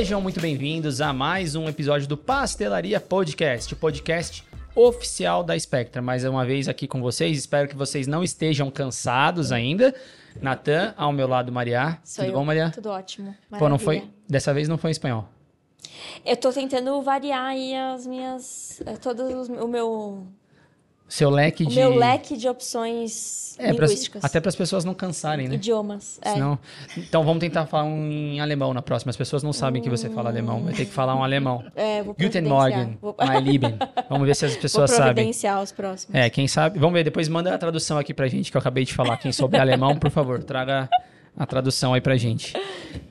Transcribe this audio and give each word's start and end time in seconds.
Sejam 0.00 0.18
muito 0.18 0.40
bem-vindos 0.40 1.02
a 1.02 1.12
mais 1.12 1.54
um 1.54 1.68
episódio 1.68 2.08
do 2.08 2.16
Pastelaria 2.16 2.98
Podcast, 2.98 3.74
o 3.74 3.76
podcast 3.76 4.42
oficial 4.74 5.44
da 5.44 5.58
Spectra. 5.58 6.00
Mais 6.00 6.24
uma 6.24 6.42
vez 6.42 6.68
aqui 6.68 6.88
com 6.88 7.02
vocês, 7.02 7.36
espero 7.36 7.68
que 7.68 7.76
vocês 7.76 8.06
não 8.06 8.24
estejam 8.24 8.70
cansados 8.70 9.52
ainda. 9.52 9.94
Natan, 10.40 10.94
ao 10.96 11.12
meu 11.12 11.28
lado, 11.28 11.52
Maria. 11.52 11.98
Sou 12.02 12.24
Tudo 12.24 12.32
eu. 12.32 12.38
bom, 12.38 12.46
Maria? 12.46 12.70
Tudo 12.70 12.88
ótimo. 12.88 13.36
Pô, 13.58 13.68
não 13.68 13.78
foi. 13.78 13.96
Maravilha. 13.96 14.16
Dessa 14.26 14.54
vez 14.54 14.68
não 14.68 14.78
foi 14.78 14.88
em 14.88 14.92
espanhol. 14.92 15.28
Eu 16.24 16.34
tô 16.38 16.50
tentando 16.50 17.02
variar 17.02 17.48
aí 17.48 17.74
as 17.74 18.06
minhas. 18.06 18.80
eh, 18.86 18.96
Todos 18.96 19.30
os, 19.34 19.48
o 19.50 19.68
meu. 19.68 20.26
Seu 21.10 21.28
leque 21.28 21.64
O 21.64 21.66
de. 21.66 21.74
meu 21.74 21.94
leque 21.94 22.36
de 22.36 22.48
opções 22.48 23.56
É, 23.58 23.72
pra- 23.74 23.86
linguísticas. 23.86 24.24
até 24.24 24.38
para 24.40 24.48
as 24.48 24.54
pessoas 24.54 24.84
não 24.84 24.94
cansarem, 24.94 25.48
né? 25.48 25.56
Idiomas. 25.56 26.20
É. 26.22 26.34
Senão... 26.34 26.56
Então 26.96 27.24
vamos 27.24 27.40
tentar 27.40 27.66
falar 27.66 27.82
um 27.84 28.08
em 28.10 28.40
alemão 28.40 28.72
na 28.72 28.80
próxima. 28.80 29.10
As 29.10 29.16
pessoas 29.16 29.42
não 29.42 29.52
sabem 29.52 29.82
que 29.82 29.90
você 29.90 30.08
fala 30.08 30.30
alemão. 30.30 30.62
Vai 30.62 30.72
ter 30.72 30.84
que 30.86 30.92
falar 30.92 31.16
um 31.16 31.24
alemão. 31.24 31.64
É, 31.74 32.00
vou 32.02 32.14
Guten. 32.18 32.42
Morgen, 32.42 32.96
Vou, 33.02 33.14
mein 33.18 33.40
Lieben. 33.42 33.76
Vamos 34.08 34.26
ver 34.26 34.36
se 34.36 34.44
as 34.46 34.52
vou 34.52 34.62
pessoas 34.62 34.90
sabem. 34.92 35.14
providenciar 35.14 35.60
os 35.62 35.72
próximos. 35.72 36.14
É, 36.14 36.30
quem 36.30 36.46
sabe. 36.46 36.78
Vamos 36.78 36.94
ver, 36.94 37.02
depois 37.04 37.28
manda 37.28 37.52
a 37.54 37.58
tradução 37.58 37.98
aqui 37.98 38.14
pra 38.14 38.28
gente, 38.28 38.50
que 38.50 38.56
eu 38.56 38.60
acabei 38.60 38.84
de 38.84 38.94
falar. 38.94 39.16
Quem 39.16 39.32
souber 39.32 39.60
alemão, 39.60 39.96
por 39.96 40.10
favor, 40.10 40.42
traga 40.44 40.88
a 41.36 41.44
tradução 41.44 41.92
aí 41.92 42.00
pra 42.00 42.16
gente. 42.16 42.54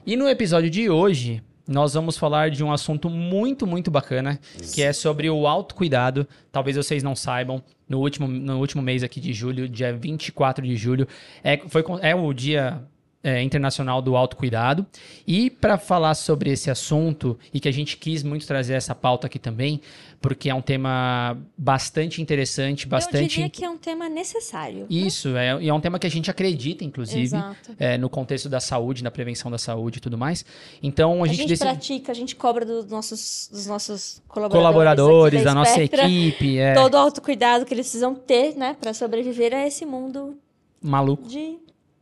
E 0.05 0.15
no 0.15 0.27
episódio 0.29 0.69
de 0.69 0.89
hoje, 0.89 1.43
nós 1.69 1.93
vamos 1.93 2.17
falar 2.17 2.49
de 2.49 2.63
um 2.63 2.71
assunto 2.71 3.11
muito, 3.11 3.67
muito 3.67 3.91
bacana, 3.91 4.39
que 4.73 4.81
é 4.81 4.91
sobre 4.91 5.29
o 5.29 5.45
autocuidado. 5.45 6.27
Talvez 6.51 6.75
vocês 6.75 7.03
não 7.03 7.15
saibam, 7.15 7.63
no 7.87 7.99
último, 7.99 8.27
no 8.27 8.57
último 8.57 8.81
mês 8.81 9.03
aqui 9.03 9.21
de 9.21 9.31
julho, 9.33 9.69
dia 9.69 9.93
24 9.93 10.65
de 10.65 10.75
julho, 10.75 11.07
é, 11.43 11.57
foi, 11.57 11.83
é 12.01 12.15
o 12.15 12.33
dia 12.33 12.81
é, 13.23 13.43
internacional 13.43 14.01
do 14.01 14.15
autocuidado. 14.15 14.83
E 15.27 15.51
para 15.51 15.77
falar 15.77 16.15
sobre 16.15 16.49
esse 16.49 16.71
assunto, 16.71 17.37
e 17.53 17.59
que 17.59 17.67
a 17.67 17.73
gente 17.73 17.97
quis 17.97 18.23
muito 18.23 18.47
trazer 18.47 18.73
essa 18.73 18.95
pauta 18.95 19.27
aqui 19.27 19.37
também, 19.37 19.79
porque 20.21 20.49
é 20.49 20.53
um 20.53 20.61
tema 20.61 21.37
bastante 21.57 22.21
interessante, 22.21 22.83
Eu 22.85 22.89
bastante. 22.89 23.27
diria 23.29 23.49
que 23.49 23.63
é 23.63 23.69
um 23.69 23.77
tema 23.77 24.09
necessário. 24.09 24.85
Isso, 24.89 25.35
é, 25.37 25.61
e 25.63 25.69
é 25.69 25.73
um 25.73 25.79
tema 25.79 25.97
que 25.97 26.05
a 26.05 26.09
gente 26.09 26.29
acredita, 26.29 26.83
inclusive, 26.83 27.35
é, 27.77 27.97
no 27.97 28.09
contexto 28.09 28.49
da 28.49 28.59
saúde, 28.59 29.03
na 29.03 29.11
prevenção 29.11 29.49
da 29.49 29.57
saúde 29.57 29.99
e 29.99 30.01
tudo 30.01 30.17
mais. 30.17 30.43
Então 30.83 31.21
a, 31.21 31.25
A 31.25 31.27
gente, 31.27 31.37
gente, 31.37 31.47
decide. 31.49 31.69
pratica, 31.69 32.11
a 32.11 32.15
gente 32.15 32.35
cobra 32.35 32.65
dos 32.65 32.85
nossos, 32.87 33.49
dos 33.51 33.65
nossos 33.65 34.21
colaboradores, 34.27 34.59
Colaboradores, 34.61 35.37
aqui 35.39 35.45
da 35.45 35.53
nossa 35.55 35.81
equipe, 35.81 36.57
é 36.57 36.73
Todo 36.73 36.93
o 36.95 36.97
autocuidado 36.97 37.65
que 37.65 37.73
eles 37.73 37.85
precisam 37.87 38.13
ter, 38.13 38.55
né, 38.55 38.75
para 38.79 38.93
sobreviver 38.93 39.53
a 39.53 39.65
esse 39.65 39.85
mundo 39.85 40.37
maluco. 40.81 41.27
de 41.27 41.57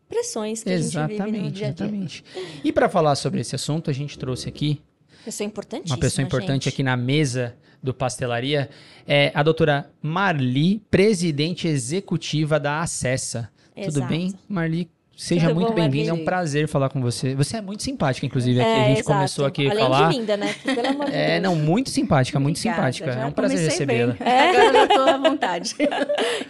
pressões 0.10 0.64
que 0.64 0.70
a 0.70 0.78
gente 0.78 0.86
vive 0.86 0.98
no 0.98 1.14
Exatamente, 1.14 1.52
dia 1.52 1.68
a 1.68 1.72
dia. 1.72 1.86
exatamente. 1.86 2.24
E 2.64 2.72
para 2.72 2.90
falar 2.90 3.16
sobre 3.16 3.42
esse 3.42 3.54
assunto, 3.56 3.90
a 3.92 3.94
gente 3.94 4.18
trouxe 4.18 4.48
aqui 4.50 4.82
Pessoa 5.24 5.52
uma 5.86 5.98
pessoa 5.98 6.26
importante 6.26 6.64
gente. 6.64 6.70
aqui 6.70 6.82
na 6.82 6.96
mesa 6.96 7.54
do 7.82 7.94
Pastelaria, 7.94 8.70
é 9.08 9.32
a 9.34 9.44
doutora 9.44 9.90
Marli, 10.02 10.82
presidente 10.90 11.68
executiva 11.68 12.60
da 12.60 12.82
Acessa. 12.82 13.50
Tudo 13.76 13.88
Exato. 13.88 14.08
bem, 14.08 14.34
Marli? 14.50 14.90
Seja 15.20 15.48
Tudo 15.48 15.56
muito 15.56 15.70
bom, 15.70 15.74
bem-vinda, 15.74 16.12
é 16.12 16.14
um 16.14 16.24
prazer 16.24 16.68
falar 16.68 16.90
com 16.90 17.02
você. 17.02 17.34
Você 17.34 17.58
é 17.58 17.62
muito 17.62 17.82
simpática, 17.82 18.24
inclusive, 18.24 18.62
aqui 18.62 18.70
É, 18.70 18.74
a 18.76 18.88
gente 18.90 19.00
exato. 19.00 19.14
começou 19.18 19.46
aqui 19.48 19.68
a 19.68 19.72
Além 19.72 19.84
falar. 19.84 20.10
de 20.12 20.16
linda, 20.20 20.38
né? 20.38 20.54
Que, 20.54 20.76
pelo 20.76 20.88
amor 20.90 21.06
de 21.08 21.16
É, 21.16 21.40
Deus. 21.40 21.42
não, 21.42 21.56
muito 21.56 21.90
simpática, 21.90 22.40
muito 22.40 22.58
Obrigada, 22.58 22.92
simpática. 22.94 23.20
É 23.24 23.26
um 23.26 23.32
prazer 23.32 23.58
recebê-la. 23.58 24.14
bem. 24.14 24.28
Agora 24.28 24.78
eu 24.78 24.88
tô 24.88 25.02
à 25.10 25.18
vontade. 25.30 25.76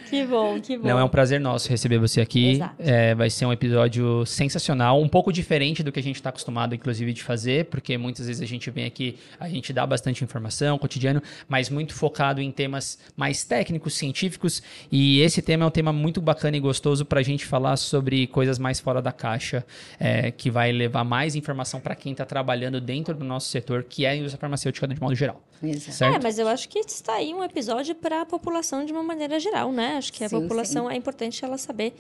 Que 0.10 0.26
bom, 0.26 0.60
que 0.60 0.78
bom. 0.78 0.86
Não, 0.86 1.00
é 1.00 1.04
um 1.06 1.08
prazer 1.08 1.40
nosso 1.40 1.70
receber 1.70 1.98
você 1.98 2.20
aqui. 2.20 2.52
Exato. 2.56 2.76
É, 2.80 3.16
vai 3.16 3.30
ser 3.30 3.46
um 3.46 3.54
episódio 3.54 4.26
sensacional, 4.26 5.02
um 5.02 5.08
pouco 5.08 5.32
diferente 5.32 5.82
do 5.82 5.90
que 5.90 6.02
a 6.02 6.04
gente 6.04 6.18
está 6.18 6.28
acostumado, 6.28 6.76
inclusive, 6.76 7.14
de 7.14 7.24
fazer, 7.24 7.66
porque 7.68 7.98
muitas 7.98 8.28
vezes 8.28 8.42
a 8.42 8.46
gente 8.46 8.70
vem 8.70 8.84
aqui, 8.84 9.16
a 9.40 9.48
gente 9.48 9.72
dá 9.72 9.88
bastante 9.88 10.26
informação, 10.26 10.78
cotidiano, 10.78 11.24
mas 11.48 11.70
muito 11.70 11.94
focado 11.94 12.42
em 12.42 12.52
temas 12.52 13.00
mais 13.16 13.46
técnicos, 13.46 13.94
científicos. 13.96 14.62
E 14.92 15.22
esse 15.22 15.42
tema 15.42 15.64
é 15.64 15.68
um 15.68 15.72
tema 15.72 15.94
muito 15.94 16.20
bacana 16.20 16.58
e 16.58 16.60
gostoso 16.60 17.06
para 17.06 17.22
a 17.22 17.24
gente 17.24 17.46
falar 17.46 17.78
sobre 17.78 18.28
coisas 18.28 18.57
mais 18.58 18.80
fora 18.80 19.02
da 19.02 19.12
caixa, 19.12 19.66
é, 20.00 20.32
que 20.32 20.50
vai 20.50 20.72
levar 20.72 21.04
mais 21.04 21.36
informação 21.36 21.80
para 21.80 21.96
quem 21.96 22.12
está 22.12 22.26
trabalhando 22.26 22.80
dentro 22.80 23.14
do 23.14 23.24
nosso 23.24 23.50
setor, 23.50 23.84
que 23.84 24.06
é 24.06 24.10
a 24.10 24.16
indústria 24.16 24.40
farmacêutica 24.40 24.88
de 24.88 25.00
modo 25.00 25.16
geral. 25.16 25.42
Exato. 25.62 26.16
É, 26.16 26.20
mas 26.22 26.38
eu 26.38 26.48
acho 26.48 26.70
que 26.70 26.80
está 26.80 27.16
aí 27.16 27.34
um 27.34 27.44
episódio 27.44 27.96
para 27.96 28.22
a 28.22 28.26
população 28.26 28.86
de 28.86 28.92
uma 28.92 29.04
maneira 29.04 29.40
geral, 29.40 29.72
né? 29.72 29.96
Acho 29.98 30.14
que 30.14 30.24
a 30.24 30.30
Sim, 30.30 30.42
população 30.42 30.90
é 30.90 30.96
importante 30.96 31.44
ela 31.44 31.58
saber 31.58 31.94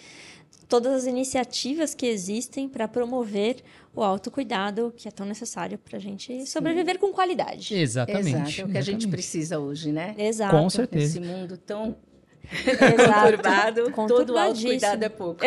todas 0.68 0.94
as 0.94 1.06
iniciativas 1.06 1.96
que 1.96 2.06
existem 2.06 2.68
para 2.68 2.88
promover 2.88 3.64
o 3.96 4.04
autocuidado 4.04 4.94
que 4.96 5.08
é 5.08 5.12
tão 5.12 5.26
necessário 5.26 5.78
para 5.78 5.98
a 5.98 6.00
gente 6.00 6.46
sobreviver 6.46 7.00
com 7.00 7.12
qualidade. 7.12 7.74
Exatamente. 7.74 8.30
Exato, 8.30 8.62
é 8.62 8.66
o 8.66 8.70
que 8.70 8.78
a 8.78 8.82
gente 8.82 8.98
exatamente. 8.98 9.08
precisa 9.08 9.60
hoje, 9.60 9.92
né? 9.92 10.14
Exato. 10.18 10.56
Com 10.56 10.70
certeza. 10.70 11.20
Nesse 11.20 11.34
mundo 11.34 11.58
tão 11.58 11.86
Exato. 11.86 12.17
Conturbado, 12.80 13.92
todo 14.08 14.38
autocuidado 14.38 15.04
é 15.04 15.10
pouco. 15.10 15.42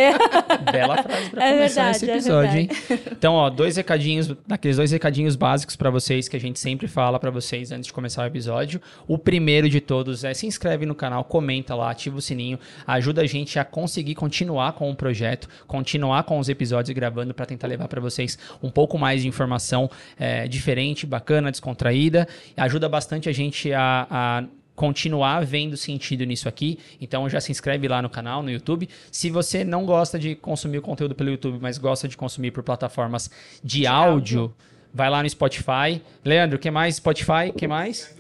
Bela 0.71 1.03
frase 1.03 1.31
pra 1.31 1.45
É 1.45 1.53
começar 1.55 1.83
verdade, 1.93 1.97
esse 1.97 2.11
é 2.11 2.15
episódio, 2.15 2.59
hein? 2.59 2.69
Então, 3.13 3.35
ó, 3.35 3.49
dois 3.51 3.77
recadinhos, 3.77 4.35
aqueles 4.51 4.77
dois 4.77 4.91
recadinhos 4.93 5.37
básicos 5.37 5.77
pra 5.77 5.91
vocês 5.91 6.29
que 6.29 6.37
a 6.37 6.41
gente 6.41 6.59
sempre 6.61 6.87
fala 6.89 7.19
pra 7.19 7.31
vocês 7.31 7.73
antes 7.73 7.87
de 7.87 7.93
começar 7.93 8.23
o 8.23 8.27
episódio. 8.27 8.81
O 9.09 9.17
primeiro 9.19 9.69
de 9.69 9.81
todos 9.81 10.25
é 10.25 10.35
se 10.35 10.47
inscreve 10.47 10.85
no 10.87 10.95
canal, 10.95 11.25
comenta 11.25 11.75
lá, 11.75 11.91
ativa 11.91 12.19
o 12.19 12.21
sininho, 12.23 12.59
ajuda 12.87 13.23
a 13.23 13.27
gente 13.27 13.59
a 13.59 13.65
conseguir 13.65 14.15
continuar 14.15 14.73
com 14.75 14.91
o 14.91 14.95
projeto, 14.95 15.49
continuar 15.67 16.25
com 16.25 16.39
os 16.39 16.49
episódios 16.49 16.95
gravando 16.95 17.33
pra 17.33 17.47
tentar 17.47 17.67
levar 17.67 17.89
pra 17.89 18.01
vocês 18.01 18.39
um 18.63 18.71
pouco 18.71 18.99
mais 18.99 19.23
de 19.23 19.29
informação 19.29 19.91
é, 20.19 20.47
diferente, 20.47 21.07
bacana, 21.07 21.51
descontraída. 21.51 22.29
Ajuda 22.57 22.89
bastante 22.89 23.29
a 23.29 23.33
gente 23.33 23.73
a- 23.73 24.07
a 24.11 24.45
continuar 24.81 25.45
vendo 25.45 25.77
sentido 25.77 26.25
nisso 26.25 26.49
aqui. 26.49 26.79
Então 26.99 27.29
já 27.29 27.39
se 27.39 27.53
inscreve 27.53 27.87
lá 27.87 28.01
no 28.01 28.09
canal, 28.09 28.43
no 28.43 28.51
YouTube. 28.51 28.89
Se 29.13 29.29
você 29.29 29.63
não 29.63 29.85
gosta 29.85 30.19
de 30.19 30.35
consumir 30.35 30.79
o 30.79 30.83
conteúdo 30.83 31.15
pelo 31.15 31.29
YouTube, 31.29 31.59
mas 31.61 31.77
gosta 31.77 32.09
de 32.09 32.17
consumir 32.17 32.51
por 32.51 32.63
plataformas 32.63 33.31
de, 33.63 33.87
áudio, 33.87 34.55
vai 34.95 35.11
lá 35.11 35.23
no 35.23 35.29
Spotify. 35.29 36.01
Leandro, 36.25 36.57
o 36.57 36.59
que 36.59 36.71
mais? 36.71 36.97
Spotify, 36.97 37.51
o 37.51 37.53
que 37.53 37.69
mais? 37.69 38.17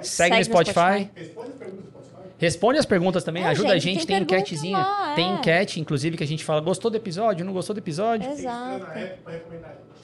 Segue, 0.00 0.38
no 0.38 0.44
Spotify. 0.44 1.10
Responde 2.38 2.78
as 2.78 2.86
perguntas 2.86 3.24
também, 3.24 3.42
É, 3.42 3.48
ajuda 3.48 3.72
a 3.72 3.78
gente, 3.78 3.94
gente, 3.94 4.06
tem 4.06 4.16
tem, 4.16 4.22
enquetezinha. 4.22 4.78
lá, 4.78 5.14
Tem 5.16 5.28
é. 5.28 5.34
enquete, 5.34 5.80
inclusive, 5.80 6.16
que 6.16 6.22
a 6.22 6.26
gente 6.26 6.44
fala, 6.44 6.60
gostou 6.60 6.88
do 6.88 6.96
episódio, 6.96 7.44
não 7.44 7.52
gostou 7.52 7.74
do 7.74 7.78
episódio? 7.78 8.30
Exato. 8.30 8.86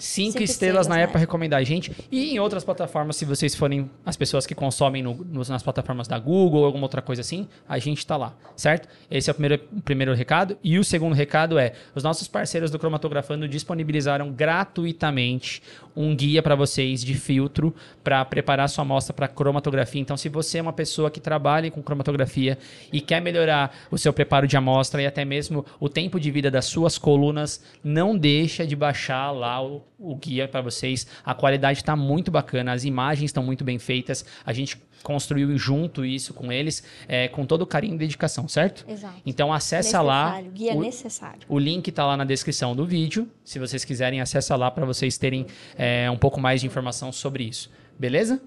Cinco, 0.03 0.33
Cinco 0.33 0.43
estrelas, 0.43 0.51
estrelas 0.51 0.87
na 0.89 0.97
Apple 0.97 1.13
para 1.13 1.21
recomendar 1.21 1.61
a 1.61 1.65
gente. 1.65 1.93
E 2.11 2.35
em 2.35 2.39
outras 2.41 2.65
plataformas, 2.65 3.15
se 3.15 3.25
vocês 3.25 3.55
forem 3.55 3.89
as 4.05 4.17
pessoas 4.17 4.45
que 4.45 4.55
consomem 4.55 5.01
no- 5.01 5.25
nas 5.49 5.63
plataformas 5.63 6.09
da 6.09 6.19
Google 6.19 6.61
ou 6.61 6.67
alguma 6.67 6.85
outra 6.87 7.01
coisa 7.01 7.21
assim, 7.21 7.47
a 7.69 7.79
gente 7.79 8.05
tá 8.05 8.17
lá, 8.17 8.35
certo? 8.57 8.89
Esse 9.09 9.31
é 9.31 9.33
o 9.33 9.35
primeiro, 9.35 9.62
o 9.77 9.81
primeiro 9.81 10.12
recado. 10.12 10.59
E 10.62 10.77
o 10.77 10.83
segundo 10.83 11.12
recado 11.15 11.57
é: 11.57 11.75
os 11.95 12.03
nossos 12.03 12.27
parceiros 12.27 12.71
do 12.71 12.79
Cromatografando 12.81 13.47
disponibilizaram 13.47 14.33
gratuitamente 14.33 15.62
um 15.95 16.15
guia 16.15 16.43
para 16.43 16.55
vocês 16.55 17.05
de 17.05 17.15
filtro 17.15 17.75
para 18.03 18.25
preparar 18.25 18.69
sua 18.69 18.83
amostra 18.83 19.13
para 19.13 19.29
cromatografia. 19.29 20.01
Então, 20.01 20.17
se 20.17 20.29
você 20.29 20.59
é 20.59 20.63
uma 20.63 20.73
pessoa 20.73 21.11
que 21.11 21.21
trabalha 21.21 21.71
com 21.71 21.83
cromatografia 21.83 22.59
e 22.93 23.01
quer 23.01 23.21
melhorar 23.21 23.77
o 23.91 23.99
seu 23.99 24.13
preparo 24.13 24.47
de 24.47 24.57
amostra 24.57 25.03
e 25.03 25.07
até 25.07 25.25
mesmo 25.25 25.65
o 25.79 25.89
tempo 25.89 26.19
de 26.19 26.31
vida 26.31 26.51
das 26.51 26.65
suas 26.67 26.99
colunas, 26.99 27.63
não 27.83 28.17
deixa 28.17 28.67
de 28.67 28.75
baixar 28.75 29.31
lá 29.31 29.63
o, 29.65 29.83
o 29.99 30.17
guia 30.17 30.49
para 30.49 30.61
vocês. 30.61 31.07
A 31.25 31.35
qualidade 31.35 31.81
está 31.81 31.95
muito 31.97 32.31
bacana, 32.31 32.73
as 32.73 32.85
imagens 32.85 33.29
estão 33.29 33.43
muito 33.43 33.65
bem 33.65 33.79
feitas. 33.79 34.25
A 34.45 34.53
gente 34.53 34.79
construiu 35.03 35.57
junto 35.59 36.05
isso 36.05 36.33
com 36.35 36.53
eles, 36.53 36.83
é, 37.09 37.29
com 37.29 37.45
todo 37.45 37.67
carinho 37.67 37.95
e 37.95 37.99
dedicação, 37.99 38.47
certo? 38.49 38.85
Exato. 38.89 39.15
Então 39.27 39.53
acessa 39.53 40.00
lá. 40.00 40.25
Necessário, 40.26 40.50
Guia 40.53 40.75
o- 40.75 40.81
necessário. 40.82 41.41
o 41.49 41.59
link 41.59 41.88
está 41.88 42.06
lá 42.06 42.17
na 42.17 42.25
descrição 42.25 42.75
do 42.76 42.87
vídeo. 42.87 43.29
Se 43.44 43.59
vocês 43.59 43.85
quiserem, 43.85 44.21
acessa 44.21 44.55
lá 44.56 44.71
para 44.71 44.85
vocês 44.87 45.17
terem 45.19 45.47
é, 45.76 46.11
um 46.11 46.17
pouco 46.17 46.41
mais 46.41 46.61
de 46.61 46.67
informação 46.67 47.11
sobre 47.12 47.44
isso. 47.44 47.71
Beleza? 47.99 48.41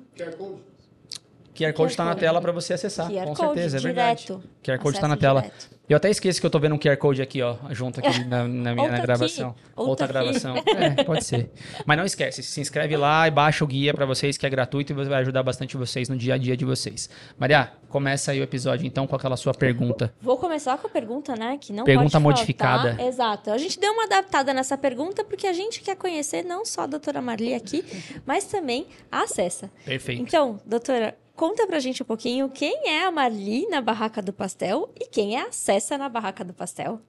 QR 1.55 1.71
Code 1.73 1.91
está 1.91 2.03
na 2.03 2.11
Code. 2.11 2.19
tela 2.19 2.41
para 2.41 2.51
você 2.51 2.73
acessar, 2.73 3.07
QR 3.09 3.25
com 3.27 3.33
Code, 3.35 3.53
certeza, 3.53 3.77
é 3.77 3.79
verdade. 3.79 4.25
direto. 4.25 4.43
QR 4.63 4.77
Code 4.79 4.97
está 4.97 5.07
na 5.07 5.15
tela. 5.15 5.45
Eu 5.87 5.97
até 5.97 6.09
esqueço 6.09 6.39
que 6.39 6.45
eu 6.45 6.49
tô 6.49 6.59
vendo 6.59 6.73
um 6.75 6.79
QR 6.79 6.97
Code 6.97 7.21
aqui, 7.21 7.41
ó, 7.43 7.55
junto 7.69 7.99
aqui 7.99 8.23
na, 8.25 8.47
na 8.47 8.73
minha 8.73 8.87
na 8.89 8.95
aqui, 8.97 9.05
gravação. 9.05 9.55
ou 9.75 9.87
Outra 9.89 10.05
aqui. 10.05 10.13
gravação. 10.13 10.55
É, 10.75 11.03
pode 11.03 11.23
ser. 11.23 11.49
Mas 11.85 11.97
não 11.97 12.05
esquece, 12.05 12.41
se 12.43 12.59
inscreve 12.59 12.97
lá 12.97 13.27
e 13.27 13.31
baixa 13.31 13.63
o 13.63 13.67
guia 13.67 13.93
para 13.93 14.05
vocês, 14.05 14.35
que 14.37 14.45
é 14.45 14.49
gratuito 14.49 14.91
e 14.91 14.95
vai 15.05 15.21
ajudar 15.21 15.41
bastante 15.43 15.77
vocês 15.77 16.09
no 16.09 16.17
dia 16.17 16.33
a 16.33 16.37
dia 16.37 16.57
de 16.57 16.65
vocês. 16.65 17.09
Maria, 17.37 17.71
começa 17.87 18.31
aí 18.31 18.39
o 18.39 18.43
episódio 18.43 18.85
então 18.85 19.05
com 19.07 19.15
aquela 19.15 19.37
sua 19.37 19.53
pergunta. 19.53 20.13
Vou 20.21 20.37
começar 20.37 20.77
com 20.77 20.87
a 20.87 20.89
pergunta, 20.89 21.35
né? 21.35 21.57
Que 21.61 21.71
não 21.71 21.83
Pergunta 21.85 22.19
modificada. 22.19 22.89
faltar. 22.89 23.07
Exato. 23.07 23.51
A 23.51 23.57
gente 23.57 23.79
deu 23.79 23.91
uma 23.93 24.03
adaptada 24.05 24.53
nessa 24.53 24.77
pergunta 24.77 25.23
porque 25.23 25.47
a 25.47 25.53
gente 25.53 25.81
quer 25.81 25.95
conhecer 25.95 26.43
não 26.43 26.65
só 26.65 26.81
a 26.81 26.87
doutora 26.87 27.21
Marli 27.21 27.53
aqui, 27.53 27.83
mas 28.25 28.45
também 28.45 28.87
a 29.11 29.21
Acessa. 29.23 29.71
Perfeito. 29.85 30.21
Então, 30.21 30.59
doutora, 30.65 31.15
conta 31.35 31.67
pra 31.67 31.79
gente 31.79 32.01
um 32.01 32.05
pouquinho 32.05 32.49
quem 32.49 32.89
é 32.89 33.05
a 33.05 33.11
Marli 33.11 33.67
na 33.67 33.81
Barraca 33.81 34.21
do 34.21 34.33
Pastel 34.33 34.89
e 34.99 35.05
quem 35.05 35.35
é 35.35 35.41
a 35.41 35.47
Acessa 35.47 35.97
na 35.97 36.09
Barraca 36.09 36.43
do 36.43 36.53
Pastel. 36.53 37.01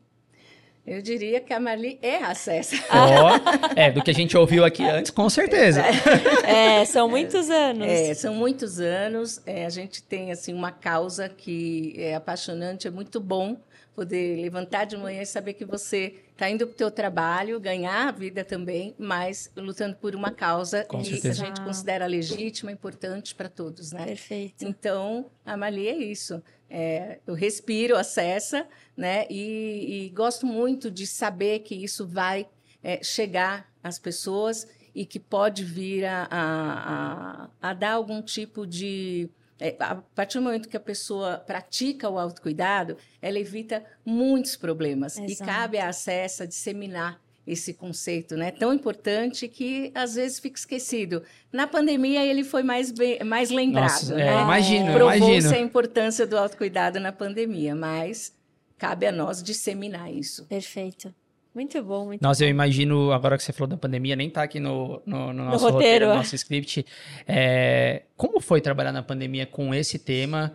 Eu 0.86 1.02
diria 1.02 1.40
que 1.40 1.52
a 1.52 1.58
Marli 1.58 1.98
é 2.00 2.18
a 2.18 2.32
Cessa. 2.32 2.76
Ó, 2.94 3.74
é, 3.74 3.90
do 3.90 4.00
que 4.00 4.10
a 4.10 4.14
gente 4.14 4.36
ouviu 4.36 4.64
aqui 4.64 4.84
antes, 4.84 5.10
com 5.10 5.28
certeza. 5.28 5.82
É, 6.46 6.84
são 6.84 7.08
muitos 7.08 7.50
anos. 7.50 7.86
É, 7.88 8.14
são 8.14 8.32
muitos 8.32 8.78
anos. 8.78 9.42
É, 9.44 9.66
a 9.66 9.68
gente 9.68 10.00
tem 10.00 10.30
assim 10.30 10.54
uma 10.54 10.70
causa 10.70 11.28
que 11.28 11.94
é 11.98 12.14
apaixonante, 12.14 12.86
é 12.86 12.90
muito 12.90 13.18
bom 13.18 13.56
poder 13.96 14.36
levantar 14.36 14.84
de 14.84 14.96
manhã 14.96 15.22
e 15.22 15.26
saber 15.26 15.54
que 15.54 15.64
você 15.64 16.14
está 16.30 16.50
indo 16.50 16.66
para 16.66 16.74
o 16.74 16.76
teu 16.76 16.90
trabalho, 16.90 17.58
ganhar 17.58 18.08
a 18.08 18.12
vida 18.12 18.44
também, 18.44 18.94
mas 18.98 19.50
lutando 19.56 19.96
por 19.96 20.14
uma 20.14 20.30
causa 20.30 20.84
Com 20.84 20.98
que 20.98 21.12
certeza. 21.12 21.42
a 21.42 21.46
gente 21.46 21.60
considera 21.62 22.06
legítima, 22.06 22.70
importante 22.70 23.34
para 23.34 23.48
todos, 23.48 23.90
né? 23.90 24.04
Perfeito. 24.04 24.64
Então, 24.66 25.30
a 25.44 25.56
Mali 25.56 25.88
é 25.88 25.96
isso. 25.96 26.42
É, 26.68 27.20
eu 27.26 27.34
respiro, 27.34 27.96
acessa, 27.96 28.68
né? 28.94 29.26
E, 29.30 30.04
e 30.06 30.10
gosto 30.10 30.44
muito 30.44 30.90
de 30.90 31.06
saber 31.06 31.60
que 31.60 31.74
isso 31.74 32.06
vai 32.06 32.46
é, 32.82 33.02
chegar 33.02 33.72
às 33.82 33.98
pessoas 33.98 34.68
e 34.94 35.06
que 35.06 35.18
pode 35.18 35.64
vir 35.64 36.04
a, 36.04 36.26
a, 36.30 37.44
a, 37.62 37.70
a 37.70 37.74
dar 37.74 37.92
algum 37.92 38.20
tipo 38.20 38.66
de. 38.66 39.30
É, 39.58 39.74
a 39.80 39.96
partir 39.96 40.38
do 40.38 40.44
momento 40.44 40.68
que 40.68 40.76
a 40.76 40.80
pessoa 40.80 41.38
pratica 41.38 42.08
o 42.08 42.18
autocuidado, 42.18 42.96
ela 43.22 43.38
evita 43.38 43.84
muitos 44.04 44.56
problemas. 44.56 45.16
E 45.16 45.24
Exato. 45.24 45.50
cabe 45.50 45.78
à 45.78 45.88
Acessa 45.88 46.46
disseminar 46.46 47.20
esse 47.46 47.72
conceito, 47.72 48.36
né? 48.36 48.50
Tão 48.50 48.74
importante 48.74 49.46
que 49.46 49.92
às 49.94 50.16
vezes 50.16 50.40
fica 50.40 50.58
esquecido. 50.58 51.22
Na 51.52 51.66
pandemia 51.66 52.24
ele 52.24 52.42
foi 52.42 52.62
mais 52.62 52.90
bem, 52.90 53.22
mais 53.22 53.50
lembrado, 53.50 53.92
Nossa, 53.92 54.14
é, 54.14 54.16
né? 54.16 54.42
imagino, 54.42 54.92
Provou-se 54.92 55.24
imagino. 55.24 55.54
a 55.54 55.58
importância 55.58 56.26
do 56.26 56.36
autocuidado 56.36 56.98
na 56.98 57.12
pandemia, 57.12 57.74
mas 57.74 58.34
cabe 58.76 59.06
a 59.06 59.12
nós 59.12 59.42
disseminar 59.42 60.12
isso. 60.12 60.44
Perfeito. 60.46 61.14
Muito 61.56 61.82
bom, 61.82 62.04
muito 62.04 62.20
Nossa, 62.20 62.44
eu 62.44 62.50
imagino, 62.50 63.10
agora 63.12 63.34
que 63.38 63.42
você 63.42 63.50
falou 63.50 63.66
da 63.66 63.78
pandemia, 63.78 64.14
nem 64.14 64.28
tá 64.28 64.42
aqui 64.42 64.60
no, 64.60 65.00
no, 65.06 65.32
no 65.32 65.44
nosso 65.46 65.64
roteiro, 65.64 65.72
roteiro, 65.72 66.06
no 66.08 66.12
é. 66.12 66.16
nosso 66.16 66.34
script. 66.34 66.84
É, 67.26 68.02
como 68.14 68.40
foi 68.40 68.60
trabalhar 68.60 68.92
na 68.92 69.02
pandemia 69.02 69.46
com 69.46 69.74
esse 69.74 69.98
tema? 69.98 70.52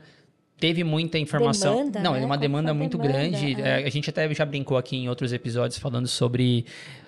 Teve 0.59 0.83
muita 0.83 1.17
informação. 1.17 1.77
Demanda, 1.77 1.99
Não, 2.01 2.13
né? 2.13 2.21
é 2.21 2.25
uma 2.25 2.37
demanda 2.37 2.71
muito 2.71 2.99
demanda? 2.99 3.17
grande. 3.17 3.59
É. 3.59 3.81
É, 3.81 3.87
a 3.87 3.89
gente 3.89 4.11
até 4.11 4.31
já 4.31 4.45
brincou 4.45 4.77
aqui 4.77 4.95
em 4.95 5.09
outros 5.09 5.33
episódios 5.33 5.79
falando 5.79 6.07
sobre 6.07 6.67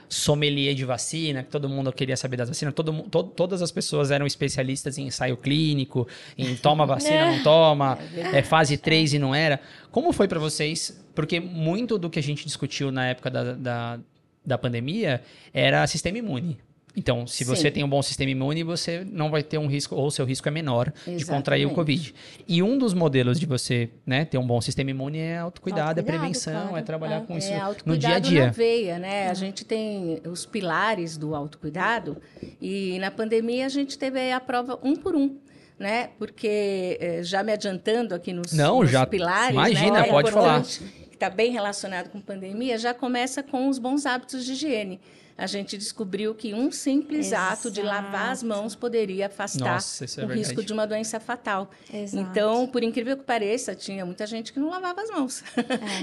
sommelier 0.09 0.73
de 0.75 0.85
vacina, 0.85 1.43
que 1.43 1.49
todo 1.49 1.67
mundo 1.69 1.91
queria 1.91 2.15
saber 2.17 2.37
das 2.37 2.49
vacinas. 2.49 2.73
Todo, 2.73 2.93
to- 3.03 3.23
todas 3.23 3.61
as 3.61 3.71
pessoas 3.71 4.11
eram 4.11 4.25
especialistas 4.25 4.97
em 4.97 5.07
ensaio 5.07 5.35
clínico, 5.37 6.07
em 6.37 6.55
toma 6.55 6.85
vacina, 6.85 7.13
É. 7.31 7.35
não 7.37 7.43
toma, 7.43 7.97
é, 8.33 8.41
fase 8.41 8.77
3 8.77 9.13
e 9.13 9.19
não 9.19 9.33
era. 9.33 9.59
Como 9.91 10.11
foi 10.11 10.27
para 10.27 10.39
vocês? 10.39 11.03
Porque 11.15 11.39
muito 11.39 11.97
do 11.97 12.09
que 12.09 12.19
a 12.19 12.23
gente 12.23 12.45
discutiu 12.45 12.91
na 12.91 13.07
época 13.07 13.29
da, 13.29 13.53
da, 13.53 13.99
da 14.45 14.57
pandemia 14.57 15.21
era 15.53 15.85
sistema 15.87 16.17
imune. 16.17 16.57
Então, 16.95 17.25
se 17.25 17.43
você 17.43 17.63
Sim. 17.69 17.71
tem 17.71 17.83
um 17.83 17.89
bom 17.89 18.01
sistema 18.03 18.29
imune, 18.29 18.61
você 18.63 19.03
não 19.11 19.31
vai 19.31 19.41
ter 19.41 19.57
um 19.57 19.65
risco, 19.65 19.95
ou 19.95 20.11
seu 20.11 20.25
risco 20.25 20.47
é 20.47 20.51
menor 20.51 20.93
de 21.07 21.25
contrair 21.25 21.65
o 21.65 21.69
Exatamente. 21.69 21.73
Covid. 21.75 22.15
E 22.47 22.61
um 22.61 22.77
dos 22.77 22.93
modelos 22.93 23.39
de 23.39 23.47
você 23.47 23.89
né, 24.05 24.25
ter 24.25 24.37
um 24.37 24.45
bom 24.45 24.61
sistema 24.61 24.91
imune 24.91 25.17
é 25.17 25.39
autocuidado, 25.39 25.81
é 25.81 26.01
Autocuidado, 26.01 26.19
prevenção, 26.19 26.61
claro. 26.67 26.77
é 26.77 26.81
trabalhar 26.83 27.17
É. 27.17 27.21
com 27.21 27.35
isso 27.37 27.51
é 27.51 27.57
no 27.57 27.63
autocuidado 27.65 27.97
dia 27.99 28.09
a 28.09 28.13
na 28.13 28.19
dia. 28.19 28.51
veia, 28.51 28.99
né? 28.99 29.29
A 29.29 29.33
gente 29.33 29.65
tem 29.65 30.21
os 30.29 30.45
pilares 30.45 31.17
do 31.17 31.33
autocuidado 31.33 32.17
e 32.61 32.99
na 32.99 33.09
pandemia 33.09 33.65
a 33.65 33.69
gente 33.69 33.97
teve 33.97 34.31
a 34.31 34.39
prova 34.39 34.77
um 34.83 34.95
por 34.95 35.15
um. 35.15 35.37
Né? 35.79 36.11
Porque 36.19 36.97
eh, 37.01 37.23
já 37.23 37.41
me 37.43 37.51
adiantando 37.51 38.13
aqui 38.13 38.31
nos, 38.31 38.53
Não, 38.53 38.81
nos 38.81 38.91
já- 38.91 39.05
pilares, 39.07 39.49
imagina, 39.49 40.01
né? 40.01 40.07
É 40.07 40.11
pode 40.11 40.31
falar. 40.31 40.61
Que 40.61 41.15
está 41.15 41.29
bem 41.29 41.51
relacionado 41.51 42.09
com 42.09 42.21
pandemia, 42.21 42.77
já 42.77 42.93
começa 42.93 43.41
com 43.41 43.67
os 43.67 43.79
bons 43.79 44.05
hábitos 44.05 44.45
de 44.45 44.51
higiene. 44.53 45.01
A 45.37 45.47
gente 45.47 45.77
descobriu 45.77 46.35
que 46.35 46.53
um 46.53 46.71
simples 46.71 47.33
ato 47.33 47.71
de 47.71 47.81
lavar 47.81 48.31
as 48.31 48.43
Exato. 48.43 48.45
mãos 48.59 48.75
poderia 48.75 49.27
afastar 49.27 49.73
Nossa, 49.75 50.05
é 50.21 50.25
o 50.25 50.27
risco 50.27 50.63
de 50.63 50.71
uma 50.71 50.85
doença 50.85 51.19
fatal. 51.19 51.71
Exato. 51.91 52.29
Então, 52.29 52.67
por 52.67 52.83
incrível 52.83 53.17
que 53.17 53.23
pareça, 53.23 53.73
tinha 53.73 54.05
muita 54.05 54.27
gente 54.27 54.53
que 54.53 54.59
não 54.59 54.69
lavava 54.69 55.01
as 55.01 55.09
mãos. 55.09 55.43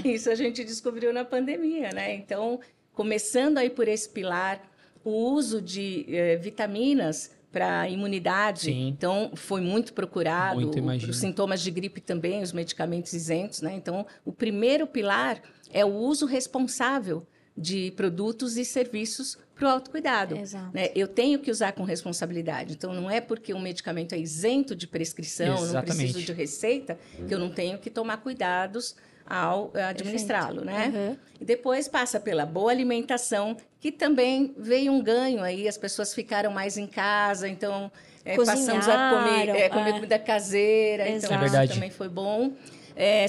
É. 0.03 0.07
Isso 0.09 0.29
a 0.29 0.35
gente 0.35 0.63
descobriu 0.63 1.13
na 1.13 1.23
pandemia, 1.23 1.91
né? 1.91 2.13
Então, 2.13 2.59
começando 2.93 3.57
aí 3.57 3.69
por 3.69 3.87
esse 3.87 4.09
pilar, 4.09 4.61
o 5.03 5.11
uso 5.11 5.61
de 5.61 6.05
eh, 6.09 6.35
vitaminas 6.35 7.31
para 7.51 7.89
imunidade, 7.89 8.65
Sim. 8.65 8.87
então 8.87 9.31
foi 9.35 9.59
muito 9.59 9.93
procurado. 9.93 10.61
Muito. 10.61 11.09
Os 11.09 11.17
sintomas 11.17 11.61
de 11.61 11.69
gripe 11.69 11.99
também, 11.99 12.41
os 12.41 12.53
medicamentos 12.53 13.11
isentos, 13.11 13.61
né? 13.61 13.73
Então, 13.73 14.05
o 14.23 14.31
primeiro 14.31 14.87
pilar 14.87 15.41
é 15.71 15.83
o 15.83 15.93
uso 15.93 16.25
responsável 16.25 17.25
de 17.61 17.91
produtos 17.91 18.57
e 18.57 18.65
serviços 18.65 19.37
para 19.55 19.67
o 19.67 19.71
autocuidado. 19.71 20.35
Exato. 20.35 20.71
né? 20.73 20.89
Eu 20.95 21.07
tenho 21.07 21.37
que 21.39 21.51
usar 21.51 21.73
com 21.73 21.83
responsabilidade. 21.83 22.73
Então, 22.73 22.93
não 22.93 23.09
é 23.09 23.21
porque 23.21 23.53
um 23.53 23.61
medicamento 23.61 24.15
é 24.15 24.17
isento 24.17 24.75
de 24.75 24.87
prescrição, 24.87 25.55
não 25.55 25.63
Exatamente. 25.63 26.13
preciso 26.13 26.21
de 26.21 26.33
receita, 26.33 26.97
que 27.27 27.33
eu 27.33 27.39
não 27.39 27.49
tenho 27.49 27.77
que 27.77 27.89
tomar 27.89 28.17
cuidados 28.17 28.95
ao 29.31 29.71
eh, 29.75 29.83
administrá-lo, 29.83 30.65
né? 30.65 30.91
Uhum. 30.93 31.17
E 31.39 31.45
depois 31.45 31.87
passa 31.87 32.19
pela 32.19 32.45
boa 32.45 32.71
alimentação, 32.71 33.55
que 33.79 33.91
também 33.91 34.53
veio 34.57 34.91
um 34.91 35.01
ganho 35.01 35.41
aí, 35.41 35.67
as 35.67 35.77
pessoas 35.77 36.13
ficaram 36.13 36.51
mais 36.51 36.75
em 36.77 36.87
casa, 36.87 37.47
então 37.47 37.89
eh, 38.25 38.35
passamos 38.35 38.89
a 38.89 39.09
comer, 39.09 39.49
eh, 39.49 39.69
comer 39.69 39.89
é. 39.89 39.93
comida 39.93 40.19
caseira, 40.19 41.03
então 41.03 41.29
Exato. 41.29 41.33
É 41.33 41.37
isso 41.37 41.51
verdade. 41.51 41.73
também 41.75 41.89
foi 41.89 42.09
bom. 42.09 42.51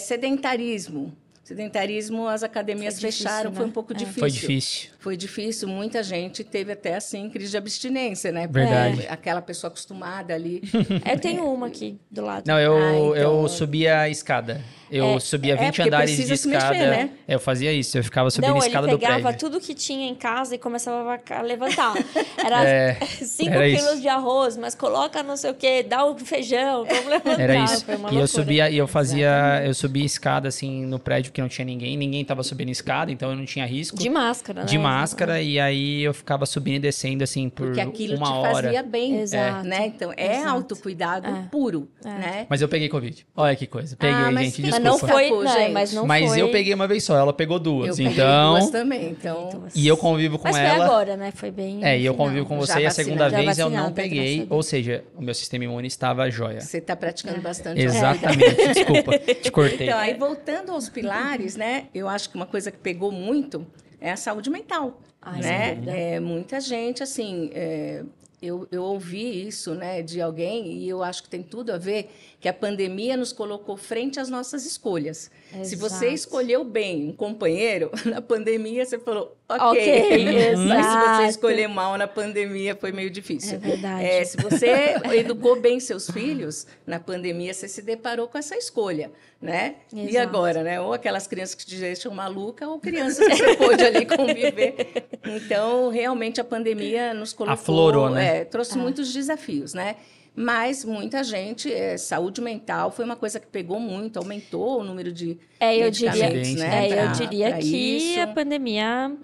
Sedentarismo. 0.00 1.16
Sedentarismo, 1.52 2.26
as 2.28 2.42
academias 2.42 2.94
Foi 2.98 3.10
difícil, 3.10 3.28
fecharam, 3.28 3.52
foi 3.52 3.64
né? 3.64 3.68
um 3.68 3.72
pouco 3.72 3.92
É. 3.92 3.96
difícil. 3.96 4.20
Foi 4.20 4.30
difícil. 4.30 4.90
Foi 4.98 5.16
difícil, 5.16 5.68
muita 5.68 6.02
gente 6.02 6.42
teve 6.42 6.72
até 6.72 6.94
assim 6.96 7.28
crise 7.28 7.50
de 7.50 7.56
abstinência, 7.56 8.32
né? 8.32 8.46
Porque 8.46 8.60
Verdade. 8.60 9.06
Aquela 9.08 9.42
pessoa 9.42 9.68
acostumada 9.68 10.34
ali. 10.34 10.62
Eu 11.10 11.18
tenho 11.20 11.44
uma 11.52 11.66
aqui 11.66 11.98
do 12.10 12.22
lado. 12.22 12.44
Não, 12.46 12.58
eu, 12.58 12.76
Ah, 12.76 12.90
então- 12.92 13.16
eu 13.16 13.48
subia 13.48 14.00
a 14.00 14.08
escada. 14.08 14.60
Eu 14.92 15.16
É, 15.16 15.20
subia 15.20 15.54
é, 15.54 15.56
20 15.56 15.66
porque 15.76 15.82
andares 15.82 16.16
de 16.16 16.32
escada. 16.34 16.68
mexer, 16.70 16.90
né? 16.90 17.10
É, 17.26 17.34
Eu 17.34 17.40
fazia 17.40 17.72
isso, 17.72 17.96
eu 17.98 18.04
ficava 18.04 18.30
subindo 18.30 18.50
não, 18.50 18.56
a 18.56 18.58
ele 18.60 18.66
escada 18.66 18.86
do 18.86 18.98
pegava 18.98 19.20
prédio. 19.22 19.38
tudo 19.40 19.58
que 19.60 19.74
tinha 19.74 20.08
em 20.08 20.14
casa 20.14 20.54
e 20.54 20.58
começava 20.58 21.18
a 21.30 21.42
levantar. 21.42 21.94
Era 22.44 22.64
É, 22.68 22.94
5 23.22 23.50
era 23.50 23.64
quilos 23.70 23.92
isso. 23.92 24.00
de 24.02 24.08
arroz, 24.08 24.56
mas 24.56 24.74
coloca 24.74 25.22
não 25.22 25.36
sei 25.36 25.50
o 25.50 25.54
quê, 25.54 25.82
dá 25.82 26.04
o 26.04 26.18
feijão, 26.18 26.84
vamos 26.88 27.06
levantar. 27.06 27.40
Era 27.40 27.56
isso. 27.64 27.84
Foi 27.84 27.96
uma 27.96 28.12
E 28.12 28.16
eu 28.16 28.26
subia, 28.26 28.68
e 28.70 28.76
eu 28.76 28.86
fazia, 28.86 29.62
eu 29.64 29.72
subia 29.74 30.04
escada 30.04 30.48
assim 30.48 30.84
no 30.84 30.98
prédio 30.98 31.32
que 31.32 31.40
não 31.40 31.48
tinha 31.48 31.64
ninguém, 31.64 31.96
ninguém 31.96 32.24
tava 32.24 32.42
subindo 32.42 32.68
escada, 32.70 33.10
então 33.10 33.30
eu 33.30 33.36
não 33.36 33.44
tinha 33.46 33.64
risco. 33.64 33.96
De 33.96 34.08
máscara, 34.10 34.60
né? 34.62 34.66
de 34.66 34.78
máscara 34.78 35.40
e 35.40 35.58
aí 35.58 36.02
eu 36.02 36.12
ficava 36.12 36.44
subindo 36.44 36.76
e 36.76 36.80
descendo 36.80 37.24
assim 37.24 37.48
por 37.48 37.66
Porque 37.66 37.80
aquilo 37.80 38.16
uma 38.16 38.26
te 38.26 38.32
hora. 38.32 38.62
fazia 38.64 38.82
bem. 38.82 39.20
Exato. 39.20 39.66
Né? 39.66 39.86
Então, 39.86 40.12
é 40.16 40.36
Exato. 40.36 40.48
autocuidado 40.50 41.26
É. 41.28 41.48
puro. 41.50 41.88
É. 42.04 42.08
Né? 42.08 42.46
Mas 42.48 42.60
eu 42.60 42.68
peguei 42.68 42.88
covid. 42.88 43.24
Olha 43.36 43.54
que 43.56 43.66
coisa. 43.66 43.96
Peguei, 43.96 44.14
Ah, 44.14 44.30
mas 44.30 44.46
gente, 44.46 44.62
desculpa. 44.62 44.81
Não 44.82 44.98
foi, 44.98 45.24
Escapou, 45.24 45.44
não, 45.44 45.52
gente. 45.52 45.72
mas 45.72 45.92
não 45.92 46.06
Mas 46.06 46.28
foi. 46.30 46.42
eu 46.42 46.50
peguei 46.50 46.74
uma 46.74 46.86
vez 46.86 47.04
só, 47.04 47.16
ela 47.16 47.32
pegou 47.32 47.58
duas. 47.58 47.98
Eu 47.98 48.06
então, 48.06 48.52
duas 48.58 48.70
também. 48.70 49.10
Então, 49.10 49.64
e 49.74 49.86
eu 49.86 49.96
convivo 49.96 50.38
com 50.38 50.44
Mas 50.48 50.56
foi 50.56 50.64
ela. 50.66 50.84
agora, 50.84 51.16
né? 51.16 51.32
Foi 51.34 51.50
bem. 51.50 51.84
É, 51.84 51.98
e 51.98 52.04
eu 52.04 52.14
convivo 52.14 52.46
com 52.46 52.58
você 52.58 52.80
e 52.80 52.86
a 52.86 52.90
segunda 52.90 53.28
vez 53.28 53.58
eu 53.58 53.70
não 53.70 53.92
peguei, 53.92 54.46
ou 54.50 54.62
seja, 54.62 55.04
o 55.16 55.22
meu 55.22 55.34
sistema 55.34 55.64
imune 55.64 55.88
estava 55.88 56.30
jóia. 56.30 56.60
você 56.60 56.78
está 56.78 56.94
praticando 56.96 57.40
bastante 57.40 57.80
Exatamente, 57.80 58.74
desculpa, 58.74 59.18
te 59.18 59.50
cortei. 59.50 59.86
Então, 59.86 59.98
aí 59.98 60.14
voltando 60.14 60.72
aos 60.72 60.88
pilares, 60.88 61.56
né? 61.56 61.86
Eu 61.94 62.08
acho 62.08 62.28
que 62.30 62.36
uma 62.36 62.46
coisa 62.46 62.70
que 62.70 62.78
pegou 62.78 63.10
muito 63.12 63.66
é 64.00 64.10
a 64.10 64.16
saúde 64.16 64.50
mental, 64.50 65.00
Ah, 65.20 65.32
né? 65.32 65.78
É, 65.86 66.20
muita 66.20 66.60
gente, 66.60 67.02
assim, 67.02 67.50
é, 67.54 68.02
eu, 68.42 68.66
eu 68.72 68.82
ouvi 68.82 69.46
isso, 69.46 69.72
né, 69.74 70.02
de 70.02 70.20
alguém 70.20 70.72
e 70.72 70.88
eu 70.88 71.00
acho 71.02 71.22
que 71.22 71.28
tem 71.28 71.42
tudo 71.44 71.70
a 71.72 71.78
ver 71.78 72.10
que 72.42 72.48
a 72.48 72.52
pandemia 72.52 73.16
nos 73.16 73.32
colocou 73.32 73.76
frente 73.76 74.18
às 74.18 74.28
nossas 74.28 74.66
escolhas. 74.66 75.30
Se 75.62 75.76
você 75.76 76.06
Exato. 76.06 76.14
escolheu 76.14 76.64
bem 76.64 77.10
um 77.10 77.12
companheiro, 77.12 77.88
na 78.04 78.20
pandemia 78.20 78.84
você 78.84 78.98
falou, 78.98 79.36
ok. 79.48 79.62
Ok, 79.70 80.56
Mas 80.58 80.84
se 80.84 80.90
exato. 80.90 81.16
você 81.22 81.28
escolher 81.28 81.68
mal 81.68 81.96
na 81.96 82.08
pandemia, 82.08 82.74
foi 82.74 82.90
meio 82.90 83.08
difícil. 83.10 83.54
É 83.54 83.58
verdade. 83.58 84.04
É, 84.04 84.24
se 84.24 84.36
você 84.38 84.96
educou 85.14 85.60
bem 85.60 85.78
seus 85.78 86.10
filhos, 86.10 86.66
na 86.84 86.98
pandemia 86.98 87.54
você 87.54 87.68
se 87.68 87.80
deparou 87.80 88.26
com 88.26 88.36
essa 88.36 88.56
escolha, 88.56 89.12
né? 89.40 89.76
E 89.92 90.08
Exato. 90.08 90.28
agora, 90.28 90.64
né? 90.64 90.80
Ou 90.80 90.92
aquelas 90.92 91.28
crianças 91.28 91.54
que 91.54 91.64
te 91.64 91.76
deixam 91.76 92.12
maluca, 92.12 92.66
ou 92.66 92.80
crianças 92.80 93.24
que 93.24 93.36
você 93.36 93.54
pôde 93.54 93.84
ali 93.84 94.04
conviver. 94.04 95.06
Então, 95.24 95.90
realmente, 95.90 96.40
a 96.40 96.44
pandemia 96.44 97.14
nos 97.14 97.32
colocou... 97.32 97.54
Aflorou, 97.54 98.10
né? 98.10 98.38
é, 98.38 98.44
trouxe 98.44 98.76
muitos 98.76 99.12
desafios, 99.12 99.74
né? 99.74 99.94
Mas 100.34 100.82
muita 100.84 101.22
gente, 101.22 101.70
é, 101.70 101.98
saúde 101.98 102.40
mental 102.40 102.90
foi 102.90 103.04
uma 103.04 103.16
coisa 103.16 103.38
que 103.38 103.46
pegou 103.46 103.78
muito, 103.78 104.18
aumentou 104.18 104.80
o 104.80 104.84
número 104.84 105.12
de 105.12 105.38
É, 105.60 105.76
eu 105.76 105.90
diria, 105.90 106.30
né? 106.30 106.86
é, 106.86 106.90
eu 106.90 106.94
pra- 106.94 107.06
diria 107.12 107.48
pra 107.50 107.58
que 107.58 107.76
isso. 107.96 108.20
a 108.20 108.26
pandemia, 108.28 109.14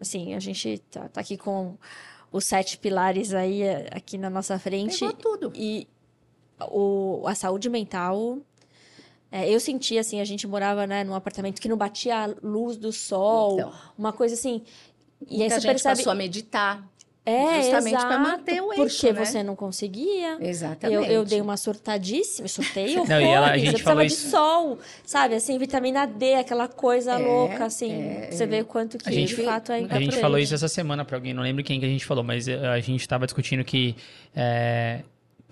assim, 0.00 0.34
a 0.34 0.40
gente 0.40 0.78
tá, 0.90 1.08
tá 1.08 1.20
aqui 1.20 1.36
com 1.36 1.76
os 2.32 2.44
sete 2.46 2.76
pilares 2.78 3.32
aí 3.32 3.62
eh, 3.62 3.88
aqui 3.92 4.18
na 4.18 4.28
nossa 4.28 4.58
frente 4.58 4.98
Pegou 4.98 5.12
tudo. 5.12 5.52
e 5.54 5.86
o, 6.68 7.22
a 7.26 7.34
saúde 7.36 7.68
mental 7.70 8.38
É, 9.30 9.48
eu 9.52 9.58
sentia 9.60 10.00
assim, 10.00 10.20
a 10.20 10.24
gente 10.24 10.46
morava 10.46 10.84
né, 10.86 11.02
num 11.04 11.14
apartamento 11.14 11.60
que 11.60 11.68
não 11.68 11.76
batia 11.76 12.24
a 12.24 12.34
luz 12.42 12.76
do 12.76 12.92
sol, 12.92 13.54
Então. 13.58 13.72
uma 13.98 14.12
coisa 14.12 14.34
assim. 14.34 14.62
E 15.28 15.42
aí 15.42 15.48
você 15.48 15.56
gente 15.60 15.66
percebe. 15.66 15.96
passou 15.96 16.12
a 16.12 16.14
meditar. 16.14 16.88
É, 17.26 17.62
justamente 17.62 18.04
manter 18.04 18.60
o 18.60 18.70
eixo, 18.70 18.82
Porque 18.84 19.12
né? 19.12 19.24
você 19.24 19.42
não 19.42 19.56
conseguia. 19.56 20.36
Exatamente. 20.40 20.94
Eu, 20.94 21.04
eu 21.04 21.24
dei 21.24 21.40
uma 21.40 21.56
surtadíssima, 21.56 22.46
surtei 22.48 22.92
horrores. 22.98 23.08
Não, 23.08 23.20
e 23.20 23.24
ela- 23.24 23.50
a 23.50 23.56
eu 23.56 23.60
gente 23.60 23.68
precisava 23.70 23.90
falou 23.96 24.06
de 24.06 24.12
isso- 24.12 24.28
sol, 24.30 24.78
sabe? 25.06 25.34
Assim, 25.34 25.56
vitamina 25.58 26.06
D, 26.06 26.34
aquela 26.34 26.68
coisa 26.68 27.12
É, 27.12 27.16
louca, 27.18 27.64
assim. 27.64 27.92
é, 27.92 28.28
você 28.30 28.44
vê 28.46 28.60
o 28.60 28.66
quanto 28.66 28.98
que 28.98 29.08
A 29.08 29.12
gente- 29.12 29.34
de 29.36 29.42
fato 29.42 29.72
é 29.72 29.76
A 29.76 29.80
importante. 29.80 30.04
gente 30.04 30.20
falou 30.20 30.38
isso 30.38 30.54
essa 30.54 30.68
semana 30.68 31.02
pra 31.02 31.16
alguém, 31.16 31.32
não 31.32 31.42
lembro 31.42 31.64
quem 31.64 31.80
que 31.80 31.86
a 31.86 31.88
gente 31.88 32.04
falou, 32.04 32.22
mas 32.22 32.46
eh, 32.46 32.58
a 32.68 32.78
gente 32.80 33.08
tava 33.08 33.24
discutindo 33.24 33.64
que 33.64 33.96
eh, 34.36 35.00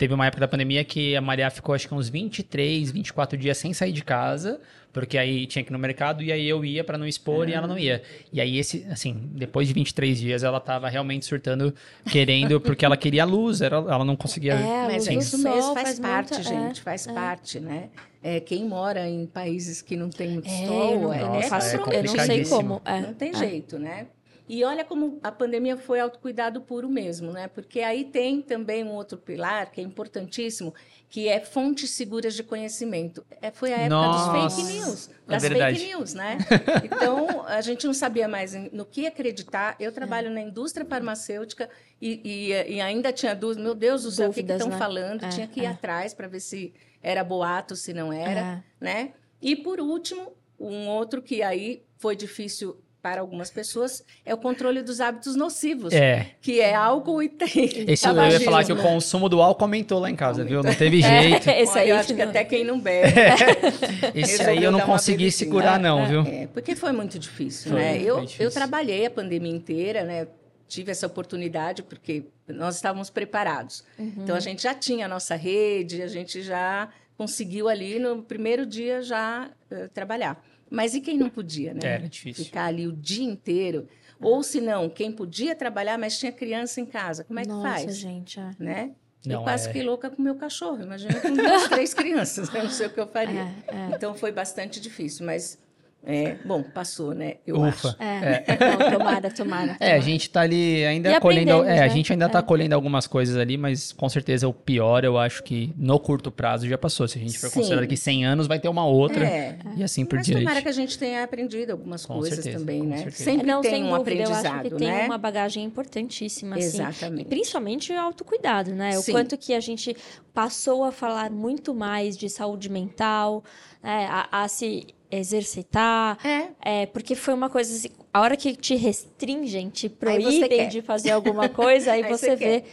teve 0.03 0.13
uma 0.13 0.25
época 0.25 0.41
da 0.41 0.47
pandemia 0.49 0.83
que 0.83 1.15
a 1.15 1.21
Maria 1.21 1.49
ficou 1.49 1.73
acho 1.73 1.87
que 1.87 1.93
uns 1.93 2.09
23, 2.09 2.91
24 2.91 3.37
dias 3.37 3.57
sem 3.57 3.73
sair 3.73 3.93
de 3.93 4.03
casa, 4.03 4.59
porque 4.91 5.17
aí 5.17 5.47
tinha 5.47 5.63
que 5.63 5.69
ir 5.69 5.73
no 5.73 5.79
mercado 5.79 6.21
e 6.21 6.29
aí 6.29 6.45
eu 6.45 6.65
ia 6.65 6.83
pra 6.83 6.97
não 6.97 7.07
expor 7.07 7.47
e 7.47 7.53
ela 7.53 7.65
não 7.65 7.79
ia. 7.79 8.03
E 8.31 8.41
aí 8.41 8.57
esse, 8.57 8.85
assim, 8.91 9.15
depois 9.31 9.65
de 9.69 9.73
23 9.73 10.19
dias 10.19 10.43
ela 10.43 10.59
tava 10.59 10.89
realmente 10.89 11.25
surtando, 11.25 11.73
querendo, 12.11 12.59
porque 12.59 12.83
ela 12.83 12.97
queria 12.97 13.23
luz, 13.23 13.61
era, 13.61 13.77
ela 13.77 14.03
não 14.03 14.17
conseguia... 14.17 14.55
É, 14.55 14.87
Mas 14.87 15.07
luz 15.07 15.15
do 15.15 15.19
isso 15.21 15.37
mesmo 15.37 15.61
sol 15.61 15.73
faz, 15.73 15.97
parte, 16.01 16.33
muita- 16.33 16.43
gente, 16.49 16.81
é, 16.81 16.83
faz 16.83 17.07
é. 17.07 17.13
parte, 17.13 17.59
né? 17.61 17.89
É, 18.21 18.39
quem 18.41 18.67
mora 18.67 19.07
em 19.07 19.25
países 19.25 19.81
que 19.81 19.95
não 19.95 20.09
tem 20.09 20.27
muito 20.31 20.49
É, 20.49 20.67
sol, 20.67 20.99
não, 20.99 21.13
é, 21.13 21.21
eu 21.21 21.25
não 21.27 21.33
Nossa, 21.35 21.47
faço, 21.47 21.75
é 21.77 21.99
eu 21.99 22.03
não 22.03 22.17
sei 22.19 22.43
como. 22.45 22.81
é. 22.83 22.99
Não 22.99 23.13
tem 23.13 23.29
É. 23.29 23.33
jeito, 23.35 23.79
né? 23.79 24.07
E 24.47 24.63
olha 24.65 24.83
como 24.83 25.19
a 25.23 25.31
pandemia 25.31 25.77
foi 25.77 26.01
autocuidado 26.01 26.59
puro 26.61 26.89
mesmo, 26.89 27.31
né? 27.31 27.47
Porque 27.47 27.79
aí 27.79 28.03
tem 28.03 28.41
também 28.41 28.83
um 28.83 28.91
outro 28.91 29.17
pilar 29.17 29.71
que 29.71 29.79
é 29.79 29.83
importantíssimo, 29.83 30.73
que 31.09 31.29
é 31.29 31.39
fontes 31.39 31.91
seguras 31.91 32.33
de 32.35 32.43
conhecimento. 32.43 33.25
É, 33.41 33.51
foi 33.51 33.71
a 33.71 33.77
época 33.77 33.89
Nossa, 33.95 34.31
dos 34.31 34.55
fake 34.55 34.73
news, 34.73 35.09
é 35.09 35.31
das 35.31 35.43
verdade. 35.43 35.79
fake 35.79 35.89
news, 35.93 36.13
né? 36.13 36.37
Então, 36.83 37.45
a 37.47 37.61
gente 37.61 37.85
não 37.87 37.93
sabia 37.93 38.27
mais 38.27 38.53
no 38.73 38.85
que 38.85 39.07
acreditar. 39.07 39.77
Eu 39.79 39.91
trabalho 39.93 40.29
na 40.29 40.41
indústria 40.41 40.85
farmacêutica 40.85 41.69
e, 42.01 42.19
e- 42.51 42.73
e 42.75 42.81
ainda 42.81 43.13
tinha 43.13 43.33
dúvidas. 43.33 43.63
Meu 43.63 43.73
Deus 43.75 44.03
do 44.03 44.11
céu, 44.11 44.29
o 44.29 44.33
que 44.33 44.41
estão 44.41 44.67
né? 44.67 44.77
falando? 44.77 45.23
É, 45.23 45.29
tinha 45.29 45.47
que 45.47 45.61
ir 45.61 45.65
é. 45.65 45.69
atrás 45.69 46.13
para 46.13 46.27
ver 46.27 46.41
se 46.41 46.73
era 47.01 47.23
boato, 47.23 47.75
se 47.77 47.93
não 47.93 48.11
era 48.11 48.39
É. 48.41 48.63
né? 48.83 49.13
E 49.41 49.55
por 49.55 49.79
último, 49.79 50.33
um 50.59 50.87
outro 50.89 51.21
que 51.21 51.41
aí 51.41 51.83
foi 51.97 52.15
difícil 52.15 52.77
para 53.03 53.19
algumas 53.19 53.51
pessoas 53.51 54.01
é 54.25 54.33
o 54.33 54.37
controle 54.37 54.81
dos 54.81 55.01
hábitos 55.01 55.35
nocivos, 55.35 55.91
É, 55.91 56.27
que 56.41 56.61
é 56.61 56.73
álcool 56.73 57.21
e 57.21 57.27
tem 57.27 57.49
esse 57.91 58.07
eu 58.07 58.11
ia 58.11 58.15
tabagismo. 58.15 58.45
falar 58.45 58.63
que 58.63 58.71
o 58.71 58.77
consumo 58.81 59.27
do 59.27 59.41
álcool 59.41 59.65
aumentou 59.65 59.99
lá 59.99 60.09
em 60.09 60.15
casa, 60.15 60.45
viu? 60.45 60.63
Não 60.63 60.73
teve 60.73 61.01
jeito. 61.01 61.49
É, 61.49 61.59
esse 61.61 61.77
aí 61.77 61.89
eu 61.89 61.97
acho 61.97 62.15
que 62.15 62.21
até 62.21 62.45
quem 62.45 62.63
não 62.63 62.79
bebe. 62.79 63.11
Esse 64.15 64.31
Resolveu 64.37 64.53
aí 64.53 64.63
eu 64.63 64.71
não 64.71 64.79
consegui 64.79 65.29
segurar 65.31 65.77
não, 65.77 66.07
viu? 66.07 66.21
É, 66.21 66.47
porque 66.47 66.75
foi 66.77 66.93
muito 66.93 67.19
difícil, 67.19 67.71
Foi, 67.71 67.81
né? 67.81 67.95
foi 67.99 68.09
Eu, 68.09 68.21
difícil. 68.21 68.45
eu 68.45 68.51
trabalhei 68.51 69.05
a 69.05 69.11
pandemia 69.11 69.51
inteira, 69.53 70.03
né? 70.05 70.27
Tive 70.69 70.91
essa 70.91 71.05
oportunidade 71.05 71.83
porque 71.83 72.23
nós 72.47 72.75
estávamos 72.75 73.09
preparados. 73.09 73.83
Uhum. 73.99 74.13
Então 74.19 74.35
a 74.35 74.39
gente 74.39 74.63
já 74.63 74.73
tinha 74.73 75.05
a 75.05 75.09
nossa 75.09 75.35
rede, 75.35 76.01
a 76.01 76.07
gente 76.07 76.41
já 76.41 76.87
conseguiu 77.17 77.67
ali 77.67 77.99
no 77.99 78.23
primeiro 78.23 78.65
dia 78.65 79.01
já 79.01 79.49
eh, 79.69 79.89
trabalhar. 79.93 80.41
Mas 80.73 80.95
e 80.95 81.01
quem 81.01 81.15
não 81.19 81.29
podia, 81.29 81.71
né? 81.71 81.81
Era 81.83 82.09
difícil. 82.09 82.45
Ficar 82.45 82.65
ali 82.65 82.87
o 82.87 82.91
dia 82.91 83.23
inteiro. 83.23 83.87
Ou 84.19 84.41
se 84.41 84.59
não, 84.59 84.89
quem 84.89 85.11
podia 85.11 85.55
trabalhar, 85.55 85.99
mas 85.99 86.17
tinha 86.17 86.31
criança 86.31 86.81
em 86.81 86.85
casa. 86.85 87.23
Como 87.23 87.39
é 87.39 87.43
que 87.43 87.49
Nossa, 87.49 87.67
faz? 87.67 87.95
gente. 87.97 88.39
é. 88.39 88.51
Né? 88.57 88.91
Não, 89.23 89.35
eu 89.35 89.43
quase 89.43 89.65
é- 89.65 89.67
fiquei 89.67 89.83
louca 89.83 90.09
com 90.09 90.19
meu 90.19 90.33
cachorro. 90.33 90.81
Imagina 90.81 91.19
com 91.19 91.31
duas, 91.31 91.67
três 91.69 91.93
crianças. 91.93 92.49
né? 92.51 92.63
Não 92.63 92.71
sei 92.71 92.87
o 92.87 92.89
que 92.89 92.99
eu 92.99 93.05
faria. 93.07 93.41
É, 93.67 93.75
é. 93.75 93.95
Então 93.95 94.15
foi 94.15 94.31
bastante 94.31 94.81
difícil, 94.81 95.25
mas 95.27 95.59
é, 96.05 96.35
bom, 96.43 96.61
passou, 96.61 97.13
né? 97.13 97.35
Eu 97.47 97.55
Ufa. 97.61 97.89
acho. 97.89 97.97
É, 97.99 98.43
não, 98.59 98.91
tomara, 98.99 99.31
tomara. 99.31 99.77
É, 99.79 99.93
a 99.93 99.99
gente 99.99 100.29
tá 100.29 100.41
ali 100.41 100.83
ainda 100.85 101.11
E 101.13 101.19
colhendo. 101.21 101.51
É, 101.63 101.79
a 101.79 101.81
né? 101.81 101.89
gente 101.89 102.11
ainda 102.11 102.27
tá 102.27 102.39
É. 102.39 102.41
colhendo 102.41 102.75
algumas 102.75 103.07
coisas 103.07 103.37
ali, 103.37 103.57
mas 103.57 103.93
com 103.93 104.09
certeza 104.09 104.47
o 104.47 104.53
pior 104.53 105.05
eu 105.05 105.17
acho 105.17 105.41
que 105.43 105.73
no 105.77 105.97
curto 105.99 106.29
prazo 106.29 106.67
já 106.67 106.77
passou. 106.77 107.07
Se 107.07 107.17
a 107.17 107.21
gente 107.21 107.39
for 107.39 107.47
Sim. 107.49 107.59
considerar 107.61 107.87
que 107.87 107.95
100 107.95 108.25
anos 108.25 108.47
vai 108.47 108.59
ter 108.59 108.67
uma 108.67 108.85
outra 108.85 109.23
É. 109.25 109.57
e 109.77 109.83
assim 109.83 110.03
por 110.05 110.17
Mas 110.17 110.25
diante. 110.25 110.43
tomara 110.43 110.61
que 110.61 110.67
a 110.67 110.73
gente 110.73 110.97
tenha 110.97 111.23
aprendido 111.23 111.71
algumas 111.71 112.05
Com 112.05 112.15
coisas 112.15 112.35
certeza, 112.35 112.59
também, 112.59 112.79
com 112.81 112.85
né? 112.87 112.97
certeza. 112.97 113.23
Sempre 113.23 113.47
não, 113.47 113.61
tem 113.61 113.71
sem 113.71 113.83
um 113.85 113.97
dúvida, 113.97 114.11
eu 114.15 114.23
aprendizado, 114.23 114.55
acho 114.55 114.63
que 114.69 114.75
tem 114.75 114.87
né? 114.89 115.05
uma 115.05 115.17
bagagem 115.17 115.63
importantíssima, 115.63 116.57
assim. 116.57 116.65
Exatamente. 116.65 117.21
E 117.21 117.25
principalmente 117.25 117.93
o 117.93 117.99
autocuidado, 117.99 118.71
né? 118.73 118.97
O 118.97 119.01
Sim. 119.01 119.13
quanto 119.13 119.37
que 119.37 119.53
a 119.53 119.59
gente 119.61 119.95
passou 120.33 120.83
a 120.83 120.91
falar 120.91 121.29
muito 121.31 121.73
mais 121.73 122.17
de 122.17 122.27
saúde 122.29 122.69
mental, 122.69 123.43
né? 123.81 124.07
a, 124.09 124.43
a 124.43 124.47
se 124.47 124.87
exercitar, 125.17 126.17
É, 126.25 126.81
é, 126.81 126.85
porque 126.87 127.15
foi 127.15 127.33
uma 127.33 127.49
coisa 127.49 127.73
assim, 127.73 127.89
a 128.13 128.21
hora 128.21 128.35
que 128.37 128.55
te 128.55 128.75
restringem, 128.75 129.69
te 129.69 129.87
você 129.87 129.95
proíbem 129.95 130.67
de 130.69 130.81
fazer 130.81 131.11
alguma 131.11 131.49
coisa, 131.49 131.91
aí, 131.93 132.03
Aí 132.03 132.09
você 132.09 132.31
você 132.31 132.35
vê 132.35 132.63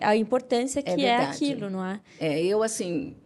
a 0.00 0.16
importância 0.16 0.82
que 0.82 0.90
é, 0.90 0.96
verdade. 0.96 1.30
aquilo, 1.30 1.70
não 1.70 1.84
é? 1.84 2.00
é, 2.18 2.42
eu 2.42 2.62
assim, 2.62 3.16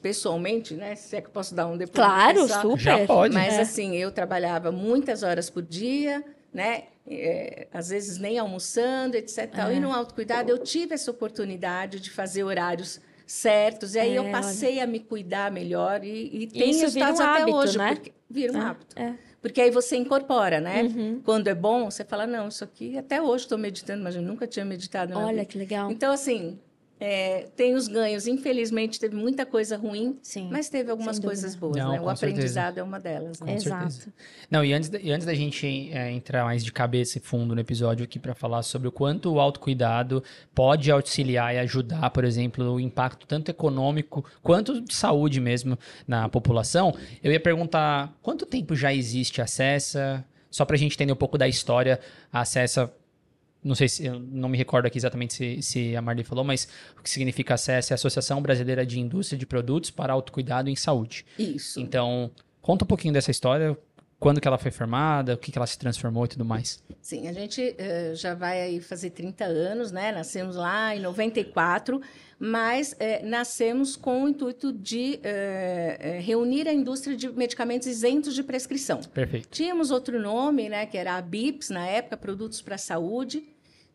pessoalmente, 0.00 0.74
né? 0.74 0.94
Se 0.94 1.16
é 1.16 1.20
que 1.20 1.28
eu 1.28 1.32
posso 1.32 1.54
dar 1.54 1.66
um 1.66 1.76
depoimento 1.76 1.94
Claro, 2.14 2.42
pessoal, 2.42 2.62
super. 2.62 2.78
Já 2.78 3.06
pode. 3.06 3.34
Mas 3.34 3.54
É. 3.54 3.60
assim, 3.62 3.96
eu 3.96 4.12
trabalhava 4.12 4.70
muitas 4.70 5.22
horas 5.22 5.48
por 5.48 5.62
dia, 5.62 6.22
né? 6.52 6.84
É, 7.06 7.66
às 7.72 7.88
vezes 7.88 8.18
nem 8.18 8.38
almoçando, 8.38 9.16
etc. 9.16 9.50
É. 9.58 9.74
E 9.74 9.80
no 9.80 9.92
autocuidado 9.92 10.50
eu 10.50 10.58
tive 10.58 10.94
essa 10.94 11.10
oportunidade 11.10 12.00
de 12.00 12.10
fazer 12.10 12.44
horários 12.44 13.00
certos. 13.26 13.94
E 13.94 13.98
aí 13.98 14.12
É, 14.14 14.18
eu 14.18 14.30
passei 14.30 14.80
a 14.80 14.86
me 14.86 15.00
cuidar 15.00 15.50
melhor 15.50 16.04
e, 16.04 16.42
e 16.42 16.46
tem 16.46 16.70
isso 16.70 16.80
resultados 16.82 17.20
um 17.20 17.22
até 17.22 17.42
hábito, 17.42 17.56
hoje. 17.56 17.78
né? 17.78 17.94
Porque, 17.94 18.12
vira 18.28 18.52
um 18.52 18.56
É, 18.56 18.60
hábito. 18.64 18.98
é. 18.98 19.14
Porque 19.40 19.60
aí 19.60 19.70
você 19.70 19.96
incorpora, 19.96 20.58
né? 20.60 20.82
Uhum. 20.84 21.20
Quando 21.22 21.48
é 21.48 21.54
bom, 21.54 21.90
você 21.90 22.02
fala, 22.04 22.26
não, 22.26 22.48
isso 22.48 22.64
aqui, 22.64 22.96
até 22.96 23.20
hoje 23.20 23.44
estou 23.44 23.58
meditando, 23.58 24.02
mas 24.02 24.16
eu 24.16 24.22
nunca 24.22 24.46
tinha 24.46 24.64
meditado 24.64 25.16
Olha 25.18 25.44
que 25.44 25.58
legal. 25.58 25.90
Então, 25.90 26.12
assim, 26.12 26.58
é, 27.06 27.48
tem 27.54 27.74
os 27.74 27.86
ganhos. 27.86 28.26
Infelizmente, 28.26 28.98
teve 28.98 29.14
muita 29.14 29.44
coisa 29.44 29.76
ruim, 29.76 30.18
Sim. 30.22 30.48
mas 30.50 30.70
teve 30.70 30.90
algumas 30.90 31.18
coisas 31.18 31.54
boas, 31.54 31.76
Não, 31.76 31.92
né? 31.92 32.00
O 32.00 32.04
certeza. 32.04 32.26
aprendizado 32.26 32.78
é 32.78 32.82
uma 32.82 32.98
delas, 32.98 33.40
né? 33.42 33.54
Exato. 33.56 33.90
certeza. 33.92 34.12
Não, 34.50 34.64
e 34.64 34.72
antes, 34.72 34.88
da- 34.88 34.98
e 34.98 35.12
antes 35.12 35.26
da 35.26 35.34
gente 35.34 35.90
é, 35.92 36.10
entrar 36.10 36.44
mais 36.44 36.64
de 36.64 36.72
cabeça 36.72 37.18
e 37.18 37.20
fundo 37.20 37.54
no 37.54 37.60
episódio 37.60 38.02
aqui 38.04 38.18
para 38.18 38.34
falar 38.34 38.62
sobre 38.62 38.88
o 38.88 38.92
quanto 38.92 39.30
o 39.34 39.38
autocuidado 39.38 40.22
pode 40.54 40.90
auxiliar 40.90 41.54
e 41.54 41.58
ajudar, 41.58 42.08
por 42.10 42.24
exemplo, 42.24 42.72
o 42.72 42.80
impacto 42.80 43.26
tanto 43.26 43.50
econômico 43.50 44.24
quanto 44.42 44.80
de 44.80 44.94
saúde 44.94 45.40
mesmo 45.40 45.78
na 46.08 46.26
população, 46.28 46.94
eu 47.22 47.30
ia 47.30 47.40
perguntar 47.40 48.16
quanto 48.22 48.46
tempo 48.46 48.74
já 48.74 48.94
existe 48.94 49.40
a 49.42 49.44
Acessa, 49.44 50.24
só 50.50 50.64
para 50.64 50.76
a 50.76 50.78
gente 50.78 50.94
entender 50.94 51.12
um 51.12 51.16
pouco 51.16 51.36
da 51.36 51.46
história, 51.46 52.00
a 52.32 52.40
Acessa, 52.40 52.90
não 53.64 53.74
sei 53.74 53.88
se, 53.88 54.04
eu 54.04 54.20
não 54.20 54.48
me 54.48 54.58
recordo 54.58 54.86
aqui 54.86 54.98
exatamente 54.98 55.34
se, 55.34 55.62
se 55.62 55.96
a 55.96 56.02
Marli 56.02 56.22
falou, 56.22 56.44
mas 56.44 56.68
o 56.98 57.02
que 57.02 57.08
significa 57.08 57.54
a 57.54 57.72
é 57.72 57.76
a 57.76 57.94
Associação 57.94 58.42
Brasileira 58.42 58.84
de 58.84 59.00
Indústria 59.00 59.38
de 59.38 59.46
Produtos 59.46 59.90
para 59.90 60.12
Autocuidado 60.12 60.68
em 60.68 60.76
Saúde. 60.76 61.24
Isso. 61.38 61.80
Então, 61.80 62.30
conta 62.60 62.84
um 62.84 62.86
pouquinho 62.86 63.14
dessa 63.14 63.30
história, 63.30 63.76
quando 64.18 64.40
que 64.40 64.46
ela 64.46 64.58
foi 64.58 64.70
formada, 64.70 65.34
o 65.34 65.38
que 65.38 65.50
que 65.50 65.58
ela 65.58 65.66
se 65.66 65.78
transformou 65.78 66.24
e 66.24 66.28
tudo 66.28 66.44
mais. 66.44 66.82
Sim, 67.00 67.28
a 67.28 67.32
gente 67.32 67.74
eh, 67.76 68.12
já 68.14 68.34
vai 68.34 68.60
aí 68.62 68.80
fazer 68.80 69.10
30 69.10 69.44
anos, 69.44 69.92
né? 69.92 70.12
Nascemos 70.12 70.56
lá 70.56 70.96
em 70.96 71.00
94, 71.00 72.00
mas 72.38 72.94
eh, 72.98 73.22
nascemos 73.22 73.96
com 73.96 74.24
o 74.24 74.28
intuito 74.28 74.72
de 74.72 75.20
eh, 75.22 76.20
reunir 76.22 76.68
a 76.68 76.72
indústria 76.72 77.16
de 77.16 77.30
medicamentos 77.30 77.86
isentos 77.86 78.34
de 78.34 78.42
prescrição. 78.42 79.00
Perfeito. 79.02 79.48
Tínhamos 79.50 79.90
outro 79.90 80.18
nome, 80.20 80.68
né, 80.68 80.86
que 80.86 80.96
era 80.96 81.16
a 81.16 81.22
BIPS, 81.22 81.70
na 81.70 81.86
época, 81.86 82.16
Produtos 82.16 82.62
para 82.62 82.76
a 82.76 82.78
Saúde. 82.78 83.42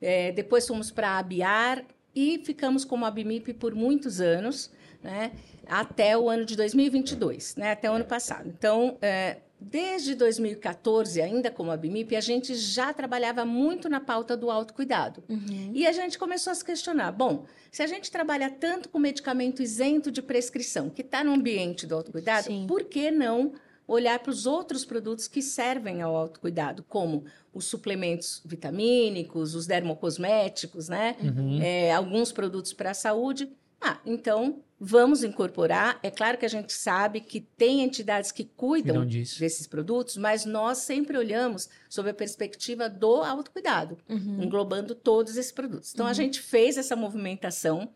Eh, 0.01 0.31
depois 0.31 0.67
fomos 0.67 0.91
para 0.91 1.09
a 1.09 1.19
ABIAR 1.19 1.85
e 2.15 2.41
ficamos 2.43 2.83
como 2.83 3.05
ABMIP 3.05 3.53
por 3.53 3.75
muitos 3.75 4.19
anos, 4.19 4.71
né, 5.03 5.31
até 5.67 6.17
o 6.17 6.29
ano 6.29 6.45
de 6.45 6.55
2022, 6.55 7.55
né, 7.55 7.71
até 7.71 7.89
o 7.89 7.93
ano 7.93 8.05
passado. 8.05 8.47
Então, 8.47 8.97
eh, 9.01 9.37
desde 9.59 10.15
2014, 10.15 11.21
ainda 11.21 11.51
como 11.51 11.71
ABMIP, 11.71 12.15
a 12.15 12.21
gente 12.21 12.55
já 12.55 12.93
trabalhava 12.93 13.43
muito 13.45 13.89
na 13.89 13.99
pauta 13.99 14.37
do 14.37 14.49
autocuidado. 14.49 15.23
Uhum. 15.27 15.71
E 15.73 15.85
a 15.85 15.91
gente 15.91 16.17
começou 16.17 16.51
a 16.51 16.55
se 16.55 16.63
questionar: 16.63 17.11
bom, 17.11 17.45
se 17.71 17.83
a 17.83 17.87
gente 17.87 18.09
trabalha 18.09 18.49
tanto 18.49 18.89
com 18.89 18.99
medicamento 18.99 19.61
isento 19.61 20.11
de 20.11 20.21
prescrição, 20.21 20.89
que 20.89 21.01
está 21.01 21.23
no 21.23 21.33
ambiente 21.33 21.85
do 21.85 21.95
autocuidado, 21.95 22.47
Sim. 22.47 22.65
por 22.67 22.85
que 22.85 23.11
não 23.11 23.53
olhar 23.91 24.19
para 24.19 24.31
os 24.31 24.45
outros 24.45 24.85
produtos 24.85 25.27
que 25.27 25.41
servem 25.41 26.01
ao 26.01 26.15
autocuidado, 26.15 26.83
como 26.83 27.25
os 27.53 27.65
suplementos 27.65 28.41
vitamínicos, 28.45 29.55
os 29.55 29.65
dermocosméticos, 29.65 30.87
né? 30.89 31.15
Uhum. 31.21 31.59
É, 31.61 31.93
alguns 31.93 32.31
produtos 32.31 32.73
para 32.73 32.91
a 32.91 32.93
saúde. 32.93 33.51
Ah, 33.81 33.97
então 34.05 34.59
vamos 34.79 35.23
incorporar. 35.23 35.99
É 36.03 36.11
claro 36.11 36.37
que 36.37 36.45
a 36.45 36.49
gente 36.49 36.71
sabe 36.73 37.21
que 37.21 37.39
tem 37.41 37.81
entidades 37.81 38.31
que 38.31 38.43
cuidam 38.43 39.05
desses 39.05 39.65
produtos, 39.67 40.17
mas 40.17 40.45
nós 40.45 40.79
sempre 40.79 41.17
olhamos 41.17 41.69
sob 41.89 42.09
a 42.09 42.13
perspectiva 42.13 42.89
do 42.89 43.15
autocuidado 43.23 43.97
Uhum. 44.07 44.43
englobando 44.43 44.93
todos 44.95 45.35
esses 45.37 45.51
produtos. 45.51 45.93
Então, 45.93 46.05
a 46.07 46.13
gente 46.13 46.41
fez 46.41 46.77
essa 46.77 46.95
movimentação 46.95 47.89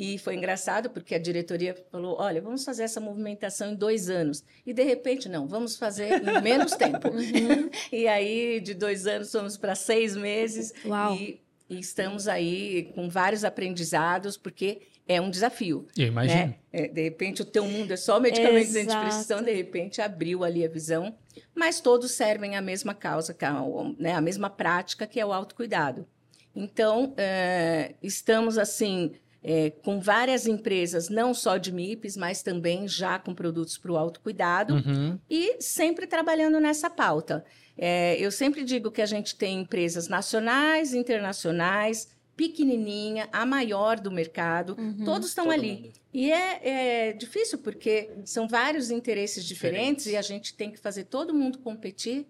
E 0.00 0.16
foi 0.16 0.36
engraçado 0.36 0.88
porque 0.90 1.12
a 1.12 1.18
diretoria 1.18 1.74
falou: 1.90 2.18
olha, 2.20 2.40
vamos 2.40 2.64
fazer 2.64 2.84
essa 2.84 3.00
movimentação 3.00 3.72
em 3.72 3.74
dois 3.74 4.08
anos. 4.08 4.44
E 4.64 4.72
de 4.72 4.84
repente, 4.84 5.28
não, 5.28 5.48
vamos 5.48 5.76
fazer 5.76 6.22
em 6.22 6.40
menos 6.40 6.70
tempo. 6.78 7.08
Uhum. 7.08 7.68
e 7.90 8.06
aí, 8.06 8.60
de 8.60 8.74
dois 8.74 9.08
anos, 9.08 9.32
fomos 9.32 9.56
para 9.56 9.74
seis 9.74 10.14
meses. 10.14 10.72
Uau. 10.86 11.16
E, 11.16 11.40
e, 11.68 11.80
estamos 11.80 12.28
aí 12.28 12.92
com 12.94 13.08
vários 13.08 13.42
aprendizados, 13.42 14.36
porque 14.36 14.82
é 15.08 15.20
um 15.20 15.28
desafio. 15.28 15.88
Eu 15.96 16.06
imagino. 16.06 16.42
Né? 16.42 16.54
É, 16.72 16.86
de 16.86 17.02
repente, 17.02 17.42
o 17.42 17.44
teu 17.44 17.64
mundo 17.66 17.90
é 17.90 17.96
só 17.96 18.20
medicamentos 18.20 18.70
de 18.70 18.78
antidepressão, 18.78 19.42
de 19.42 19.52
repente 19.52 20.00
abriu 20.00 20.44
ali 20.44 20.64
a 20.64 20.68
visão. 20.68 21.12
Mas 21.52 21.80
todos 21.80 22.12
servem 22.12 22.54
a 22.54 22.62
mesma 22.62 22.94
causa, 22.94 23.32
é 23.36 24.00
né, 24.00 24.12
a 24.12 24.20
mesma 24.20 24.48
prática, 24.48 25.08
que 25.08 25.18
é 25.18 25.26
o 25.26 25.32
autocuidado. 25.32 26.06
Então, 26.54 27.14
é, 27.16 27.94
estamos 28.00 28.58
assim 28.58 29.12
é, 29.42 29.70
com 29.70 30.00
várias 30.00 30.46
empresas, 30.46 31.08
não 31.08 31.32
só 31.32 31.56
de 31.56 31.72
MIPs, 31.72 32.16
mas 32.16 32.42
também 32.42 32.88
já 32.88 33.18
com 33.18 33.34
produtos 33.34 33.78
para 33.78 33.92
o 33.92 33.96
autocuidado, 33.96 34.74
uhum. 34.74 35.18
e 35.30 35.60
sempre 35.60 36.06
trabalhando 36.06 36.60
nessa 36.60 36.90
pauta. 36.90 37.44
É, 37.76 38.16
eu 38.18 38.32
sempre 38.32 38.64
digo 38.64 38.90
que 38.90 39.00
a 39.00 39.06
gente 39.06 39.36
tem 39.36 39.60
empresas 39.60 40.08
nacionais, 40.08 40.92
internacionais, 40.92 42.08
pequenininha, 42.36 43.28
a 43.32 43.44
maior 43.44 43.98
do 43.98 44.10
mercado, 44.10 44.76
uhum. 44.78 45.04
todos 45.04 45.28
estão 45.28 45.50
ali. 45.50 45.72
Mundo. 45.72 45.92
E 46.12 46.32
é, 46.32 47.08
é, 47.08 47.12
difícil 47.12 47.58
porque 47.58 48.10
são 48.24 48.48
vários 48.48 48.90
interesses 48.90 49.44
diferentes 49.44 50.04
Diferente. 50.04 50.14
e 50.14 50.16
a 50.16 50.22
gente 50.22 50.54
tem 50.54 50.70
que 50.70 50.78
fazer 50.78 51.04
todo 51.04 51.34
mundo 51.34 51.58
competir 51.58 52.26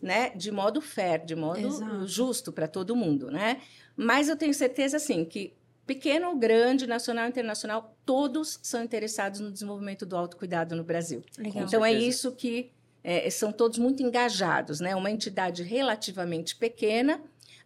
né, 0.00 0.30
de 0.30 0.50
modo 0.50 0.80
fair, 0.80 1.24
de 1.24 1.36
modo 1.36 1.66
Exato. 1.66 2.06
justo 2.06 2.52
para 2.52 2.66
todo 2.66 2.96
mundo, 2.96 3.30
né? 3.30 3.60
Mas 3.94 4.28
eu 4.30 4.36
tenho 4.36 4.54
certeza, 4.54 4.96
assim, 4.96 5.26
que 5.26 5.52
pequeno 5.90 6.28
ou 6.28 6.36
grande, 6.36 6.86
nacional 6.86 7.24
ou 7.24 7.30
internacional, 7.30 7.96
todos 8.06 8.60
são 8.62 8.84
interessados 8.84 9.40
no 9.40 9.50
desenvolvimento 9.50 10.06
do 10.06 10.16
autocuidado 10.16 10.76
no 10.76 10.84
Brasil. 10.84 11.20
Legal. 11.36 11.64
Então, 11.64 11.84
é 11.84 11.92
isso 11.92 12.30
que 12.30 12.70
é, 13.02 13.28
são 13.28 13.50
todos 13.50 13.76
muito 13.76 14.00
engajados, 14.00 14.78
né? 14.78 14.94
Uma 14.94 15.10
entidade 15.10 15.64
relativamente 15.64 16.54
pequena, 16.54 17.20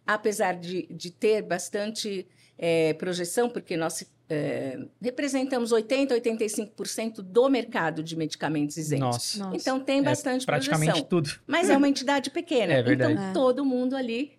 apesar 0.07 0.55
de, 0.55 0.87
de 0.89 1.11
ter 1.11 1.43
bastante 1.43 2.25
é, 2.57 2.95
projeção, 2.95 3.47
porque 3.47 3.77
nós 3.77 4.03
é, 4.27 4.79
representamos 4.99 5.71
80%, 5.71 6.09
85% 6.19 7.21
do 7.21 7.47
mercado 7.47 8.01
de 8.01 8.15
medicamentos 8.15 8.75
isentos. 8.75 9.37
Nossa. 9.37 9.55
Então, 9.55 9.79
tem 9.79 9.99
é 9.99 10.01
bastante 10.01 10.41
é 10.41 10.45
praticamente 10.47 11.03
projeção. 11.03 11.09
tudo. 11.09 11.29
Mas 11.45 11.69
é 11.69 11.77
uma 11.77 11.87
entidade 11.87 12.31
pequena. 12.31 12.73
É 12.73 12.81
verdade. 12.81 13.13
Então, 13.13 13.33
todo 13.33 13.63
mundo 13.63 13.95
ali 13.95 14.33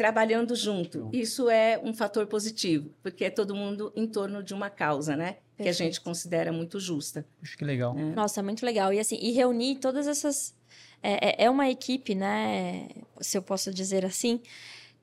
trabalhando 0.00 0.56
junto. 0.56 1.10
Isso 1.12 1.50
é 1.50 1.78
um 1.84 1.92
fator 1.92 2.26
positivo, 2.26 2.90
porque 3.02 3.26
é 3.26 3.28
todo 3.28 3.54
mundo 3.54 3.92
em 3.94 4.06
torno 4.06 4.42
de 4.42 4.54
uma 4.54 4.70
causa, 4.70 5.14
né? 5.14 5.36
Perfeito. 5.58 5.62
Que 5.62 5.68
a 5.68 5.72
gente 5.72 6.00
considera 6.00 6.50
muito 6.50 6.80
justa. 6.80 7.22
Acho 7.42 7.58
que 7.58 7.66
legal. 7.66 7.94
É. 7.98 8.02
Nossa, 8.14 8.42
muito 8.42 8.64
legal. 8.64 8.94
E 8.94 8.98
assim, 8.98 9.18
e 9.20 9.30
reunir 9.32 9.76
todas 9.76 10.06
essas. 10.06 10.54
É, 11.02 11.42
é, 11.42 11.44
é 11.44 11.50
uma 11.50 11.68
equipe, 11.68 12.14
né? 12.14 12.88
Se 13.20 13.36
eu 13.36 13.42
posso 13.42 13.74
dizer 13.74 14.06
assim. 14.06 14.40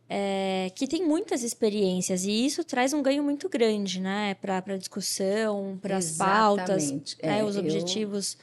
É, 0.10 0.72
que 0.74 0.88
tem 0.88 1.06
muitas 1.06 1.44
experiências 1.44 2.24
e 2.24 2.46
isso 2.46 2.64
traz 2.64 2.94
um 2.94 3.04
ganho 3.04 3.22
muito 3.22 3.48
grande, 3.50 4.00
né? 4.00 4.36
Para 4.36 4.64
a 4.66 4.78
discussão, 4.78 5.78
para 5.80 5.98
as 5.98 6.14
pautas, 6.14 6.92
né? 7.22 7.44
os 7.44 7.56
objetivos. 7.56 8.38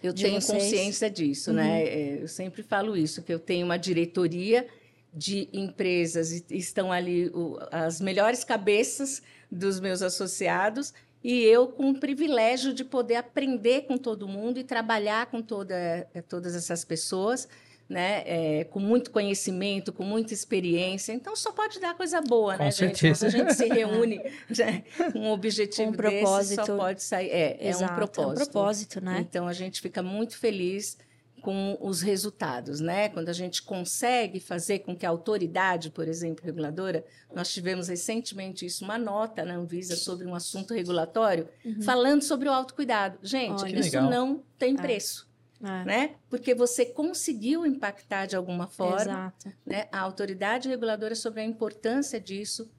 Eu, 0.00 0.10
eu 0.10 0.14
tenho 0.14 0.40
vocês. 0.40 0.62
consciência 0.62 1.10
disso, 1.10 1.52
né? 1.52 1.62
uhum. 1.62 1.68
né? 1.68 2.22
Eu 2.22 2.28
sempre 2.28 2.62
falo 2.62 2.96
isso, 2.96 3.22
que 3.22 3.34
eu 3.34 3.40
tenho 3.40 3.66
uma 3.66 3.76
diretoria 3.76 4.66
de 5.12 5.48
empresas 5.52 6.30
estão 6.50 6.92
ali 6.92 7.28
o, 7.30 7.58
as 7.70 8.00
melhores 8.00 8.44
cabeças 8.44 9.22
dos 9.50 9.80
meus 9.80 10.02
associados 10.02 10.94
e 11.22 11.42
eu 11.42 11.68
com 11.68 11.90
o 11.90 11.98
privilégio 11.98 12.72
de 12.72 12.84
poder 12.84 13.16
aprender 13.16 13.82
com 13.82 13.98
todo 13.98 14.26
mundo 14.26 14.58
e 14.58 14.64
trabalhar 14.64 15.26
com 15.26 15.42
toda, 15.42 15.74
eh, 16.14 16.22
todas 16.22 16.54
essas 16.54 16.84
pessoas, 16.84 17.46
né, 17.88 18.22
é, 18.24 18.64
com 18.64 18.78
muito 18.78 19.10
conhecimento, 19.10 19.92
com 19.92 20.04
muita 20.04 20.32
experiência. 20.32 21.12
Então 21.12 21.34
só 21.34 21.50
pode 21.50 21.80
dar 21.80 21.94
coisa 21.94 22.20
boa, 22.20 22.56
com 22.56 22.62
né, 22.62 22.70
certeza. 22.70 23.28
gente? 23.28 23.40
Quando 23.40 23.48
a 23.48 23.50
gente 23.50 23.54
se 23.54 23.66
reúne 23.74 24.22
né, 24.56 24.84
com 25.12 25.18
um 25.18 25.30
objetivo 25.32 25.90
um 25.90 25.92
propósito. 25.92 26.56
Desse, 26.56 26.66
só 26.66 26.76
pode 26.76 27.02
sair. 27.02 27.28
É, 27.30 27.58
é 27.60 27.76
um 27.76 27.88
propósito. 27.88 28.20
É 28.20 28.26
um 28.26 28.34
propósito, 28.34 29.00
né? 29.04 29.26
Então 29.28 29.48
a 29.48 29.52
gente 29.52 29.80
fica 29.80 30.02
muito 30.02 30.38
feliz 30.38 30.96
com 31.40 31.76
os 31.80 32.00
resultados, 32.00 32.80
né? 32.80 33.08
Quando 33.08 33.28
a 33.28 33.32
gente 33.32 33.62
consegue 33.62 34.38
fazer 34.38 34.80
com 34.80 34.94
que 34.94 35.06
a 35.06 35.08
autoridade, 35.08 35.90
por 35.90 36.06
exemplo, 36.06 36.44
reguladora, 36.44 37.04
nós 37.34 37.52
tivemos 37.52 37.88
recentemente 37.88 38.66
isso, 38.66 38.84
uma 38.84 38.98
nota 38.98 39.44
na 39.44 39.54
Anvisa 39.54 39.96
sobre 39.96 40.26
um 40.26 40.34
assunto 40.34 40.74
regulatório, 40.74 41.48
uhum. 41.64 41.82
falando 41.82 42.22
sobre 42.22 42.48
o 42.48 42.52
autocuidado. 42.52 43.18
Gente, 43.22 43.62
Olha, 43.62 43.80
isso 43.80 43.96
legal. 43.96 44.10
não 44.10 44.42
tem 44.58 44.74
é. 44.74 44.80
preço. 44.80 45.28
É. 45.62 45.84
Né? 45.84 46.14
Porque 46.30 46.54
você 46.54 46.86
conseguiu 46.86 47.66
impactar 47.66 48.26
de 48.26 48.34
alguma 48.34 48.66
forma 48.66 49.32
né, 49.66 49.88
a 49.92 50.00
autoridade 50.00 50.68
reguladora 50.68 51.14
sobre 51.14 51.42
a 51.42 51.44
importância 51.44 52.18
disso 52.18 52.70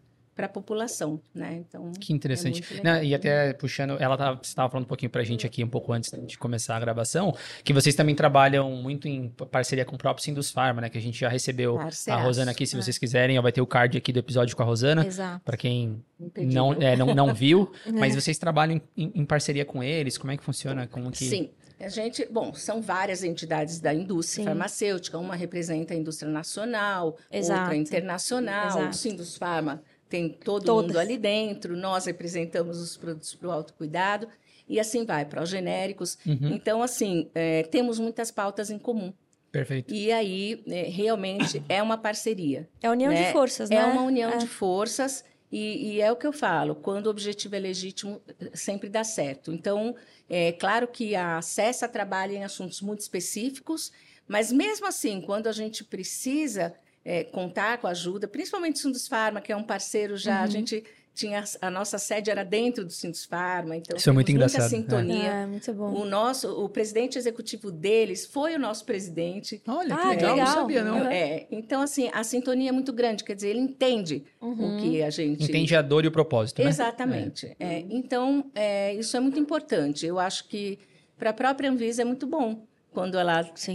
para 0.42 0.48
a 0.48 0.50
população, 0.50 1.22
né? 1.36 1.64
Então 1.68 1.92
que 2.00 2.12
interessante. 2.12 2.64
É 2.80 2.84
Não, 2.84 3.04
e 3.04 3.14
até 3.14 3.54
puxando, 3.54 3.96
ela 4.00 4.40
estava 4.42 4.70
falando 4.70 4.86
um 4.86 4.88
pouquinho 4.88 5.12
para 5.12 5.22
a 5.22 5.24
gente 5.24 5.46
aqui 5.46 5.64
um 5.64 5.68
pouco 5.68 5.94
antes 5.94 6.12
de 6.26 6.36
começar 6.36 6.76
a 6.76 6.80
gravação, 6.80 7.36
que 7.64 7.72
vocês 7.72 7.94
também 7.94 8.16
trabalham 8.16 8.72
muito 8.72 9.08
em 9.08 9.30
parceria 9.52 9.86
com 9.86 9.96
o 9.96 10.00
próprio 10.00 10.24
Sindus 10.24 10.50
Pharma, 10.50 10.82
né? 10.82 10.90
Que 10.90 10.98
a 10.98 11.02
gente 11.02 11.20
já 11.20 11.30
recebeu 11.30 11.78
a 11.80 12.16
Rosana 12.16 12.52
aqui, 12.52 12.66
se 12.66 12.76
é. 12.76 12.82
vocês 12.82 12.98
quiserem, 12.98 13.40
vai 13.40 13.52
ter 13.52 13.62
o 13.62 13.68
card 13.68 13.96
aqui 13.96 14.12
do 14.12 14.18
episódio 14.18 14.56
com 14.56 14.64
a 14.64 14.66
Rosana, 14.66 15.08
para 15.46 15.58
quem 15.58 16.04
não, 16.38 16.74
é, 16.74 16.96
não 16.96 17.14
não 17.14 17.34
viu, 17.36 17.72
é. 17.86 17.92
mas 17.92 18.16
vocês 18.16 18.40
trabalham 18.40 18.82
em, 18.98 19.12
em, 19.14 19.26
parceria 19.26 19.64
com 19.64 19.84
eles? 19.84 20.18
Como 20.18 20.32
é 20.32 20.38
que 20.38 20.44
funciona? 20.44 20.88
Como 20.88 21.12
que... 21.12 21.26
Sim. 21.26 21.52
A 21.80 21.90
gente, 21.90 22.28
bom, 22.30 22.54
são 22.54 22.80
várias 22.80 23.24
entidades 23.24 23.80
da 23.80 23.92
indústria 23.92 24.44
Sim. 24.44 24.46
farmacêutica. 24.46 25.18
Uma 25.18 25.36
representa 25.36 25.96
a 25.96 25.98
indústria 25.98 26.32
nacional, 26.32 27.18
Exato. 27.32 27.62
outra 27.62 27.76
internacional. 27.76 28.68
Exato. 28.68 28.90
O 28.90 28.94
Sindus 28.94 29.36
Pharma 29.36 29.82
tem 30.12 30.28
todo 30.30 30.66
Todas. 30.66 30.88
mundo 30.88 31.00
ali 31.00 31.18
dentro, 31.18 31.78
nós 31.78 32.06
representamos 32.06 32.80
os 32.80 32.98
produtos 32.98 33.34
para 33.34 33.48
o 33.48 33.52
autocuidado, 33.52 34.28
e 34.68 34.80
assim 34.80 35.06
vai, 35.06 35.26
para 35.26 35.42
os 35.42 35.50
genéricos. 35.50 36.18
Uhum. 36.26 36.50
Então, 36.54 36.84
assim, 36.84 37.30
é, 37.34 37.64
temos 37.64 37.98
muitas 37.98 38.30
pautas 38.30 38.70
em 38.70 38.78
comum. 38.78 39.14
Perfeito. 39.52 39.94
E 39.94 40.12
aí, 40.12 40.62
é, 40.68 40.84
realmente, 40.84 41.64
é 41.68 41.82
uma 41.82 41.98
parceria. 41.98 42.70
É 42.82 42.90
união 42.90 43.12
né? 43.12 43.26
de 43.26 43.32
forças, 43.32 43.70
né? 43.70 43.78
É 43.78 43.86
uma 43.86 44.04
união 44.04 44.32
é. 44.32 44.38
de 44.38 44.48
forças, 44.48 45.24
e, 45.52 45.96
e, 45.96 46.02
é 46.02 46.12
o 46.12 46.16
que 46.16 46.28
eu 46.28 46.32
falo, 46.32 46.76
quando 46.76 47.08
o 47.08 47.10
objetivo 47.10 47.56
é 47.56 47.60
legítimo, 47.60 48.22
sempre 48.54 48.88
dá 48.90 49.04
certo. 49.04 49.52
Então, 49.52 49.96
é 50.30 50.54
claro 50.54 50.88
que 50.88 51.16
a 51.16 51.42
CESA 51.42 51.90
trabalha 51.90 52.34
em 52.34 52.44
assuntos 52.44 52.82
muito 52.82 53.02
específicos, 53.02 53.92
mas 54.28 54.52
mesmo 54.52 54.88
assim, 54.88 55.20
quando 55.20 55.48
a 55.48 55.52
gente 55.52 55.84
precisa 55.84 56.74
é, 57.04 57.24
contar 57.24 57.80
com 57.80 57.88
a 57.88 57.92
ajuda, 57.92 58.28
principalmente 58.28 58.76
o 58.76 58.80
Sindus 58.80 59.08
Pharma, 59.08 59.42
que 59.42 59.52
é 59.52 59.56
um 59.56 59.64
parceiro 59.64 60.18
já, 60.18 60.38
uhum. 60.38 60.44
a 60.44 60.48
gente 60.48 60.84
tinha 61.14 61.44
a 61.62 61.70
nossa 61.70 61.98
sede 61.98 62.32
era 62.32 62.44
dentro 62.44 62.86
do 62.86 62.92
Sindus 62.92 63.26
Pharma, 63.26 63.76
então 63.76 63.98
Isso 63.98 64.10
é 64.10 64.14
muito 64.14 64.32
engraçado. 64.32 64.62
muita 64.62 64.76
sintonia. 64.76 65.24
É. 65.24 65.44
é. 65.44 65.46
muito 65.46 65.74
bom. 65.74 65.94
O 65.94 66.06
nosso, 66.06 66.50
o 66.64 66.70
presidente 66.70 67.18
executivo 67.18 67.70
deles 67.70 68.26
foi 68.26 68.56
o 68.56 68.60
nosso 68.60 68.86
presidente. 68.86 69.62
Olha, 69.68 69.96
que 69.96 70.02
ah, 70.02 70.10
legal, 70.10 70.36
legal, 70.36 70.38
não 70.38 70.54
sabia 70.54 70.84
não. 70.84 71.08
É, 71.08 71.48
então 71.52 71.82
assim, 71.82 72.10
a 72.14 72.24
sintonia 72.24 72.70
é 72.70 72.72
muito 72.72 72.94
grande, 72.94 73.24
quer 73.24 73.36
dizer, 73.36 73.50
ele 73.50 73.60
entende 73.60 74.24
uhum. 74.40 74.78
o 74.78 74.82
que 74.82 75.04
a 75.04 75.10
gente 75.10 75.44
entende 75.44 75.76
a 75.76 75.82
dor 75.82 76.06
e 76.06 76.08
o 76.08 76.12
propósito, 76.12 76.64
né? 76.64 76.70
Exatamente. 76.70 77.56
É. 77.60 77.74
É, 77.74 77.86
então, 77.90 78.50
é, 78.56 78.94
isso 78.96 79.16
é 79.18 79.20
muito 79.20 79.40
importante. 79.40 80.06
Eu 80.06 80.18
acho 80.18 80.48
que 80.48 80.80
para 81.18 81.32
a 81.32 81.34
própria 81.34 81.70
Anvisa 81.70 82.02
é 82.02 82.06
muito 82.06 82.26
bom 82.26 82.66
quando 82.94 83.18
ela 83.18 83.50
se, 83.56 83.74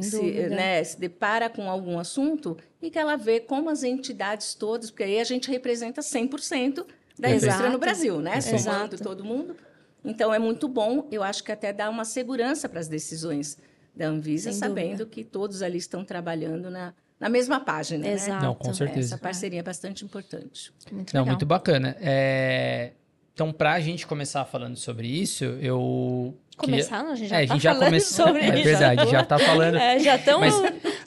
né, 0.50 0.84
se, 0.84 1.00
depara 1.00 1.48
com 1.48 1.70
algum 1.70 1.98
assunto 1.98 2.56
e 2.82 2.90
que 2.90 2.98
ela 2.98 3.16
vê 3.16 3.40
como 3.40 3.70
as 3.70 3.82
entidades 3.82 4.54
todas, 4.54 4.90
porque 4.90 5.04
aí 5.04 5.18
a 5.18 5.24
gente 5.24 5.50
representa 5.50 6.02
100% 6.02 6.86
da 7.18 7.30
indústria 7.30 7.70
no 7.70 7.78
Brasil, 7.78 8.20
né? 8.20 8.36
Exato. 8.36 8.58
Somando 8.62 8.98
todo 8.98 9.24
mundo. 9.24 9.56
Então, 10.04 10.32
é 10.32 10.38
muito 10.38 10.68
bom, 10.68 11.08
eu 11.10 11.22
acho 11.22 11.42
que 11.42 11.50
até 11.50 11.72
dá 11.72 11.90
uma 11.90 12.04
segurança 12.04 12.68
para 12.68 12.78
as 12.78 12.86
decisões 12.86 13.58
da 13.94 14.06
Anvisa, 14.06 14.52
Sem 14.52 14.60
sabendo 14.60 14.98
dúvida. 14.98 15.10
que 15.10 15.24
todos 15.24 15.62
ali 15.62 15.78
estão 15.78 16.04
trabalhando 16.04 16.70
na, 16.70 16.94
na 17.18 17.28
mesma 17.28 17.58
página. 17.58 18.04
Né? 18.04 18.12
Exato. 18.12 18.42
Né? 18.42 18.46
Não, 18.46 18.54
com 18.54 18.72
certeza. 18.72 19.14
Essa 19.14 19.18
parceria 19.18 19.60
é 19.60 19.62
bastante 19.62 20.04
importante. 20.04 20.72
Muito 20.92 21.14
Não, 21.14 21.22
legal. 21.22 21.34
muito 21.34 21.46
bacana. 21.46 21.96
É... 21.98 22.92
Então, 23.32 23.52
para 23.52 23.72
a 23.72 23.80
gente 23.80 24.06
começar 24.06 24.44
falando 24.44 24.76
sobre 24.76 25.08
isso, 25.08 25.44
eu 25.44 26.34
Começar, 26.56 27.02
a 27.02 27.14
gente 27.14 27.28
já 27.28 27.42
é, 27.42 27.46
tá 27.46 27.52
a 27.52 27.56
gente 27.56 27.62
já 27.62 27.74
começou 27.74 28.26
sobre 28.26 28.42
é, 28.42 28.48
isso. 28.48 28.56
É 28.56 28.62
verdade, 28.62 29.10
já 29.10 29.20
está 29.20 29.38
falando. 29.38 29.76
É, 29.76 29.98
já 29.98 30.16
estão 30.16 30.40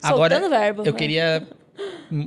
agora 0.02 0.48
verbo. 0.48 0.82
Eu 0.82 0.92
né? 0.92 0.98
queria 0.98 1.48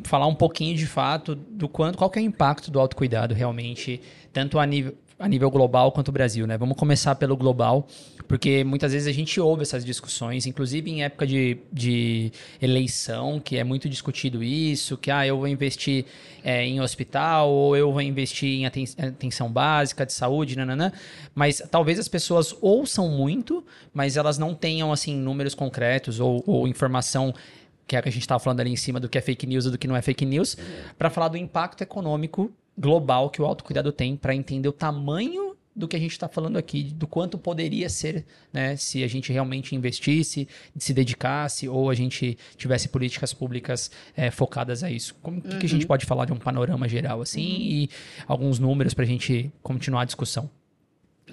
falar 0.03 0.27
um 0.27 0.35
pouquinho 0.35 0.75
de 0.75 0.85
fato 0.85 1.35
do 1.35 1.69
quanto, 1.69 1.97
qual 1.97 2.09
que 2.09 2.19
é 2.19 2.21
o 2.21 2.25
impacto 2.25 2.69
do 2.69 2.79
autocuidado 2.79 3.33
realmente, 3.33 4.01
tanto 4.31 4.59
a 4.59 4.65
nível, 4.65 4.95
a 5.19 5.27
nível 5.27 5.49
global 5.49 5.91
quanto 5.91 6.09
o 6.09 6.11
Brasil, 6.11 6.45
né? 6.47 6.57
Vamos 6.57 6.75
começar 6.75 7.15
pelo 7.15 7.37
global, 7.37 7.87
porque 8.27 8.63
muitas 8.63 8.93
vezes 8.93 9.07
a 9.07 9.11
gente 9.11 9.39
ouve 9.39 9.61
essas 9.61 9.85
discussões, 9.85 10.45
inclusive 10.45 10.89
em 10.89 11.03
época 11.03 11.25
de, 11.25 11.57
de 11.71 12.31
eleição, 12.61 13.39
que 13.39 13.57
é 13.57 13.63
muito 13.63 13.87
discutido 13.87 14.43
isso, 14.43 14.97
que 14.97 15.11
ah, 15.11 15.25
eu 15.25 15.37
vou 15.37 15.47
investir 15.47 16.05
é, 16.43 16.65
em 16.65 16.81
hospital, 16.81 17.49
ou 17.49 17.77
eu 17.77 17.91
vou 17.91 18.01
investir 18.01 18.49
em 18.49 18.65
aten 18.65 18.85
atenção 18.97 19.51
básica 19.51 20.05
de 20.05 20.13
saúde, 20.13 20.55
nananã. 20.55 20.91
Mas 21.33 21.61
talvez 21.69 21.99
as 21.99 22.07
pessoas 22.07 22.55
ouçam 22.61 23.09
muito, 23.09 23.63
mas 23.93 24.17
elas 24.17 24.37
não 24.37 24.53
tenham, 24.53 24.91
assim, 24.91 25.15
números 25.15 25.53
concretos 25.55 26.19
ou, 26.19 26.43
ou 26.45 26.67
informação 26.67 27.33
que 27.85 27.97
é 27.97 27.99
a 27.99 28.01
que 28.01 28.07
a 28.07 28.11
gente 28.11 28.21
estava 28.21 28.39
falando 28.39 28.61
ali 28.61 28.71
em 28.71 28.77
cima 28.77 28.97
do 28.97 29.09
que 29.09 29.17
é 29.17 29.21
fake 29.21 29.45
news 29.45 29.65
e 29.65 29.71
do 29.71 29.77
que 29.77 29.87
não 29.87 29.95
é 29.95 30.01
fake 30.01 30.25
news, 30.25 30.57
para 30.97 31.09
falar 31.09 31.27
do 31.27 31.37
impacto 31.37 31.81
econômico 31.81 32.49
global 32.77 33.29
que 33.29 33.41
o 33.41 33.45
autocuidado 33.45 33.91
tem 33.91 34.15
para 34.15 34.35
entender 34.35 34.67
o 34.67 34.73
tamanho 34.73 35.53
do 35.75 35.87
que 35.87 35.95
a 35.95 35.99
gente 35.99 36.11
está 36.11 36.27
falando 36.27 36.57
aqui, 36.57 36.83
do 36.83 37.07
quanto 37.07 37.37
poderia 37.37 37.89
ser, 37.89 38.25
né, 38.51 38.75
se 38.75 39.03
a 39.03 39.07
gente 39.07 39.33
realmente 39.33 39.75
investisse, 39.75 40.47
se 40.77 40.93
dedicasse 40.93 41.67
ou 41.67 41.89
a 41.89 41.95
gente 41.95 42.37
tivesse 42.55 42.89
políticas 42.89 43.33
públicas 43.33 43.89
é, 44.15 44.29
focadas 44.29 44.83
a 44.83 44.91
isso. 44.91 45.15
Como 45.21 45.37
uhum. 45.37 45.59
que 45.59 45.65
a 45.65 45.69
gente 45.69 45.81
uhum. 45.81 45.87
pode 45.87 46.05
falar 46.05 46.25
de 46.25 46.33
um 46.33 46.37
panorama 46.37 46.87
geral 46.87 47.21
assim 47.21 47.41
uhum. 47.41 47.61
e 47.61 47.89
alguns 48.27 48.59
números 48.59 48.93
para 48.93 49.03
a 49.03 49.07
gente 49.07 49.51
continuar 49.61 50.01
a 50.01 50.05
discussão? 50.05 50.49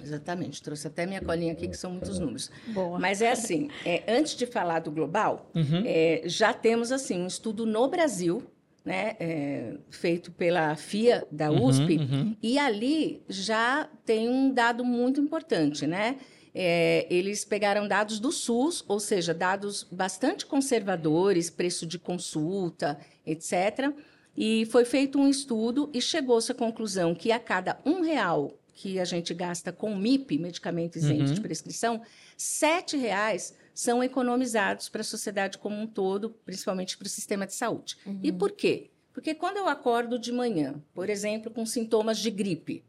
Exatamente, 0.03 0.63
trouxe 0.63 0.87
até 0.87 1.05
minha 1.05 1.21
colinha 1.21 1.51
aqui, 1.51 1.67
que 1.67 1.77
são 1.77 1.91
muitos 1.91 2.17
números. 2.17 2.49
Boa. 2.67 2.97
Mas 2.97 3.21
é 3.21 3.31
assim, 3.31 3.69
é, 3.85 4.03
antes 4.07 4.35
de 4.35 4.47
falar 4.47 4.79
do 4.79 4.89
global, 4.89 5.51
uhum. 5.53 5.83
é, 5.85 6.23
já 6.25 6.53
temos 6.53 6.91
assim 6.91 7.21
um 7.21 7.27
estudo 7.27 7.65
no 7.65 7.87
Brasil 7.87 8.41
né, 8.83 9.15
é, 9.19 9.73
feito 9.89 10.31
pela 10.31 10.75
FIA 10.75 11.25
da 11.31 11.51
uhum, 11.51 11.65
USP, 11.65 11.97
uhum. 11.97 12.35
e 12.41 12.57
ali 12.57 13.21
já 13.29 13.87
tem 14.05 14.27
um 14.27 14.51
dado 14.51 14.83
muito 14.83 15.21
importante, 15.21 15.85
né? 15.85 16.17
É, 16.53 17.07
eles 17.09 17.45
pegaram 17.45 17.87
dados 17.87 18.19
do 18.19 18.31
SUS, 18.31 18.83
ou 18.87 18.99
seja, 18.99 19.33
dados 19.33 19.87
bastante 19.89 20.45
conservadores, 20.45 21.49
preço 21.49 21.85
de 21.85 21.97
consulta, 21.97 22.99
etc. 23.25 23.93
E 24.35 24.65
foi 24.65 24.83
feito 24.83 25.17
um 25.17 25.29
estudo 25.29 25.89
e 25.93 26.01
chegou-se 26.01 26.51
à 26.51 26.55
conclusão 26.55 27.15
que 27.15 27.31
a 27.31 27.39
cada 27.39 27.79
um 27.85 28.01
real 28.01 28.53
que 28.73 28.99
a 28.99 29.05
gente 29.05 29.33
gasta 29.33 29.71
com 29.71 29.95
MIP, 29.95 30.37
medicamento 30.39 30.97
isento 30.97 31.29
uhum. 31.29 31.33
de 31.33 31.41
prescrição, 31.41 32.01
sete 32.35 32.97
reais 32.97 33.53
são 33.81 34.03
economizados 34.03 34.89
para 34.89 35.01
a 35.01 35.03
sociedade 35.03 35.57
como 35.57 35.75
um 35.75 35.87
todo, 35.87 36.29
principalmente 36.45 36.95
para 36.95 37.07
o 37.07 37.09
sistema 37.09 37.47
de 37.47 37.55
saúde. 37.55 37.97
Uhum. 38.05 38.19
E 38.21 38.31
por 38.31 38.51
quê? 38.51 38.91
Porque 39.11 39.33
quando 39.33 39.57
eu 39.57 39.67
acordo 39.67 40.19
de 40.19 40.31
manhã, 40.31 40.79
por 40.93 41.09
exemplo, 41.09 41.51
com 41.51 41.65
sintomas 41.65 42.19
de 42.19 42.29
gripe, 42.29 42.85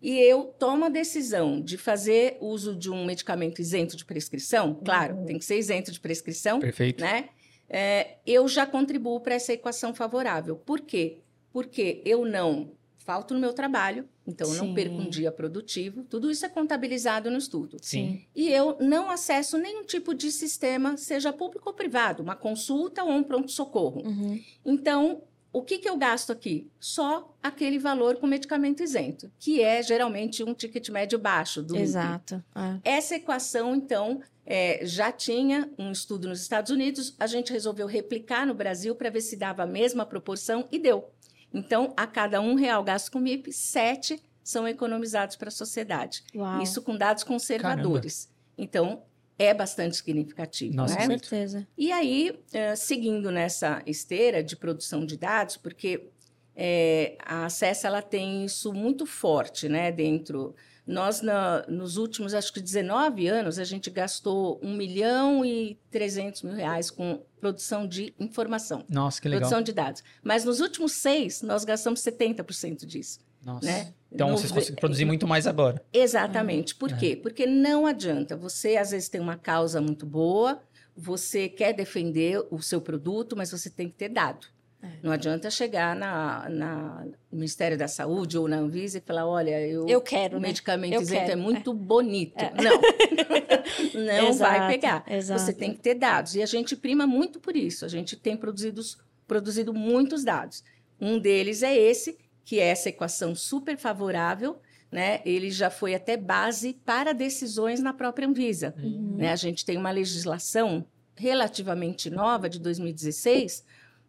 e 0.00 0.20
eu 0.20 0.44
tomo 0.44 0.84
a 0.84 0.88
decisão 0.88 1.60
de 1.60 1.76
fazer 1.76 2.38
uso 2.40 2.76
de 2.76 2.88
um 2.88 3.04
medicamento 3.04 3.60
isento 3.60 3.96
de 3.96 4.04
prescrição, 4.04 4.72
claro, 4.84 5.16
uhum. 5.16 5.26
tem 5.26 5.36
que 5.36 5.44
ser 5.44 5.58
isento 5.58 5.90
de 5.90 5.98
prescrição, 5.98 6.60
Perfeito. 6.60 7.02
né? 7.02 7.30
É, 7.68 8.18
eu 8.24 8.46
já 8.46 8.64
contribuo 8.64 9.18
para 9.18 9.34
essa 9.34 9.52
equação 9.52 9.92
favorável. 9.92 10.54
Por 10.54 10.80
quê? 10.80 11.18
Porque 11.52 12.02
eu 12.04 12.24
não 12.24 12.70
falto 12.98 13.34
no 13.34 13.40
meu 13.40 13.52
trabalho, 13.52 14.08
então 14.30 14.52
eu 14.54 14.64
não 14.64 14.74
perco 14.74 14.94
um 14.94 15.08
dia 15.08 15.30
produtivo. 15.30 16.04
Tudo 16.04 16.30
isso 16.30 16.46
é 16.46 16.48
contabilizado 16.48 17.30
no 17.30 17.38
estudo. 17.38 17.76
Sim. 17.82 18.24
E 18.34 18.48
eu 18.48 18.76
não 18.80 19.10
acesso 19.10 19.58
nenhum 19.58 19.84
tipo 19.84 20.14
de 20.14 20.30
sistema, 20.30 20.96
seja 20.96 21.32
público 21.32 21.68
ou 21.68 21.74
privado, 21.74 22.22
uma 22.22 22.36
consulta 22.36 23.04
ou 23.04 23.10
um 23.10 23.22
pronto-socorro. 23.22 24.02
Uhum. 24.06 24.40
Então, 24.64 25.22
o 25.52 25.62
que, 25.62 25.78
que 25.78 25.88
eu 25.88 25.96
gasto 25.96 26.30
aqui? 26.30 26.70
Só 26.78 27.34
aquele 27.42 27.78
valor 27.78 28.16
com 28.16 28.26
medicamento 28.26 28.82
isento, 28.82 29.30
que 29.38 29.60
é 29.60 29.82
geralmente 29.82 30.44
um 30.44 30.54
ticket 30.54 30.88
médio 30.90 31.18
baixo 31.18 31.62
do 31.62 31.76
Exato. 31.76 32.42
É. 32.84 32.96
Essa 32.96 33.16
equação, 33.16 33.74
então, 33.74 34.20
é, 34.46 34.80
já 34.84 35.10
tinha 35.10 35.68
um 35.76 35.90
estudo 35.90 36.28
nos 36.28 36.40
Estados 36.40 36.70
Unidos, 36.70 37.14
a 37.18 37.26
gente 37.26 37.52
resolveu 37.52 37.86
replicar 37.86 38.46
no 38.46 38.54
Brasil 38.54 38.94
para 38.94 39.10
ver 39.10 39.20
se 39.22 39.36
dava 39.36 39.64
a 39.64 39.66
mesma 39.66 40.06
proporção 40.06 40.68
e 40.70 40.78
deu. 40.78 41.10
Então, 41.52 41.92
a 41.96 42.06
cada 42.06 42.40
um 42.40 42.54
real 42.54 42.82
gasto 42.82 43.10
com 43.10 43.18
MIP, 43.18 43.52
sete 43.52 44.22
são 44.42 44.66
economizados 44.66 45.36
para 45.36 45.48
a 45.48 45.52
sociedade. 45.52 46.22
Uau. 46.34 46.62
Isso 46.62 46.82
com 46.82 46.96
dados 46.96 47.24
conservadores. 47.24 48.26
Caramba. 48.26 48.40
Então, 48.58 49.02
é 49.38 49.54
bastante 49.54 49.96
significativo. 49.96 50.74
Nossa, 50.74 50.94
né? 50.94 51.02
Com 51.02 51.06
certeza. 51.08 51.66
E 51.76 51.90
aí, 51.90 52.30
uh, 52.30 52.76
seguindo 52.76 53.30
nessa 53.30 53.82
esteira 53.86 54.42
de 54.42 54.56
produção 54.56 55.06
de 55.06 55.16
dados, 55.16 55.56
porque 55.56 56.10
é, 56.54 57.16
a 57.20 57.46
Acessa 57.46 57.88
ela 57.88 58.02
tem 58.02 58.44
isso 58.44 58.72
muito 58.72 59.06
forte 59.06 59.68
né, 59.68 59.90
dentro 59.90 60.54
nós, 60.86 61.20
na, 61.20 61.64
nos 61.68 61.96
últimos, 61.96 62.34
acho 62.34 62.52
que 62.52 62.60
19 62.60 63.26
anos, 63.26 63.58
a 63.58 63.64
gente 63.64 63.90
gastou 63.90 64.60
1 64.62 64.76
milhão 64.76 65.44
e 65.44 65.78
300 65.90 66.42
mil 66.42 66.54
reais 66.54 66.90
com 66.90 67.22
produção 67.40 67.86
de 67.86 68.14
informação. 68.18 68.84
Nossa, 68.88 69.20
que 69.20 69.28
legal. 69.28 69.42
Produção 69.42 69.62
de 69.62 69.72
dados. 69.72 70.02
Mas 70.22 70.44
nos 70.44 70.60
últimos 70.60 70.92
seis, 70.92 71.42
nós 71.42 71.64
gastamos 71.64 72.00
70% 72.00 72.84
disso. 72.84 73.20
Nossa. 73.44 73.66
Né? 73.66 73.94
Então, 74.12 74.28
no, 74.28 74.36
vocês 74.36 74.52
conseguem 74.52 74.76
produzir 74.76 75.04
muito 75.04 75.26
mais 75.26 75.46
agora. 75.46 75.82
Exatamente. 75.92 76.74
Por 76.74 76.90
é. 76.92 76.96
quê? 76.96 77.16
Porque 77.16 77.46
não 77.46 77.86
adianta. 77.86 78.36
Você, 78.36 78.76
às 78.76 78.90
vezes, 78.90 79.08
tem 79.08 79.20
uma 79.20 79.36
causa 79.36 79.80
muito 79.80 80.04
boa, 80.04 80.60
você 80.96 81.48
quer 81.48 81.72
defender 81.72 82.44
o 82.50 82.60
seu 82.60 82.80
produto, 82.80 83.36
mas 83.36 83.50
você 83.50 83.70
tem 83.70 83.88
que 83.88 83.94
ter 83.94 84.08
dado. 84.08 84.46
É. 84.82 84.88
Não 85.02 85.12
adianta 85.12 85.50
chegar 85.50 85.94
na, 85.94 86.48
na, 86.48 87.04
no 87.30 87.38
Ministério 87.38 87.76
da 87.76 87.86
Saúde 87.86 88.38
ou 88.38 88.48
na 88.48 88.56
Anvisa 88.56 88.98
e 88.98 89.00
falar, 89.00 89.26
olha, 89.26 89.60
eu, 89.66 89.86
eu 89.86 90.00
quero, 90.00 90.38
o 90.38 90.40
né? 90.40 90.48
medicamento 90.48 90.94
eu 90.94 91.02
isento 91.02 91.20
quero, 91.20 91.32
é 91.32 91.36
muito 91.36 91.70
é. 91.70 91.74
bonito. 91.74 92.38
É. 92.38 92.52
Não, 92.62 92.80
não 94.06 94.28
exato, 94.28 94.58
vai 94.58 94.68
pegar. 94.68 95.04
Exato. 95.06 95.40
Você 95.40 95.52
tem 95.52 95.74
que 95.74 95.80
ter 95.80 95.94
dados. 95.94 96.34
E 96.34 96.42
a 96.42 96.46
gente 96.46 96.74
prima 96.74 97.06
muito 97.06 97.38
por 97.40 97.54
isso. 97.56 97.84
A 97.84 97.88
gente 97.88 98.16
tem 98.16 98.36
produzido, 98.36 98.80
produzido 99.26 99.74
muitos 99.74 100.24
dados. 100.24 100.64
Um 101.00 101.18
deles 101.18 101.62
é 101.62 101.76
esse, 101.76 102.18
que 102.44 102.58
é 102.58 102.68
essa 102.68 102.88
equação 102.88 103.34
super 103.34 103.76
favorável, 103.76 104.60
né? 104.90 105.20
Ele 105.24 105.50
já 105.50 105.70
foi 105.70 105.94
até 105.94 106.16
base 106.16 106.74
para 106.84 107.12
decisões 107.12 107.80
na 107.80 107.92
própria 107.92 108.26
Anvisa. 108.26 108.74
Uhum. 108.76 109.16
Né? 109.18 109.30
A 109.30 109.36
gente 109.36 109.64
tem 109.64 109.76
uma 109.76 109.90
legislação 109.90 110.84
relativamente 111.14 112.08
nova, 112.10 112.48
de 112.48 112.58
2016, 112.58 113.64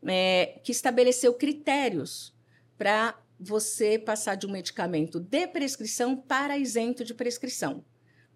é, 0.05 0.59
que 0.63 0.71
estabeleceu 0.71 1.33
critérios 1.33 2.33
para 2.77 3.19
você 3.39 3.97
passar 3.97 4.35
de 4.35 4.45
um 4.45 4.51
medicamento 4.51 5.19
de 5.19 5.47
prescrição 5.47 6.15
para 6.15 6.57
isento 6.57 7.03
de 7.03 7.13
prescrição. 7.13 7.83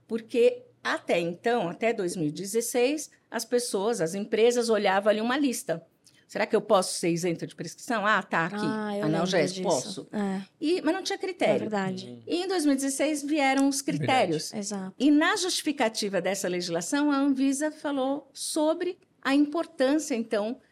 Porque 0.07 0.63
até 0.83 1.19
então, 1.19 1.69
até 1.69 1.93
2016, 1.93 3.09
as 3.29 3.43
pessoas, 3.43 4.01
as 4.01 4.13
empresas 4.13 4.69
olhavam 4.69 5.09
ali 5.09 5.21
uma 5.21 5.37
lista. 5.37 5.83
Será 6.27 6.45
que 6.45 6.55
eu 6.55 6.61
posso 6.61 6.95
ser 6.95 7.09
isento 7.09 7.45
de 7.45 7.55
prescrição? 7.55 8.05
Ah, 8.05 8.21
tá 8.21 8.45
aqui. 8.45 8.55
Ah, 8.57 9.05
analgésico, 9.05 9.67
posso. 9.67 10.07
É. 10.11 10.41
E, 10.59 10.81
mas 10.81 10.93
não 10.93 11.03
tinha 11.03 11.17
critério. 11.17 11.55
É 11.55 11.59
verdade. 11.59 12.23
E 12.27 12.43
em 12.43 12.47
2016 12.47 13.23
vieram 13.23 13.69
os 13.69 13.81
critérios. 13.81 14.53
Exato. 14.53 14.93
E 14.97 15.11
na 15.11 15.35
justificativa 15.35 16.19
dessa 16.19 16.47
legislação, 16.47 17.11
a 17.11 17.17
Anvisa 17.17 17.71
falou 17.71 18.29
sobre 18.33 18.97
a 19.21 19.35
importância, 19.35 20.15
então, 20.15 20.59
é, 20.59 20.64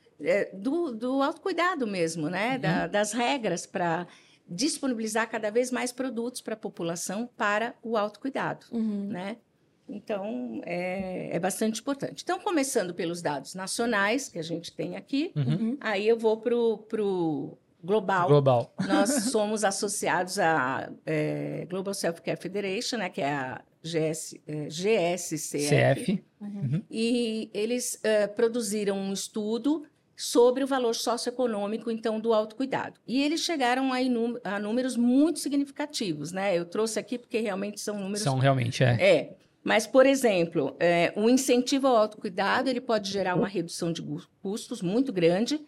do, 0.53 0.91
do 0.91 1.21
autocuidado 1.21 1.85
mesmo, 1.87 2.29
né? 2.29 2.53
Uhum. 2.53 2.59
Da, 2.59 2.87
das 2.87 3.11
regras 3.11 3.65
para 3.65 4.07
disponibilizar 4.47 5.29
cada 5.29 5.49
vez 5.49 5.71
mais 5.71 5.91
produtos 5.91 6.41
para 6.41 6.53
a 6.53 6.57
população 6.57 7.29
para 7.37 7.73
o 7.81 7.97
autocuidado, 7.97 8.65
uhum. 8.71 9.07
né? 9.07 9.37
Então, 9.87 10.61
é, 10.65 11.35
é, 11.35 11.39
bastante 11.39 11.81
importante. 11.81 12.23
Então, 12.23 12.39
começando 12.39 12.93
pelos 12.93 13.21
dados 13.21 13.53
nacionais 13.53 14.29
que 14.29 14.39
a 14.39 14.43
gente 14.43 14.71
tem 14.71 14.95
aqui, 14.95 15.31
uhum. 15.35 15.77
aí 15.81 16.07
eu 16.07 16.17
vou 16.17 16.37
para 16.37 16.55
o 16.55 17.57
global. 17.83 18.27
Global. 18.27 18.73
Nós 18.87 19.09
somos 19.25 19.63
associados 19.63 20.39
à 20.39 20.89
é, 21.05 21.67
Global 21.69 21.93
Self 21.93 22.21
Care 22.21 22.39
Federation, 22.39 22.97
né, 22.97 23.09
que 23.09 23.21
é 23.21 23.33
a 23.33 23.61
GS, 23.83 24.39
é, 24.47 24.69
GSCF. 24.69 26.01
CF. 26.05 26.23
Uhum. 26.39 26.81
E 26.89 27.49
eles 27.53 27.99
é, 28.03 28.25
produziram 28.27 28.97
um 28.97 29.11
estudo 29.11 29.83
sobre 30.15 30.63
o 30.63 30.67
valor 30.67 30.93
socioeconômico, 30.93 31.89
então, 31.89 32.19
do 32.19 32.33
autocuidado. 32.33 32.99
E 33.07 33.21
eles 33.21 33.41
chegaram 33.41 33.91
a, 33.91 33.97
a, 34.43 34.59
números 34.59 34.95
muito 34.95 35.39
significativos, 35.39 36.31
né? 36.31 36.57
Eu 36.57 36.65
trouxe 36.65 36.99
aqui 36.99 37.17
porque 37.17 37.39
realmente 37.39 37.79
são 37.81 37.99
números... 37.99 38.21
São 38.21 38.37
realmente, 38.37 38.83
é. 38.83 38.97
É. 38.99 39.37
Mas, 39.63 39.87
por 39.87 40.05
exemplo, 40.05 40.75
é, 40.79 41.13
o 41.15 41.29
incentivo 41.29 41.87
ao 41.87 41.95
autocuidado, 41.95 42.69
ele 42.69 42.81
pode 42.81 43.09
gerar 43.09 43.35
uma 43.35 43.47
redução 43.47 43.91
de 43.91 44.03
custos 44.41 44.81
muito 44.81 45.11
grande, 45.13 45.59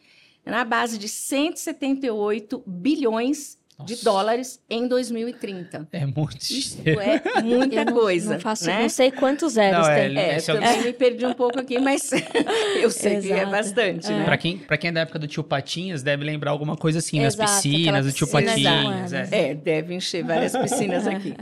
na 0.45 0.63
base 0.63 0.97
de 0.97 1.07
178 1.07 2.63
bilhões 2.67 3.57
de 3.83 3.93
Nossa. 3.93 4.03
dólares 4.05 4.59
em 4.69 4.87
2030. 4.87 5.87
É 5.91 6.05
muito 6.05 6.37
Isso 6.41 6.77
é 6.85 7.41
muita 7.43 7.75
Eu 7.81 7.85
não, 7.85 7.93
coisa. 7.93 8.33
Não 8.35 8.39
faço, 8.39 8.65
né? 8.67 8.81
não 8.83 8.89
sei 8.89 9.11
quantos 9.11 9.53
zeros 9.53 9.79
Não, 9.85 9.89
é, 9.93 10.07
tem. 10.09 10.17
É, 10.17 10.35
é 10.35 10.37
o- 10.37 10.45
também 10.45 10.81
me 10.83 10.93
perdi 10.93 11.25
um 11.25 11.33
pouco 11.33 11.59
aqui, 11.59 11.77
mas 11.79 12.09
eu 12.81 12.89
sei 12.89 13.19
que 13.19 13.31
é 13.31 13.37
Exato. 13.37 13.51
bastante, 13.51 14.07
É. 14.07 14.15
né? 14.17 14.23
Pra 14.23 14.37
quem, 14.37 14.57
pra 14.57 14.77
quem 14.77 14.89
é 14.89 14.93
da 14.93 15.01
época 15.01 15.19
do 15.19 15.27
tio 15.27 15.43
Patinhas, 15.43 16.01
deve 16.01 16.23
lembrar 16.23 16.51
alguma 16.51 16.77
coisa 16.77 16.99
assim, 16.99 17.19
nas 17.19 17.33
Exato, 17.33 17.51
piscinas 17.51 17.81
aquela 17.87 18.01
do 18.01 18.11
tio 18.13 18.27
piscina 18.27 18.71
Patinhas. 18.71 19.09
de 19.11 19.15
É. 19.35 19.49
É, 19.49 19.53
deve 19.55 19.93
encher 19.93 20.23
várias 20.23 20.55
piscinas 20.55 21.05
aqui. 21.07 21.35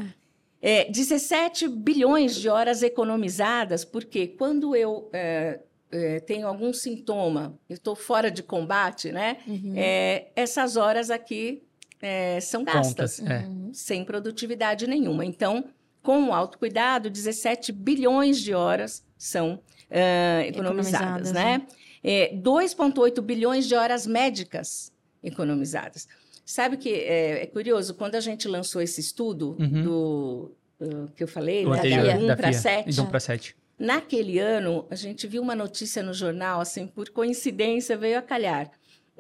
É, 0.62 0.86
17 0.90 1.68
bilhões 1.68 2.36
de 2.36 2.48
horas 2.50 2.82
economizadas, 2.84 3.84
porque 3.86 4.28
quando 4.28 4.76
eu 4.76 5.10
é, 5.14 5.60
é, 5.92 6.20
tenho 6.22 6.48
algum 6.48 6.74
sintoma, 6.74 7.54
eu 7.70 7.76
estou 7.76 7.96
fora 7.96 8.32
de 8.32 8.42
combate, 8.42 9.12
né? 9.12 9.38
Uhum. 9.46 9.74
É, 9.76 10.28
essas 10.36 10.78
horas 10.78 11.10
aqui 11.12 11.62
é, 12.04 12.40
são 12.42 12.64
gastas, 12.64 13.20
Contas, 13.20 13.32
é. 13.32 13.48
Uhum. 13.48 13.70
sem 13.74 14.04
produtividade 14.04 14.86
nenhuma. 14.86 15.24
Então, 15.26 15.64
com 16.02 16.26
o 16.30 16.34
autocuidado, 16.34 17.10
17 17.10 17.72
bilhões 17.72 18.40
de 18.42 18.54
horas 18.54 19.04
são 19.18 19.60
ah, 19.90 20.42
economizadas, 20.46 21.30
Economizadas, 21.30 21.32
né? 21.32 21.66
É, 22.04 22.36
2,8 22.36 23.22
bilhões 23.22 23.66
de 23.66 23.76
horas 23.76 24.06
médicas 24.06 24.92
economizadas. 25.24 26.08
Sabe 26.46 26.76
que 26.76 26.90
é, 26.90 27.44
é 27.44 27.46
curioso, 27.48 27.94
quando 27.94 28.16
a 28.16 28.20
gente 28.20 28.48
lançou 28.50 28.82
esse 28.82 29.00
estudo 29.00 29.56
Uhum. 29.58 29.84
do, 29.84 30.52
do 30.78 31.12
que 31.16 31.24
eu 31.24 31.28
falei, 31.28 31.64
Do 31.64 31.70
né, 31.70 31.78
anterior, 31.78 32.06
da 32.06 32.16
1 32.18 32.28
da 32.28 32.36
para 32.36 32.48
FIA. 32.50 32.60
7, 32.60 32.90
De 32.90 33.02
1 33.02 33.06
para 33.06 33.20
7. 33.22 33.56
Naquele 33.80 34.40
ano, 34.40 34.86
a 34.90 34.96
gente 34.96 35.26
viu 35.26 35.42
uma 35.42 35.56
notícia 35.56 36.04
no 36.04 36.14
jornal, 36.14 36.60
assim, 36.60 36.86
por 36.86 37.10
coincidência 37.10 37.98
veio 37.98 38.20
a 38.20 38.22
calhar, 38.22 38.70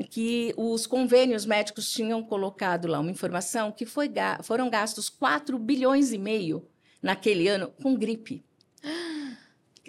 que 0.09 0.53
os 0.57 0.87
convênios 0.87 1.45
médicos 1.45 1.89
tinham 1.91 2.23
colocado 2.23 2.87
lá 2.87 2.99
uma 2.99 3.11
informação 3.11 3.71
que 3.71 3.85
foi, 3.85 4.07
ga- 4.07 4.39
foram 4.43 4.69
gastos 4.69 5.09
4 5.09 5.57
bilhões 5.59 6.11
e 6.11 6.17
meio 6.17 6.65
naquele 7.01 7.47
ano 7.47 7.71
com 7.81 7.95
gripe. 7.95 8.43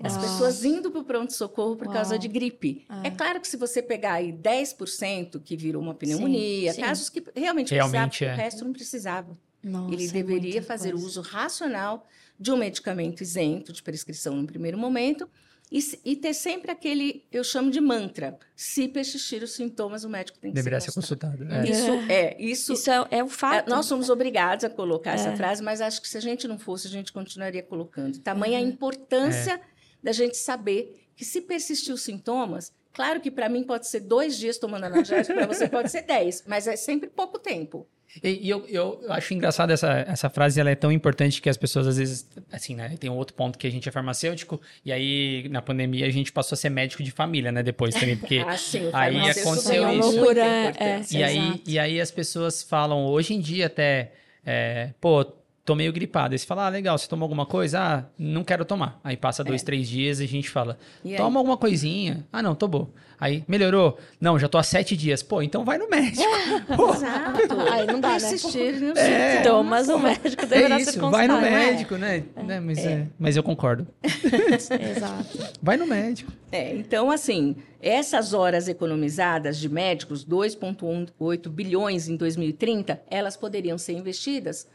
As 0.02 0.14
Uau. 0.14 0.22
pessoas 0.22 0.64
indo 0.64 0.90
para 0.90 1.00
o 1.00 1.04
pronto-socorro 1.04 1.76
por 1.76 1.92
causa 1.92 2.10
Uau. 2.14 2.18
de 2.18 2.26
gripe. 2.28 2.84
Ah. 2.88 3.02
É 3.04 3.10
claro 3.10 3.40
que 3.40 3.46
se 3.46 3.56
você 3.56 3.80
pegar 3.80 4.14
aí 4.14 4.32
10% 4.32 5.40
que 5.40 5.56
virou 5.56 5.80
uma 5.80 5.94
pneumonia, 5.94 6.72
sim. 6.72 6.80
casos 6.80 7.08
que 7.08 7.22
realmente, 7.34 7.72
Realmente 7.72 8.18
precisavam, 8.18 8.32
é. 8.32 8.34
o 8.34 8.36
resto 8.44 8.64
não 8.64 8.72
precisava. 8.72 9.38
Nossa, 9.62 9.94
Ele 9.94 10.06
é 10.06 10.10
deveria 10.10 10.52
muita 10.54 10.66
fazer 10.66 10.90
coisa. 10.92 11.06
uso 11.06 11.20
racional 11.22 12.06
de 12.38 12.50
um 12.50 12.56
medicamento 12.56 13.22
isento 13.22 13.72
de 13.72 13.82
prescrição 13.82 14.34
no 14.36 14.46
primeiro 14.46 14.76
momento 14.76 15.28
e, 15.76 16.12
e 16.12 16.16
ter 16.16 16.32
sempre 16.32 16.70
aquele, 16.70 17.24
eu 17.32 17.42
chamo 17.42 17.70
de 17.70 17.80
mantra, 17.80 18.38
se 18.54 18.87
persistir 18.87 19.42
os 19.42 19.52
sintomas, 19.52 20.04
o 20.04 20.08
médico 20.08 20.38
tem 20.38 20.50
que 20.52 20.54
Deveria 20.54 20.78
ser 20.80 20.90
ser 20.92 20.94
consultado. 21.00 21.42
É. 21.52 21.68
Isso 21.68 21.90
é, 22.08 22.37
isso, 22.40 22.72
Isso 22.74 22.90
é, 22.90 23.06
é 23.10 23.22
um 23.24 23.26
é, 23.26 23.30
fato. 23.30 23.68
nós 23.68 23.84
somos 23.87 24.08
obrigados 24.08 24.64
a 24.64 24.70
colocar 24.70 25.14
essa 25.14 25.30
É. 25.30 25.37
frase, 25.37 25.62
mas 25.62 25.80
acho 25.80 26.00
que 26.00 26.08
se 26.08 26.16
a 26.16 26.20
gente 26.20 26.46
não 26.46 26.58
fosse, 26.58 26.87
a 26.87 26.90
gente 26.90 27.12
continuaria 27.12 27.62
colocando. 27.62 28.18
Tamanha 28.20 28.58
a 28.58 28.62
Uhum. 28.62 28.68
importância 28.68 29.60
da 30.02 30.12
gente 30.12 30.37
saber 30.37 31.08
que 31.16 31.24
se 31.24 31.40
persistir 31.40 31.92
os 31.92 32.02
sintomas, 32.02 32.72
claro 32.92 33.20
que 33.20 33.30
para 33.30 33.48
mim 33.48 33.64
pode 33.64 33.88
ser 33.88 34.00
dois 34.00 34.37
dias 34.38 34.58
tomando 34.58 34.84
analgésico, 34.84 35.34
para 35.34 35.46
você 35.46 35.68
pode 35.68 35.90
ser 35.90 36.02
dez, 36.02 36.44
mas 36.46 36.66
é 36.68 36.76
sempre 36.76 37.08
pouco 37.08 37.38
tempo. 37.38 37.87
E, 38.22 38.46
e 38.46 38.50
eu, 38.50 38.64
eu 38.68 39.00
acho 39.09 39.35
engraçado 39.35 39.70
essa, 39.70 40.05
essa 40.07 40.31
frase, 40.31 40.61
ela 40.61 40.70
é 40.70 40.74
tão 40.74 40.92
importante 40.92 41.40
que 41.42 41.48
as 41.48 41.57
pessoas 41.57 41.87
às 41.87 41.96
vezes, 41.96 42.29
assim, 42.53 42.74
né? 42.74 42.96
Tem 42.98 43.11
um 43.11 43.16
outro 43.16 43.35
ponto 43.35 43.59
que 43.59 43.66
a 43.66 43.70
gente 43.70 43.88
é 43.88 43.92
farmacêutico, 43.92 44.61
e 44.85 44.92
aí 44.92 45.48
na 45.48 45.61
pandemia 45.62 46.07
a 46.07 46.11
gente 46.11 46.33
passou 46.33 46.55
a 46.55 46.59
ser 46.59 46.70
médico 46.70 47.03
de 47.03 47.11
família, 47.11 47.50
né? 47.50 47.62
Depois 47.62 47.94
também, 47.94 48.16
porque. 48.16 48.44
Ah, 48.55 48.59
sim, 48.59 48.87
o 48.87 48.94
aí 48.94 49.14
farmacêutico 49.14 49.48
aconteceu 49.48 49.98
isso. 49.98 50.16
Loucura, 50.16 50.44
é, 50.44 50.68
importância. 50.68 51.18
E 51.18 51.22
aí, 51.22 51.38
Exato. 51.38 51.61
e 51.66 51.79
aí 51.79 52.00
as 52.00 52.11
pessoas 52.11 52.62
falam, 52.62 53.07
hoje 53.07 53.35
em 53.35 53.40
dia 53.40 53.66
até, 53.66 54.12
é, 54.44 54.90
pô, 55.00 55.24
tô 55.64 55.74
meio 55.74 55.92
gripado. 55.92 56.35
Aí 56.35 56.38
você 56.38 56.46
fala, 56.46 56.66
ah, 56.66 56.68
legal, 56.68 56.98
você 56.98 57.09
tomou 57.09 57.24
alguma 57.24 57.46
coisa? 57.46 57.81
Ah, 57.81 58.05
não 58.18 58.44
quero 58.44 58.64
tomar. 58.64 59.00
Aí 59.03 59.16
passa 59.16 59.42
dois, 59.42 59.62
três 59.62 59.88
dias 59.88 60.20
e 60.20 60.24
a 60.24 60.29
gente 60.29 60.50
fala, 60.50 60.79
É. 61.05 61.11
Aí? 61.11 61.16
toma 61.16 61.40
alguma 61.40 61.57
coisinha. 61.57 62.27
Ah, 62.33 62.42
não, 62.42 62.55
tô 62.55 62.68
bom. 62.68 62.88
Aí, 63.18 63.42
melhorou? 63.48 63.96
Não, 64.20 64.38
já 64.38 64.48
tô 64.48 64.59
há 64.59 64.62
sete 64.62 64.96
dias. 64.96 65.22
Pô, 65.22 65.40
então 65.40 65.64
vai 65.64 65.79
no 65.79 65.88
médico. 65.88 66.22
Pô, 66.77 66.92
Exato. 66.92 67.61
Aí 67.72 67.87
não 67.87 68.00
dá, 68.00 68.11
né? 68.11 68.18
Persistir 68.20 68.81
nos 68.81 68.98
É. 68.98 69.38
Sintomas, 69.38 69.88
o 69.88 69.98
médico 69.98 70.44
deverá 70.46 70.74
é 70.74 70.79
ser 70.81 70.90
isso, 70.90 71.00
consultado. 71.00 71.11
vai 71.12 71.29
no 71.29 71.35
não 71.35 71.46
é? 71.46 71.50
médico, 71.50 71.96
né? 71.96 72.24
Né, 72.44 72.61
Mas, 72.61 72.79
é, 72.79 73.07
mas 73.18 73.37
eu 73.37 73.42
concordo. 73.42 73.87
Exato. 74.03 75.38
Vai 75.62 75.77
no 75.77 75.87
médico. 75.87 76.31
É, 76.53 76.74
então, 76.74 77.11
assim, 77.11 77.57
essas 77.81 78.35
horas 78.35 78.68
economizadas 78.68 79.59
de 79.59 79.68
médicos, 79.68 80.24
2,8 80.24 81.48
bilhões 81.48 82.09
em 82.09 82.16
2030, 82.16 83.00
elas 83.11 83.37
poderiam 83.37 83.79
ser 83.79 83.92
investidas 83.94 84.68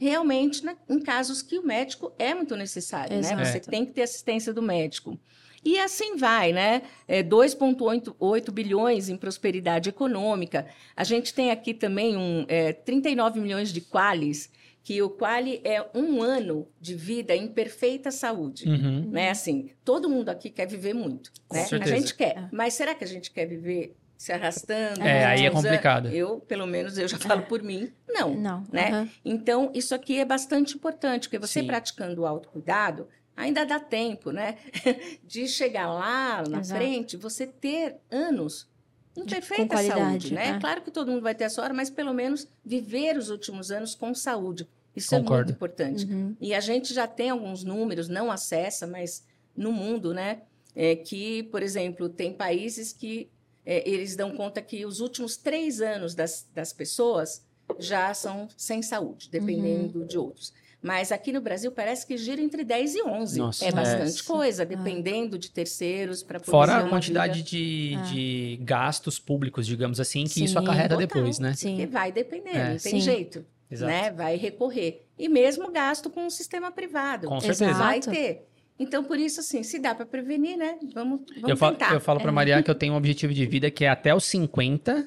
realmente 0.00 0.64
né, 0.64 0.76
em 0.88 0.98
casos 0.98 1.42
que 1.42 1.58
o 1.58 1.62
médico 1.66 2.12
é 2.18 2.34
muito 2.34 2.56
necessário, 2.56 3.12
né? 3.12 3.20
Exato. 3.20 3.44
Você 3.44 3.60
tem 3.60 3.84
que 3.84 3.92
ter 3.92 4.02
assistência 4.02 4.52
do 4.52 4.62
médico. 4.62 5.18
E 5.62 5.78
assim 5.78 6.16
vai, 6.16 6.54
né? 6.54 6.82
É 7.06 7.22
2,8 7.22 8.50
bilhões 8.50 9.10
em 9.10 9.16
prosperidade 9.16 9.90
econômica. 9.90 10.66
A 10.96 11.04
gente 11.04 11.34
tem 11.34 11.50
aqui 11.50 11.74
também 11.74 12.16
um, 12.16 12.46
é, 12.48 12.72
39 12.72 13.40
milhões 13.40 13.70
de 13.70 13.82
qualis, 13.82 14.50
que 14.82 15.02
o 15.02 15.10
quali 15.10 15.60
é 15.62 15.86
um 15.94 16.22
ano 16.22 16.66
de 16.80 16.94
vida 16.94 17.36
em 17.36 17.46
perfeita 17.46 18.10
saúde 18.10 18.66
Uhum. 18.66 19.10
né? 19.10 19.28
Assim, 19.28 19.70
todo 19.84 20.08
mundo 20.08 20.30
aqui 20.30 20.48
quer 20.48 20.66
viver 20.66 20.94
muito, 20.94 21.30
Com 21.46 21.56
né? 21.56 21.66
A 21.82 21.86
gente 21.86 22.14
quer, 22.14 22.48
mas 22.50 22.72
será 22.72 22.94
que 22.94 23.04
a 23.04 23.06
gente 23.06 23.30
quer 23.30 23.44
viver 23.46 23.94
se 24.20 24.32
arrastando? 24.32 25.00
É, 25.02 25.24
aí 25.24 25.46
é 25.46 25.48
usando? 25.50 25.62
complicado. 25.62 26.08
Eu, 26.08 26.40
pelo 26.40 26.66
menos, 26.66 26.98
eu 26.98 27.08
já 27.08 27.16
falo 27.18 27.40
por 27.44 27.62
mim, 27.62 27.90
não. 28.06 28.34
Não. 28.34 28.64
Né? 28.70 28.88
aham. 28.90 29.08
Então, 29.24 29.70
isso 29.72 29.94
aqui 29.94 30.18
é 30.18 30.26
bastante 30.26 30.74
importante, 30.74 31.22
porque 31.26 31.38
você 31.38 31.60
Sim. 31.60 31.66
praticando 31.66 32.20
o 32.20 32.26
autocuidado, 32.26 33.08
ainda 33.34 33.64
dá 33.64 33.80
tempo, 33.80 34.30
né? 34.30 34.58
De 35.24 35.48
chegar 35.48 35.90
lá 35.90 36.42
na 36.46 36.60
Exato. 36.60 36.78
frente, 36.78 37.16
você 37.16 37.46
ter 37.46 37.96
anos 38.10 38.68
em 39.16 39.24
De- 39.24 39.34
perfeita 39.36 39.78
saúde, 39.78 40.34
né? 40.34 40.48
é. 40.50 40.58
Claro 40.60 40.82
que 40.82 40.90
todo 40.90 41.10
mundo 41.10 41.22
vai 41.22 41.34
ter 41.34 41.44
a 41.44 41.48
sua 41.48 41.64
hora, 41.64 41.72
mas 41.72 41.88
pelo 41.88 42.12
menos 42.12 42.46
viver 42.62 43.16
os 43.16 43.30
últimos 43.30 43.70
anos 43.70 43.94
com 43.94 44.12
saúde. 44.14 44.68
Isso 44.94 45.14
é 45.14 45.18
Concordo. 45.18 45.44
muito 45.44 45.56
importante. 45.56 46.04
Uhum. 46.04 46.36
E 46.38 46.52
a 46.52 46.60
gente 46.60 46.92
já 46.92 47.06
tem 47.06 47.30
alguns 47.30 47.64
números, 47.64 48.06
não 48.06 48.30
acessa, 48.30 48.86
mas 48.86 49.24
no 49.56 49.72
mundo, 49.72 50.12
né? 50.12 50.42
É 50.76 50.94
que, 50.94 51.44
por 51.44 51.62
exemplo, 51.62 52.06
tem 52.10 52.34
países 52.34 52.92
que 52.92 53.30
é, 53.72 53.88
eles 53.88 54.16
dão 54.16 54.32
conta 54.32 54.60
que 54.60 54.84
os 54.84 54.98
últimos 54.98 55.36
três 55.36 55.80
anos 55.80 56.12
das, 56.12 56.44
das 56.52 56.72
pessoas 56.72 57.46
já 57.78 58.12
são 58.12 58.48
sem 58.56 58.82
saúde, 58.82 59.28
dependendo 59.30 60.04
de 60.04 60.18
outros. 60.18 60.52
Mas 60.82 61.12
aqui 61.12 61.30
no 61.30 61.40
Brasil 61.40 61.70
parece 61.70 62.04
que 62.04 62.16
gira 62.16 62.40
entre 62.40 62.64
10 62.64 62.94
e 62.96 63.02
11. 63.02 63.38
Nossa, 63.38 63.64
é 63.64 63.68
é. 63.68 63.72
bastante 63.72 64.24
coisa, 64.24 64.64
dependendo 64.64 65.38
de 65.38 65.50
terceiros 65.50 66.22
para 66.22 66.40
Fora 66.40 66.78
a 66.78 66.88
quantidade 66.88 67.42
de, 67.42 67.94
Ah. 67.96 68.02
de 68.02 68.58
gastos 68.62 69.18
públicos, 69.20 69.66
digamos 69.66 70.00
assim, 70.00 70.24
que 70.24 70.30
Sim, 70.30 70.44
isso 70.44 70.58
acarreta 70.58 70.96
total. 70.96 71.06
depois, 71.06 71.38
né? 71.38 71.54
Sim. 71.54 71.86
vai 71.86 72.10
depender, 72.10 72.56
É. 72.56 72.70
não 72.70 72.78
tem 72.78 72.92
Sim. 72.92 73.00
jeito. 73.00 73.44
Exato. 73.70 73.92
Né? 73.92 74.10
Vai 74.10 74.36
recorrer. 74.36 75.06
E 75.16 75.28
mesmo 75.28 75.70
gasto 75.70 76.10
com 76.10 76.26
o 76.26 76.30
sistema 76.30 76.72
privado. 76.72 77.28
Com 77.28 77.36
Exato. 77.36 77.54
certeza. 77.54 77.78
Vai 77.78 78.00
ter. 78.00 78.48
Então, 78.80 79.04
por 79.04 79.18
isso, 79.18 79.40
assim, 79.40 79.62
se 79.62 79.78
dá 79.78 79.94
para 79.94 80.06
prevenir, 80.06 80.56
né? 80.56 80.78
Vamos, 80.94 81.20
vamos 81.34 81.48
Eu 81.50 81.56
falo, 81.56 81.76
tentar. 81.76 81.92
eu 81.94 82.00
falo 82.00 82.18
pra 82.18 82.32
Maria 82.32 82.62
que 82.62 82.70
eu 82.70 82.74
tenho 82.74 82.94
um 82.94 82.96
objetivo 82.96 83.32
de 83.34 83.44
vida 83.46 83.70
que 83.70 83.84
é 83.84 83.88
até 83.90 84.14
os 84.14 84.24
50 84.24 85.06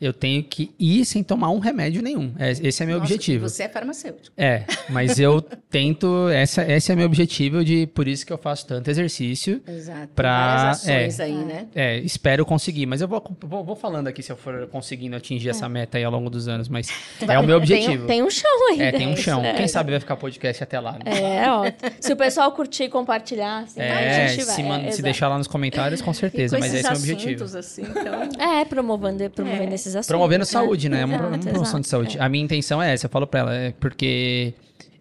eu 0.00 0.12
tenho 0.12 0.42
que 0.42 0.74
ir 0.78 1.04
sem 1.04 1.22
tomar 1.22 1.50
um 1.50 1.58
remédio 1.58 2.02
nenhum. 2.02 2.32
É- 2.38 2.50
Esse 2.50 2.82
é 2.82 2.86
meu 2.86 2.98
Nossa, 2.98 3.12
objetivo. 3.12 3.48
Você 3.48 3.62
é 3.64 3.68
farmacêutico. 3.68 4.34
É, 4.36 4.64
mas 4.88 5.18
eu 5.18 5.40
tento. 5.70 6.28
Essa, 6.28 6.62
esse 6.70 6.92
é 6.92 6.96
meu 6.96 7.06
objetivo 7.06 7.64
de. 7.64 7.86
Por 7.86 8.06
isso 8.08 8.24
que 8.26 8.32
eu 8.32 8.38
faço 8.38 8.66
tanto 8.66 8.88
exercício. 8.90 9.62
Exato. 9.66 10.08
Pra- 10.14 10.70
ações 10.70 11.20
é. 11.20 11.24
aí, 11.24 11.32
né? 11.34 11.66
É, 11.74 11.98
espero 11.98 12.44
conseguir. 12.44 12.86
Mas 12.86 13.00
eu 13.00 13.08
vou, 13.08 13.22
vou, 13.40 13.64
vou 13.64 13.76
falando 13.76 14.08
aqui 14.08 14.22
se 14.22 14.30
eu 14.32 14.36
for 14.36 14.66
conseguindo 14.68 15.16
atingir 15.16 15.48
essa 15.50 15.68
meta 15.68 15.98
aí 15.98 16.04
ao 16.04 16.12
longo 16.12 16.28
dos 16.30 16.48
anos. 16.48 16.68
Mas 16.68 16.88
é 17.26 17.38
o 17.38 17.42
meu 17.44 17.56
objetivo. 17.56 18.06
Tem, 18.06 18.16
tem 18.18 18.22
um 18.22 18.30
chão 18.30 18.68
ainda. 18.70 18.84
É, 18.84 18.92
tem 18.92 19.08
um 19.08 19.16
chão. 19.16 19.44
É. 19.44 19.54
Quem 19.54 19.68
sabe 19.68 19.90
vai 19.90 20.00
ficar 20.00 20.16
podcast 20.16 20.62
até 20.62 20.78
lá. 20.80 20.92
né? 20.92 21.00
É, 21.06 21.50
ó. 21.50 21.64
Se 22.00 22.12
o 22.12 22.16
pessoal 22.16 22.50
curtir 22.52 22.84
e 22.84 22.88
compartilhar, 22.88 23.60
assim, 23.60 23.80
É, 23.80 24.24
a 24.24 24.28
gente 24.28 24.44
vai. 24.44 24.54
se, 24.54 24.62
é, 24.62 24.90
se 24.90 25.02
deixar 25.02 25.28
lá 25.28 25.38
nos 25.38 25.46
comentários, 25.46 26.00
com 26.02 26.12
certeza. 26.12 26.58
Mas 26.58 26.72
esse 26.74 26.86
é 26.86 26.88
o 26.88 26.92
meu 27.00 27.14
objetivo. 27.14 27.44
assim, 27.58 27.82
então... 27.82 28.22
É, 28.60 28.64
promovendo, 28.64 29.28
promovendo 29.30 29.72
É. 29.74 29.76
assuntos. 29.94 30.08
Promovendo 30.08 30.40
né? 30.40 30.44
saúde, 30.46 30.88
né? 30.88 31.00
É 31.00 31.04
uma, 31.04 31.16
Exato, 31.16 31.48
promoção 31.48 31.80
de 31.80 31.86
exato, 31.86 31.88
saúde. 31.88 32.18
A 32.18 32.28
minha 32.28 32.44
intenção 32.44 32.82
é 32.82 32.92
essa, 32.92 33.06
eu 33.06 33.10
falo 33.10 33.26
pra 33.26 33.40
ela, 33.40 33.54
é 33.54 33.72
porque 33.72 34.54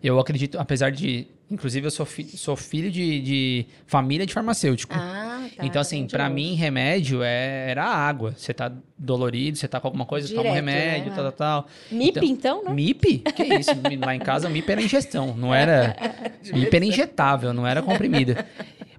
eu 0.04 0.20
acredito, 0.20 0.60
apesar 0.60 0.92
de. 0.92 1.28
Inclusive, 1.50 1.86
eu 1.86 1.92
sou, 1.92 2.06
fi- 2.08 2.36
sou 2.38 2.56
filho 2.56 2.90
de, 2.90 3.22
de 3.22 3.66
família 3.86 4.26
de 4.26 4.34
farmacêutico. 4.34 4.94
Ah, 4.96 5.48
tá. 5.56 5.64
então, 5.66 5.80
assim, 5.80 6.08
pra 6.08 6.24
maravilhoso. 6.24 6.52
mim, 6.52 6.56
remédio 6.58 7.22
é, 7.22 7.70
era 7.70 7.86
água. 7.86 8.34
Você 8.36 8.52
tá 8.54 8.72
dolorido, 8.98 9.56
você 9.58 9.68
tá 9.68 9.80
com 9.80 9.88
alguma 9.88 10.06
coisa, 10.08 10.28
toma 10.30 10.40
um 10.40 10.44
Direto, 10.44 10.56
remédio, 10.56 11.10
né? 11.12 11.16
tal, 11.16 11.32
tal, 11.32 11.62
tal. 11.64 11.68
MIP, 11.92 12.18
Então- 12.18 12.24
então, 12.24 12.64
né? 12.66 12.74
MIP? 12.74 13.20
Que 13.20 13.44
isso? 13.44 13.70
Lá 14.04 14.16
em 14.16 14.20
casa, 14.20 14.50
MIP 14.50 14.72
era 14.72 14.82
ingestão, 14.82 15.36
não 15.38 15.54
era. 15.54 15.96
MIP 16.52 16.76
era 16.76 16.86
injetável, 16.86 17.54
não 17.54 17.68
era 17.68 17.82
comprimido. 17.84 18.36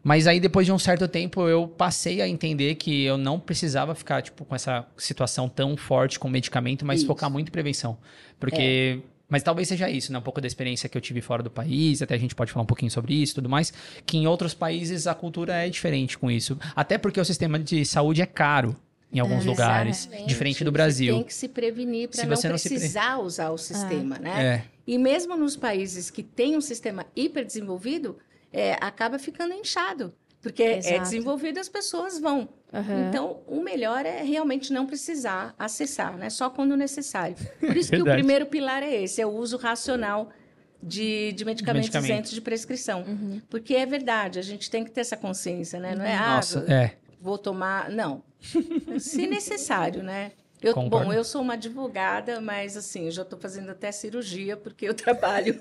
Mas 0.04 0.28
aí, 0.28 0.38
depois 0.38 0.64
de 0.64 0.70
um 0.72 0.78
certo 0.78 1.08
tempo, 1.08 1.48
eu 1.48 1.66
passei 1.66 2.20
a 2.22 2.28
entender 2.28 2.76
que 2.76 3.02
eu 3.02 3.18
não 3.18 3.40
precisava 3.40 3.92
ficar, 3.92 4.22
tipo, 4.22 4.44
com 4.44 4.54
essa 4.54 4.86
situação 4.96 5.48
tão 5.48 5.76
forte 5.76 6.16
com 6.20 6.28
medicamento, 6.28 6.86
mas 6.86 6.98
Isso. 7.00 7.08
focar 7.08 7.28
muito 7.28 7.48
em 7.48 7.50
prevenção. 7.50 7.98
Porque. 8.38 9.00
Mas 9.28 9.42
talvez 9.42 9.66
seja 9.68 9.90
isso, 9.90 10.12
né? 10.12 10.18
Um 10.18 10.22
pouco 10.22 10.40
da 10.40 10.46
experiência 10.46 10.88
que 10.88 10.96
eu 10.96 11.00
tive 11.00 11.20
fora 11.20 11.42
do 11.42 11.50
país, 11.50 12.00
até 12.00 12.14
a 12.14 12.18
gente 12.18 12.34
pode 12.34 12.52
falar 12.52 12.62
um 12.62 12.66
pouquinho 12.66 12.90
sobre 12.90 13.12
isso 13.14 13.32
e 13.32 13.34
tudo 13.36 13.48
mais, 13.48 13.72
que 14.04 14.16
em 14.16 14.26
outros 14.26 14.54
países 14.54 15.06
a 15.06 15.14
cultura 15.14 15.54
é 15.54 15.68
diferente 15.68 16.16
com 16.16 16.30
isso. 16.30 16.56
Até 16.76 16.96
porque 16.96 17.20
o 17.20 17.24
sistema 17.24 17.58
de 17.58 17.84
saúde 17.84 18.22
é 18.22 18.26
caro 18.26 18.76
em 19.12 19.18
alguns 19.18 19.44
lugares, 19.44 20.00
Exatamente. 20.02 20.28
diferente 20.28 20.64
do 20.64 20.70
Você 20.70 20.72
Brasil. 20.72 21.14
tem 21.14 21.24
que 21.24 21.34
se 21.34 21.48
prevenir 21.48 22.08
para 22.08 22.24
não 22.24 22.36
você 22.36 22.48
não 22.48 22.58
se 22.58 22.68
pre- 22.68 22.76
precisar 22.78 23.18
usar 23.18 23.50
o 23.50 23.58
sistema, 23.58 24.18
né? 24.18 24.44
É, 24.44 24.62
E 24.86 24.98
mesmo 24.98 25.36
nos 25.36 25.56
países 25.56 26.10
que 26.10 26.22
têm 26.22 26.56
um 26.56 26.60
sistema 26.60 27.04
hiperdesenvolvido, 27.14 28.16
é, 28.52 28.74
acaba 28.80 29.18
ficando 29.18 29.54
inchado. 29.54 30.12
Porque 30.46 30.62
é 30.62 30.78
Exato. 30.78 31.00
desenvolvido, 31.00 31.58
as 31.58 31.68
pessoas 31.68 32.20
vão. 32.20 32.48
Aham. 32.72 33.08
Então, 33.08 33.40
o 33.48 33.60
melhor 33.60 34.06
é 34.06 34.22
realmente 34.22 34.72
não 34.72 34.86
precisar 34.86 35.52
acessar, 35.58 36.16
né? 36.16 36.30
Só 36.30 36.48
quando 36.48 36.76
necessário. 36.76 37.34
Por 37.58 37.76
isso 37.76 37.90
que 37.90 38.00
o 38.00 38.04
primeiro 38.04 38.46
pilar 38.46 38.80
é 38.80 39.02
esse, 39.02 39.20
é 39.20 39.26
o 39.26 39.30
uso 39.30 39.56
racional 39.56 40.30
de, 40.80 41.32
de 41.32 41.44
medicamentos 41.44 41.88
medicamento. 41.88 42.12
isentos 42.12 42.30
de 42.30 42.40
prescrição. 42.40 43.02
Uhum. 43.02 43.42
Porque 43.50 43.74
é 43.74 43.84
verdade, 43.84 44.38
a 44.38 44.42
gente 44.42 44.70
tem 44.70 44.84
que 44.84 44.90
ter 44.92 45.00
essa 45.00 45.16
consciência, 45.16 45.80
né? 45.80 45.96
Não 45.96 46.04
é, 46.04 46.14
ah, 46.14 46.36
nossa, 46.36 46.64
é. 46.72 46.92
vou 47.20 47.36
tomar. 47.36 47.90
Não. 47.90 48.22
Se 49.00 49.26
necessário, 49.26 50.04
né? 50.04 50.30
Eu, 50.66 50.74
bom, 50.88 51.12
eu 51.12 51.22
sou 51.22 51.42
uma 51.42 51.54
advogada, 51.54 52.40
mas 52.40 52.76
assim, 52.76 53.06
eu 53.06 53.10
já 53.10 53.22
estou 53.22 53.38
fazendo 53.38 53.70
até 53.70 53.92
cirurgia, 53.92 54.56
porque 54.56 54.88
eu 54.88 54.94
trabalho. 54.94 55.60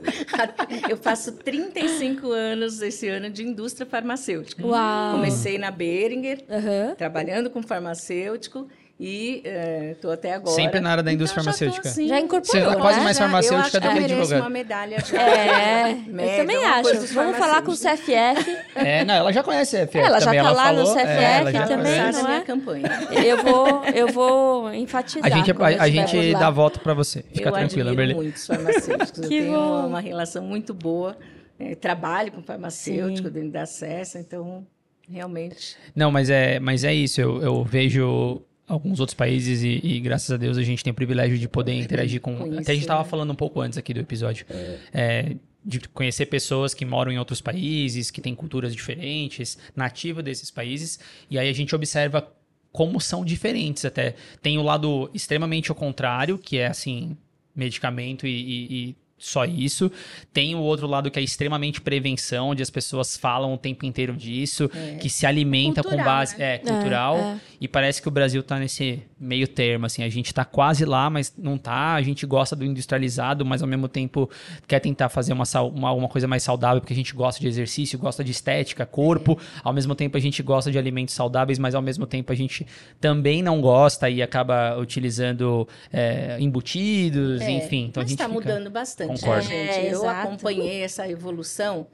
eu 0.89 0.97
faço 0.97 1.33
35 1.33 2.31
anos 2.31 2.81
esse 2.81 3.07
ano 3.07 3.29
de 3.29 3.43
indústria 3.43 3.85
farmacêutica. 3.85 4.65
Uau. 4.65 5.11
Comecei 5.15 5.57
na 5.57 5.69
Beringer, 5.71 6.43
Aham. 6.49 6.95
trabalhando 6.95 7.49
com 7.49 7.61
farmacêutico, 7.61 8.67
e 8.97 9.43
estou 9.91 10.09
até 10.11 10.33
agora. 10.33 10.55
Sempre 10.55 10.79
na 10.79 10.91
área 10.91 11.03
da 11.03 11.11
indústria 11.11 11.41
Então, 11.41 11.51
já 11.51 11.57
tô, 11.57 11.65
farmacêutica. 11.65 11.89
assim, 11.89 12.07
Já 12.07 12.19
incorporou, 12.19 12.63
Você 12.65 12.77
é 12.77 12.79
quase 12.79 12.97
né? 12.99 13.03
mais 13.03 13.17
já- 13.17 13.23
farmacêutica 13.23 13.55
eu 13.57 13.59
acho 13.59 13.71
do 13.99 14.05
que 14.05 14.11
eu 14.13 14.17
advogado. 14.19 14.41
uma 14.41 14.49
medalha 14.49 14.97
de 15.01 15.15
É, 15.17 15.91
eu 15.91 15.97
média, 16.13 16.37
também 16.37 16.55
alguma 16.65 16.91
acho. 16.91 17.13
Vamos 17.13 17.37
falar 17.37 17.61
com 17.61 17.71
o. 17.71 17.75
CFF. 17.75 18.57
É, 18.73 19.03
não, 19.03 19.13
ela 19.15 19.33
já 19.33 19.43
conhece 19.43 19.75
a 19.77 19.85
CFF 19.85 19.97
Ela 19.97 20.19
já 20.19 20.25
também, 20.27 20.41
tá 20.41 20.47
ela 20.49 20.55
lá 20.57 20.71
no 20.71 20.77
falou, 20.85 20.93
CFF 20.95 21.07
é, 21.09 21.37
ela 21.37 21.51
já 21.51 21.67
também, 21.67 21.77
conhece. 21.85 22.01
Lançar 22.05 22.13
não 22.13 22.25
a 22.25 22.27
minha 22.29 22.39
é? 22.39 22.43
campanha. 22.45 22.89
Eu 23.25 23.43
vou, 23.43 23.83
eu 23.85 24.07
vou 24.07 24.73
enfatizar. 24.73 25.25
A 25.25 25.29
gente, 25.35 25.51
a, 25.51 25.65
a 25.83 25.89
gente 25.89 26.31
dá 26.33 26.49
voto 26.49 26.79
pra 26.79 26.93
você. 26.93 27.21
Fica 27.33 27.49
eu 27.49 27.53
tranquila, 27.53 27.91
admiro 27.91 27.91
Amberly. 27.91 28.13
muito 28.15 28.35
os 28.37 28.47
farmacêuticos. 28.47 29.17
eu 29.23 29.23
Que 29.29 29.41
tenho 29.41 29.53
bom. 29.59 29.87
uma, 29.87 29.99
relação 29.99 30.41
muito 30.43 30.73
boa. 30.73 31.17
é, 31.59 31.75
trabalho 31.75 32.31
com 32.31 32.41
farmacêutico 32.41 33.29
dentro 33.29 33.51
da 33.51 33.63
acesso, 33.63 34.17
então 34.17 34.65
realmente. 35.09 35.75
Não, 35.95 36.11
mas 36.11 36.29
é, 36.29 36.59
mas 36.59 36.83
é 36.83 36.93
isso. 36.93 37.19
Eu, 37.21 37.41
eu 37.41 37.63
vejo 37.63 38.41
alguns 38.67 38.99
outros 38.99 39.13
países 39.15 39.63
e, 39.63 39.79
e, 39.83 39.99
graças 39.99 40.31
a 40.31 40.37
Deus 40.37 40.57
a 40.57 40.63
gente 40.63 40.83
tem 40.83 40.91
o 40.91 40.93
privilégio 40.95 41.37
de 41.37 41.47
poder 41.47 41.73
interagir 41.73 42.19
com. 42.21 42.35
Conhecer, 42.35 42.61
até 42.61 42.71
a 42.71 42.75
gente 42.75 42.83
estava 42.83 43.03
né? 43.03 43.09
falando 43.09 43.31
um 43.31 43.35
pouco 43.35 43.61
antes 43.61 43.77
aqui 43.77 43.93
do 43.93 43.99
episódio. 43.99 44.45
É, 44.93 45.35
de 45.67 45.79
conhecer 45.89 46.27
pessoas 46.27 46.73
que 46.75 46.85
moram 46.85 47.11
em 47.11 47.17
outros 47.17 47.41
países, 47.41 48.11
que 48.11 48.21
têm 48.21 48.35
culturas 48.35 48.73
diferentes, 48.75 49.57
nativa 49.75 50.21
desses 50.21 50.51
países, 50.51 50.99
e 51.29 51.39
aí 51.39 51.49
a 51.49 51.53
gente 51.53 51.73
observa 51.75 52.31
como 52.71 53.01
são 53.01 53.25
diferentes 53.25 53.83
até. 53.85 54.13
Tem 54.43 54.57
o 54.59 54.61
lado 54.61 55.09
extremamente 55.13 55.71
ao 55.71 55.75
contrário, 55.75 56.37
que 56.37 56.57
é 56.59 56.67
assim, 56.67 57.17
medicamento 57.55 58.27
e, 58.27 58.29
e- 58.29 58.89
e 58.89 58.95
só 59.17 59.45
isso. 59.45 59.91
Tem 60.33 60.55
o 60.55 60.59
outro 60.59 60.87
lado 60.87 61.09
que 61.09 61.17
é 61.19 61.21
extremamente 61.21 61.79
prevenção, 61.81 62.49
onde 62.49 62.61
as 62.61 62.69
pessoas 62.69 63.15
falam 63.15 63.53
o 63.53 63.57
tempo 63.57 63.85
inteiro 63.85 64.13
disso, 64.13 64.69
que 64.99 65.09
se 65.09 65.25
alimenta 65.25 65.81
com 65.81 65.89
Cultural, 65.89 66.05
base. 66.15 66.37
né? 66.37 66.55
É, 66.55 66.57
cultural. 66.57 67.17
é. 67.17 67.39
E 67.61 67.67
parece 67.67 68.01
que 68.01 68.07
o 68.07 68.11
Brasil 68.11 68.43
tá 68.43 68.59
nesse 68.59 69.01
meio 69.19 69.47
termo, 69.47 69.85
assim. 69.85 70.03
A 70.03 70.09
gente 70.09 70.33
tá 70.33 70.43
quase 70.43 70.83
lá, 70.85 71.09
mas 71.09 71.33
não 71.37 71.57
tá. 71.57 71.93
A 71.95 72.01
gente 72.01 72.25
gosta 72.25 72.55
do 72.55 72.65
industrializado, 72.65 73.45
mas 73.45 73.61
ao 73.61 73.67
mesmo 73.67 73.87
tempo 73.87 74.29
quer 74.67 74.79
tentar 74.79 75.07
fazer 75.09 75.31
uma, 75.33 75.45
uma, 75.73 75.91
uma 75.93 76.07
coisa 76.09 76.27
mais 76.27 76.43
saudável, 76.43 76.81
porque 76.81 76.93
a 76.93 76.95
gente 76.95 77.13
gosta 77.13 77.39
de 77.39 77.47
exercício, 77.47 77.97
gosta 77.97 78.23
de 78.23 78.31
estética, 78.31 78.85
corpo. 78.85 79.39
Ao 79.63 79.71
mesmo 79.73 79.95
tempo 79.95 80.17
a 80.17 80.19
gente 80.19 80.43
gosta 80.43 80.69
de 80.71 80.77
alimentos 80.77 81.15
saudáveis, 81.15 81.57
mas 81.57 81.73
ao 81.73 81.81
mesmo 81.81 82.05
tempo 82.05 82.31
a 82.31 82.35
gente 82.35 82.67
também 82.99 83.41
não 83.41 83.61
gosta 83.61 84.09
e 84.09 84.21
acaba 84.21 84.77
utilizando 84.77 85.67
é, 85.91 86.37
embutidos, 86.39 87.41
É, 87.41 87.49
enfim. 87.51 87.85
Então 87.85 88.01
mas 88.03 88.07
a 88.07 88.09
gente 88.09 88.19
está 88.21 88.25
fica... 88.29 88.33
mudando 88.39 88.69
bastante, 88.69 89.14
Concordo. 89.19 89.41
gente? 89.47 89.69
É, 89.69 89.85
eu 89.87 89.99
exato. 89.99 90.27
acompanhei 90.27 90.81
essa 90.83 91.07
evolução, 91.09 91.87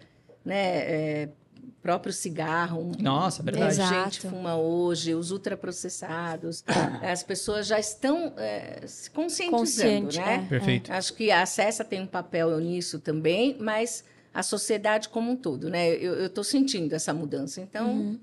né? 0.46 0.56
é, 0.78 1.30
próprio 1.82 2.14
cigarro. 2.14 2.92
Nossa, 3.00 3.42
verdade. 3.42 3.74
Exato. 3.74 3.94
A 3.96 4.04
gente 4.04 4.22
fuma 4.22 4.56
hoje, 4.56 5.16
os 5.16 5.32
ultraprocessados. 5.32 6.64
as 7.02 7.24
pessoas 7.24 7.66
já 7.68 7.80
estão 7.80 8.34
é, 8.38 8.82
se 8.86 9.10
conscientizando, 9.10 9.58
Consciente, 9.58 10.20
né? 10.20 10.44
é. 10.46 10.48
Perfeito. 10.48 10.92
Acho 10.94 11.14
que 11.14 11.32
a 11.32 11.42
Acessa 11.42 11.84
tem 11.84 12.02
um 12.02 12.08
papel 12.08 12.58
nisso 12.60 13.00
também, 13.00 13.58
mas 13.60 14.04
a 14.34 14.44
sociedade 14.44 15.10
como 15.10 15.32
um 15.32 15.36
todo, 15.36 15.70
né? 15.70 15.90
Eu 15.96 16.28
estou 16.28 16.44
sentindo 16.44 16.94
essa 16.94 17.14
mudança. 17.14 17.60
Então, 17.62 17.90
Uhum. 17.92 18.20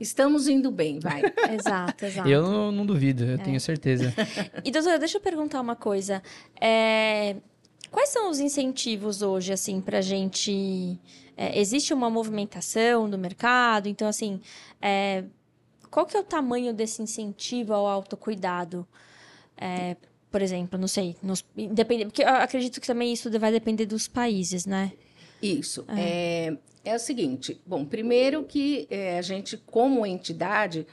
estamos 0.00 0.48
indo 0.48 0.70
bem, 0.70 0.98
vai. 0.98 1.22
Exato, 1.54 2.04
exato. 2.06 2.28
Eu 2.28 2.42
não, 2.50 2.72
não 2.72 2.86
duvido, 2.86 3.24
É. 3.24 3.34
eu 3.34 3.38
tenho 3.38 3.60
certeza. 3.60 4.12
E, 4.64 4.70
doutora, 4.70 4.98
deixa 4.98 5.18
eu 5.18 5.20
perguntar 5.20 5.60
uma 5.60 5.76
coisa. 5.76 6.22
É, 6.60 7.36
Quais 7.92 8.08
são 8.08 8.30
os 8.30 8.40
incentivos 8.40 9.20
hoje, 9.20 9.52
assim, 9.52 9.80
pra 9.80 10.00
gente... 10.00 10.98
é, 11.36 11.60
existe 11.60 11.92
uma 11.92 12.08
movimentação 12.08 13.08
do 13.08 13.18
mercado? 13.18 13.86
Então, 13.86 14.08
assim, 14.08 14.40
é, 14.80 15.24
qual 15.90 16.06
que 16.06 16.16
é 16.16 16.20
o 16.20 16.24
tamanho 16.24 16.72
desse 16.72 17.02
incentivo 17.02 17.74
ao 17.74 17.86
autocuidado? 17.86 18.88
É, 19.58 19.94
por 20.30 20.40
exemplo, 20.40 20.78
não 20.78 20.88
sei, 20.88 21.14
nos, 21.22 21.44
independe, 21.54 22.06
porque 22.06 22.22
eu 22.22 22.28
acredito 22.28 22.80
que 22.80 22.86
também 22.86 23.12
isso 23.12 23.30
vai 23.38 23.52
depender 23.52 23.84
dos 23.84 24.08
países, 24.08 24.64
né? 24.64 24.92
Isso. 25.42 25.84
É, 25.88 26.56
é 26.82 26.96
o 26.96 26.98
seguinte. 26.98 27.60
Bom, 27.66 27.84
primeiro 27.84 28.42
que 28.42 28.86
é, 28.88 29.18
a 29.18 29.22
gente, 29.22 29.58
como 29.58 30.06
entidade, 30.06 30.86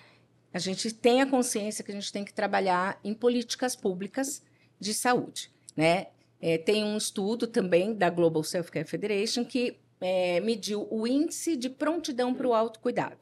a 0.54 0.60
gente 0.60 0.92
tem 0.92 1.22
a 1.22 1.26
consciência 1.26 1.84
que 1.84 1.92
a 1.92 1.96
gente 1.96 2.12
tem 2.12 2.26
que 2.26 2.34
trabalhar 2.34 3.00
em 3.04 3.14
políticas 3.14 3.74
públicas 3.74 4.44
de 4.78 4.94
saúde, 4.94 5.50
né? 5.78 6.08
É, 6.42 6.58
tem 6.58 6.84
um 6.84 6.96
estudo 6.98 7.46
também 7.48 7.94
da 7.94 8.10
Global 8.10 8.44
Self 8.44 8.72
Care 8.72 8.88
Federation 8.88 9.44
que 9.44 9.78
é, 10.00 10.40
mediu 10.40 10.88
o 10.90 11.06
índice 11.06 11.56
de 11.58 11.70
prontidão 11.70 12.34
para 12.34 12.48
o 12.48 12.54
autocuidado. 12.54 13.18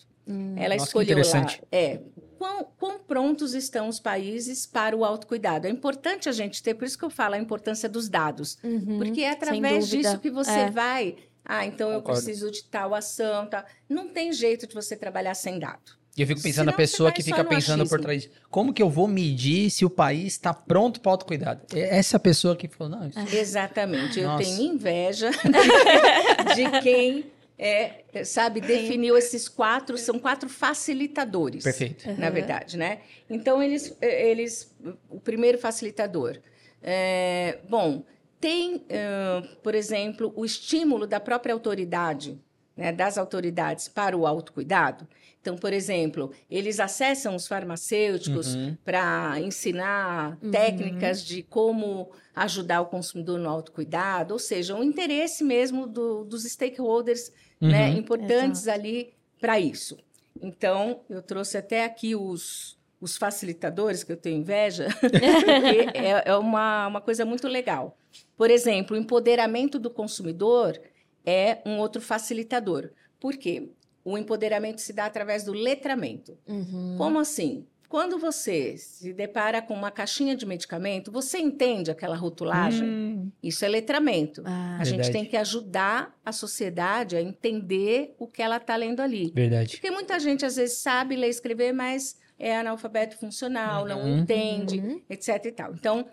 Ela 0.57 0.75
Nossa, 0.75 0.77
que 0.77 0.83
escolheu 0.87 1.17
lá, 1.17 1.21
interessante. 1.23 1.61
é, 1.71 2.01
quão, 2.37 2.67
quão 2.77 2.99
prontos 2.99 3.53
estão 3.53 3.87
os 3.87 3.97
países 3.99 4.65
para 4.65 4.95
o 4.95 5.05
autocuidado. 5.05 5.67
É 5.67 5.69
importante 5.69 6.27
a 6.27 6.33
gente 6.33 6.61
ter, 6.61 6.73
por 6.75 6.83
isso 6.85 6.97
que 6.97 7.05
eu 7.05 7.09
falo 7.09 7.35
a 7.35 7.37
importância 7.37 7.87
dos 7.87 8.09
dados, 8.09 8.57
Uhum, 8.63 8.97
porque 8.97 9.21
é 9.21 9.31
através 9.31 9.87
disso 9.87 10.19
que 10.19 10.29
você 10.29 10.51
É. 10.51 10.69
vai. 10.69 11.15
Ah, 11.45 11.65
então 11.65 11.89
eu 11.91 12.01
Concordo. 12.01 12.21
preciso 12.21 12.51
de 12.51 12.65
tal 12.65 12.93
ação, 12.93 13.47
tal. 13.49 13.63
Não 13.87 14.09
tem 14.09 14.33
jeito 14.33 14.67
de 14.67 14.75
você 14.75 14.97
trabalhar 14.97 15.33
sem 15.33 15.57
dado. 15.57 15.93
E 16.17 16.21
eu 16.23 16.27
fico 16.27 16.41
pensando 16.41 16.53
Senão 16.53 16.65
na 16.65 16.71
você 16.71 16.77
pessoa 16.77 17.11
que 17.11 17.21
fica 17.21 17.45
pensando 17.45 17.87
por 17.87 17.99
achismo. 17.99 18.01
trás. 18.01 18.29
Como 18.49 18.73
que 18.73 18.81
eu 18.81 18.89
vou 18.89 19.07
medir 19.07 19.69
se 19.69 19.85
o 19.85 19.89
país 19.89 20.33
está 20.33 20.51
pronto 20.51 20.99
para 20.99 21.11
autocuidado? 21.11 21.61
É 21.71 21.95
Essa 21.95 22.17
pessoa 22.17 22.55
que 22.55 22.67
falou, 22.67 22.97
não, 22.97 23.07
isso... 23.07 23.19
Exatamente. 23.35 24.19
Eu 24.19 24.27
Nossa. 24.27 24.43
tenho 24.43 24.73
inveja 24.73 25.29
de, 26.55 26.71
quem 26.81 27.25
é, 27.55 28.03
sabe, 28.23 28.59
definiu 28.59 29.15
esses 29.15 29.47
quatro, 29.47 29.95
são 29.95 30.17
quatro 30.17 30.49
facilitadores. 30.49 31.63
Perfeito. 31.63 32.09
na 32.19 32.31
verdade, 32.31 32.77
né? 32.77 32.99
Então, 33.29 33.61
eles, 33.61 33.95
eles 34.01 34.75
o 35.09 35.19
primeiro 35.19 35.59
facilitador. 35.59 36.39
é, 36.81 37.59
bom, 37.69 38.03
tem, 38.39 38.85
ãh, 38.91 39.47
por 39.63 39.73
exemplo, 39.75 40.31
o 40.35 40.45
estímulo 40.45 41.07
da 41.07 41.19
própria 41.19 41.53
autoridade, 41.53 42.39
né, 42.75 42.91
das 42.91 43.17
autoridades 43.17 43.87
para 43.87 44.15
o 44.15 44.27
autocuidado. 44.27 45.07
Então, 45.47 45.55
por 45.55 45.71
exemplo, 45.71 46.29
eles 46.51 46.77
acessam 46.77 47.33
os 47.33 47.47
farmacêuticos 47.47 48.53
Uhum. 48.53 48.75
para 48.83 49.39
ensinar 49.39 50.37
técnicas 50.51 51.23
de 51.23 51.41
como 51.41 52.11
ajudar 52.35 52.81
o 52.81 52.87
consumidor 52.87 53.39
no 53.39 53.47
autocuidado, 53.49 54.33
ou 54.33 54.39
seja, 54.39 54.75
o 54.75 54.83
interesse 54.83 55.45
mesmo 55.45 55.87
do- 55.87 56.25
dos 56.25 56.43
stakeholders 56.43 57.31
né, 57.61 57.91
Uhum. 57.91 57.97
importantes 57.97 58.67
ali 58.67 59.13
para 59.39 59.57
isso. 59.57 59.97
Então, 60.41 60.99
eu 61.09 61.21
trouxe 61.21 61.57
até 61.57 61.85
aqui 61.85 62.13
os, 62.13 62.77
os 62.99 63.15
facilitadores, 63.15 64.03
que 64.03 64.11
eu 64.11 64.17
tenho 64.17 64.39
inveja, 64.41 64.87
porque 65.01 65.97
é, 65.97 66.23
é 66.25 66.35
uma, 66.35 66.87
uma 66.87 66.99
coisa 67.01 67.23
muito 67.23 67.47
legal. 67.47 67.97
Por 68.35 68.51
exemplo, 68.51 68.97
o 68.97 68.99
empoderamento 68.99 69.79
do 69.79 69.89
consumidor 69.89 70.77
é 71.25 71.59
um 71.65 71.77
outro 71.79 72.01
facilitador. 72.01 72.89
Por 73.19 73.35
quê? 73.37 73.69
O 74.09 74.17
empoderamento 74.17 74.79
se 74.79 74.93
dá 74.93 75.05
através 75.05 75.43
do 75.43 75.51
letramento. 75.51 76.37
Uhum. 76.47 76.95
Como 76.97 77.19
assim? 77.19 77.65
quando 77.89 78.17
você 78.19 78.75
se 78.77 79.13
depara 79.13 79.61
com 79.61 79.73
uma 79.73 79.89
caixinha 79.89 80.35
de 80.35 80.45
medicamento, 80.45 81.09
você 81.09 81.37
entende 81.37 81.89
aquela 81.89 82.17
rotulagem? 82.17 82.85
Hum, 82.85 83.31
Isso 83.41 83.63
é 83.63 83.67
letramento. 83.69 84.41
Ah, 84.45 84.75
A 84.81 84.83
gente 84.83 84.95
Verdade. 84.97 85.13
tem 85.13 85.23
que 85.23 85.37
ajudar 85.37 86.13
a 86.25 86.33
sociedade 86.33 87.15
a 87.15 87.21
entender 87.21 88.13
o 88.19 88.27
que 88.27 88.41
ela 88.41 88.57
está 88.57 88.75
lendo 88.75 88.99
ali. 88.99 89.31
verdade. 89.33 89.77
Porque 89.77 89.89
muita 89.89 90.19
gente, 90.19 90.45
às 90.45 90.57
vezes, 90.57 90.79
sabe 90.79 91.15
ler 91.15 91.27
e 91.27 91.29
escrever, 91.29 91.71
mas 91.71 92.17
é 92.37 92.57
analfabeto 92.57 93.17
funcional, 93.17 93.85
não 93.85 94.01
Uhum. 94.01 94.17
entende, 94.19 94.79
Uhum. 94.79 95.01
etc. 95.09 95.45
E 95.45 95.51
tal. 95.53 95.73
Então, 95.73 96.05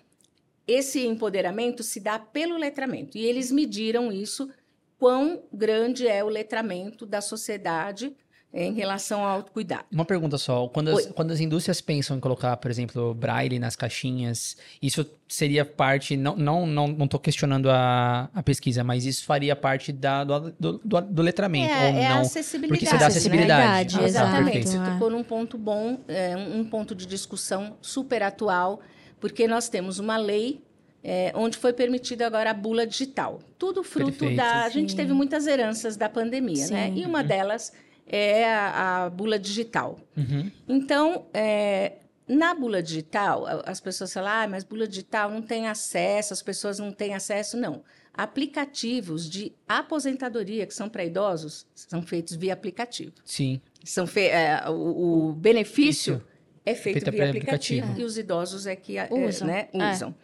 esse 0.69 1.05
empoderamento 1.05 1.83
se 1.83 1.99
dá 1.99 2.21
pelo 2.21 2.57
letramento. 2.57 3.19
E 3.19 3.25
eles 3.27 3.51
mediram 3.51 4.13
isso, 4.13 4.49
quão 5.05 5.43
grande 5.53 6.09
é 6.09 6.25
o 6.25 6.29
letramento 6.31 7.05
da 7.05 7.21
sociedade 7.21 8.17
em 8.55 8.73
relação 8.73 9.21
ao 9.23 9.29
autocuidado. 9.37 9.85
Uma 9.93 10.07
pergunta 10.07 10.39
só. 10.39 10.67
Quando 10.69 10.89
as, 10.97 11.07
quando 11.07 11.31
as 11.33 11.41
indústrias 11.41 11.83
pensam 11.83 12.17
em 12.17 12.21
colocar, 12.21 12.57
por 12.57 12.71
exemplo, 12.71 13.13
braille 13.13 13.59
nas 13.59 13.77
caixinhas, 13.77 14.57
isso 14.81 15.05
seria 15.29 15.63
parte. 15.63 16.17
Não, 16.17 16.35
não, 16.37 16.67
não, 16.67 16.87
não 16.89 17.07
tô 17.07 17.19
questionando 17.19 17.69
a, 17.69 18.31
a 18.33 18.43
pesquisa, 18.43 18.83
mas 18.83 19.05
isso 19.05 19.27
faria 19.27 19.55
parte 19.55 19.93
da, 19.93 20.25
do, 20.25 20.53
do, 20.59 21.01
do- 21.03 21.23
letramento, 21.23 21.71
É, 21.71 21.91
ou 21.91 21.99
é 21.99 22.07
a 22.07 22.15
não? 22.15 22.21
acessibilidade. 22.23 22.69
Porque 22.81 22.87
você 22.87 22.97
dá 22.97 23.07
acessibilidade. 23.09 23.63
Acessibilidade, 23.63 23.97
Ah, 23.97 24.01
tá, 24.01 24.07
exatamente. 24.31 24.69
Você 24.69 24.79
É. 24.79 24.85
tocou 24.93 25.11
num 25.11 25.23
ponto 25.25 25.59
bom, 25.59 25.99
é, 26.09 26.35
um 26.35 26.65
ponto 26.65 26.95
de 26.95 27.05
discussão 27.05 27.77
super 27.83 28.23
atual, 28.23 28.81
porque 29.21 29.47
nós 29.47 29.69
temos 29.69 29.99
uma 29.99 30.17
lei 30.17 30.63
é, 31.07 31.31
onde 31.35 31.59
foi 31.59 31.73
permitida 31.75 32.27
agora 32.27 32.51
a 32.51 32.55
bula 32.55 32.87
digital. 32.87 33.39
Tudo 33.59 33.83
fruto 33.85 34.11
Perfeito. 34.13 34.37
da. 34.37 34.65
A 34.65 34.69
gente 34.71 34.93
Sim. 34.93 34.97
teve 34.97 35.13
muitas 35.13 35.47
heranças 35.47 35.97
da 35.97 36.09
pandemia, 36.09 36.67
né? 36.69 36.89
Sim. 36.91 37.03
E 37.03 37.05
uma 37.05 37.23
delas 37.23 37.73
é 38.07 38.45
a, 38.51 39.05
a 39.05 39.11
bula 39.11 39.39
digital. 39.39 39.99
Uhum. 40.17 40.51
Então, 40.67 41.27
é, 41.35 41.93
na 42.27 42.55
bula 42.55 42.83
digital, 42.83 43.45
as 43.67 43.81
pessoas 43.81 44.13
falam, 44.13 44.31
ah, 44.31 44.49
mas 44.49 44.65
bula 44.65 44.89
digital 44.89 45.31
não 45.31 45.43
tem 45.43 45.69
acesso, 45.69 46.33
as 46.33 46.41
pessoas 46.43 46.79
não 46.79 46.91
têm 46.91 47.15
acesso. 47.15 47.57
Não. 47.59 47.83
Aplicativos 48.39 49.29
de 49.29 49.53
aposentadoria, 49.69 50.67
que 50.67 50.75
são 50.75 50.89
para 50.89 51.05
idosos, 51.05 51.67
são 51.75 52.03
feitos 52.03 52.35
via 52.37 52.53
aplicativo. 52.53 53.13
Sim. 53.25 53.61
São 53.85 54.07
fe- 54.07 54.29
é, 54.29 54.63
o, 54.69 55.29
o 55.29 55.33
benefício 55.33 56.15
Isso. 56.17 56.27
é 56.65 56.75
feito 56.75 57.01
Feito 57.01 57.11
via 57.13 57.29
aplicativo, 57.29 57.81
aplicativo. 57.83 58.01
e 58.01 58.05
os 58.05 58.17
idosos 58.19 58.67
é 58.67 58.75
que 58.75 58.97
é, 58.99 59.09
Usam. 59.11 59.47
né, 59.49 59.69
É. 59.73 59.91
usam. 59.93 60.15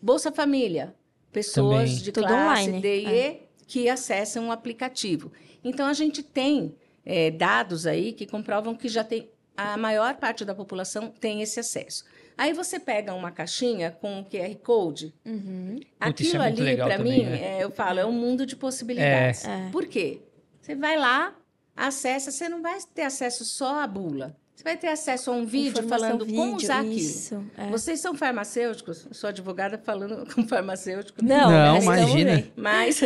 Bolsa 0.00 0.32
Família, 0.32 0.94
pessoas 1.32 1.90
Também. 1.90 2.02
de 2.02 2.12
Tudo 2.12 2.26
classe 2.26 2.62
online, 2.68 2.80
D 2.80 3.02
e 3.02 3.08
E 3.08 3.40
que 3.66 3.88
acessam 3.88 4.48
o 4.48 4.52
aplicativo. 4.52 5.30
Então, 5.62 5.86
a 5.86 5.92
gente 5.92 6.22
tem 6.22 6.74
é, 7.04 7.30
dados 7.30 7.86
aí 7.86 8.12
que 8.12 8.26
comprovam 8.26 8.74
que 8.74 8.88
já 8.88 9.04
tem 9.04 9.28
a 9.56 9.76
maior 9.76 10.14
parte 10.16 10.44
da 10.44 10.54
população 10.54 11.08
tem 11.08 11.42
esse 11.42 11.60
acesso. 11.60 12.04
Aí 12.36 12.54
você 12.54 12.80
pega 12.80 13.12
uma 13.12 13.30
caixinha 13.30 13.90
com 13.90 14.20
o 14.20 14.24
QR 14.24 14.54
Code, 14.62 15.14
Uhum. 15.26 15.78
É 16.00 16.08
aquilo 16.08 16.38
muito 16.38 16.62
ali, 16.62 16.76
para 16.76 16.98
mim, 16.98 17.24
né? 17.24 17.58
é, 17.58 17.62
eu 17.62 17.70
falo, 17.70 17.98
é 17.98 18.06
um 18.06 18.12
mundo 18.12 18.46
de 18.46 18.56
possibilidades. 18.56 19.44
É. 19.44 19.68
Por 19.70 19.86
quê? 19.86 20.22
Você 20.62 20.74
vai 20.74 20.96
lá, 20.96 21.34
acessa, 21.76 22.30
você 22.30 22.48
não 22.48 22.62
vai 22.62 22.78
ter 22.94 23.02
acesso 23.02 23.44
só 23.44 23.82
à 23.82 23.86
bula. 23.86 24.34
Você 24.60 24.64
vai 24.64 24.76
ter 24.76 24.88
acesso 24.88 25.30
a 25.30 25.34
um 25.34 25.46
vídeo 25.46 25.82
falando 25.88 26.26
como 26.26 26.52
vídeo, 26.52 26.56
usar 26.56 26.80
aquilo. 26.80 26.94
Isso. 26.96 27.42
é. 27.56 27.70
Vocês 27.70 27.98
são 27.98 28.14
farmacêuticos? 28.14 29.06
Eu 29.06 29.14
sou 29.14 29.28
advogada 29.28 29.78
falando 29.78 30.26
com 30.34 30.46
farmacêutico. 30.46 31.24
Não, 31.24 31.50
Não, 31.50 31.78
imagina. 31.78 32.46
Mas 32.54 33.00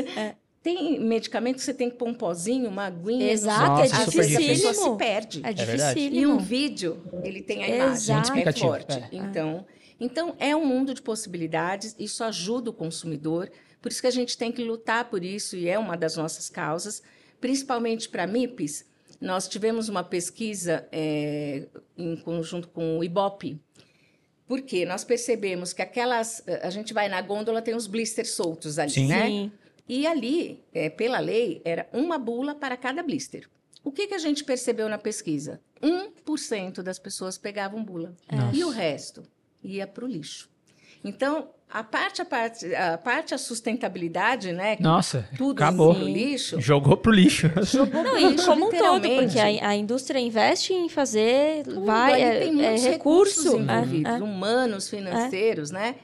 tem 0.61 0.99
medicamento 0.99 1.59
que 1.59 1.63
você 1.63 1.73
tem 1.73 1.91
que 1.91 1.97
pôr 1.97 2.09
um 2.09 2.15
pozinho, 2.15 2.69
uma 2.69 2.87
aguinha. 2.87 3.31
Exato, 3.31 3.67
Nossa, 3.69 3.83
é 3.83 3.85
Às 3.85 4.05
super 4.05 4.17
vezes 4.23 4.37
a 4.37 4.41
difícil. 4.41 4.69
pessoa 4.69 4.93
se 4.93 4.99
perde. 4.99 5.41
É 5.45 5.53
verdade. 5.53 6.01
E 6.01 6.03
dificílimo. 6.09 6.33
um 6.35 6.39
vídeo, 6.39 7.03
ele 7.23 7.41
tem 7.41 7.63
a 7.63 7.69
imagem, 7.69 7.93
Exato. 7.93 8.33
é 8.37 8.53
forte. 8.53 8.99
é. 8.99 9.09
Então, 9.13 9.65
então, 10.01 10.35
é 10.41 10.57
um 10.57 10.67
mundo 10.67 10.93
de 10.93 11.03
possibilidades, 11.03 11.95
isso 12.01 12.25
ajuda 12.25 12.71
o 12.71 12.73
consumidor, 12.73 13.49
por 13.81 13.93
isso 13.93 14.01
que 14.01 14.09
a 14.09 14.11
gente 14.11 14.37
tem 14.37 14.51
que 14.51 14.65
lutar 14.65 15.05
por 15.05 15.23
isso, 15.23 15.55
e 15.55 15.69
é 15.69 15.79
uma 15.79 15.97
das 15.97 16.17
nossas 16.17 16.51
causas, 16.51 17.01
principalmente 17.41 18.09
para 18.09 18.27
MIPs. 18.27 18.93
Nós 19.25 19.49
tivemos 19.49 19.89
uma 19.89 20.05
pesquisa 20.05 20.87
é, 20.93 21.66
em 21.97 22.14
conjunto 22.14 22.68
com 22.68 22.99
o 22.99 23.03
IBOP, 23.03 23.59
porque 24.47 24.85
nós 24.85 25.03
percebemos 25.03 25.72
que 25.72 25.81
aquelas. 25.81 26.45
A 26.62 26.68
gente 26.68 26.93
vai 26.93 27.09
na 27.09 27.22
gôndola, 27.22 27.62
tem 27.62 27.75
os 27.75 27.87
blisters 27.87 28.33
soltos 28.33 28.79
ali, 28.79 28.91
Sim. 28.91 29.07
né? 29.07 29.27
Sim. 29.27 29.53
E 29.89 30.07
ali, 30.07 30.62
é, 30.75 30.91
pela 30.91 31.18
lei, 31.20 31.62
era 31.64 31.89
uma 31.91 32.18
bula 32.18 32.55
para 32.55 32.77
cada 32.77 33.03
blister. 33.03 33.49
O 33.83 33.91
que, 33.91 34.07
que 34.07 34.14
a 34.14 34.18
gente 34.18 34.45
percebeu 34.45 34.91
na 34.91 34.99
pesquisa? 34.99 35.59
1% 35.83 36.83
das 36.83 36.99
pessoas 36.99 37.39
pegavam 37.39 37.83
bula. 37.83 38.14
Nossa. 38.31 38.55
E 38.55 38.62
o 38.62 38.68
resto 38.68 39.22
ia 39.62 39.87
para 39.87 40.05
o 40.05 40.09
lixo. 40.09 40.51
Então, 41.03 41.51
a 41.75 41.83
parte, 41.83 42.22
a 42.22 42.25
parte, 42.25 42.72
a 42.72 42.97
parte, 42.97 43.35
a 43.35 43.39
sustentabilidade, 43.39 44.53
né? 44.53 44.77
Nossa, 44.79 45.29
tudo 45.37 45.61
acabou. 45.61 45.93
pro 45.93 46.05
lixo. 46.05 46.61
Jogou 46.61 46.97
pro 46.97 47.11
lixo. 47.11 47.51
Jogou 47.64 48.01
Não, 48.01 48.16
e 48.16 48.29
lixo, 48.29 48.47
como 48.47 48.68
um 48.68 48.70
todo, 48.70 49.09
porque 49.09 49.41
a, 49.41 49.70
a 49.70 49.75
indústria 49.75 50.20
investe 50.20 50.72
em 50.72 50.89
fazer, 50.89 51.64
Tudo, 51.64 51.85
vai, 51.85 52.22
é, 52.22 52.39
tem 52.39 52.51
é 52.51 52.53
muitos 52.53 52.85
recurso. 52.85 53.43
recursos 53.43 53.55
é, 53.55 53.59
envolvidos, 53.59 54.12
é. 54.12 54.22
humanos, 54.22 54.89
financeiros, 54.89 55.72
né? 55.72 55.97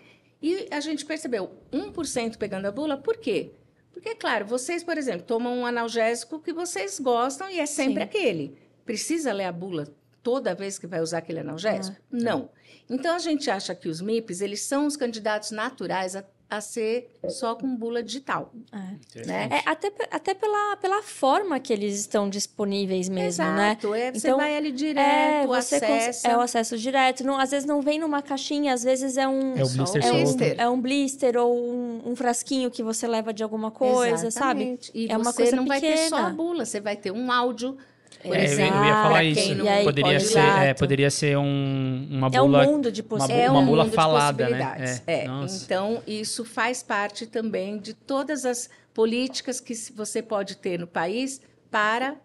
E 0.42 0.66
a 0.72 0.80
gente 0.80 1.04
percebeu 1.06 1.52
1% 1.72 2.36
pegando 2.36 2.66
a 2.66 2.72
bula, 2.72 2.96
por 2.96 3.18
quê? 3.18 3.52
Porque, 3.92 4.16
claro, 4.16 4.46
vocês, 4.46 4.82
por 4.82 4.98
exemplo, 4.98 5.22
tomam 5.22 5.56
um 5.56 5.64
analgésico 5.64 6.40
que 6.40 6.52
vocês 6.52 6.98
gostam 6.98 7.48
e 7.48 7.60
é 7.60 7.66
sempre 7.66 7.94
Sim. 7.94 8.00
aquele. 8.00 8.58
Precisa 8.84 9.32
ler 9.32 9.44
a 9.44 9.52
bula 9.52 9.86
toda 10.22 10.54
vez 10.54 10.78
que 10.78 10.86
vai 10.86 11.00
usar 11.00 11.18
aquele 11.18 11.40
analgésico? 11.40 11.96
Ah. 12.00 12.04
Não. 12.10 12.50
Então, 12.88 13.14
a 13.14 13.18
gente 13.18 13.50
acha 13.50 13.74
que 13.74 13.88
os 13.88 14.00
MIPs, 14.00 14.40
eles 14.40 14.62
são 14.62 14.84
os 14.86 14.96
candidatos 14.96 15.52
naturais 15.52 16.16
a, 16.16 16.24
a 16.48 16.60
ser 16.60 17.08
só 17.28 17.54
com 17.54 17.76
bula 17.76 18.02
digital, 18.02 18.52
É. 18.72 19.24
né? 19.26 19.48
É, 19.52 19.70
até, 19.70 19.92
até 20.10 20.34
pela, 20.34 20.76
pela 20.76 21.00
forma 21.00 21.60
que 21.60 21.72
eles 21.72 21.96
estão 22.00 22.28
disponíveis 22.28 23.08
mesmo, 23.08 23.44
né? 23.44 23.76
Exato, 23.78 23.94
é, 23.94 24.10
você 24.12 24.26
Então, 24.26 24.38
vai 24.38 24.56
ali 24.56 24.70
É, 24.70 24.72
direto, 24.72 25.46
você 25.46 25.76
acessa. 25.76 26.26
é 26.28 26.36
o 26.36 26.40
acesso 26.40 26.76
direto. 26.76 27.22
Não, 27.22 27.38
às 27.38 27.52
vezes 27.52 27.64
não 27.64 27.80
vem 27.80 28.00
numa 28.00 28.20
caixinha, 28.20 28.74
às 28.74 28.82
vezes 28.82 29.16
é 29.16 29.28
um. 29.28 29.54
É 29.56 29.64
Só 29.64 29.84
blister 29.84 30.04
é 30.04 30.12
um, 30.12 30.60
é 30.62 30.68
um 30.68 30.80
blister 30.80 31.36
ou 31.36 31.56
um, 31.56 32.02
um 32.10 32.16
frasquinho 32.16 32.68
que 32.72 32.82
você 32.82 33.06
leva 33.06 33.32
de 33.32 33.44
alguma 33.44 33.70
coisa, 33.70 34.32
sabe? 34.32 34.62
Exatamente. 34.64 34.90
E 34.92 35.08
É 35.08 35.16
uma 35.16 35.30
você 35.30 35.42
coisa 35.42 35.54
não 35.56 35.66
vai 35.66 35.80
ter 35.80 35.96
só 36.08 36.16
pequena. 36.16 36.26
a 36.26 36.30
bula, 36.30 36.64
você 36.64 36.80
vai 36.80 36.96
ter 36.96 37.12
um 37.12 37.30
áudio. 37.30 37.78
É, 38.22 38.28
eu, 38.28 38.58
eu 38.58 38.84
ia 38.84 39.02
falar 39.02 39.24
isso. 39.24 39.54
não 39.54 39.84
poderia, 39.84 40.12
pode- 40.12 40.24
ser, 40.26 40.38
é, 40.38 40.74
poderia 40.74 41.10
ser 41.10 41.38
um, 41.38 42.06
uma 42.10 42.28
É 42.32 42.40
um 42.42 42.46
bula. 42.46 42.64
mundo 42.64 42.92
de 42.92 43.00
uma, 43.00 43.08
possibilidades. 43.08 43.48
É 43.48 43.50
uma 43.50 43.60
um 43.60 43.66
bula 43.66 43.82
mundo 43.84 43.90
de 43.90 43.96
falada, 43.96 44.48
né? 44.50 45.00
É, 45.06 45.12
É. 45.14 45.24
Então, 45.64 46.02
isso 46.06 46.44
faz 46.44 46.82
parte 46.82 47.26
também 47.26 47.78
de 47.78 47.94
todas 47.94 48.44
as 48.44 48.68
políticas 48.92 49.60
que 49.60 49.74
você 49.94 50.20
pode 50.22 50.56
ter 50.56 50.78
no 50.78 50.86
país 50.86 51.40
para 51.70 52.16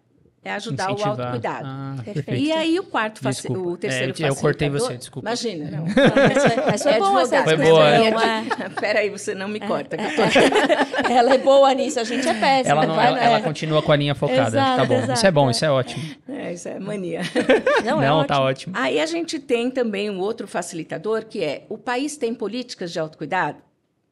é, 0.46 0.52
ajudar 0.54 0.90
o 0.90 0.94
Incentivar. 0.94 1.10
autocuidado. 1.20 1.66
Ah, 1.68 1.96
Perfeito. 2.06 2.34
E 2.40 2.52
aí, 2.52 2.80
o 2.80 2.84
quarto, 2.84 3.20
faci- 3.20 3.52
o 3.52 3.76
terceiro 3.76 4.14
É, 4.18 4.24
eu- 4.24 4.28
eu 4.28 4.36
cortei 4.36 4.70
facilitador- 4.70 4.80
você, 4.92 4.98
desculpa. 4.98 5.28
Imagina, 5.28 5.72
não. 5.72 5.86
Mas 5.90 6.54
foi, 6.54 6.66
mas 6.66 6.84
foi 6.84 6.92
É 6.94 7.00
bom 7.00 7.20
essa. 7.20 7.44
Foi 7.44 7.58
discussão. 7.58 7.76
boa, 7.76 7.90
é. 7.90 8.70
Peraí, 8.80 9.10
você 9.10 9.34
não 9.36 9.48
me 9.48 9.60
corta. 9.60 9.98
que 9.98 10.04
eu 10.04 10.10
tô- 10.16 11.10
Ela 11.12 11.34
é 11.34 11.38
boa 11.40 11.74
nisso, 11.74 12.00
a 12.00 12.04
gente 12.04 12.28
é 12.28 12.34
péssima. 12.34 12.70
Ela, 12.78 12.86
não, 12.88 12.96
vai, 12.96 13.08
ela, 13.08 13.16
né? 13.18 13.26
ela 13.26 13.42
continua 13.42 13.82
com 13.82 13.92
a 13.92 13.96
linha 13.96 14.14
focada. 14.16 14.48
Exato, 14.50 14.78
tá 14.82 14.86
bom. 14.86 14.94
exato, 14.98 15.14
isso 15.14 15.26
é 15.28 15.32
bom, 15.32 15.48
é. 15.48 15.52
isso 15.52 15.66
é 15.66 15.72
ótimo. 15.72 16.04
É, 16.30 16.54
isso 16.54 16.68
é 16.70 16.80
mania. 16.80 17.22
Não, 17.84 18.02
é 18.02 18.08
não, 18.08 18.18
ótimo. 18.20 18.28
tá 18.28 18.42
ótimo. 18.42 18.74
Aí 18.78 19.00
a 19.00 19.06
gente 19.08 19.40
tem 19.40 19.72
também 19.72 20.10
um 20.10 20.20
outro 20.20 20.48
facilitador, 20.48 21.26
que 21.26 21.44
é 21.44 21.66
o 21.70 21.78
país 21.78 22.18
tem 22.18 22.34
políticas 22.36 22.92
de 22.92 23.00
autocuidado, 23.00 23.58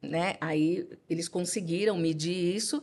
né? 0.02 0.34
Aí 0.40 0.86
eles 1.08 1.28
conseguiram 1.28 1.96
medir 1.96 2.54
isso 2.56 2.82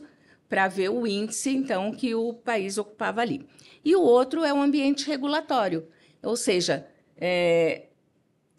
para 0.52 0.68
ver 0.68 0.90
o 0.90 1.06
índice, 1.06 1.48
então, 1.48 1.90
que 1.92 2.14
o 2.14 2.34
país 2.34 2.76
ocupava 2.76 3.22
ali. 3.22 3.48
E 3.82 3.96
o 3.96 4.02
outro 4.02 4.44
é 4.44 4.52
o 4.52 4.60
ambiente 4.60 5.06
regulatório, 5.06 5.88
ou 6.22 6.36
seja, 6.36 6.86
é, 7.16 7.84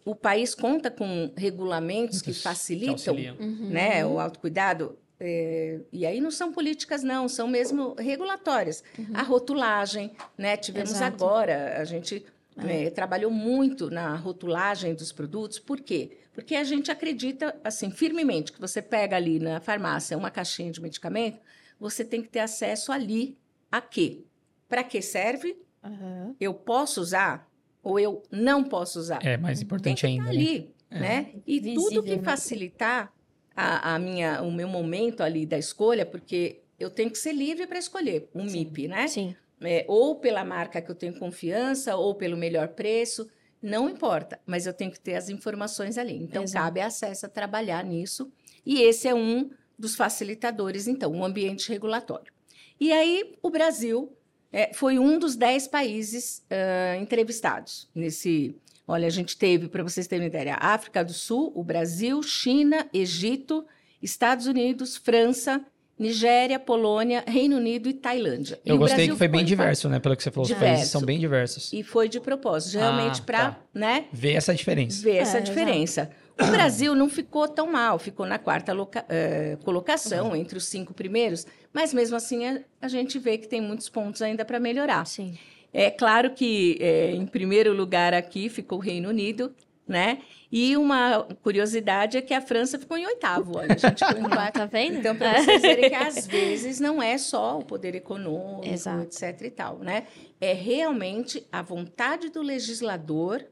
o 0.04 0.12
país 0.12 0.56
conta 0.56 0.90
com 0.90 1.32
regulamentos 1.36 2.20
que 2.20 2.32
facilitam 2.32 2.94
auxiliam. 2.94 3.36
Uhum. 3.38 3.68
né, 3.70 4.04
o 4.04 4.18
autocuidado. 4.18 4.98
é, 5.20 5.82
e 5.92 6.04
aí 6.04 6.20
não 6.20 6.32
são 6.32 6.52
políticas, 6.52 7.04
não, 7.04 7.28
são 7.28 7.46
mesmo 7.46 7.94
regulatórias. 7.96 8.82
A 9.14 9.22
rotulagem, 9.22 10.10
né? 10.36 10.56
Tivemos 10.56 10.90
Exato. 10.90 11.24
agora, 11.24 11.76
a 11.80 11.84
gente 11.84 12.26
é, 12.56 12.90
trabalhou 12.90 13.30
muito 13.30 13.88
na 13.88 14.16
rotulagem 14.16 14.94
dos 14.94 15.12
produtos. 15.12 15.60
Por 15.60 15.80
quê? 15.80 16.10
Porque 16.32 16.56
a 16.56 16.64
gente 16.64 16.90
acredita, 16.90 17.54
assim, 17.62 17.92
firmemente, 17.92 18.50
que 18.50 18.60
você 18.60 18.82
pega 18.82 19.14
ali 19.14 19.38
na 19.38 19.60
farmácia 19.60 20.18
uma 20.18 20.32
caixinha 20.32 20.72
de 20.72 20.82
medicamento, 20.82 21.38
você 21.84 22.02
tem 22.02 22.22
que 22.22 22.30
ter 22.30 22.38
acesso 22.38 22.90
ali 22.90 23.36
a 23.70 23.78
quê? 23.78 24.24
Para 24.66 24.82
que 24.82 25.02
serve? 25.02 25.54
Aham. 25.82 26.34
Eu 26.40 26.54
posso 26.54 26.98
usar 26.98 27.46
ou 27.82 28.00
eu 28.00 28.22
não 28.30 28.64
posso 28.64 28.98
usar? 28.98 29.18
É 29.22 29.36
mais 29.36 29.58
tem 29.58 29.66
importante 29.66 30.00
que 30.00 30.06
ainda. 30.06 30.24
né? 30.24 30.30
ali, 30.30 30.74
né? 30.90 31.34
E 31.46 31.74
tudo 31.74 32.02
que 32.02 32.16
né? 32.16 32.22
facilitar 32.22 33.12
a, 33.54 33.94
a 33.94 33.98
minha, 33.98 34.40
o 34.40 34.50
meu 34.50 34.66
momento 34.66 35.22
ali 35.22 35.44
da 35.44 35.58
escolha, 35.58 36.06
porque 36.06 36.62
eu 36.80 36.88
tenho 36.88 37.10
que 37.10 37.18
ser 37.18 37.34
livre 37.34 37.66
para 37.66 37.78
escolher 37.78 38.30
um 38.34 38.48
Sim. 38.48 38.60
MIP, 38.60 38.88
né? 38.88 39.06
Sim. 39.06 39.36
É, 39.60 39.84
ou 39.86 40.16
pela 40.16 40.42
marca 40.42 40.80
que 40.80 40.90
eu 40.90 40.94
tenho 40.94 41.18
confiança, 41.18 41.96
ou 41.96 42.14
pelo 42.14 42.38
melhor 42.38 42.68
preço. 42.68 43.30
Não 43.60 43.90
importa, 43.90 44.40
mas 44.46 44.66
eu 44.66 44.72
tenho 44.72 44.90
que 44.90 45.00
ter 45.00 45.16
as 45.16 45.28
informações 45.28 45.98
ali. 45.98 46.16
Então, 46.16 46.44
Exato. 46.44 46.64
cabe 46.64 46.80
a 46.80 46.88
trabalhar 47.28 47.84
nisso. 47.84 48.32
E 48.64 48.80
esse 48.80 49.06
é 49.06 49.14
um 49.14 49.50
dos 49.78 49.94
facilitadores, 49.96 50.86
então, 50.86 51.12
o 51.12 51.24
ambiente 51.24 51.68
regulatório. 51.68 52.32
E 52.80 52.92
aí, 52.92 53.34
o 53.42 53.50
Brasil 53.50 54.12
é, 54.52 54.72
foi 54.74 54.98
um 54.98 55.18
dos 55.18 55.36
dez 55.36 55.66
países 55.68 56.42
ah, 56.50 56.96
entrevistados 56.96 57.88
nesse. 57.94 58.56
Olha, 58.86 59.06
a 59.06 59.10
gente 59.10 59.36
teve, 59.38 59.68
para 59.68 59.82
vocês 59.82 60.06
terem 60.06 60.26
ideia, 60.26 60.54
a 60.56 60.74
África 60.74 61.02
do 61.02 61.12
Sul, 61.12 61.50
o 61.54 61.64
Brasil, 61.64 62.22
China, 62.22 62.86
Egito, 62.92 63.64
Estados 64.02 64.46
Unidos, 64.46 64.94
França, 64.96 65.64
Nigéria, 65.98 66.58
Polônia, 66.58 67.24
Reino 67.26 67.56
Unido 67.56 67.88
e 67.88 67.94
Tailândia. 67.94 68.60
E 68.64 68.68
Eu 68.68 68.74
o 68.76 68.78
gostei 68.78 68.96
Brasil 68.96 69.14
que 69.14 69.18
foi 69.18 69.28
bem 69.28 69.44
diverso, 69.44 69.88
né? 69.88 69.98
Pelo 70.00 70.14
que 70.16 70.22
você 70.22 70.30
falou, 70.30 70.44
os 70.44 70.50
países 70.52 70.70
Diverso. 70.76 70.90
são 70.92 71.02
bem 71.02 71.18
diversos. 71.18 71.72
E 71.72 71.82
foi 71.82 72.08
de 72.08 72.20
propósito, 72.20 72.76
realmente 72.78 73.20
Ah, 73.20 73.24
para 73.24 73.50
tá. 73.52 73.60
né, 73.72 74.06
Ver 74.12 74.32
essa 74.32 74.52
diferença. 74.54 75.00
ver 75.02 75.16
essa 75.16 75.38
É, 75.38 75.40
diferença. 75.40 76.10
O 76.40 76.46
Brasil 76.50 76.94
não 76.94 77.08
ficou 77.08 77.46
tão 77.46 77.70
mal, 77.70 77.98
ficou 77.98 78.26
na 78.26 78.38
quarta 78.38 78.72
loca- 78.72 79.04
eh, 79.08 79.56
colocação, 79.64 80.28
Uhum. 80.30 80.36
entre 80.36 80.58
os 80.58 80.64
cinco 80.64 80.92
primeiros, 80.92 81.46
mas 81.72 81.94
mesmo 81.94 82.16
assim 82.16 82.44
a, 82.46 82.60
a 82.82 82.88
gente 82.88 83.18
vê 83.18 83.38
que 83.38 83.46
tem 83.46 83.60
muitos 83.60 83.88
pontos 83.88 84.20
ainda 84.20 84.44
para 84.44 84.58
melhorar. 84.58 85.04
Sim. 85.06 85.38
É 85.72 85.90
claro 85.90 86.30
que 86.30 86.76
eh, 86.80 87.12
em 87.12 87.26
primeiro 87.26 87.72
lugar 87.72 88.12
aqui 88.14 88.48
ficou 88.48 88.78
o 88.78 88.80
Reino 88.80 89.08
Unido, 89.08 89.54
né? 89.86 90.18
E 90.50 90.76
uma 90.76 91.24
curiosidade 91.42 92.16
é 92.16 92.22
que 92.22 92.32
a 92.32 92.40
França 92.40 92.78
ficou 92.78 92.96
em 92.96 93.06
oitavo, 93.06 93.58
olha, 93.58 93.74
a 93.74 93.76
gente 93.76 94.04
ficou 94.04 94.20
em 94.20 94.28
quarto. 94.30 94.54
Tá 94.54 94.66
vendo? 94.66 94.98
Então, 94.98 95.14
para 95.16 95.40
vocês 95.42 95.60
verem 95.62 95.90
que 95.90 95.94
às 95.96 96.26
vezes 96.26 96.80
não 96.80 97.02
é 97.02 97.18
só 97.18 97.58
o 97.58 97.64
poder 97.64 97.94
econômico, 97.94 98.66
Exato. 98.72 99.02
etc. 99.02 99.40
e 99.42 99.50
tal, 99.50 99.78
né? 99.78 100.04
É 100.40 100.52
realmente 100.52 101.46
a 101.52 101.60
vontade 101.62 102.28
do 102.30 102.40
legislador, 102.40 103.44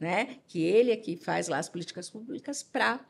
né? 0.00 0.38
Que 0.48 0.62
ele 0.62 0.90
é 0.90 0.96
que 0.96 1.16
faz 1.16 1.46
lá 1.46 1.58
as 1.58 1.68
políticas 1.68 2.08
públicas 2.08 2.62
para 2.62 3.00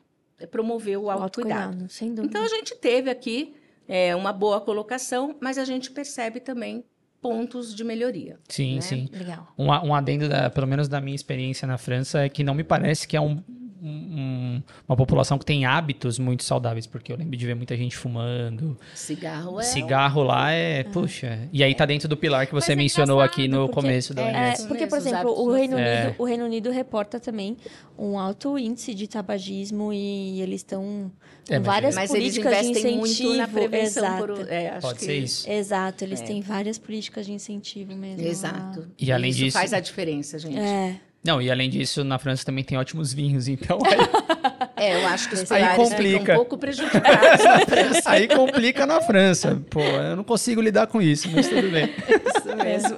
promover 0.51 0.97
o 0.97 1.09
autocuidado. 1.09 1.61
autocuidado, 1.61 1.91
sem 1.91 2.09
dúvida. 2.09 2.27
Então, 2.27 2.43
a 2.43 2.47
gente 2.49 2.75
teve 2.75 3.09
aqui 3.09 3.55
é, 3.87 4.15
uma 4.15 4.33
boa 4.33 4.59
colocação, 4.59 5.35
mas 5.39 5.57
a 5.57 5.63
gente 5.63 5.89
percebe 5.91 6.39
também 6.39 6.83
pontos 7.21 7.73
de 7.73 7.83
melhoria. 7.83 8.39
Sim, 8.49 8.75
né? 8.75 8.81
sim. 8.81 9.09
Legal. 9.13 9.53
Um, 9.57 9.67
um 9.67 9.95
adendo, 9.95 10.27
da, 10.27 10.49
pelo 10.49 10.67
menos 10.67 10.87
da 10.87 10.99
minha 10.99 11.15
experiência 11.15 11.67
na 11.67 11.77
França, 11.77 12.25
é 12.25 12.29
que 12.29 12.43
não 12.43 12.55
me 12.55 12.63
parece 12.63 13.07
que 13.07 13.15
é 13.15 13.21
um, 13.21 13.43
um- 13.81 14.61
uma 14.87 14.95
população 14.95 15.37
que 15.37 15.45
tem 15.45 15.65
hábitos 15.65 16.19
muito 16.19 16.43
saudáveis, 16.43 16.85
porque 16.85 17.11
eu 17.11 17.17
lembro 17.17 17.35
de 17.35 17.45
ver 17.45 17.55
muita 17.55 17.75
gente 17.75 17.97
fumando. 17.97 18.77
Cigarro 18.93 19.59
é... 19.59 19.63
Cigarro 19.63 20.23
lá 20.23 20.51
é, 20.51 20.83
puxa. 20.83 21.49
E 21.51 21.63
aí 21.63 21.73
tá 21.73 21.85
dentro 21.85 22.07
do 22.07 22.15
pilar 22.15 22.45
que 22.47 22.53
você 22.53 22.71
Mas 22.71 22.77
é 22.79 22.81
mencionou 22.83 23.19
aqui 23.21 23.47
no 23.47 23.67
porque- 23.67 23.73
começo 23.81 24.13
da 24.13 24.21
é, 24.21 24.49
É, 24.53 24.67
porque, 24.67 24.87
por 24.87 24.97
exemplo, 24.97 25.31
o 25.31 25.51
Reino, 25.51 25.77
É. 25.77 26.03
Unido, 26.05 26.15
o 26.19 26.23
Reino 26.25 26.45
Unido 26.45 26.69
reporta 26.71 27.19
também 27.19 27.57
um 27.97 28.17
alto 28.19 28.57
índice 28.57 28.93
de 28.93 29.07
tabagismo 29.07 29.91
e 29.91 30.41
eles 30.41 30.61
estão 30.61 31.11
É, 31.49 31.57
mas 31.57 31.65
várias 31.65 31.95
Mas 31.95 32.11
eles 32.13 32.35
políticas 32.35 32.51
de 32.65 32.69
investem 32.71 32.95
incentivo. 32.99 33.29
muito 33.29 33.37
na 33.37 33.47
prevenção. 33.47 34.03
Exato. 34.05 34.27
Por, 34.35 34.49
é, 34.51 34.69
acho 34.69 34.81
Pode 34.87 34.99
que- 34.99 35.05
ser 35.05 35.17
isso. 35.17 35.49
Exato, 35.49 36.03
eles 36.03 36.21
É. 36.21 36.23
têm 36.25 36.41
várias 36.41 36.77
políticas 36.77 37.25
de 37.25 37.33
incentivo 37.33 37.95
mesmo. 37.95 38.25
Exato. 38.25 38.87
E 38.99 39.11
além 39.11 39.31
Isso 39.31 39.39
disso- 39.39 39.57
faz 39.57 39.73
a 39.73 39.79
diferença, 39.79 40.37
gente. 40.37 40.57
É, 40.59 40.95
Não, 41.23 41.39
e 41.41 41.51
além 41.51 41.69
disso, 41.69 42.03
na 42.03 42.17
França 42.17 42.43
também 42.43 42.63
tem 42.63 42.77
ótimos 42.77 43.13
vinhos, 43.13 43.47
então 43.47 43.77
aí, 43.85 44.65
É, 44.75 45.03
eu 45.03 45.07
acho 45.07 45.29
que 45.29 45.35
os 45.35 45.51
Aí 45.51 45.75
complica. 45.75 46.19
ficam 46.19 46.33
um 46.33 46.37
pouco 46.37 46.57
prejudicados 46.57 47.43
na 47.43 47.59
França. 47.59 48.09
aí 48.09 48.27
complica 48.27 48.85
na 48.87 49.01
França. 49.01 49.61
Pô, 49.69 49.81
eu 49.81 50.15
não 50.15 50.23
consigo 50.23 50.59
lidar 50.61 50.87
com 50.87 50.99
isso, 51.01 51.29
mas 51.31 51.47
tudo 51.47 51.69
bem. 51.69 51.85
Isso 52.41 52.55
mesmo. 52.57 52.97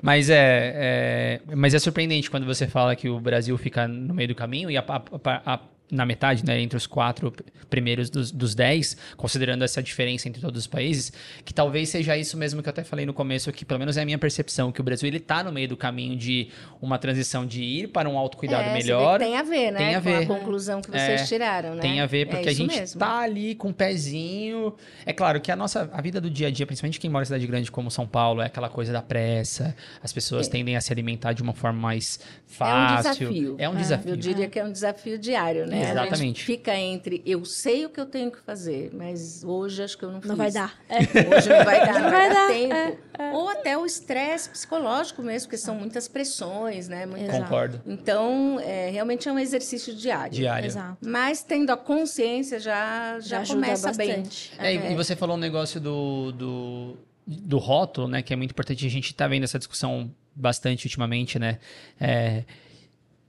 Mas 0.00 0.30
é, 0.30 1.40
é- 1.48 1.54
mas 1.56 1.74
é 1.74 1.78
surpreendente 1.78 2.30
quando 2.30 2.46
você 2.46 2.66
fala 2.66 2.94
que 2.96 3.08
o 3.08 3.18
Brasil 3.20 3.56
fica 3.58 3.86
no 3.88 4.14
meio 4.14 4.28
do 4.28 4.34
caminho 4.34 4.70
e 4.70 4.76
a- 4.76 4.84
a- 4.88 5.42
a- 5.54 5.60
na 5.92 6.06
metade, 6.06 6.44
né, 6.44 6.58
entre 6.58 6.76
os 6.76 6.86
quatro 6.86 7.32
primeiros 7.68 8.08
dos, 8.10 8.32
dos 8.32 8.54
dez, 8.54 8.96
considerando 9.16 9.62
essa 9.62 9.82
diferença 9.82 10.26
entre 10.28 10.40
todos 10.40 10.60
os 10.62 10.66
países, 10.66 11.12
que 11.44 11.52
talvez 11.54 11.90
seja 11.90 12.16
isso 12.16 12.36
mesmo 12.36 12.62
que 12.62 12.68
eu 12.68 12.70
até 12.70 12.82
falei 12.82 13.04
no 13.06 13.12
começo, 13.12 13.52
que 13.52 13.62
pelo 13.64 13.78
menos 13.78 13.96
é 13.98 14.02
a 14.02 14.04
minha 14.04 14.18
percepção, 14.18 14.72
que 14.72 14.80
o 14.80 14.84
Brasil 14.84 15.06
ele 15.06 15.20
tá 15.20 15.44
no 15.44 15.52
meio 15.52 15.68
do 15.68 15.76
caminho 15.76 16.16
de 16.16 16.48
uma 16.80 16.98
transição 16.98 17.44
de 17.46 17.62
ir 17.62 17.88
para 17.88 18.08
um 18.08 18.16
autocuidado 18.18 18.70
É, 18.70 18.72
melhor. 18.72 19.18
Tem 19.18 19.36
a 19.36 19.42
ver, 19.42 19.70
né? 19.70 19.78
Tem 19.78 19.94
a 19.94 20.00
Com 20.00 20.04
ver. 20.10 20.16
a 20.22 20.26
conclusão 20.26 20.80
que 20.80 20.90
vocês 20.90 21.20
É, 21.20 21.24
tiraram, 21.24 21.74
né? 21.74 21.82
Tem 21.82 22.00
a 22.00 22.06
ver, 22.06 22.22
É 22.22 22.24
porque 22.24 22.48
a 22.48 22.52
isso 22.52 22.62
gente 22.62 22.74
mesmo. 22.78 22.98
tá 22.98 23.18
ali 23.20 23.54
com 23.54 23.68
o 23.68 23.74
pezinho. 23.74 24.74
É 25.04 25.12
claro 25.12 25.40
que 25.40 25.52
a 25.52 25.56
nossa 25.56 25.90
a 25.92 26.00
vida 26.00 26.20
do 26.20 26.30
dia 26.30 26.48
a 26.48 26.50
dia, 26.50 26.66
principalmente 26.66 26.98
quem 26.98 27.10
mora 27.10 27.22
em 27.22 27.26
cidade 27.26 27.46
grande 27.46 27.70
como 27.70 27.90
São 27.90 28.06
Paulo, 28.06 28.40
é 28.40 28.46
aquela 28.46 28.68
coisa 28.70 28.92
da 28.92 29.02
pressa. 29.02 29.74
As 30.02 30.12
pessoas 30.12 30.46
É. 30.48 30.50
tendem 30.50 30.76
a 30.76 30.80
se 30.80 30.92
alimentar 30.92 31.32
de 31.32 31.42
uma 31.42 31.52
forma 31.52 31.78
mais 31.80 32.18
É 32.22 32.24
um 32.24 32.54
fácil. 32.54 33.10
desafio. 33.28 33.56
É 33.58 33.68
um 33.68 33.74
É. 33.74 33.76
desafio. 33.76 34.10
Eu 34.12 34.16
diria 34.16 34.48
que 34.48 34.58
é 34.58 34.64
um 34.64 34.72
desafio 34.72 35.18
diário, 35.18 35.66
né? 35.66 35.81
A 35.82 35.86
gente 35.94 35.98
Exatamente. 36.08 36.44
fica 36.44 36.76
entre 36.76 37.22
eu 37.26 37.44
sei 37.44 37.84
o 37.86 37.90
que 37.90 38.00
eu 38.00 38.06
tenho 38.06 38.30
que 38.30 38.40
fazer, 38.40 38.90
mas 38.94 39.42
hoje 39.44 39.82
acho 39.82 39.96
que 39.98 40.04
eu 40.04 40.10
não 40.12 40.20
fiz. 40.20 40.28
não 40.28 40.36
vai 40.36 40.50
dar. 40.50 40.74
É. 40.88 40.98
Hoje 41.36 41.48
não 41.48 41.64
vai 41.64 41.80
dar, 41.86 41.92
não, 41.94 42.00
Não 42.02 42.10
vai, 42.10 42.28
dar, 42.28 42.34
dar, 42.34 42.48
tempo. 42.48 42.98
Ou 43.34 43.48
até 43.48 43.76
o 43.76 43.84
estresse 43.86 44.48
psicológico 44.50 45.22
mesmo, 45.22 45.48
porque 45.48 45.58
são 45.58 45.74
muitas 45.74 46.08
pressões, 46.08 46.88
né? 46.88 47.06
Muita-. 47.06 47.30
Concordo. 47.32 47.80
Então, 47.86 48.58
é, 48.60 48.90
realmente 48.90 49.28
é 49.28 49.32
um 49.32 49.38
exercício 49.38 49.94
diário. 49.94 50.32
Diário. 50.32 50.66
Exato. 50.66 50.96
Mas 51.06 51.42
tendo 51.42 51.70
a 51.70 51.76
consciência 51.76 52.58
já, 52.58 53.18
já, 53.20 53.28
Já 53.36 53.40
ajuda 53.40 53.60
começa 53.60 53.92
bem. 53.92 54.08
bastante. 54.08 54.52
É, 54.58 54.74
e- 54.74 54.78
É. 54.78 54.92
E 54.92 54.94
você 54.94 55.14
falou 55.16 55.36
um 55.36 55.40
negócio 55.40 55.80
do, 55.80 56.32
do, 56.32 56.96
do 57.26 57.58
rótulo, 57.58 58.08
né? 58.08 58.22
Que 58.22 58.32
é 58.32 58.36
muito 58.36 58.50
importante. 58.52 58.86
A 58.86 58.90
gente 58.90 59.14
tá 59.14 59.28
vendo 59.28 59.44
essa 59.44 59.58
discussão 59.58 60.10
bastante 60.34 60.86
ultimamente, 60.86 61.38
né? 61.38 61.58
É, 62.00 62.44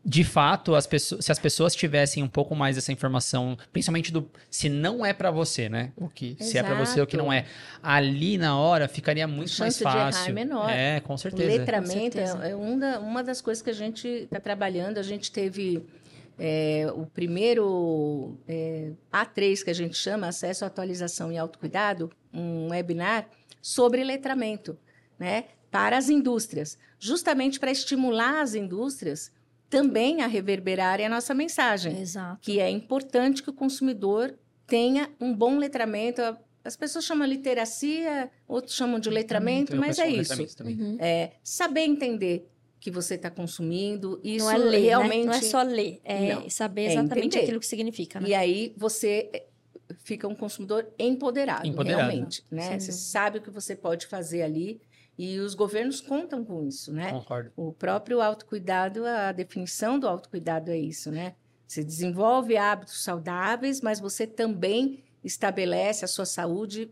de 0.06 0.24
fato, 0.24 0.76
as 0.76 0.86
pessoas, 0.86 1.24
se 1.24 1.32
as 1.32 1.40
pessoas 1.40 1.74
tivessem 1.74 2.22
um 2.22 2.28
pouco 2.28 2.54
mais 2.56 2.76
dessa 2.76 2.92
informação, 2.92 3.58
principalmente 3.72 4.12
do 4.12 4.30
se 4.52 4.68
não 4.68 5.06
é 5.06 5.14
pra 5.14 5.32
você, 5.32 5.70
né? 5.70 5.94
O 5.96 6.10
que 6.10 6.36
se 6.42 6.58
é 6.58 6.64
pra 6.64 6.76
você 6.76 7.00
ou 7.00 7.06
o 7.06 7.08
que 7.08 7.16
não 7.16 7.32
é, 7.32 7.46
ali 7.82 8.38
na 8.38 8.58
hora 8.60 8.88
ficaria 8.90 9.26
muito 9.26 9.48
mais 9.58 9.76
chance 9.76 9.78
de 9.78 9.84
errar 9.86 10.10
é 10.10 10.12
fácil. 10.12 10.34
menor. 10.34 10.70
É, 10.70 11.00
com 11.00 11.14
O 11.14 11.18
certeza. 11.18 11.48
letramento 11.58 11.94
Com 12.18 12.26
certeza. 12.26 12.46
é, 12.46 12.52
é 12.52 12.56
um 12.56 12.78
da- 12.78 13.00
uma 13.00 13.24
das 13.24 13.40
coisas 13.40 13.62
que 13.62 13.70
a 13.70 13.74
gente 13.74 14.06
está 14.08 14.40
trabalhando. 14.42 14.98
A 14.98 15.04
gente 15.04 15.32
teve 15.32 15.86
é, 16.38 16.88
o 16.96 17.06
primeiro 17.06 18.38
é, 18.48 18.92
A3, 19.12 19.64
que 19.64 19.70
a 19.70 19.74
gente 19.76 19.96
chama 19.96 20.28
Acesso, 20.28 20.66
Atualização 20.66 21.32
e 21.32 21.38
Autocuidado, 21.38 22.10
um 22.34 22.70
webinar 22.72 23.28
sobre 23.62 24.04
letramento, 24.04 24.78
né? 25.18 25.46
Para 25.72 25.98
as 25.98 26.10
indústrias, 26.10 26.78
justamente 27.00 27.60
para 27.60 27.72
estimular 27.72 28.42
as 28.42 28.54
indústrias 28.54 29.32
também 29.78 30.22
a 30.22 30.28
reverberarem 30.28 31.06
a 31.06 31.10
nossa 31.10 31.34
mensagem 31.34 32.00
Exato. 32.00 32.40
que 32.42 32.60
é 32.60 32.70
importante 32.70 33.42
que 33.42 33.50
o 33.50 33.54
consumidor 33.54 34.34
tenha 34.68 35.10
um 35.20 35.34
bom 35.34 35.58
letramento. 35.58 36.22
As 36.64 36.76
pessoas 36.76 37.04
chamam 37.04 37.28
literacia, 37.28 38.30
outros 38.48 38.76
chamam 38.76 39.00
de 39.00 39.10
letramento, 39.10 39.74
Eu 39.74 39.80
mas 39.80 39.98
é 40.00 40.08
isso. 40.08 40.32
letramento 40.32 40.56
também. 40.56 40.80
Uhum. 40.80 40.98
É 41.00 41.32
saber 41.44 41.82
entender 41.82 42.48
que 42.80 42.92
você 42.92 43.16
está 43.16 43.30
consumindo. 43.32 44.20
Isso 44.24 44.46
Não 44.46 44.52
é 44.52 44.58
ler, 44.58 44.80
realmente. 44.82 45.26
né? 45.26 45.32
Não 45.32 45.34
é 45.34 45.42
só 45.42 45.62
ler, 45.64 46.00
é 46.04 46.36
Não, 46.36 46.50
saber 46.50 46.82
é 46.84 46.92
exatamente 46.94 47.26
entender. 47.28 47.44
aquilo 47.44 47.60
que 47.60 47.66
significa, 47.68 48.20
né? 48.20 48.30
E 48.30 48.34
aí 48.34 48.74
você 48.78 49.30
eh, 49.34 49.46
fica 50.04 50.28
um 50.28 50.36
consumidor 50.36 50.88
empoderado, 51.00 51.68
Empoderado. 51.68 52.10
realmente. 52.12 52.44
Né? 52.52 52.80
Você 52.80 52.92
sabe 52.92 53.40
o 53.40 53.42
que 53.42 53.50
você 53.50 53.76
pode 53.76 54.06
fazer 54.06 54.44
ali. 54.44 54.80
E 55.18 55.40
os 55.40 55.54
governos 55.54 56.02
contam 56.02 56.44
com 56.44 56.64
isso, 56.68 56.92
né? 56.92 57.12
Concordo. 57.12 57.52
O 57.56 57.72
próprio 57.72 58.22
autocuidado, 58.22 59.06
a 59.06 59.32
definição 59.32 60.00
do 60.00 60.08
autocuidado 60.08 60.72
é 60.72 60.78
isso, 60.78 61.12
né? 61.12 61.36
Você 61.68 61.84
desenvolve 61.84 62.58
hábitos 62.58 63.04
saudáveis, 63.04 63.80
mas 63.82 64.00
você 64.00 64.26
também 64.28 65.04
estabelece 65.24 66.04
a 66.04 66.08
sua 66.08 66.26
saúde 66.26 66.92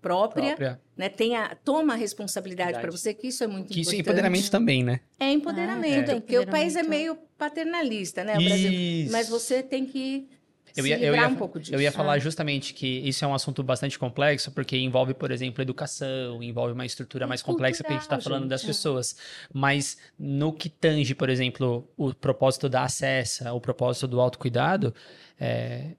própria, 0.00 0.46
Própria. 0.56 0.80
né? 0.96 1.08
Tem 1.08 1.36
a, 1.36 1.54
toma 1.54 1.92
a 1.92 1.96
responsabilidade 1.96 2.80
para 2.80 2.90
você, 2.90 3.14
que 3.14 3.28
isso 3.28 3.44
é 3.44 3.46
muito 3.46 3.72
Que 3.72 3.80
isso 3.80 3.90
é 3.90 3.94
importante. 3.94 4.00
empoderamento 4.18 4.50
também, 4.50 4.82
né? 4.82 5.00
É 5.18 5.30
empoderamento, 5.30 6.10
Ah, 6.10 6.14
é. 6.14 6.20
porque 6.20 6.38
o 6.38 6.46
país 6.46 6.74
é 6.74 6.82
meio 6.82 7.16
paternalista, 7.38 8.24
né? 8.24 8.36
O 8.36 8.44
Brasil. 8.44 9.08
Mas 9.12 9.28
você 9.28 9.62
tem 9.62 9.86
que 9.86 10.28
Eu 10.76 10.86
ia, 10.86 10.98
eu, 10.98 11.14
ia, 11.14 11.28
um 11.28 11.34
pouco 11.34 11.60
disso. 11.60 11.74
eu 11.74 11.80
ia 11.80 11.92
falar 11.92 12.14
Ah. 12.14 12.18
justamente 12.18 12.72
que 12.74 12.86
isso 12.86 13.24
é 13.24 13.28
um 13.28 13.34
assunto 13.34 13.62
bastante 13.62 13.98
complexo, 13.98 14.50
porque 14.52 14.76
envolve, 14.76 15.14
por 15.14 15.30
exemplo, 15.30 15.60
educação, 15.62 16.42
envolve 16.42 16.72
uma 16.72 16.86
estrutura 16.86 17.26
mais 17.26 17.42
complexa 17.42 17.82
que 17.82 17.90
a 17.90 17.92
gente 17.92 18.02
está 18.02 18.16
cultural, 18.16 18.38
falando 18.38 18.48
das 18.50 18.60
gente. 18.62 18.68
pessoas. 18.68 19.16
Mas 19.52 19.98
no 20.18 20.52
que 20.52 20.68
tange, 20.68 21.14
por 21.14 21.28
exemplo, 21.28 21.86
o 21.96 22.14
propósito 22.14 22.68
da 22.68 22.84
acessa, 22.84 23.52
o 23.52 23.60
propósito 23.60 24.06
do 24.08 24.20
autocuidado, 24.20 24.94
é, 25.38 25.90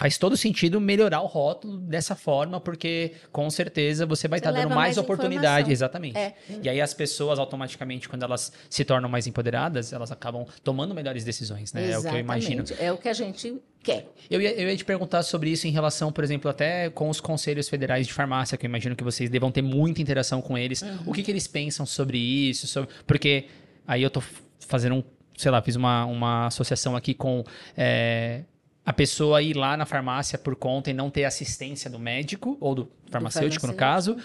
faz 0.00 0.16
todo 0.16 0.34
sentido 0.34 0.80
melhorar 0.80 1.20
o 1.20 1.26
rótulo 1.26 1.76
dessa 1.76 2.16
forma, 2.16 2.58
porque 2.58 3.12
com 3.30 3.50
certeza 3.50 4.06
você 4.06 4.26
vai 4.26 4.38
estar 4.38 4.50
dando 4.50 4.60
leva 4.62 4.74
mais 4.74 4.80
mais 4.96 4.98
oportunidade. 4.98 5.70
informação. 5.70 5.72
Exatamente. 5.72 6.16
É. 6.16 6.34
E 6.62 6.68
aí 6.70 6.80
as 6.80 6.94
pessoas, 6.94 7.38
automaticamente, 7.38 8.08
quando 8.08 8.22
elas 8.22 8.50
se 8.70 8.82
tornam 8.82 9.10
mais 9.10 9.26
empoderadas, 9.26 9.92
elas 9.92 10.10
acabam 10.10 10.46
tomando 10.64 10.94
melhores 10.94 11.22
decisões, 11.22 11.74
né? 11.74 11.90
É 11.90 11.98
o 11.98 12.02
que 12.02 12.08
eu 12.08 12.18
imagino. 12.18 12.62
Exatamente. 12.62 12.82
É 12.82 12.90
o 12.90 12.96
que 12.96 13.08
a 13.10 13.12
gente 13.12 13.60
quer. 13.82 14.06
Eu 14.30 14.40
ia, 14.40 14.52
eu 14.54 14.70
ia 14.70 14.76
te 14.76 14.86
perguntar 14.86 15.22
sobre 15.22 15.50
isso 15.50 15.66
em 15.66 15.70
relação, 15.70 16.10
por 16.10 16.24
exemplo, 16.24 16.50
até 16.50 16.88
com 16.88 17.10
os 17.10 17.20
conselhos 17.20 17.68
federais 17.68 18.06
de 18.06 18.12
farmácia, 18.14 18.56
que 18.56 18.64
eu 18.64 18.68
imagino 18.68 18.96
que 18.96 19.04
vocês 19.04 19.28
devam 19.28 19.52
ter 19.52 19.60
muita 19.60 20.00
interação 20.00 20.40
com 20.40 20.56
eles. 20.56 20.80
Uhum. 20.80 20.98
O 21.08 21.12
que, 21.12 21.22
que 21.22 21.30
eles 21.30 21.46
pensam 21.46 21.84
sobre 21.84 22.16
isso? 22.16 22.66
sobre- 22.66 22.88
Porque 23.06 23.48
aí 23.86 24.02
eu 24.02 24.08
tô 24.08 24.20
f- 24.22 24.40
fazer 24.60 24.92
um, 24.92 25.02
sei 25.36 25.50
lá, 25.50 25.60
fiz 25.60 25.76
uma, 25.76 26.06
uma 26.06 26.46
associação 26.46 26.96
aqui 26.96 27.12
com 27.12 27.44
é, 27.76 28.44
a 28.90 28.92
pessoa 28.92 29.40
ir 29.40 29.56
lá 29.56 29.76
na 29.76 29.86
farmácia 29.86 30.36
por 30.36 30.56
conta 30.56 30.90
e 30.90 30.92
não 30.92 31.10
ter 31.10 31.24
assistência 31.24 31.88
do 31.88 31.96
médico 31.96 32.58
ou 32.60 32.74
do 32.74 32.90
farmacêutico, 33.08 33.64
no 33.68 33.74
caso. 33.74 34.16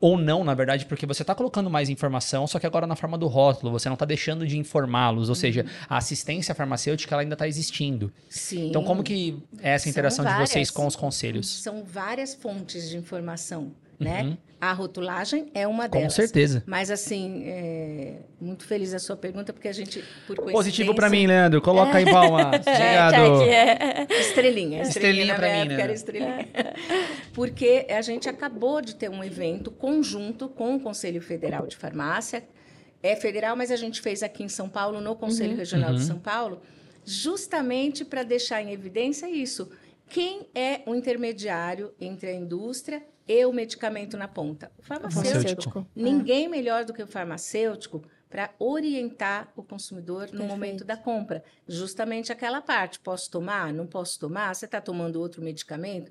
Ou 0.00 0.18
não, 0.18 0.42
na 0.42 0.52
verdade, 0.52 0.84
porque 0.84 1.06
você 1.06 1.22
está 1.22 1.32
colocando 1.32 1.70
mais 1.70 1.88
informação, 1.88 2.44
só 2.48 2.58
que 2.58 2.66
agora 2.66 2.88
na 2.88 2.96
forma 2.96 3.16
do 3.16 3.28
rótulo, 3.28 3.70
você 3.70 3.88
não 3.88 3.94
está 3.94 4.04
deixando 4.04 4.44
de 4.44 4.58
informá-los, 4.58 5.28
ou 5.28 5.34
uhum. 5.34 5.40
seja, 5.40 5.64
a 5.88 5.96
assistência 5.96 6.56
farmacêutica 6.56 7.14
ela 7.14 7.22
ainda 7.22 7.34
está 7.36 7.46
existindo. 7.46 8.12
Sim. 8.28 8.68
Então, 8.68 8.82
como 8.82 9.04
que 9.04 9.40
é 9.60 9.70
essa 9.70 9.88
interação 9.88 10.24
várias, 10.24 10.48
de 10.48 10.52
vocês 10.54 10.70
com 10.70 10.84
os 10.84 10.96
conselhos? 10.96 11.46
São 11.48 11.84
várias 11.84 12.34
fontes 12.34 12.90
de 12.90 12.96
informação 12.96 13.72
né? 13.98 14.22
Uhum. 14.22 14.36
A 14.60 14.72
rotulagem 14.72 15.50
é 15.54 15.68
uma 15.68 15.88
delas. 15.88 16.14
Com 16.14 16.16
certeza. 16.16 16.64
Mas, 16.66 16.90
assim, 16.90 17.44
é... 17.46 18.16
muito 18.40 18.64
feliz 18.64 18.92
a 18.92 18.98
sua 18.98 19.16
pergunta, 19.16 19.52
porque 19.52 19.68
a 19.68 19.72
gente, 19.72 20.02
por 20.26 20.36
Positivo 20.36 20.94
para 20.96 21.08
mim, 21.08 21.28
Leandro. 21.28 21.62
Coloca 21.62 21.96
aí 21.96 22.04
palma. 22.04 22.48
Obrigado. 22.58 23.42
É, 23.44 24.06
estrelinha. 24.18 24.82
Estrelinha, 24.82 24.82
estrelinha 24.82 25.34
para 25.36 25.64
mim, 25.64 25.68
né? 25.68 25.92
Estrelinha. 25.92 26.48
Porque 27.32 27.86
a 27.88 28.02
gente 28.02 28.28
acabou 28.28 28.80
de 28.80 28.96
ter 28.96 29.08
um 29.08 29.22
evento 29.22 29.70
conjunto 29.70 30.48
com 30.48 30.74
o 30.74 30.80
Conselho 30.80 31.22
Federal 31.22 31.66
de 31.68 31.76
Farmácia. 31.76 32.42
É 33.00 33.14
federal, 33.14 33.54
mas 33.54 33.70
a 33.70 33.76
gente 33.76 34.00
fez 34.00 34.24
aqui 34.24 34.42
em 34.42 34.48
São 34.48 34.68
Paulo, 34.68 35.00
no 35.00 35.14
Conselho 35.14 35.52
uhum. 35.52 35.56
Regional 35.56 35.90
uhum. 35.90 35.96
de 35.96 36.02
São 36.02 36.18
Paulo, 36.18 36.60
justamente 37.04 38.04
para 38.04 38.24
deixar 38.24 38.60
em 38.60 38.72
evidência 38.72 39.30
isso. 39.30 39.70
Quem 40.08 40.48
é 40.52 40.80
o 40.84 40.96
intermediário 40.96 41.92
entre 42.00 42.30
a 42.30 42.34
indústria 42.34 43.02
e 43.28 43.44
o 43.44 43.52
medicamento 43.52 44.16
na 44.16 44.26
ponta? 44.26 44.72
O 44.78 44.82
farmacêutico. 44.82 45.32
farmacêutico. 45.32 45.86
Ninguém 45.94 46.46
é. 46.46 46.48
melhor 46.48 46.84
do 46.84 46.94
que 46.94 47.02
o 47.02 47.06
farmacêutico 47.06 48.02
para 48.28 48.50
orientar 48.58 49.52
o 49.56 49.62
consumidor 49.62 50.22
no 50.22 50.30
Perfeito. 50.30 50.48
momento 50.48 50.84
da 50.84 50.96
compra. 50.96 51.44
Justamente 51.66 52.32
aquela 52.32 52.60
parte: 52.60 52.98
posso 53.00 53.30
tomar? 53.30 53.72
Não 53.72 53.86
posso 53.86 54.18
tomar? 54.18 54.54
Você 54.54 54.64
está 54.64 54.80
tomando 54.80 55.20
outro 55.20 55.42
medicamento? 55.42 56.10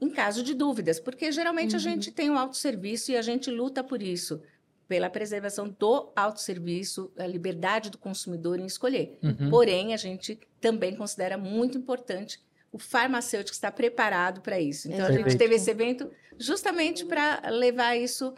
Em 0.00 0.10
caso 0.10 0.42
de 0.42 0.54
dúvidas, 0.54 0.98
porque 0.98 1.30
geralmente 1.30 1.72
uhum. 1.72 1.76
a 1.76 1.80
gente 1.80 2.10
tem 2.10 2.30
o 2.30 2.34
um 2.34 2.38
autosserviço 2.38 3.12
e 3.12 3.16
a 3.16 3.22
gente 3.22 3.50
luta 3.50 3.84
por 3.84 4.02
isso 4.02 4.40
pela 4.90 5.08
preservação 5.08 5.68
do 5.78 6.10
autosserviço, 6.16 7.12
a 7.16 7.24
liberdade 7.24 7.90
do 7.90 7.98
consumidor 7.98 8.58
em 8.58 8.66
escolher. 8.66 9.16
Uhum. 9.22 9.48
Porém, 9.48 9.94
a 9.94 9.96
gente 9.96 10.36
também 10.60 10.96
considera 10.96 11.38
muito 11.38 11.78
importante 11.78 12.40
o 12.72 12.78
farmacêutico 12.78 13.54
estar 13.54 13.72
preparado 13.72 14.40
para 14.40 14.60
isso. 14.60 14.90
Então, 14.90 15.06
a 15.06 15.12
gente 15.12 15.36
teve 15.36 15.56
esse 15.56 15.70
evento 15.70 16.10
justamente 16.38 17.04
para 17.04 17.42
levar 17.50 17.96
isso. 17.96 18.34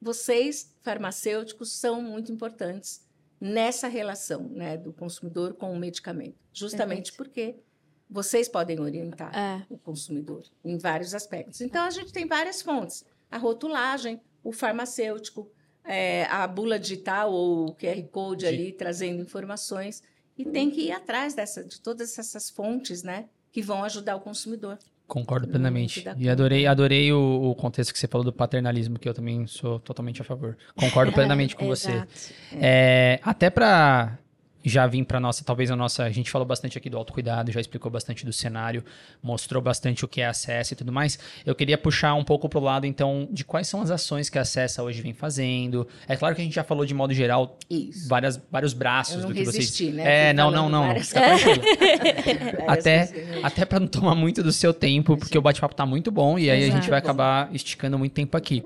Vocês, 0.00 0.74
farmacêuticos, 0.82 1.72
são 1.72 2.00
muito 2.00 2.32
importantes 2.32 3.04
nessa 3.40 3.86
relação 3.86 4.48
né, 4.48 4.76
do 4.76 4.92
consumidor 4.92 5.54
com 5.54 5.72
o 5.72 5.78
medicamento. 5.78 6.36
Justamente 6.52 7.12
Perfeito. 7.12 7.16
porque 7.16 7.56
vocês 8.08 8.48
podem 8.48 8.80
orientar 8.80 9.36
é. 9.36 9.66
o 9.68 9.76
consumidor 9.76 10.44
em 10.64 10.78
vários 10.78 11.14
aspectos. 11.14 11.60
Então, 11.60 11.84
a 11.84 11.90
gente 11.90 12.12
tem 12.12 12.26
várias 12.26 12.62
fontes. 12.62 13.04
A 13.30 13.36
rotulagem, 13.36 14.20
o 14.42 14.52
farmacêutico, 14.52 15.50
é, 15.84 16.24
a 16.26 16.46
bula 16.46 16.78
digital 16.78 17.32
ou 17.32 17.68
o 17.68 17.74
QR 17.74 18.02
Code 18.10 18.46
ali 18.46 18.72
trazendo 18.72 19.22
informações. 19.22 20.02
E 20.38 20.44
tem 20.44 20.70
que 20.70 20.82
ir 20.82 20.92
atrás 20.92 21.34
dessa, 21.34 21.64
de 21.64 21.80
todas 21.80 22.18
essas 22.18 22.48
fontes, 22.50 23.02
né? 23.02 23.28
Que 23.56 23.62
vão 23.62 23.82
ajudar 23.84 24.16
o 24.16 24.20
consumidor. 24.20 24.78
Concordo 25.06 25.48
plenamente. 25.48 26.04
E 26.18 26.28
adorei, 26.28 26.66
adorei 26.66 27.10
o, 27.10 27.50
o, 27.50 27.54
contexto 27.54 27.90
que 27.90 27.98
você 27.98 28.06
falou 28.06 28.22
do 28.22 28.30
paternalismo, 28.34 28.98
que 28.98 29.08
eu 29.08 29.14
também 29.14 29.46
sou 29.46 29.80
totalmente 29.80 30.20
a 30.20 30.24
favor. 30.26 30.58
Concordo 30.74 31.10
plenamente 31.16 31.56
com 31.56 31.66
você. 31.66 32.04
É, 32.52 33.18
até 33.22 33.48
para 33.48 34.18
já 34.68 34.84
vim 34.84 35.04
para 35.04 35.20
nossa, 35.20 35.44
talvez 35.44 35.70
a 35.70 35.76
nossa, 35.76 36.02
a 36.02 36.10
gente 36.10 36.28
falou 36.28 36.44
bastante 36.44 36.76
aqui 36.76 36.90
do 36.90 36.96
autocuidado, 36.96 37.52
já 37.52 37.60
explicou 37.60 37.88
bastante 37.88 38.26
do 38.26 38.32
cenário, 38.32 38.84
mostrou 39.22 39.62
bastante 39.62 40.04
o 40.04 40.08
que 40.08 40.20
é 40.20 40.26
acesso 40.26 40.72
e 40.72 40.76
tudo 40.76 40.90
mais. 40.90 41.18
Eu 41.46 41.54
queria 41.54 41.78
puxar 41.78 42.14
um 42.14 42.24
pouco 42.24 42.48
pro 42.48 42.58
lado 42.58 42.84
então 42.84 43.28
de 43.30 43.44
quais 43.44 43.68
são 43.68 43.80
as 43.80 43.92
ações 43.92 44.28
que 44.28 44.38
a 44.38 44.40
Acessa 44.40 44.82
hoje 44.82 45.00
vem 45.00 45.12
fazendo. 45.12 45.86
É 46.08 46.16
claro 46.16 46.34
que 46.34 46.40
a 46.40 46.44
gente 46.44 46.54
já 46.54 46.64
falou 46.64 46.84
de 46.84 46.92
modo 46.92 47.14
geral 47.14 47.56
Isso. 47.70 48.08
várias 48.08 48.40
vários 48.50 48.72
braços 48.72 49.24
do 49.24 49.32
que 49.32 49.38
resisti, 49.38 49.84
vocês 49.84 49.94
né? 49.94 50.30
É, 50.30 50.32
não, 50.32 50.50
não, 50.50 50.68
não. 50.68 50.86
Várias... 50.88 51.12
até 52.66 53.38
até 53.44 53.64
para 53.64 53.78
não 53.78 53.86
tomar 53.86 54.16
muito 54.16 54.42
do 54.42 54.50
seu 54.50 54.74
tempo, 54.74 55.16
porque 55.16 55.38
o 55.38 55.42
bate-papo 55.42 55.76
tá 55.76 55.86
muito 55.86 56.10
bom 56.10 56.36
e 56.36 56.50
aí 56.50 56.62
Exato. 56.62 56.76
a 56.76 56.80
gente 56.80 56.90
vai 56.90 56.98
acabar 56.98 57.54
esticando 57.54 57.96
muito 57.96 58.12
tempo 58.12 58.36
aqui. 58.36 58.64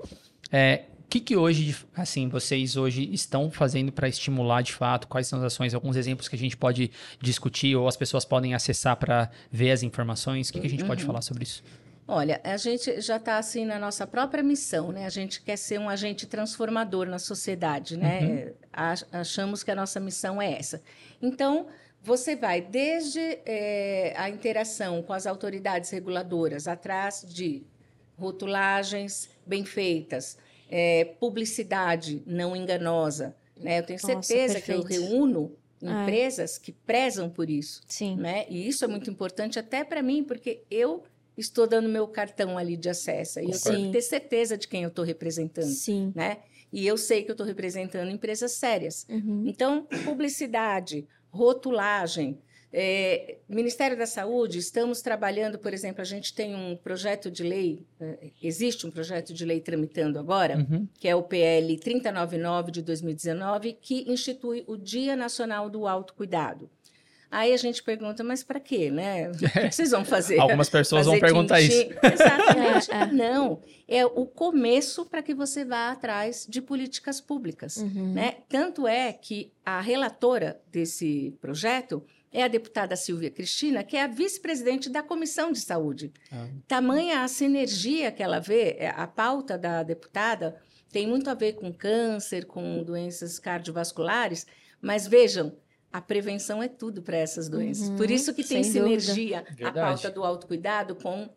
É, 0.51 0.85
que, 1.11 1.19
que 1.19 1.37
hoje, 1.37 1.77
assim, 1.95 2.29
vocês 2.29 2.77
hoje 2.77 3.13
estão 3.13 3.51
fazendo 3.51 3.91
para 3.91 4.09
estimular 4.09 4.63
de 4.63 4.73
fato? 4.73 5.09
Quais 5.09 5.27
são 5.27 5.41
as 5.41 5.47
ações? 5.47 5.75
Alguns 5.75 5.97
exemplos 5.97 6.29
que 6.29 6.37
a 6.37 6.39
gente 6.39 6.57
pode 6.57 6.93
discutir 7.21 7.75
ou 7.75 7.89
as 7.89 7.97
pessoas 7.97 8.25
podem 8.25 8.55
acessar 8.55 8.97
para 8.97 9.29
ver 9.51 9.73
as 9.73 9.83
informações? 9.83 10.49
O 10.49 10.53
que, 10.53 10.61
que 10.61 10.67
a 10.69 10.71
gente 10.71 10.83
uhum. 10.83 10.89
pode 10.89 11.05
falar 11.05 11.21
sobre 11.21 11.43
isso? 11.43 11.65
Olha, 12.07 12.41
a 12.45 12.57
gente 12.57 13.01
já 13.01 13.17
está 13.17 13.39
assim 13.39 13.65
na 13.65 13.79
nossa 13.79 14.07
própria 14.07 14.43
missão, 14.43 14.93
né? 14.93 15.05
A 15.05 15.11
gente 15.11 15.43
quer 15.43 15.57
ser 15.57 15.81
um 15.81 15.89
agente 15.89 16.27
transformador 16.27 17.07
na 17.07 17.19
sociedade, 17.19 17.97
né? 17.97 18.21
Uhum. 18.23 18.99
Achamos 19.13 19.65
que 19.65 19.71
a 19.73 19.75
nossa 19.75 19.99
missão 19.99 20.41
é 20.41 20.53
essa. 20.53 20.81
Então, 21.21 21.67
você 22.01 22.37
vai 22.37 22.61
desde 22.61 23.21
é, 23.45 24.15
a 24.17 24.31
interação 24.31 25.03
com 25.03 25.13
as 25.13 25.27
autoridades 25.27 25.91
reguladoras, 25.91 26.69
atrás 26.69 27.25
de 27.29 27.65
rotulagens 28.17 29.29
bem 29.45 29.65
feitas, 29.65 30.39
é, 30.71 31.05
publicidade 31.05 32.23
não 32.25 32.55
enganosa. 32.55 33.35
Né? 33.57 33.81
Eu 33.81 33.83
tenho 33.83 33.99
certeza 33.99 34.55
Nossa, 34.55 34.65
que 34.65 34.73
eu 34.73 34.83
reúno 34.83 35.53
é. 35.83 36.03
empresas 36.03 36.57
é. 36.57 36.61
que 36.61 36.73
prezam 36.73 37.29
por 37.29 37.51
isso. 37.51 37.83
Sim. 37.87 38.17
Né? 38.17 38.47
E 38.49 38.67
isso 38.69 38.85
é 38.85 38.89
muito 38.89 39.11
importante 39.11 39.59
até 39.59 39.85
para 39.85 40.03
mim, 40.03 40.23
porque 40.23 40.63
eu 40.71 41.03
estou 41.37 41.67
dando 41.67 41.89
meu 41.89 42.07
cartão 42.07 42.57
ali 42.57 42.77
de 42.77 42.89
acesso. 42.89 43.41
E 43.41 43.51
eu 43.51 43.61
tenho 43.61 43.87
que 43.87 43.93
ter 43.93 44.03
certeza 44.03 44.57
de 44.57 44.69
quem 44.69 44.83
eu 44.83 44.89
estou 44.89 45.05
representando. 45.05 45.67
Sim. 45.67 46.13
Né? 46.15 46.39
E 46.73 46.87
eu 46.87 46.97
sei 46.97 47.25
que 47.25 47.31
eu 47.31 47.35
estou 47.35 47.47
representando 47.47 48.11
empresas 48.11 48.53
sérias. 48.53 49.05
Uhum. 49.09 49.45
Então, 49.47 49.87
publicidade, 50.05 51.07
rotulagem, 51.31 52.39
é, 52.73 53.39
Ministério 53.49 53.97
da 53.97 54.07
Saúde, 54.07 54.59
estamos 54.59 55.03
trabalhando, 55.03 55.59
por 55.59 55.75
exemplo, 55.75 56.01
a 56.01 56.05
gente 56.05 56.33
tem 56.33 56.55
um 56.55 56.77
projeto 56.77 57.31
de 57.31 57.43
lei, 57.43 57.85
é, 58.01 58.31
existe 58.41 58.87
um 58.87 58.91
projeto 58.91 59.35
de 59.35 59.45
lei 59.45 59.61
tramitando 59.61 60.19
agora, 60.19 60.57
uhum. 60.57 60.87
que 60.99 61.09
é 61.09 61.15
o 61.15 61.23
PL 61.23 61.77
3099 61.79 62.71
de 62.71 62.83
2019, 62.83 63.73
que 63.81 64.05
institui 64.11 64.63
o 64.69 64.77
Dia 64.77 65.17
Nacional 65.17 65.69
do 65.69 65.87
Autocuidado. 65.87 66.71
Aí 67.31 67.53
a 67.53 67.57
gente 67.57 67.81
pergunta, 67.83 68.25
mas 68.25 68.43
para 68.43 68.59
quê, 68.59 68.91
né? 68.91 69.31
O 69.31 69.39
que 69.39 69.71
vocês 69.71 69.93
vão 69.93 70.05
fazer? 70.05 70.39
Algumas 70.41 70.69
pessoas 70.69 71.07
fazer 71.07 71.11
vão 71.11 71.21
perguntar 71.21 71.61
isso. 71.61 71.89
Exatamente. 72.03 72.91
É, 72.91 73.03
é. 73.03 73.07
Não, 73.07 73.63
é 73.87 74.05
o 74.05 74.27
começo 74.27 75.07
para 75.07 75.23
que 75.23 75.33
você 75.33 75.65
vá 75.65 75.93
atrás 75.93 76.45
de 76.49 76.61
políticas 76.61 77.21
públicas, 77.21 77.77
uhum. 77.77 78.15
né? 78.15 78.39
Tanto 78.49 78.87
é 78.87 79.13
que 79.13 79.53
a 79.65 79.81
relatora 79.81 80.61
desse 80.73 81.33
projeto 81.41 82.05
é 82.33 82.45
a 82.45 82.49
deputada 82.49 82.95
Silvia 82.95 83.31
Cristina, 83.31 83.83
que 83.83 83.97
é 83.97 84.03
a 84.03 84.07
vice-presidente 84.07 84.89
da 84.89 85.03
Comissão 85.03 85.51
de 85.51 85.61
Saúde. 85.61 86.13
Ah. 86.31 86.47
Tamanha 86.69 87.23
a 87.23 87.29
sinergia 87.29 88.13
que 88.13 88.23
ela 88.23 88.39
vê, 88.39 88.77
é, 88.79 88.89
a 88.89 89.07
pauta 89.07 89.59
da 89.59 89.83
deputada 89.83 90.57
tem 90.93 91.07
muito 91.07 91.29
a 91.29 91.35
ver 91.35 91.55
com 91.55 91.73
câncer, 91.73 92.47
com 92.47 92.83
doenças 92.83 93.39
cardiovasculares, 93.39 94.47
mas 94.81 95.07
vejam, 95.07 95.57
a 95.93 96.01
prevenção 96.01 96.63
é 96.63 96.69
tudo 96.69 97.03
para 97.03 97.17
essas 97.17 97.49
doenças. 97.49 97.89
Uhum, 97.89 97.97
Por 97.97 98.11
isso 98.11 98.33
que 98.33 98.45
tem 98.45 98.63
sinergia 98.63 99.45
a 99.65 99.73
pauta 99.73 100.11
do 100.11 100.25
autocuidado 100.25 100.95
com 100.95 101.29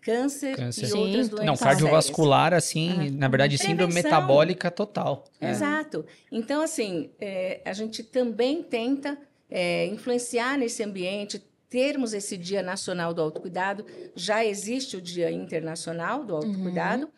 câncer, 0.00 0.56
câncer. 0.56 0.84
e 0.84 0.86
Sim. 0.88 0.98
outras 0.98 1.28
doenças. 1.28 1.46
Não, 1.46 1.56
cardiovascular, 1.56 2.50
sérias. 2.50 2.64
assim, 2.64 3.10
na 3.10 3.28
verdade, 3.28 3.56
Prevenção. 3.56 3.70
síndrome 3.70 3.94
metabólica 3.94 4.70
total. 4.70 5.24
É. 5.40 5.50
Exato. 5.50 6.04
Então, 6.30 6.62
assim, 6.62 7.10
é, 7.20 7.60
a 7.64 7.72
gente 7.72 8.02
também 8.02 8.62
tenta 8.62 9.18
é, 9.52 9.86
influenciar 9.86 10.56
nesse 10.56 10.82
ambiente, 10.82 11.44
termos 11.68 12.14
esse 12.14 12.38
Dia 12.38 12.62
Nacional 12.62 13.12
do 13.12 13.20
Autocuidado. 13.20 13.84
Já 14.16 14.44
existe 14.44 14.96
o 14.96 15.00
Dia 15.00 15.30
Internacional 15.30 16.24
do 16.24 16.34
Autocuidado, 16.34 17.04
uhum. 17.04 17.10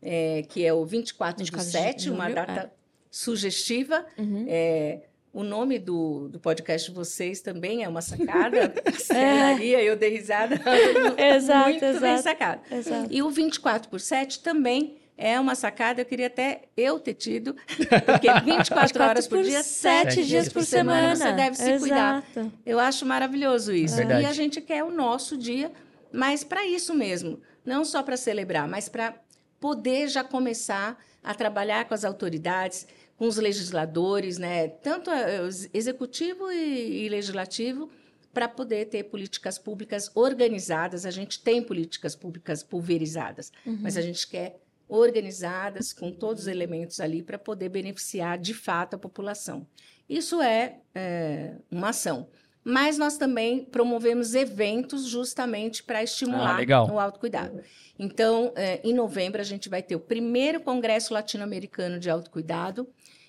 é, 0.00 0.42
que 0.48 0.64
é 0.64 0.72
o 0.72 0.84
24 0.86 1.44
de 1.44 1.62
7, 1.62 2.10
uma 2.10 2.30
data 2.30 2.60
é. 2.60 2.70
sugestiva. 3.10 4.06
Uhum. 4.16 4.46
É, 4.48 5.02
o 5.34 5.42
nome 5.42 5.78
do, 5.78 6.28
do 6.28 6.40
podcast 6.40 6.90
de 6.90 6.94
vocês 6.94 7.40
também 7.42 7.84
é 7.84 7.88
uma 7.88 8.02
sacada. 8.02 8.72
Maria, 9.12 9.80
é. 9.80 9.84
eu 9.84 9.96
dei 9.96 10.10
risada. 10.10 10.56
exato, 11.36 11.68
muito 11.70 11.84
exato, 11.84 12.00
bem 12.00 12.18
sacado. 12.18 12.62
Exato. 12.70 13.08
E 13.10 13.22
o 13.22 13.30
24 13.30 13.90
por 13.90 14.00
7 14.00 14.40
também 14.40 14.96
é 15.22 15.38
uma 15.38 15.54
sacada, 15.54 16.00
eu 16.00 16.04
queria 16.04 16.26
até 16.26 16.62
eu 16.76 16.98
ter 16.98 17.14
tido, 17.14 17.54
porque 18.04 18.28
24 18.40 19.04
horas 19.04 19.28
por, 19.28 19.40
dia, 19.42 19.62
7 19.62 20.24
dias 20.26 20.48
por 20.48 20.64
semana, 20.64 21.14
você 21.14 21.32
deve 21.32 21.56
se 21.56 21.70
Exato. 21.70 21.80
cuidar. 21.80 22.24
Eu 22.66 22.80
acho 22.80 23.06
maravilhoso 23.06 23.72
isso. 23.72 24.00
É 24.00 24.22
e 24.22 24.26
a 24.26 24.32
gente 24.32 24.60
quer 24.60 24.82
o 24.82 24.90
nosso 24.90 25.36
dia, 25.36 25.70
mas 26.12 26.42
para 26.42 26.66
isso 26.66 26.92
mesmo, 26.92 27.40
não 27.64 27.84
só 27.84 28.02
para 28.02 28.16
celebrar, 28.16 28.66
mas 28.66 28.88
para 28.88 29.14
poder 29.60 30.08
já 30.08 30.24
começar 30.24 30.98
a 31.22 31.32
trabalhar 31.32 31.84
com 31.84 31.94
as 31.94 32.04
autoridades, 32.04 32.84
com 33.16 33.28
os 33.28 33.36
legisladores, 33.36 34.38
né, 34.38 34.66
tanto 34.66 35.08
executivo 35.72 36.50
e, 36.50 37.04
e 37.04 37.08
legislativo, 37.08 37.88
para 38.34 38.48
poder 38.48 38.86
ter 38.86 39.04
políticas 39.04 39.56
públicas 39.56 40.10
organizadas. 40.14 41.06
A 41.06 41.10
gente 41.10 41.38
tem 41.38 41.62
políticas 41.62 42.16
públicas 42.16 42.62
pulverizadas, 42.64 43.52
uhum. 43.64 43.78
mas 43.80 43.96
a 43.96 44.00
gente 44.00 44.26
quer 44.26 44.61
organizadas 44.92 45.90
com 45.90 46.12
todos 46.12 46.42
os 46.42 46.48
elementos 46.48 47.00
ali 47.00 47.22
para 47.22 47.38
poder 47.38 47.70
beneficiar 47.70 48.36
de 48.38 48.52
fato 48.52 48.94
a 48.94 48.98
população. 48.98 49.66
Isso 50.06 50.42
é, 50.42 50.80
é 50.94 51.54
uma 51.70 51.88
ação. 51.88 52.28
Mas 52.62 52.98
nós 52.98 53.16
também 53.16 53.64
promovemos 53.64 54.34
eventos 54.34 55.06
justamente 55.06 55.82
para 55.82 56.02
estimular 56.02 56.60
ah, 56.70 56.92
o 56.92 57.00
autocuidado. 57.00 57.60
Então, 57.98 58.52
é, 58.54 58.80
em 58.84 58.92
novembro, 58.94 59.40
a 59.40 59.44
gente 59.44 59.68
vai 59.68 59.82
ter 59.82 59.96
o 59.96 60.00
primeiro 60.00 60.60
Congresso 60.60 61.14
Latino-Americano 61.14 61.98
de 61.98 62.10
Autocuidado, 62.10 62.86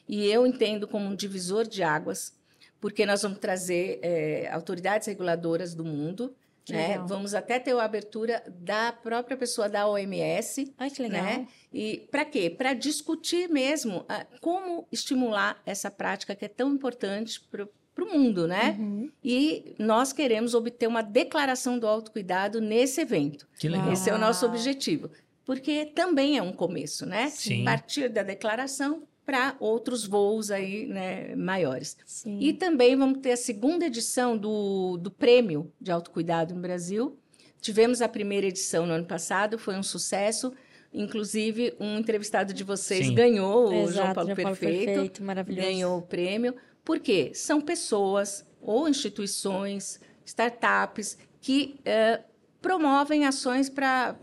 e 0.07 0.27
eu 0.27 0.45
entendo 0.45 0.87
como 0.87 1.05
um 1.05 1.15
divisor 1.15 1.65
de 1.65 1.81
águas, 1.81 2.37
porque 2.79 3.05
nós 3.05 3.21
vamos 3.21 3.39
trazer 3.39 3.99
é, 4.03 4.49
autoridades 4.51 5.07
reguladoras 5.07 5.73
do 5.73 5.85
mundo. 5.85 6.35
Né? 6.69 6.97
Vamos 7.05 7.33
até 7.33 7.59
ter 7.59 7.75
a 7.75 7.83
abertura 7.83 8.41
da 8.47 8.93
própria 8.93 9.35
pessoa 9.35 9.67
da 9.67 9.87
OMS. 9.87 10.73
Ai, 10.77 10.89
que 10.89 11.01
legal. 11.01 11.23
Né? 11.23 11.47
E 11.73 12.07
para 12.09 12.23
quê? 12.23 12.49
Para 12.49 12.73
discutir 12.73 13.49
mesmo 13.49 13.99
uh, 14.01 14.39
como 14.39 14.87
estimular 14.91 15.61
essa 15.65 15.91
prática 15.91 16.35
que 16.35 16.45
é 16.45 16.47
tão 16.47 16.73
importante 16.73 17.41
para 17.41 17.65
o 17.65 18.05
mundo, 18.05 18.47
né? 18.47 18.77
Uhum. 18.79 19.11
E 19.23 19.75
nós 19.77 20.13
queremos 20.13 20.53
obter 20.53 20.87
uma 20.87 21.01
declaração 21.01 21.77
do 21.77 21.87
autocuidado 21.87 22.61
nesse 22.61 23.01
evento. 23.01 23.47
Que 23.59 23.67
legal. 23.67 23.91
Esse 23.91 24.09
é 24.09 24.13
o 24.13 24.17
nosso 24.17 24.45
objetivo. 24.45 25.09
Porque 25.45 25.85
também 25.87 26.37
é 26.37 26.41
um 26.41 26.53
começo, 26.53 27.05
né? 27.05 27.29
Sim. 27.29 27.63
A 27.63 27.65
partir 27.65 28.07
da 28.07 28.23
declaração, 28.23 29.03
para 29.25 29.55
outros 29.59 30.05
voos 30.05 30.51
aí, 30.51 30.85
né, 30.85 31.35
maiores. 31.35 31.97
Sim. 32.05 32.39
E 32.39 32.53
também 32.53 32.95
vamos 32.95 33.19
ter 33.19 33.31
a 33.31 33.37
segunda 33.37 33.85
edição 33.85 34.37
do, 34.37 34.97
do 34.97 35.09
Prêmio 35.09 35.71
de 35.79 35.91
Autocuidado 35.91 36.53
no 36.53 36.61
Brasil. 36.61 37.17
Tivemos 37.61 38.01
a 38.01 38.09
primeira 38.09 38.47
edição 38.47 38.85
no 38.85 38.93
ano 38.93 39.05
passado, 39.05 39.57
foi 39.57 39.75
um 39.75 39.83
sucesso. 39.83 40.53
Inclusive, 40.93 41.73
um 41.79 41.97
entrevistado 41.97 42.53
de 42.53 42.63
vocês 42.63 43.07
Sim. 43.07 43.15
ganhou, 43.15 43.69
o 43.69 43.73
Exato, 43.73 43.93
João 43.93 44.13
Paulo 44.13 44.35
João 44.35 44.35
Perfeito. 44.35 44.85
Perfeito 44.85 45.23
maravilhoso. 45.23 45.67
Ganhou 45.67 45.97
o 45.97 46.01
prêmio. 46.01 46.55
Por 46.83 46.99
quê? 46.99 47.31
São 47.33 47.61
pessoas 47.61 48.45
ou 48.61 48.87
instituições, 48.87 49.99
startups, 50.25 51.17
que 51.41 51.75
uh, 51.79 52.23
promovem 52.61 53.25
ações 53.25 53.69
para 53.69 54.15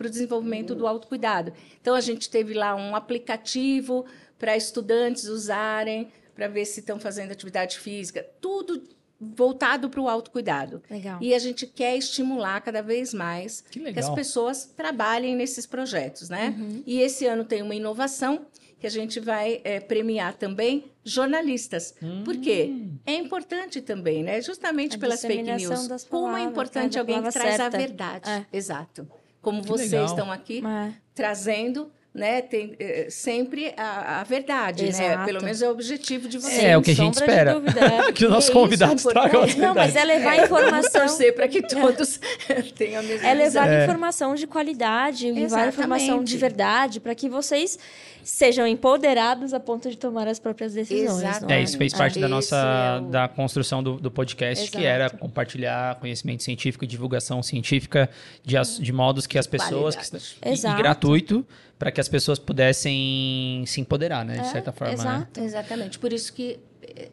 o 0.00 0.08
desenvolvimento 0.08 0.74
do 0.74 0.86
autocuidado. 0.86 1.52
Então, 1.80 1.94
a 1.94 2.00
gente 2.00 2.30
teve 2.30 2.54
lá 2.54 2.74
um 2.74 2.94
aplicativo 2.94 4.06
para 4.42 4.56
estudantes 4.56 5.28
usarem, 5.28 6.10
para 6.34 6.48
ver 6.48 6.64
se 6.64 6.80
estão 6.80 6.98
fazendo 6.98 7.30
atividade 7.30 7.78
física, 7.78 8.26
tudo 8.40 8.82
voltado 9.20 9.88
para 9.88 10.00
o 10.00 10.08
autocuidado. 10.08 10.82
Legal. 10.90 11.16
E 11.20 11.32
a 11.32 11.38
gente 11.38 11.64
quer 11.64 11.96
estimular 11.96 12.60
cada 12.60 12.82
vez 12.82 13.14
mais 13.14 13.60
que, 13.60 13.78
que 13.92 14.00
as 14.00 14.10
pessoas 14.10 14.64
trabalhem 14.76 15.36
nesses 15.36 15.64
projetos, 15.64 16.28
né? 16.28 16.56
Uhum. 16.58 16.82
E 16.84 17.00
esse 17.00 17.24
ano 17.24 17.44
tem 17.44 17.62
uma 17.62 17.72
inovação 17.72 18.44
que 18.80 18.86
a 18.88 18.90
gente 18.90 19.20
vai 19.20 19.60
é, 19.62 19.78
premiar 19.78 20.34
também 20.34 20.90
jornalistas. 21.04 21.94
Hum. 22.02 22.24
Por 22.24 22.36
quê? 22.36 22.68
É 23.06 23.14
importante 23.14 23.80
também, 23.80 24.24
né? 24.24 24.42
Justamente 24.42 24.96
a 24.96 24.98
pelas 24.98 25.20
fake 25.20 25.40
news. 25.40 25.68
Palavras, 25.68 26.04
Como 26.04 26.36
é 26.36 26.42
importante 26.42 26.98
alguém 26.98 27.22
que 27.22 27.30
traz 27.30 27.54
certa. 27.54 27.76
a 27.76 27.80
verdade. 27.80 28.28
É. 28.28 28.44
Exato. 28.52 29.08
Como 29.40 29.62
que 29.62 29.68
vocês 29.68 29.92
legal. 29.92 30.06
estão 30.06 30.32
aqui 30.32 30.64
é. 30.66 30.92
trazendo 31.14 31.92
né, 32.14 32.42
tem 32.42 32.76
é, 32.78 33.06
sempre 33.08 33.72
a, 33.74 34.20
a 34.20 34.24
verdade, 34.24 34.84
Exato. 34.84 35.18
né? 35.20 35.24
Pelo 35.24 35.42
menos 35.42 35.62
é 35.62 35.68
o 35.68 35.70
objetivo 35.72 36.28
de 36.28 36.38
vocês. 36.38 36.62
É 36.62 36.76
o 36.76 36.82
que 36.82 36.90
a 36.90 36.94
gente 36.94 37.14
espera. 37.14 37.52
É. 37.72 38.12
que 38.12 38.24
os 38.24 38.30
nossos 38.30 38.50
é 38.50 38.52
convidados 38.52 39.02
tragam 39.02 39.42
a 39.42 39.46
verdade. 39.46 39.60
Não, 39.60 39.74
mas 39.74 39.96
é 39.96 40.04
levar 40.04 40.44
informação. 40.44 41.00
torcer 41.00 41.34
para 41.34 41.48
que 41.48 41.62
todos 41.62 42.20
tenham 42.76 43.00
a 43.00 43.02
mesma 43.02 43.26
É 43.26 43.34
levar 43.34 43.68
é. 43.68 43.82
informação 43.84 44.34
de 44.34 44.46
qualidade, 44.46 45.26
Exatamente. 45.26 45.50
levar 45.50 45.68
informação 45.68 46.22
de 46.22 46.36
verdade, 46.36 47.00
para 47.00 47.14
que 47.14 47.28
vocês 47.28 47.78
sejam 48.22 48.66
empoderados 48.66 49.54
a 49.54 49.60
ponto 49.60 49.88
de 49.90 49.96
tomar 49.96 50.28
as 50.28 50.38
próprias 50.38 50.74
decisões. 50.74 51.42
É, 51.48 51.62
isso 51.62 51.76
fez 51.76 51.92
parte 51.92 52.20
da 52.20 52.28
nossa 52.28 53.00
o... 53.02 53.10
da 53.10 53.26
construção 53.26 53.82
do, 53.82 53.96
do 53.96 54.10
podcast, 54.10 54.64
Exato. 54.64 54.78
que 54.78 54.84
era 54.84 55.10
compartilhar 55.10 55.98
conhecimento 55.98 56.42
científico 56.42 56.84
e 56.84 56.86
divulgação 56.86 57.42
científica 57.42 58.08
de, 58.44 58.56
de 58.80 58.92
modos 58.92 59.26
que 59.26 59.38
as 59.38 59.46
pessoas 59.46 59.96
que, 59.96 60.16
e, 60.16 60.52
e 60.52 60.76
gratuito 60.76 61.44
para 61.82 61.90
que 61.90 62.00
as 62.00 62.08
pessoas 62.08 62.38
pudessem 62.38 63.64
se 63.66 63.80
empoderar, 63.80 64.24
né? 64.24 64.34
De 64.34 64.46
é, 64.46 64.52
certa 64.52 64.70
forma. 64.70 64.94
Né? 64.94 65.00
Exato. 65.00 65.40
Né? 65.40 65.46
Exatamente. 65.46 65.98
Por 65.98 66.12
isso 66.12 66.32
que 66.32 66.60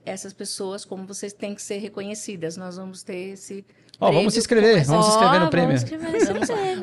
essas 0.05 0.31
pessoas, 0.31 0.85
como 0.85 1.07
vocês, 1.07 1.33
têm 1.33 1.55
que 1.55 1.61
ser 1.63 1.79
reconhecidas. 1.79 2.55
Nós 2.55 2.77
vamos 2.77 3.01
ter 3.01 3.31
esse 3.33 3.65
Ó, 4.01 4.09
oh, 4.09 4.13
vamos 4.13 4.33
se 4.33 4.39
inscrever, 4.39 4.85
vamos 4.85 5.07
se 5.07 5.11
inscrever 5.11 5.41
no 5.41 5.49
prêmio. 5.49 5.75
Vamos 5.77 5.83
escrever 5.83 6.11
nesse 6.13 6.31
prêmio. 6.53 6.81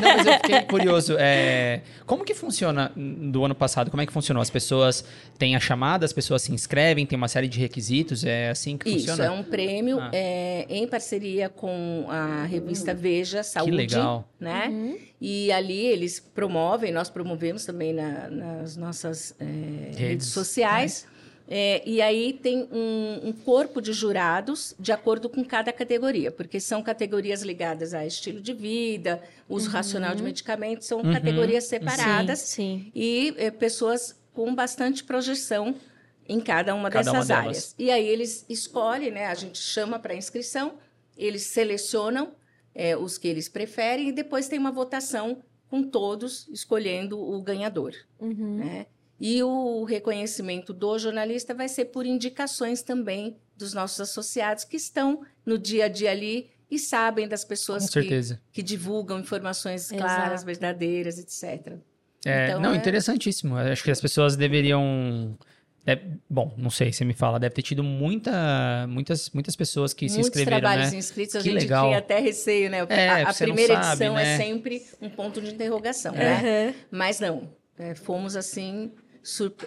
Não, 0.00 0.16
mas 0.16 0.26
eu 0.26 0.32
fiquei 0.34 0.62
curioso. 0.62 1.14
É, 1.18 1.82
como 2.06 2.24
que 2.24 2.32
funciona 2.32 2.90
do 2.96 3.44
ano 3.44 3.54
passado? 3.54 3.90
Como 3.90 4.00
é 4.00 4.06
que 4.06 4.12
funcionou? 4.12 4.40
As 4.40 4.48
pessoas 4.48 5.04
têm 5.38 5.54
a 5.54 5.60
chamada, 5.60 6.06
as 6.06 6.14
pessoas 6.14 6.40
se 6.40 6.52
inscrevem, 6.52 7.04
tem 7.04 7.14
uma 7.14 7.28
série 7.28 7.46
de 7.46 7.60
requisitos, 7.60 8.24
é 8.24 8.48
assim 8.48 8.78
que 8.78 8.90
funciona? 8.90 9.12
Isso, 9.12 9.22
é 9.22 9.30
um 9.30 9.42
prêmio 9.42 10.00
ah. 10.00 10.10
é, 10.14 10.66
em 10.70 10.86
parceria 10.88 11.50
com 11.50 12.06
a 12.08 12.44
revista 12.46 12.94
Veja 12.94 13.42
Saúde. 13.42 13.72
Que 13.72 13.76
legal. 13.76 14.26
Né? 14.40 14.68
Uhum. 14.70 14.98
E 15.20 15.52
ali 15.52 15.84
eles 15.84 16.18
promovem, 16.20 16.90
nós 16.90 17.10
promovemos 17.10 17.66
também 17.66 17.92
na, 17.92 18.30
nas 18.30 18.78
nossas 18.78 19.34
é, 19.38 19.44
redes. 19.44 19.98
redes. 19.98 20.26
sociais. 20.28 21.06
É, 21.48 21.82
e 21.88 22.02
aí 22.02 22.32
tem 22.32 22.68
um, 22.72 23.28
um, 23.28 23.32
corpo 23.32 23.80
de 23.80 23.92
jurados 23.92 24.74
de 24.80 24.90
acordo 24.90 25.28
com 25.28 25.44
cada 25.44 25.72
categoria, 25.72 26.32
porque 26.32 26.58
são 26.58 26.82
categorias 26.82 27.42
ligadas 27.42 27.94
a 27.94 28.04
estilo 28.04 28.40
de 28.40 28.52
vida, 28.52 29.22
uso 29.48 29.68
uhum. 29.68 29.72
racional 29.72 30.14
de 30.14 30.24
medicamentos, 30.24 30.88
são 30.88 30.98
uhum. 31.02 31.12
categorias 31.12 31.64
separadas 31.64 32.40
sim, 32.40 32.80
sim. 32.84 32.92
e 32.94 33.34
é, 33.36 33.50
pessoas 33.50 34.16
com 34.34 34.52
bastante 34.54 35.04
projeção 35.04 35.76
em 36.28 36.40
cada 36.40 36.74
uma 36.74 36.90
cada 36.90 37.12
dessas 37.12 37.30
uma 37.30 37.38
áreas. 37.38 37.74
E 37.78 37.92
aí 37.92 38.06
eles 38.06 38.44
escolhem, 38.48 39.12
né? 39.12 39.26
A 39.26 39.34
gente 39.34 39.58
chama 39.58 40.00
para 40.00 40.14
inscrição, 40.16 40.74
eles 41.16 41.42
selecionam 41.42 42.32
é, 42.74 42.96
os 42.96 43.16
que 43.16 43.28
eles 43.28 43.48
preferem 43.48 44.08
e 44.08 44.12
depois 44.12 44.48
tem 44.48 44.58
uma 44.58 44.72
votação 44.72 45.42
com 45.68 45.82
todos 45.82 46.48
escolhendo 46.48 47.18
o 47.18 47.40
ganhador, 47.40 47.94
uhum. 48.20 48.56
né? 48.56 48.86
E 49.18 49.42
o 49.42 49.84
reconhecimento 49.84 50.72
do 50.72 50.98
jornalista 50.98 51.54
vai 51.54 51.68
ser 51.68 51.86
por 51.86 52.04
indicações 52.04 52.82
também 52.82 53.36
dos 53.56 53.72
nossos 53.72 54.00
associados 54.00 54.64
que 54.64 54.76
estão 54.76 55.22
no 55.44 55.58
dia 55.58 55.86
a 55.86 55.88
dia 55.88 56.10
ali 56.10 56.50
e 56.70 56.78
sabem 56.78 57.26
das 57.28 57.44
pessoas 57.44 57.88
que, 57.88 58.20
que, 58.52 58.62
divulgam 58.62 59.20
informações 59.20 59.88
claras, 59.88 60.42
Exato. 60.42 60.46
verdadeiras, 60.46 61.18
etc. 61.18 61.74
É, 62.24 62.48
então, 62.48 62.60
não, 62.60 62.72
é... 62.72 62.76
interessantíssimo. 62.76 63.56
Acho 63.56 63.84
que 63.84 63.90
as 63.90 64.00
pessoas 64.00 64.36
deveriam. 64.36 65.38
É, 65.86 66.00
bom, 66.28 66.52
não 66.58 66.68
sei, 66.68 66.92
você 66.92 67.04
me 67.04 67.14
fala, 67.14 67.38
deve 67.38 67.54
ter 67.54 67.62
tido 67.62 67.84
muita, 67.84 68.84
muitas, 68.88 69.30
muitas 69.30 69.54
pessoas 69.54 69.94
que 69.94 70.06
Muitos 70.06 70.14
se 70.16 70.20
inscreveram, 70.30 70.58
trabalhos 70.58 70.90
né? 70.90 70.98
inscritos, 70.98 71.36
a 71.36 71.38
que 71.38 71.44
gente 71.44 71.60
legal. 71.60 71.86
tinha 71.86 71.98
até 71.98 72.18
receio, 72.18 72.68
né? 72.68 72.84
É, 72.88 73.08
a, 73.22 73.30
a 73.30 73.34
primeira 73.34 73.74
sabe, 73.74 73.86
edição 73.86 74.18
é 74.18 74.24
né? 74.24 74.34
é 74.34 74.36
sempre 74.36 74.84
um 75.00 75.08
ponto 75.08 75.40
de 75.40 75.54
interrogação, 75.54 76.12
uhum. 76.12 76.18
né? 76.18 76.74
Mas 76.90 77.20
não, 77.20 77.48
é, 77.78 77.94
fomos 77.94 78.34
assim 78.34 78.90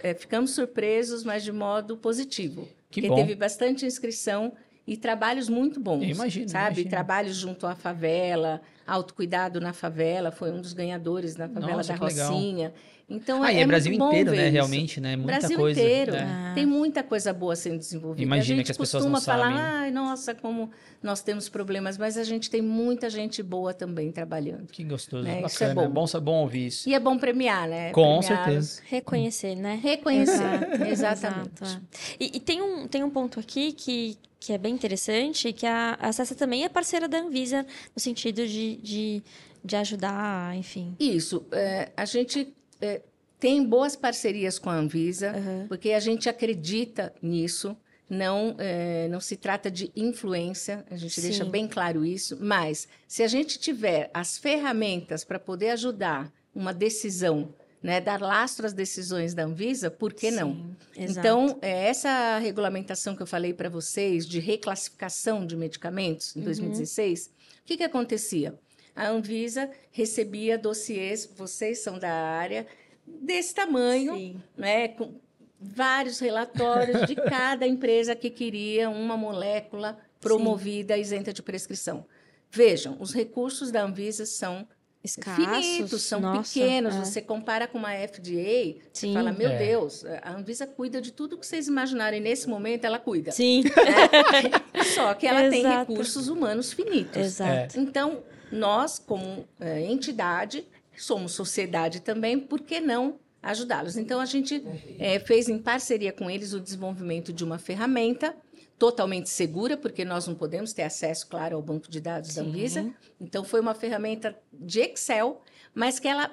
é, 0.04 0.14
ficamos 0.14 0.52
surpresos, 0.52 1.24
mas 1.24 1.44
de 1.44 1.52
modo 1.52 1.98
positivo. 1.98 2.68
Que 2.90 3.02
porque 3.02 3.10
bom. 3.10 3.16
teve 3.16 3.36
bastante 3.36 3.86
inscrição 3.86 4.54
e 4.88 4.98
trabalhos 4.98 5.48
muito 5.48 5.80
bons. 5.80 6.02
Eu 6.02 6.10
imagino. 6.10 6.50
Sabe? 6.50 6.68
Imagino. 6.68 6.90
Trabalhos 6.90 7.36
junto 7.36 7.68
à 7.68 7.76
favela, 7.76 8.62
autocuidado 8.88 9.62
na 9.62 9.74
favela, 9.74 10.32
foi 10.32 10.52
um 10.52 10.60
dos 10.60 10.74
ganhadores 10.74 11.36
na 11.36 11.48
favela 11.48 11.78
Nossa, 11.78 11.94
da 11.94 12.00
Rocinha. 12.00 12.70
Legal. 12.70 12.74
Então, 13.10 13.42
ah, 13.42 13.52
é, 13.52 13.58
e 13.58 13.60
é, 13.62 13.66
Brasil 13.66 13.92
inteiro, 13.92 14.32
né? 14.32 14.44
Isso. 14.46 14.54
Realmente, 14.54 15.02
né? 15.02 15.16
Muita 15.16 15.40
Brasil 15.40 15.58
coisa. 15.58 15.80
inteiro. 15.80 16.16
É. 16.16 16.52
Tem 16.54 16.66
muita 16.66 17.02
coisa 17.02 17.34
boa 17.34 17.56
sendo 17.56 17.80
desenvolvida. 17.80 18.22
Imagina 18.22 18.56
a 18.56 18.58
gente 18.58 18.66
que 18.66 18.72
as 18.72 18.78
pessoas 18.78 19.04
costuma 19.04 19.18
não 19.18 19.26
falar, 19.26 19.52
sabem. 19.52 19.60
ai, 19.60 19.92
nossa, 19.92 20.36
como 20.36 20.70
nós 21.02 21.22
temos 21.22 21.50
problemas, 21.50 21.98
mas 21.98 22.18
a 22.18 22.24
gente 22.24 22.50
tem 22.52 22.62
muita 22.62 23.10
gente 23.10 23.42
boa 23.42 23.74
também 23.74 24.12
trabalhando. 24.12 24.68
Que 24.68 24.84
gostoso, 24.84 25.24
né? 25.24 25.42
bacana. 25.42 25.48
Isso 25.48 25.64
é 25.64 25.74
bom. 25.74 25.82
É 25.82 25.88
bom, 25.88 26.06
bom 26.22 26.42
ouvir 26.42 26.68
isso. 26.68 26.88
E 26.88 26.94
é 26.94 27.00
bom 27.00 27.18
premiar, 27.18 27.68
né? 27.68 27.92
Com 27.92 28.20
Premiar 28.20 28.46
certeza. 28.46 28.82
Reconhecer, 28.86 29.56
né? 29.56 29.80
Reconhecer, 29.82 30.44
exatamente. 30.88 31.64
Exato, 31.64 31.66
é. 31.66 32.16
e, 32.20 32.38
e, 32.38 32.40
tem, 32.40 32.62
um, 32.62 32.88
tem 32.88 33.04
um 33.04 33.10
ponto 33.10 33.40
aqui 33.40 33.72
que, 33.72 34.18
que 34.40 34.54
é 34.54 34.58
bem 34.58 34.74
interessante, 34.74 35.52
que 35.52 35.66
a, 35.66 35.98
a 36.00 36.12
Cessa 36.12 36.36
também 36.36 36.64
é 36.64 36.70
parceira 36.70 37.08
da 37.08 37.20
Anvisa, 37.20 37.66
no 37.96 38.00
sentido 38.00 38.46
de, 38.46 38.76
de, 38.78 39.24
de 39.66 39.76
ajudar, 39.76 40.56
enfim. 40.56 40.96
Isso. 41.00 41.46
É, 41.52 41.90
a 41.98 42.06
gente 42.06 42.54
é, 42.82 43.02
tem 43.40 43.64
boas 43.66 43.96
parcerias 43.96 44.60
com 44.60 44.70
a 44.70 44.76
Anvisa, 44.76 45.34
Uhum. 45.34 45.68
porque 45.68 45.92
a 45.92 46.00
gente 46.00 46.28
acredita 46.30 47.14
nisso. 47.22 47.76
Não, 48.10 48.56
é, 48.58 49.08
não 49.08 49.20
se 49.22 49.36
trata 49.38 49.70
de 49.70 49.92
influência, 49.96 50.84
a 50.90 50.96
gente 50.98 51.14
Sim. 51.14 51.22
deixa 51.22 51.46
bem 51.46 51.68
claro 51.68 52.04
isso, 52.04 52.36
mas 52.42 52.88
se 53.08 53.22
a 53.22 53.28
gente 53.28 53.60
tiver 53.60 54.10
as 54.12 54.36
ferramentas 54.36 55.24
para 55.24 55.38
poder 55.38 55.70
ajudar 55.70 56.34
uma 56.56 56.74
decisão 56.74 57.54
né, 57.84 58.02
dar 58.02 58.20
lastro 58.20 58.66
às 58.66 58.74
decisões 58.74 59.34
da 59.36 59.44
Anvisa, 59.46 59.90
por 59.92 60.12
que 60.12 60.32
não? 60.32 60.54
Sim, 60.54 60.76
exato. 61.04 61.20
Então, 61.20 61.60
é, 61.62 61.88
essa 61.88 62.38
regulamentação 62.40 63.16
que 63.16 63.22
eu 63.22 63.28
falei 63.28 63.54
para 63.54 63.70
vocês 63.70 64.26
de 64.26 64.40
reclassificação 64.40 65.46
de 65.46 65.56
medicamentos 65.56 66.36
Uhum. 66.36 66.42
em 66.42 66.46
2016, 66.46 67.28
o 67.28 67.66
que, 67.66 67.78
que 67.78 67.84
acontecia? 67.84 68.56
A 68.96 69.08
Anvisa 69.10 69.70
recebia 69.92 70.58
dossiês, 70.58 71.30
vocês 71.38 71.80
são 71.80 71.98
da 71.98 72.12
área, 72.12 72.68
desse 73.06 73.54
tamanho, 73.56 74.16
Sim. 74.16 74.42
né, 74.58 74.90
com 74.90 75.14
vários 75.60 76.20
relatórios 76.20 77.06
de 77.08 77.16
cada 77.30 77.66
empresa 77.68 78.16
que 78.16 78.30
queria 78.30 78.90
uma 78.90 79.16
molécula 79.18 79.98
promovida 80.22 80.98
isenta 80.98 81.32
de 81.34 81.42
prescrição. 81.42 82.06
Vejam, 82.52 82.98
os 83.00 83.14
recursos 83.14 83.72
da 83.72 83.84
Anvisa 83.84 84.26
são 84.26 84.68
Escassos, 85.02 85.46
finitos, 85.66 86.02
são 86.02 86.20
nossa, 86.20 86.54
pequenos. 86.60 86.94
é. 86.96 87.00
Você 87.06 87.22
compara 87.22 87.68
com 87.68 87.78
uma 87.78 87.94
FDA, 87.94 88.82
você 88.92 89.08
Sim. 89.08 89.14
fala, 89.14 89.32
meu 89.32 89.50
É. 89.50 89.58
Deus, 89.58 90.04
a 90.22 90.32
Anvisa 90.34 90.68
cuida 90.68 91.00
de 91.00 91.14
tudo 91.14 91.38
que 91.38 91.46
vocês 91.48 91.70
imaginarem. 91.70 92.20
Nesse 92.20 92.50
momento, 92.50 92.84
ela 92.84 93.00
cuida. 93.00 93.32
Sim, 93.32 93.64
Só 94.94 95.14
que 95.14 95.26
ela 95.26 95.50
tem 95.50 95.60
Exato. 95.62 95.92
recursos 95.92 96.28
humanos 96.28 96.74
finitos. 96.74 97.16
exato. 97.18 97.80
Então, 97.80 98.22
nós, 98.52 99.00
como 99.00 99.48
eh, 99.60 99.82
entidade, 99.92 100.66
somos 100.98 101.32
sociedade 101.34 102.02
também, 102.02 102.40
por 102.40 102.60
que 102.62 102.80
não 102.80 103.20
ajudá-los? 103.42 103.96
Então, 103.98 104.20
a 104.20 104.26
gente 104.26 104.64
eh, 105.00 105.20
fez 105.20 105.48
em 105.50 105.58
parceria 105.58 106.12
com 106.12 106.30
eles 106.30 106.54
o 106.54 106.60
desenvolvimento 106.60 107.32
de 107.32 107.44
uma 107.44 107.58
ferramenta 107.58 108.36
totalmente 108.78 109.30
segura, 109.30 109.76
porque 109.76 110.06
nós 110.06 110.26
não 110.28 110.36
podemos 110.36 110.72
ter 110.74 110.84
acesso, 110.84 111.28
claro, 111.28 111.56
ao 111.58 111.62
banco 111.62 111.90
de 111.90 112.00
dados 112.00 112.34
da 112.36 112.44
Sim. 112.44 112.50
Anvisa. 112.50 112.94
Então, 113.20 113.44
foi 113.44 113.60
uma 113.60 113.74
ferramenta 113.76 114.38
de 114.54 114.80
Excel, 114.82 115.42
mas 115.76 116.00
que 116.00 116.08
ela 116.08 116.32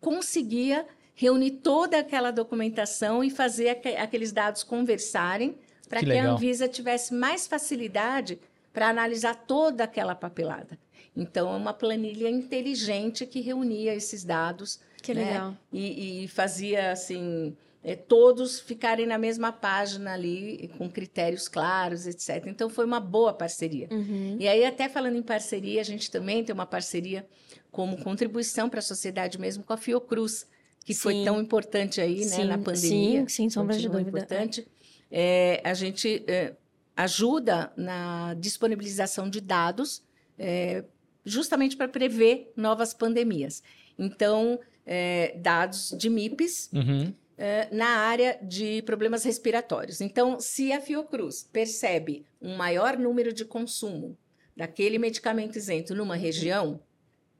conseguia 0.00 0.86
reunir 1.14 1.50
toda 1.52 1.98
aquela 1.98 2.30
documentação 2.30 3.24
e 3.24 3.30
fazer 3.30 3.70
aque- 3.70 3.96
aqueles 3.96 4.30
dados 4.30 4.62
conversarem 4.62 5.58
para 5.88 6.00
Que 6.00 6.06
que, 6.06 6.18
a. 6.18 6.30
Anvisa 6.32 6.68
tivesse 6.68 7.12
mais 7.12 7.46
facilidade 7.48 8.38
para 8.72 8.88
analisar 8.88 9.34
toda 9.34 9.82
aquela 9.82 10.14
papelada. 10.14 10.78
Então, 11.18 11.52
é 11.52 11.56
uma 11.56 11.74
planilha 11.74 12.30
inteligente 12.30 13.26
que 13.26 13.40
reunia 13.40 13.92
esses 13.94 14.22
dados 14.22 14.78
Que 15.02 15.12
né? 15.12 15.24
legal. 15.24 15.56
e, 15.72 16.24
e 16.24 16.28
fazia 16.28 16.92
assim 16.92 17.56
eh, 17.82 17.96
todos 17.96 18.60
ficarem 18.60 19.04
na 19.04 19.18
mesma 19.18 19.50
página 19.50 20.12
ali 20.14 20.70
com 20.78 20.88
critérios 20.88 21.48
claros, 21.48 22.06
etc. 22.06 22.46
Então, 22.46 22.70
foi 22.70 22.84
uma 22.84 23.00
boa 23.00 23.32
parceria. 23.32 23.88
Uhum. 23.90 24.36
E 24.38 24.46
aí, 24.46 24.64
até 24.64 24.88
falando 24.88 25.16
em 25.16 25.22
parceria, 25.22 25.80
a 25.80 25.84
gente 25.84 26.08
também 26.08 26.44
tem 26.44 26.54
uma 26.54 26.66
parceria 26.66 27.26
como 27.70 27.98
contribuição 27.98 28.68
para 28.68 28.78
a 28.78 28.82
sociedade 28.82 29.40
mesmo 29.40 29.64
com 29.64 29.72
a 29.72 29.76
Fiocruz, 29.76 30.46
que 30.84 30.94
foi 30.94 31.14
Sim. 31.14 31.24
tão 31.24 31.40
importante 31.40 32.00
aí 32.00 32.20
né, 32.20 32.26
Sim, 32.26 32.44
na 32.44 32.58
pandemia. 32.58 33.20
sim, 33.20 33.28
sem 33.28 33.50
sombra 33.50 33.76
de 33.76 33.88
dúvida, 33.88 34.08
importante. 34.08 34.66
É, 35.10 35.60
a 35.64 35.74
gente 35.74 36.24
é, 36.26 36.54
ajuda 36.96 37.72
na 37.76 38.34
disponibilização 38.34 39.28
de 39.28 39.40
dados 39.40 40.02
é, 40.38 40.84
justamente 41.28 41.76
para 41.76 41.88
prever 41.88 42.52
novas 42.56 42.92
pandemias. 42.94 43.62
Então, 43.98 44.58
é, 44.86 45.34
dados 45.38 45.94
de 45.98 46.08
MIPs 46.08 46.70
Uhum. 46.72 47.12
eh, 47.36 47.68
na 47.70 47.86
área 47.86 48.38
de 48.42 48.82
problemas 48.82 49.22
respiratórios. 49.24 50.00
Então, 50.00 50.40
se 50.40 50.72
a 50.72 50.80
Fiocruz 50.80 51.42
percebe 51.52 52.24
um 52.40 52.56
maior 52.56 52.96
número 52.96 53.32
de 53.32 53.44
consumo 53.44 54.16
daquele 54.56 54.98
medicamento 54.98 55.56
isento 55.56 55.94
numa 55.94 56.16
região, 56.16 56.80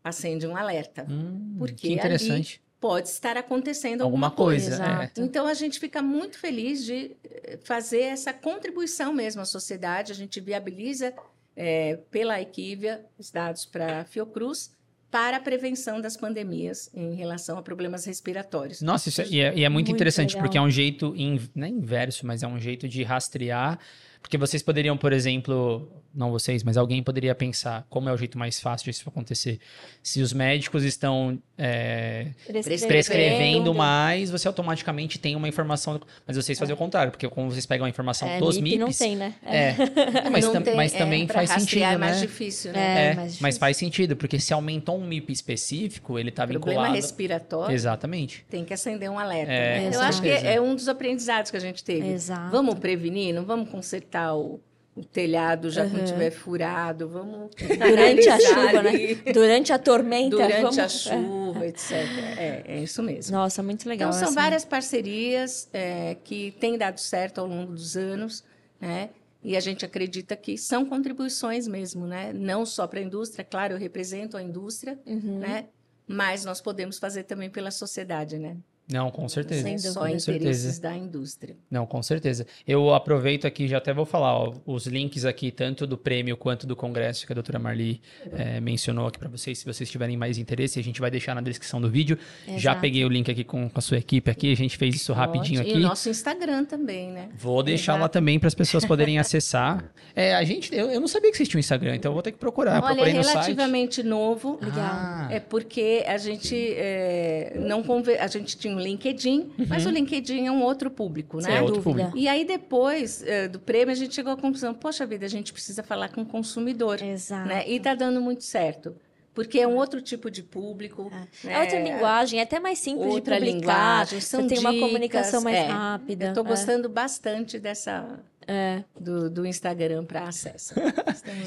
acende 0.04 0.46
um 0.46 0.56
alerta. 0.56 1.06
Hum, 1.08 1.56
Porque 1.58 1.88
que 1.88 1.92
interessante. 1.94 2.62
Pode 2.80 3.08
estar 3.08 3.36
acontecendo 3.36 4.02
Alguma 4.02 4.28
alguma, 4.28 4.46
coisa. 4.46 4.74
Exato. 4.74 5.20
é. 5.20 5.24
Então, 5.24 5.48
a 5.48 5.54
gente 5.54 5.80
fica 5.80 6.00
muito 6.00 6.38
feliz 6.38 6.84
de 6.84 7.16
eh, 7.24 7.58
fazer 7.64 8.02
essa 8.02 8.32
contribuição 8.32 9.12
mesmo 9.12 9.42
à 9.42 9.44
sociedade. 9.44 10.12
A 10.12 10.14
gente 10.14 10.38
viabiliza, 10.40 11.12
eh, 11.58 11.98
pela 12.10 12.40
Equívia, 12.40 13.04
os 13.18 13.30
dados 13.30 13.66
para 13.66 14.02
a 14.02 14.04
Fiocruz 14.04 14.70
para 15.10 15.38
a 15.38 15.40
prevenção 15.40 16.00
das 16.00 16.16
pandemias 16.16 16.90
em 16.94 17.14
relação 17.14 17.58
a 17.58 17.62
problemas 17.62 18.04
respiratórios. 18.04 18.82
Nossa, 18.82 19.08
isso 19.08 19.22
é, 19.22 19.26
e 19.26 19.40
é, 19.40 19.54
e 19.56 19.64
é 19.64 19.68
muito, 19.68 19.86
Muito 19.86 19.96
interessante, 19.96 20.30
legal. 20.34 20.42
porque 20.42 20.58
é 20.58 20.60
um 20.60 20.70
jeito, 20.70 21.14
in, 21.16 21.40
não 21.54 21.66
é 21.66 21.70
inverso, 21.70 22.26
mas 22.26 22.42
é 22.42 22.46
um 22.46 22.58
jeito 22.60 22.86
de 22.86 23.02
rastrear. 23.02 23.78
Porque 24.20 24.36
vocês 24.36 24.62
poderiam, 24.62 24.96
por 24.96 25.12
exemplo, 25.12 25.88
não 26.14 26.30
vocês, 26.30 26.62
mas 26.62 26.76
alguém 26.76 27.02
poderia 27.02 27.34
pensar 27.34 27.86
como 27.88 28.08
é 28.08 28.12
o 28.12 28.16
jeito 28.16 28.36
mais 28.38 28.60
fácil 28.60 28.90
disso 28.90 29.08
acontecer. 29.08 29.58
Se 30.02 30.20
os 30.20 30.32
médicos 30.32 30.82
estão 30.84 31.38
é, 31.56 32.28
Prescrevendo. 32.46 32.86
prescrevendo 32.88 33.74
mais, 33.74 34.30
você 34.30 34.46
automaticamente 34.48 35.18
tem 35.18 35.34
uma 35.36 35.48
informação. 35.48 36.00
Mas 36.26 36.36
vocês 36.36 36.58
fazem 36.58 36.74
o 36.74 36.76
contrário, 36.78 37.10
porque 37.10 37.28
como 37.28 37.50
vocês 37.50 37.64
pegam 37.64 37.86
a 37.86 37.88
informação 37.88 38.28
É, 38.28 38.38
dos 38.38 38.58
MIP 38.58 38.78
não 38.78 38.86
MIPs. 38.88 38.98
tem, 38.98 39.16
né? 39.16 39.34
É, 39.44 39.68
É, 39.68 39.76
mas, 40.30 40.48
tam- 40.48 40.62
tem- 40.62 40.74
mas 40.76 40.94
é, 40.94 40.98
também 40.98 41.26
faz 41.26 41.50
sentido, 41.50 41.82
é 41.84 41.96
mais 41.96 42.16
né? 42.16 42.22
difícil, 42.26 42.72
né? 42.72 42.78
É, 42.78 42.82
É, 42.82 43.06
mais 43.06 43.16
mas 43.16 43.32
difícil. 43.34 43.60
faz 43.60 43.76
sentido, 43.76 44.16
porque 44.16 44.38
se 44.38 44.52
aumentou 44.52 44.98
um 44.98 45.06
MIP 45.06 45.32
específico, 45.32 46.18
ele 46.18 46.28
está 46.30 46.46
Problema 46.46 46.70
vinculado. 46.72 46.94
respiratório 46.94 47.74
Exatamente. 47.74 48.44
tem 48.50 48.64
que 48.64 48.74
acender 48.74 49.10
um 49.10 49.18
alerta. 49.18 49.52
É, 49.52 49.88
né? 49.90 49.96
Eu 49.96 50.00
acho 50.02 50.20
que 50.20 50.28
é 50.28 50.60
um 50.60 50.74
dos 50.74 50.88
aprendizados 50.88 51.50
que 51.50 51.56
a 51.56 51.60
gente 51.60 51.82
teve. 51.84 52.06
Exato. 52.08 52.50
Vamos 52.50 52.74
prevenir, 52.78 53.34
não 53.34 53.44
vamos 53.44 53.68
consertar 53.70 54.17
o, 54.34 54.60
o 54.96 55.04
telhado 55.04 55.70
já 55.70 55.82
quando 55.88 55.98
Uhum. 56.00 56.04
tiver 56.04 56.30
furado, 56.30 57.08
vamos 57.08 57.50
Durante 57.56 58.28
a 58.28 58.40
chuva, 58.40 58.82
né? 58.82 58.92
Durante 59.32 59.72
a 59.72 59.78
tormenta. 59.78 60.30
Durante 60.36 60.60
vamos... 60.62 60.78
a 60.78 60.88
chuva, 60.88 61.66
etc. 61.66 61.92
É, 62.36 62.62
é 62.66 62.78
isso 62.82 63.02
mesmo. 63.02 63.36
Nossa, 63.36 63.62
muito 63.62 63.88
legal. 63.88 64.08
Então, 64.08 64.18
são 64.18 64.28
essa- 64.28 64.40
várias 64.40 64.64
parcerias 64.64 65.68
é, 65.72 66.16
que 66.24 66.50
têm 66.60 66.76
dado 66.76 66.98
certo 66.98 67.38
ao 67.40 67.46
longo 67.46 67.72
dos 67.72 67.96
anos, 67.96 68.42
né? 68.80 69.10
E 69.42 69.56
a 69.56 69.60
gente 69.60 69.84
acredita 69.84 70.34
que 70.34 70.58
são 70.58 70.84
contribuições 70.84 71.68
mesmo, 71.68 72.06
né? 72.06 72.32
Não 72.34 72.66
só 72.66 72.86
para 72.88 72.98
a 72.98 73.02
indústria, 73.02 73.44
claro, 73.44 73.74
eu 73.74 73.78
represento 73.78 74.36
a 74.36 74.42
indústria, 74.42 74.98
Uhum. 75.06 75.38
né? 75.38 75.66
Mas 76.08 76.44
nós 76.44 76.60
podemos 76.60 76.98
fazer 76.98 77.22
também 77.24 77.48
pela 77.48 77.70
sociedade, 77.70 78.36
né? 78.38 78.56
Não, 78.90 79.10
com 79.10 79.28
certeza. 79.28 79.62
Sem 79.62 79.72
é 79.72 79.76
dúvida. 79.76 79.92
só 79.92 80.00
Com 80.00 80.08
interesses 80.08 80.62
certeza. 80.62 80.80
da 80.82 80.96
indústria. 80.96 81.56
Não, 81.70 81.84
com 81.86 82.02
certeza. 82.02 82.46
Eu 82.66 82.94
aproveito 82.94 83.46
aqui, 83.46 83.68
já 83.68 83.78
até 83.78 83.92
vou 83.92 84.06
falar, 84.06 84.34
ó, 84.34 84.54
os 84.64 84.86
links 84.86 85.24
aqui, 85.26 85.50
tanto 85.50 85.86
do 85.86 85.98
prêmio 85.98 86.36
quanto 86.36 86.66
do 86.66 86.74
congresso 86.74 87.26
que 87.26 87.32
a 87.32 87.34
doutora 87.34 87.58
Marli 87.58 88.00
eh, 88.32 88.60
mencionou 88.60 89.06
aqui 89.06 89.18
para 89.18 89.28
vocês, 89.28 89.58
se 89.58 89.64
vocês 89.66 89.90
tiverem 89.90 90.16
mais 90.16 90.38
interesse, 90.38 90.78
a 90.78 90.82
gente 90.82 91.00
vai 91.00 91.10
deixar 91.10 91.34
na 91.34 91.40
descrição 91.42 91.80
do 91.80 91.90
vídeo. 91.90 92.18
Já 92.46 92.54
Exato. 92.54 92.80
peguei 92.80 93.04
o 93.04 93.08
link 93.08 93.30
aqui 93.30 93.44
com, 93.44 93.68
com 93.68 93.78
a 93.78 93.82
sua 93.82 93.98
equipe 93.98 94.30
aqui, 94.30 94.50
a 94.50 94.56
gente 94.56 94.76
fez 94.78 94.94
isso 94.94 95.12
rapidinho 95.12 95.60
aqui. 95.60 95.72
E 95.72 95.74
o 95.76 95.80
nosso 95.80 96.08
Instagram 96.08 96.64
também, 96.64 97.10
né? 97.10 97.28
Vou 97.36 97.62
deixar 97.62 97.92
lá 97.92 97.98
Exato. 98.00 98.12
também 98.14 98.38
para 98.38 98.48
as 98.48 98.54
pessoas 98.54 98.84
poderem 98.86 99.18
acessar. 99.20 99.84
É, 100.14 100.34
a 100.34 100.44
gente, 100.44 100.74
eu, 100.74 100.90
eu 100.90 101.00
não 101.00 101.08
sabia 101.08 101.30
que 101.30 101.36
vocês 101.36 101.48
tinham 101.48 101.60
Instagram, 101.60 101.96
então 101.96 102.10
eu 102.10 102.14
vou 102.14 102.22
ter 102.22 102.32
que 102.32 102.38
procurar. 102.38 102.82
Olha, 102.82 102.92
é 102.92 102.94
Procurei 102.94 103.12
no 103.14 103.22
site. 103.22 103.34
relativamente 103.34 104.02
novo. 104.02 104.58
Legal. 104.62 104.78
Ah, 104.78 105.28
É 105.30 105.40
porque 105.40 106.04
a 106.06 106.16
gente 106.16 106.56
é, 106.56 107.52
não 107.60 107.82
conver... 107.82 108.18
a 108.20 108.26
gente 108.26 108.56
tinha 108.56 108.77
um 108.78 108.82
LinkedIn, 108.82 109.50
mas 109.68 109.84
o 109.84 109.90
LinkedIn 109.90 110.46
é 110.46 110.52
um 110.52 110.62
outro 110.62 110.90
público, 110.90 111.40
Sem 111.42 111.50
né? 111.50 111.58
É 111.58 111.62
outro 111.62 111.82
dúvida. 111.82 112.04
público. 112.06 112.18
E 112.18 112.28
aí 112.28 112.44
depois 112.44 113.22
é, 113.24 113.48
do 113.48 113.58
prêmio 113.58 113.90
a 113.92 113.94
gente 113.94 114.14
chegou 114.14 114.32
à 114.32 114.36
conclusão, 114.36 114.72
poxa 114.72 115.04
vida, 115.04 115.26
a 115.26 115.28
gente 115.28 115.52
precisa 115.52 115.82
falar 115.82 116.08
com 116.10 116.22
o 116.22 116.26
consumidor, 116.26 117.02
Exato. 117.02 117.48
né? 117.48 117.68
E 117.68 117.78
tá 117.80 117.94
dando 117.94 118.20
muito 118.20 118.44
certo, 118.44 118.94
porque 119.34 119.58
é 119.60 119.66
um 119.68 119.76
outro 119.76 120.00
tipo 120.00 120.30
de 120.30 120.42
público. 120.42 121.10
É 121.44 121.46
né? 121.48 121.60
outra 121.60 121.80
linguagem, 121.80 122.40
é 122.40 122.42
até 122.42 122.58
mais 122.58 122.78
simples 122.78 123.06
Outra 123.12 123.38
de 123.38 123.46
publicar. 123.46 123.60
linguagem, 123.60 124.20
são 124.20 124.42
Você 124.42 124.48
tem 124.48 124.58
uma 124.58 124.72
dicas, 124.72 124.86
comunicação 124.88 125.40
mais 125.42 125.56
é. 125.56 125.66
rápida. 125.66 126.24
Eu 126.26 126.28
estou 126.30 126.44
é. 126.44 126.48
gostando 126.48 126.88
bastante 126.88 127.58
dessa 127.60 128.18
É. 128.48 128.82
do, 128.98 129.30
do 129.30 129.46
Instagram 129.46 130.04
para 130.04 130.22
acesso. 130.26 130.74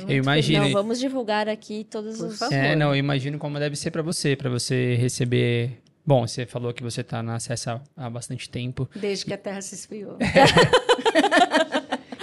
Eu 0.08 0.16
imagino. 0.18 0.64
Não, 0.66 0.72
vamos 0.72 1.00
divulgar 1.00 1.50
aqui 1.50 1.84
todos 1.90 2.18
Por 2.18 2.28
os. 2.28 2.40
favor. 2.40 2.54
É, 2.56 2.76
não, 2.76 2.90
eu 2.90 2.96
imagino 2.96 3.38
como 3.38 3.60
deve 3.60 3.76
ser 3.76 3.92
para 3.92 4.02
você, 4.02 4.36
para 4.38 4.50
você 4.50 4.96
receber. 4.96 5.81
Bom, 6.06 6.28
você 6.28 6.46
falou 6.46 6.74
que 6.74 6.84
você 6.84 7.04
tá 7.04 7.22
na 7.22 7.36
acesso 7.36 7.70
há, 7.70 7.82
há 7.96 8.10
bastante 8.10 8.50
tempo. 8.50 8.90
Desde 8.96 9.26
que 9.26 9.34
a 9.34 9.38
Terra 9.38 9.62
se 9.62 9.76
esfriou. 9.76 10.18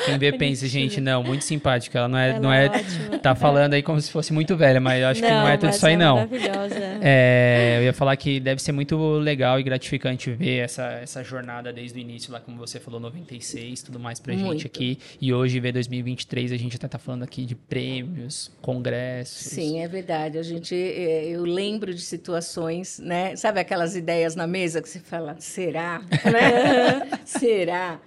Quem 0.09 0.19
vê 0.19 0.33
pensa, 0.33 0.67
gente, 0.67 1.01
não, 1.01 1.23
muito 1.23 1.45
simpática. 1.45 1.99
Ela 1.99 2.09
não 2.09 2.19
é, 2.19 2.31
Ela 2.31 2.41
não 2.41 2.53
é, 2.53 2.67
ótima. 2.67 3.19
tá 3.19 3.35
falando 3.35 3.75
aí 3.75 3.83
como 3.83 4.01
se 4.01 4.11
fosse 4.11 4.33
muito 4.33 4.57
velha, 4.57 4.81
mas 4.81 5.03
eu 5.03 5.09
acho 5.09 5.23
que 5.23 5.29
não 5.29 5.49
é 5.49 5.57
tudo 5.57 5.71
isso 5.71 5.87
aí 5.87 5.95
é 5.95 5.97
não. 5.97 6.15
Maravilhosa. 6.17 6.99
É, 7.01 7.77
eu 7.79 7.85
ia 7.85 7.93
falar 7.93 8.17
que 8.17 8.41
deve 8.41 8.63
ser 8.63 8.73
muito 8.73 8.97
legal 9.19 9.59
e 9.61 9.63
gratificante 9.63 10.31
ver 10.31 10.59
essa, 10.59 10.85
essa 11.03 11.23
jornada 11.23 11.73
desde 11.73 11.99
o 11.99 12.01
início, 12.01 12.33
lá 12.33 12.41
como 12.41 12.57
você 12.57 12.81
falou, 12.81 13.01
96, 13.01 13.83
tudo 13.83 13.99
mais 13.99 14.19
pra 14.21 14.33
gente 14.33 14.45
Muito. 14.45 14.67
aqui. 14.67 14.99
E 15.21 15.33
hoje, 15.33 15.61
ver 15.61 15.73
2023, 15.73 16.53
a 16.53 16.57
gente 16.57 16.77
até 16.77 16.89
tá 16.89 16.99
falando 16.99 17.23
aqui 17.23 17.45
de 17.45 17.55
prêmios, 17.55 18.51
congressos. 18.61 19.53
Sim, 19.53 19.81
é 19.81 19.89
verdade. 19.89 20.39
A 20.39 20.43
gente, 20.43 20.75
eh, 20.75 21.29
eu 21.29 21.43
lembro 21.43 21.93
de 21.93 22.01
situações, 22.01 22.99
né? 22.99 23.37
Sabe 23.37 23.61
aquelas 23.61 23.95
ideias 23.97 24.35
na 24.35 24.47
mesa 24.47 24.81
que 24.81 24.89
você 24.89 25.01
fala, 25.01 25.37
será? 25.39 26.01
Né? 26.29 27.19
será? 27.25 27.99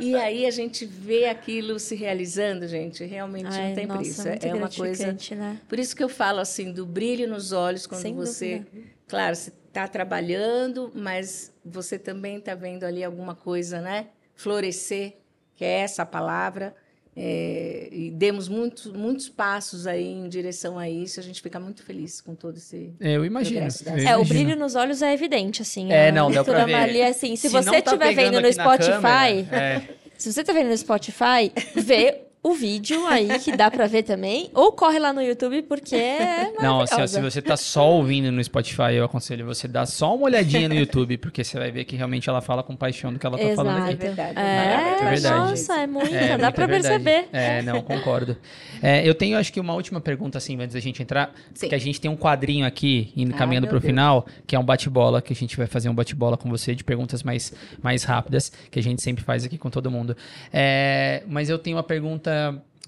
E 0.00 0.14
aí 0.14 0.46
a 0.46 0.50
gente 0.50 0.84
vê 0.84 1.26
aquilo 1.26 1.78
se 1.78 1.94
realizando, 1.94 2.66
gente. 2.68 3.04
Realmente 3.04 3.46
Ai, 3.48 3.68
não 3.68 3.74
tem 3.74 3.86
nossa, 3.86 4.00
preço. 4.00 4.28
muito 4.28 4.46
É 4.46 4.54
uma 4.54 4.70
coisa. 4.70 5.16
né? 5.34 5.60
Por 5.68 5.78
isso 5.78 5.96
que 5.96 6.02
eu 6.04 6.08
falo 6.08 6.40
assim 6.40 6.72
do 6.72 6.84
brilho 6.86 7.28
nos 7.28 7.52
olhos 7.52 7.86
quando 7.86 8.02
Sem 8.02 8.14
você, 8.14 8.58
dúvida. 8.58 8.86
claro, 9.06 9.34
você 9.34 9.52
está 9.68 9.88
trabalhando, 9.88 10.90
mas 10.94 11.52
você 11.64 11.98
também 11.98 12.38
está 12.38 12.54
vendo 12.54 12.84
ali 12.84 13.02
alguma 13.02 13.34
coisa, 13.34 13.80
né? 13.80 14.08
Florescer, 14.34 15.16
que 15.54 15.64
é 15.64 15.80
essa 15.80 16.04
palavra. 16.06 16.74
É, 17.20 17.88
e 17.90 18.10
demos 18.12 18.48
muitos, 18.48 18.92
muitos 18.92 19.28
passos 19.28 19.88
aí 19.88 20.06
em 20.06 20.28
direção 20.28 20.78
a 20.78 20.88
isso. 20.88 21.18
A 21.18 21.22
gente 21.22 21.42
fica 21.42 21.58
muito 21.58 21.82
feliz 21.82 22.20
com 22.20 22.32
todo 22.32 22.58
esse. 22.58 22.92
Eu 23.00 23.24
imagino. 23.24 23.66
eu 23.66 23.92
É, 23.92 23.96
o 23.96 23.98
imagino. 23.98 24.24
brilho 24.24 24.56
nos 24.56 24.76
olhos 24.76 25.02
é 25.02 25.12
evidente, 25.12 25.60
assim. 25.60 25.90
É, 25.90 26.10
a 26.10 26.12
não, 26.12 26.30
deu 26.30 26.44
pra 26.44 26.64
ver. 26.64 27.02
Assim, 27.02 27.34
se, 27.34 27.48
não 27.48 27.60
você 27.60 27.82
tá 27.82 27.90
estiver 27.90 28.14
pegando 28.14 28.34
vendo 28.36 28.46
no 28.46 28.52
Spotify, 28.52 28.90
câmera, 28.92 29.56
é. 29.56 29.88
se 30.16 30.32
você 30.32 30.44
tá 30.44 30.52
vendo 30.52 30.68
no 30.68 30.78
Spotify, 30.78 31.52
vê 31.74 32.27
o 32.42 32.54
vídeo 32.54 33.04
aí, 33.08 33.38
que 33.40 33.56
dá 33.56 33.70
pra 33.70 33.86
ver 33.86 34.04
também, 34.04 34.48
ou 34.54 34.70
corre 34.72 34.98
lá 34.98 35.12
no 35.12 35.20
YouTube, 35.20 35.62
porque 35.62 35.96
é 35.96 36.52
Não, 36.60 36.80
assim, 36.80 37.00
ó, 37.02 37.06
se 37.06 37.20
você 37.20 37.42
tá 37.42 37.56
só 37.56 37.90
ouvindo 37.90 38.30
no 38.30 38.42
Spotify, 38.42 38.94
eu 38.94 39.04
aconselho 39.04 39.44
você 39.44 39.66
dar 39.66 39.86
só 39.86 40.14
uma 40.14 40.26
olhadinha 40.26 40.68
no 40.68 40.74
YouTube, 40.74 41.18
porque 41.18 41.42
você 41.42 41.58
vai 41.58 41.70
ver 41.70 41.84
que 41.84 41.96
realmente 41.96 42.28
ela 42.28 42.40
fala 42.40 42.62
com 42.62 42.76
paixão 42.76 43.12
do 43.12 43.18
que 43.18 43.26
ela 43.26 43.36
tá 43.36 43.54
falando 43.56 43.76
Exato. 43.78 43.90
aqui. 43.92 44.02
verdade. 44.06 44.38
É, 44.38 44.98
É 45.02 45.10
verdade. 45.10 45.36
nossa, 45.50 45.74
é 45.80 45.86
muita, 45.86 46.14
É, 46.14 46.28
dá 46.28 46.36
muita 46.36 46.52
pra 46.52 46.66
verdade. 46.66 47.04
perceber. 47.04 47.28
É, 47.32 47.62
não, 47.62 47.82
concordo. 47.82 48.36
É, 48.80 49.06
eu 49.06 49.14
tenho, 49.14 49.36
acho 49.36 49.52
que, 49.52 49.58
uma 49.58 49.74
última 49.74 50.00
pergunta, 50.00 50.38
assim, 50.38 50.56
antes 50.60 50.74
da 50.74 50.80
gente 50.80 51.02
entrar. 51.02 51.34
Sim. 51.52 51.68
Que 51.68 51.74
a 51.74 51.78
gente 51.78 52.00
tem 52.00 52.10
um 52.10 52.16
quadrinho 52.16 52.64
aqui, 52.64 53.12
indo 53.16 53.32
Ai, 53.32 53.38
caminhando 53.38 53.64
meu 53.64 53.70
pro 53.70 53.80
Deus. 53.80 53.90
final, 53.90 54.26
que 54.46 54.54
é 54.54 54.58
um 54.58 54.64
bate-bola, 54.64 55.20
que 55.20 55.32
a 55.32 55.36
gente 55.36 55.56
vai 55.56 55.66
fazer 55.66 55.88
um 55.88 55.94
bate-bola 55.94 56.36
com 56.36 56.48
você 56.48 56.74
de 56.74 56.84
perguntas 56.84 57.22
mais, 57.24 57.52
mais 57.82 58.04
rápidas, 58.04 58.52
que 58.70 58.78
a 58.78 58.82
gente 58.82 59.02
sempre 59.02 59.24
faz 59.24 59.44
aqui 59.44 59.58
com 59.58 59.68
todo 59.68 59.90
mundo. 59.90 60.16
É, 60.52 61.22
mas 61.26 61.50
eu 61.50 61.58
tenho 61.58 61.76
uma 61.76 61.82
pergunta 61.82 62.27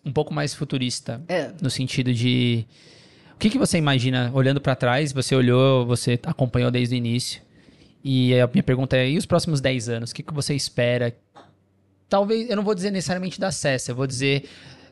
um 0.05 0.13
pouco 0.13 0.33
mais 0.33 0.55
futurista, 0.55 1.21
É. 1.29 1.51
no 1.61 1.71
sentido 1.71 2.13
de. 2.13 2.65
O 3.35 3.39
que, 3.39 3.49
que 3.51 3.59
você 3.59 3.79
imagina, 3.79 4.31
olhando 4.35 4.61
pra 4.61 4.75
trás, 4.75 5.13
você 5.13 5.35
olhou, 5.35 5.87
você 5.87 6.19
acompanhou 6.25 6.71
desde 6.71 6.95
o 6.95 6.97
início, 6.97 7.41
e 8.05 8.39
a 8.39 8.47
minha 8.47 8.63
pergunta 8.63 8.97
é, 8.97 9.09
e 9.11 9.17
os 9.17 9.25
próximos 9.27 9.61
10 9.61 9.89
anos? 9.89 10.11
O 10.11 10.15
que, 10.15 10.23
que 10.23 10.33
você 10.35 10.55
espera 10.55 11.15
talvez, 12.09 12.51
eu 12.51 12.57
não 12.57 12.65
vou 12.65 12.75
dizer 12.75 12.91
necessariamente 12.91 13.39
da 13.41 13.49
Acessa, 13.49 13.93
eu 13.93 13.95
vou 13.97 14.07
dizer 14.07 14.45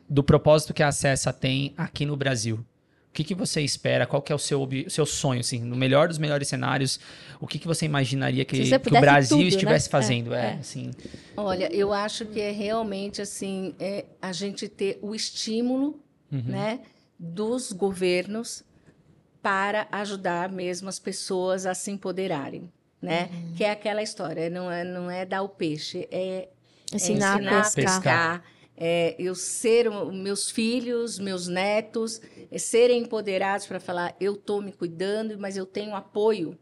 do 0.09 0.23
propósito 0.23 0.73
que 0.73 0.81
a 0.81 0.87
Acessa 0.87 1.31
tem 1.33 1.73
aqui 1.77 2.05
no 2.05 2.15
Brasil. 2.15 2.65
O 3.09 3.11
que, 3.11 3.23
que 3.23 3.35
você 3.35 3.61
espera? 3.61 4.05
Qual 4.05 4.21
que 4.21 4.31
é 4.31 4.35
o 4.35 4.39
seu, 4.39 4.67
seu 4.87 5.05
sonho, 5.05 5.39
assim, 5.41 5.59
no 5.61 5.75
melhor 5.75 6.07
dos 6.07 6.17
melhores 6.19 6.47
cenários? 6.47 6.99
O 7.41 7.47
que, 7.47 7.57
que 7.57 7.67
você 7.67 7.85
imaginaria 7.85 8.45
que, 8.45 8.63
você 8.63 8.79
que 8.79 8.87
o 8.95 9.01
Brasil 9.01 9.37
tudo, 9.37 9.41
né? 9.43 9.49
estivesse 9.49 9.87
É, 9.87 9.91
fazendo? 9.91 10.33
É, 10.33 10.45
é. 10.45 10.53
assim. 10.59 10.91
Olha, 11.35 11.73
eu 11.73 11.91
acho 11.91 12.25
que 12.25 12.39
é 12.39 12.51
realmente 12.51 13.21
assim, 13.21 13.73
é 13.79 14.05
a 14.21 14.31
gente 14.31 14.67
ter 14.69 14.99
o 15.01 15.13
estímulo, 15.15 15.99
Uhum. 16.31 16.43
né, 16.45 16.81
dos 17.17 17.71
governos 17.71 18.63
para 19.41 19.87
ajudar 19.91 20.49
mesmo 20.51 20.87
as 20.87 20.99
pessoas 20.99 21.65
a 21.65 21.73
se 21.73 21.89
empoderarem, 21.89 22.71
né? 23.01 23.29
Uhum. 23.33 23.53
Que 23.55 23.63
é 23.63 23.71
aquela 23.71 24.03
história, 24.03 24.49
não 24.49 24.69
é, 24.71 24.83
não 24.83 25.09
é 25.09 25.25
dar 25.25 25.41
o 25.41 25.49
peixe, 25.49 26.07
é 26.11 26.49
Ensinar, 26.93 27.37
ensinar 27.39 27.59
a 27.59 27.63
pescar. 27.63 27.73
pescar, 27.75 28.43
é, 28.79 29.13
eu 29.19 29.35
ser 29.35 29.89
meus 30.11 30.49
filhos, 30.49 31.19
meus 31.19 31.47
netos, 31.47 32.21
é, 32.49 32.57
serem 32.57 33.01
empoderados 33.03 33.67
para 33.67 33.79
falar, 33.79 34.15
eu 34.21 34.33
estou 34.33 34.61
me 34.61 34.71
cuidando, 34.71 35.37
mas 35.37 35.57
eu 35.57 35.65
tenho 35.65 35.93
apoio 35.93 36.57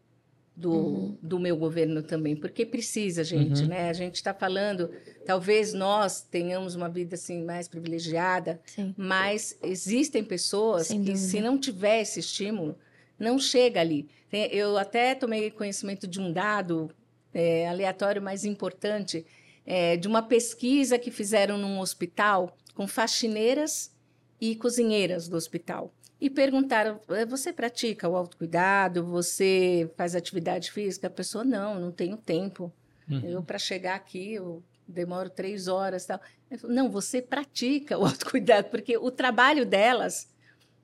do, 0.55 0.71
Uhum. 0.73 1.17
do 1.21 1.37
meu 1.39 1.55
governo 1.55 2.01
também, 2.01 2.35
porque 2.35 2.65
precisa, 2.65 3.23
gente, 3.23 3.61
Uhum. 3.61 3.67
né? 3.67 3.89
A 3.89 3.93
gente 3.93 4.15
está 4.15 4.33
falando, 4.33 4.89
talvez 5.23 5.71
nós 5.71 6.21
tenhamos 6.21 6.73
uma 6.73 6.89
vida 6.89 7.13
assim 7.13 7.43
mais 7.43 7.67
privilegiada, 7.67 8.59
Sim. 8.65 8.95
mas 8.97 9.55
existem 9.61 10.23
pessoas 10.23 10.87
Sem 10.87 11.01
que, 11.03 11.11
dúvida. 11.11 11.27
se 11.29 11.39
não 11.41 11.59
tiver 11.59 12.01
esse 12.01 12.19
estímulo, 12.19 12.75
não 13.19 13.37
chega 13.37 13.79
ali. 13.79 14.09
Eu 14.31 14.77
até 14.79 15.13
tomei 15.13 15.51
conhecimento 15.51 16.07
de 16.07 16.19
um 16.19 16.33
dado 16.33 16.89
é, 17.33 17.67
aleatório, 17.69 18.19
mas 18.21 18.43
importante, 18.43 19.23
é, 19.67 19.97
de 19.97 20.07
uma 20.07 20.23
pesquisa 20.23 20.97
que 20.97 21.11
fizeram 21.11 21.57
num 21.57 21.79
hospital 21.79 22.57
com 22.73 22.87
faxineiras 22.87 23.91
e 24.39 24.55
cozinheiras 24.55 25.27
do 25.27 25.35
hospital. 25.35 25.93
E 26.19 26.29
perguntaram: 26.29 26.99
"Eh, 27.09 27.25
você 27.25 27.51
pratica 27.51 28.07
o 28.07 28.15
autocuidado? 28.15 29.05
Você 29.05 29.91
faz 29.97 30.15
atividade 30.15 30.71
física? 30.71 31.07
A 31.07 31.11
pessoa: 31.11 31.43
não, 31.43 31.79
não 31.79 31.91
tenho 31.91 32.15
tempo. 32.17 32.71
Uhum. 33.09 33.21
Eu, 33.23 33.43
para 33.43 33.59
chegar 33.59 33.95
aqui, 33.95 34.33
eu 34.33 34.63
demoro 34.87 35.29
três 35.29 35.67
horas 35.67 36.05
tal. 36.05 36.19
Falou, 36.57 36.75
não, 36.75 36.89
você 36.89 37.21
pratica 37.21 37.97
o 37.97 38.05
autocuidado, 38.05 38.69
porque 38.69 38.97
o 38.97 39.11
trabalho 39.11 39.65
delas 39.65 40.29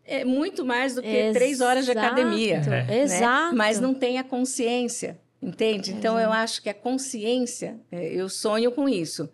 é 0.06 0.26
muito 0.26 0.66
mais 0.66 0.96
do 0.96 1.02
que 1.02 1.32
três 1.32 1.62
horas 1.62 1.86
de 1.86 1.92
Exato, 1.92 2.06
academia. 2.08 2.58
É. 2.58 2.70
né? 2.70 3.02
Exato. 3.02 3.56
Mas 3.56 3.80
não 3.80 3.94
tem 3.94 4.20
a 4.20 4.24
consciência, 4.24 5.20
entende? 5.44 5.92
Então, 5.92 6.20
eu 6.20 6.32
acho 6.32 6.62
que 6.62 6.70
a 6.70 6.74
consciência, 6.74 7.80
é, 7.92 8.14
eu 8.14 8.30
sonho 8.30 8.72
com 8.72 8.88
isso. 8.88 9.30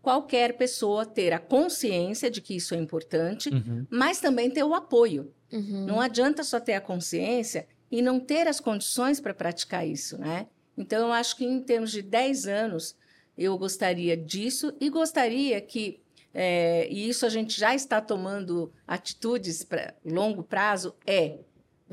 Qualquer 0.00 0.56
pessoa 0.56 1.06
ter 1.06 1.32
a 1.32 1.38
consciência 1.38 2.30
de 2.30 2.40
que 2.40 2.56
isso 2.56 2.74
é 2.74 2.78
importante, 2.78 3.48
Uhum. 3.50 3.86
mas 3.88 4.18
também 4.20 4.50
ter 4.50 4.64
o 4.64 4.74
apoio. 4.74 5.32
Uhum. 5.52 5.86
Não 5.86 6.00
adianta 6.00 6.42
só 6.42 6.58
ter 6.58 6.74
a 6.74 6.80
consciência 6.80 7.66
e 7.90 8.02
não 8.02 8.18
ter 8.18 8.48
as 8.48 8.58
condições 8.58 9.20
para 9.20 9.34
praticar 9.34 9.86
isso, 9.86 10.18
né? 10.18 10.46
Então, 10.76 11.06
eu 11.06 11.12
acho 11.12 11.36
que 11.36 11.44
em 11.44 11.60
termos 11.60 11.92
de 11.92 12.02
10 12.02 12.46
anos, 12.46 12.96
eu 13.36 13.56
gostaria 13.58 14.16
disso 14.16 14.72
e 14.80 14.88
gostaria 14.88 15.60
que, 15.60 16.00
é, 16.34 16.88
e 16.90 17.08
isso 17.08 17.24
a 17.26 17.28
gente 17.28 17.58
já 17.60 17.74
está 17.74 18.00
tomando 18.00 18.72
atitudes 18.86 19.62
para 19.62 19.94
longo 20.04 20.42
prazo, 20.42 20.94
é, 21.06 21.38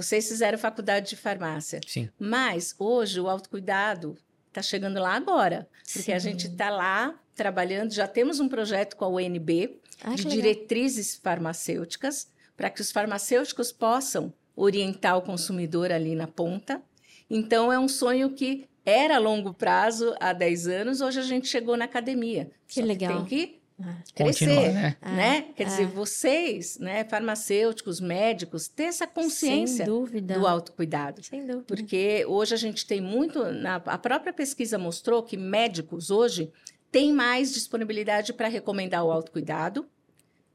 vocês 0.02 0.28
fizeram 0.28 0.58
faculdade 0.58 1.10
de 1.10 1.16
farmácia, 1.18 1.82
Sim. 1.86 2.10
mas 2.18 2.74
hoje 2.80 3.20
o 3.20 3.28
autocuidado 3.30 4.18
está 4.48 4.62
chegando 4.62 5.00
lá 5.00 5.14
agora, 5.14 5.68
porque 5.94 6.12
a 6.14 6.20
Sim. 6.20 6.30
gente 6.30 6.48
está 6.48 6.70
lá 6.70 7.20
trabalhando, 7.36 7.92
já 7.94 8.08
temos 8.08 8.40
um 8.40 8.48
projeto 8.48 8.96
com 8.96 9.06
a 9.06 9.10
UNB, 9.10 9.78
Ah, 10.02 10.12
de 10.16 10.24
que 10.24 10.30
legal. 10.30 10.32
diretrizes 10.42 11.16
farmacêuticas 11.16 12.30
para 12.56 12.70
que 12.70 12.82
os 12.82 12.92
farmacêuticos 12.92 13.72
possam 13.72 14.34
orientar 14.56 15.18
o 15.18 15.22
consumidor 15.22 15.92
ali 15.92 16.16
na 16.16 16.28
ponta. 16.28 16.82
Então, 17.30 17.72
é 17.72 17.78
um 17.80 17.88
sonho 17.88 18.32
que 18.32 18.68
era 18.86 19.18
a 19.18 19.20
longo 19.20 19.54
prazo 19.54 20.16
há 20.20 20.34
10 20.34 20.68
anos, 20.68 21.02
hoje 21.02 21.20
a 21.20 21.24
gente 21.24 21.48
chegou 21.48 21.78
na 21.78 21.86
academia. 21.86 22.50
Que 22.68 22.82
Só 22.82 22.86
legal. 22.86 23.18
tem 23.18 23.26
que. 23.26 23.59
Crescer, 24.14 24.46
Continua, 24.46 24.72
né? 24.72 24.98
né? 25.02 25.42
Quer 25.56 25.64
é. 25.64 25.66
dizer, 25.66 25.88
vocês, 25.88 26.78
né, 26.80 27.04
farmacêuticos, 27.06 28.00
médicos, 28.00 28.68
ter 28.68 28.84
essa 28.84 29.08
consciência 29.08 29.86
do 29.86 30.48
autocuidado. 30.48 31.24
Sem 31.24 31.46
dúvida. 31.46 31.66
Porque 31.68 32.26
hoje 32.28 32.54
a 32.54 32.58
gente 32.58 32.86
tem 32.86 33.00
muito. 33.02 33.44
Na, 33.54 33.76
a 33.76 33.98
própria 33.98 34.34
pesquisa 34.34 34.78
mostrou 34.78 35.24
que 35.24 35.38
médicos 35.38 36.10
hoje 36.10 36.52
têm 36.92 37.14
mais 37.14 37.54
disponibilidade 37.54 38.34
para 38.34 38.48
recomendar 38.48 39.04
o 39.06 39.12
autocuidado. 39.12 39.88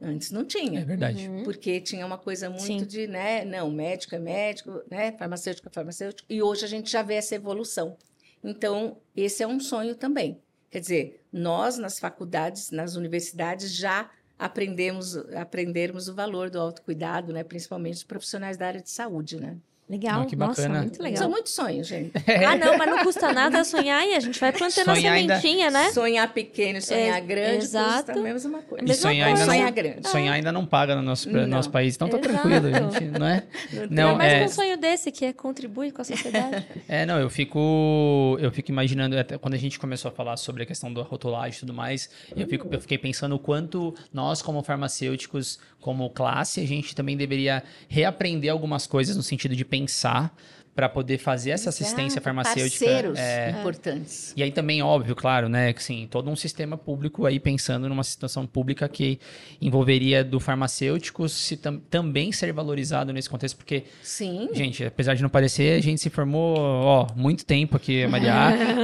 Antes 0.01 0.31
não 0.31 0.45
tinha. 0.45 0.81
É 0.81 0.85
verdade. 0.85 1.29
Uhum. 1.29 1.45
Porque 1.45 1.81
tinha 1.81 2.05
uma 2.05 2.19
coisa 2.19 2.51
muito 2.51 2.65
Sim. 2.65 2.85
de, 2.85 3.07
né? 3.07 3.45
Não, 3.45 3.71
médico 3.71 4.15
é 4.15 4.19
médico, 4.19 4.83
né? 4.91 5.13
Farmacêutico 5.13 5.69
é 5.69 5.71
farmacêutico. 5.73 6.27
E 6.31 6.43
hoje 6.43 6.65
a 6.65 6.69
gente 6.69 6.91
já 6.91 7.03
vê 7.03 7.15
essa 7.15 7.35
evolução. 7.35 7.97
Então, 8.43 8.99
esse 9.17 9.43
é 9.43 9.47
um 9.47 9.59
sonho 9.59 9.95
também. 9.95 10.39
Quer 10.75 10.81
dizer, 10.81 11.25
nós 11.33 11.79
nas 11.79 12.01
faculdades, 12.01 12.73
nas 12.73 12.97
universidades, 12.97 13.73
já 13.73 14.11
aprendemos, 14.37 15.17
aprendermos 15.33 16.09
o 16.09 16.15
valor 16.17 16.51
do 16.51 16.59
autocuidado, 16.59 17.33
né? 17.33 17.45
Principalmente 17.45 17.95
os 17.95 18.03
profissionais 18.03 18.57
da 18.57 18.67
área 18.67 18.83
de 18.83 18.91
saúde, 18.91 19.39
né? 19.39 19.57
Legal. 19.87 20.23
Ah, 20.23 20.25
que 20.27 20.35
Nossa, 20.35 20.63
bacana. 20.63 20.81
muito 20.81 21.03
legal. 21.03 21.19
São 21.19 21.31
muitos 21.31 21.53
sonhos, 21.55 21.87
gente. 21.87 22.11
Ah, 22.49 22.57
não, 22.57 22.79
mas 22.79 22.89
não 22.91 23.05
custa 23.05 23.33
nada 23.35 23.63
sonhar 23.65 24.03
e 24.07 24.15
a 24.15 24.21
gente 24.21 24.41
vai 24.41 24.51
plantando 24.51 24.89
a 24.89 24.95
Sonhar 24.95 25.13
ainda- 25.13 25.39
sementinha, 25.39 25.71
né? 25.71 25.91
Sonhar 25.93 26.33
pequeno 26.33 26.79
e 26.79 26.83
sonhar 26.83 27.19
É, 27.19 27.21
grande 27.21 27.65
exato. 27.65 27.95
custa 28.07 28.13
a 28.13 28.17
mesma 28.23 28.63
coisa. 28.63 28.83
E 28.85 28.89
Mesma 28.89 29.03
sonhar 29.03 29.29
ainda, 29.29 29.39
coisa. 29.41 29.53
Sonhar 29.53 29.67
não, 29.67 29.73
grande. 29.75 30.09
sonhar 30.09 30.35
ainda 30.35 30.53
não 30.53 30.65
paga 30.65 30.97
no 30.97 31.03
nosso, 31.03 31.29
no 31.31 31.41
Não. 31.43 31.47
nosso 31.49 31.71
país, 31.71 31.95
então 31.97 32.09
tá 32.09 32.17
Exato. 32.19 32.33
tranquilo, 32.49 32.73
gente, 32.73 33.19
não 33.19 33.27
é? 33.27 33.43
Não 33.73 33.87
Não, 33.91 34.07
Ainda 34.13 34.19
mais 34.19 34.33
é- 34.33 34.39
com 34.41 34.45
um 34.47 34.49
sonho 34.49 34.77
desse, 34.79 35.13
que 35.13 35.25
é 35.27 35.33
contribuir 35.35 35.93
com 35.93 36.01
a 36.01 36.05
sociedade. 36.05 36.67
É, 36.89 37.05
não, 37.05 37.19
eu 37.21 37.29
fico, 37.29 38.39
eu 38.41 38.51
fico 38.53 38.71
imaginando, 38.71 39.19
até 39.19 39.37
quando 39.39 39.55
a 39.55 39.59
gente 39.59 39.79
começou 39.79 40.09
a 40.11 40.13
falar 40.13 40.37
sobre 40.37 40.63
a 40.63 40.67
questão 40.67 40.93
da 40.93 41.03
rotulagem 41.03 41.57
e 41.57 41.61
tudo 41.61 41.75
mais, 41.75 42.09
eu, 42.37 42.47
fico, 42.47 42.69
eu 42.73 42.81
fiquei 42.81 42.97
pensando 42.99 43.35
o 43.35 43.39
quanto 43.39 43.95
nós, 44.13 44.41
como 44.41 44.63
farmacêuticos, 44.63 45.59
como 45.85 46.09
classe, 46.09 46.63
a 46.63 46.67
gente 46.67 46.95
também 46.95 47.15
deveria 47.15 47.63
reaprender 47.89 48.51
algumas 48.51 48.87
coisas 48.87 49.15
no 49.19 49.23
sentido 49.23 49.55
de 49.55 49.67
pensar 49.67 50.35
para 50.75 50.89
poder 50.89 51.19
fazer 51.19 51.51
essa 51.51 51.69
assistência 51.69 52.19
Exato, 52.19 52.25
farmacêutica. 52.25 52.85
Parceiros 52.85 53.19
é, 53.19 53.51
importantes. 53.51 54.33
E 54.37 54.43
aí 54.43 54.51
também, 54.51 54.83
óbvio, 54.83 55.15
claro, 55.15 55.49
né, 55.49 55.73
que 55.73 55.83
sim, 55.83 56.09
todo 56.11 56.29
um 56.29 56.37
sistema 56.37 56.77
público 56.77 57.27
aí 57.27 57.39
pensando 57.39 57.89
numa 57.89 58.03
situação 58.03 58.47
pública 58.47 58.89
que 58.89 59.19
envolveria 59.61 60.25
do 60.25 60.41
farmacêutico 60.41 61.29
se 61.29 61.57
tam- 61.57 61.79
também 61.89 62.33
ser 62.33 62.53
valorizado 62.53 63.13
nesse 63.13 63.31
contexto, 63.31 63.57
porque 63.57 63.85
Sim. 64.03 64.49
Gente, 64.53 64.85
apesar 64.85 65.15
de 65.15 65.23
não 65.23 65.29
parecer, 65.29 65.79
a 65.79 65.83
gente 65.83 66.01
se 66.01 66.11
formou, 66.11 66.57
ó, 66.59 67.07
muito 67.15 67.45
tempo 67.45 67.77
aqui, 67.77 68.07
Maria. 68.07 68.35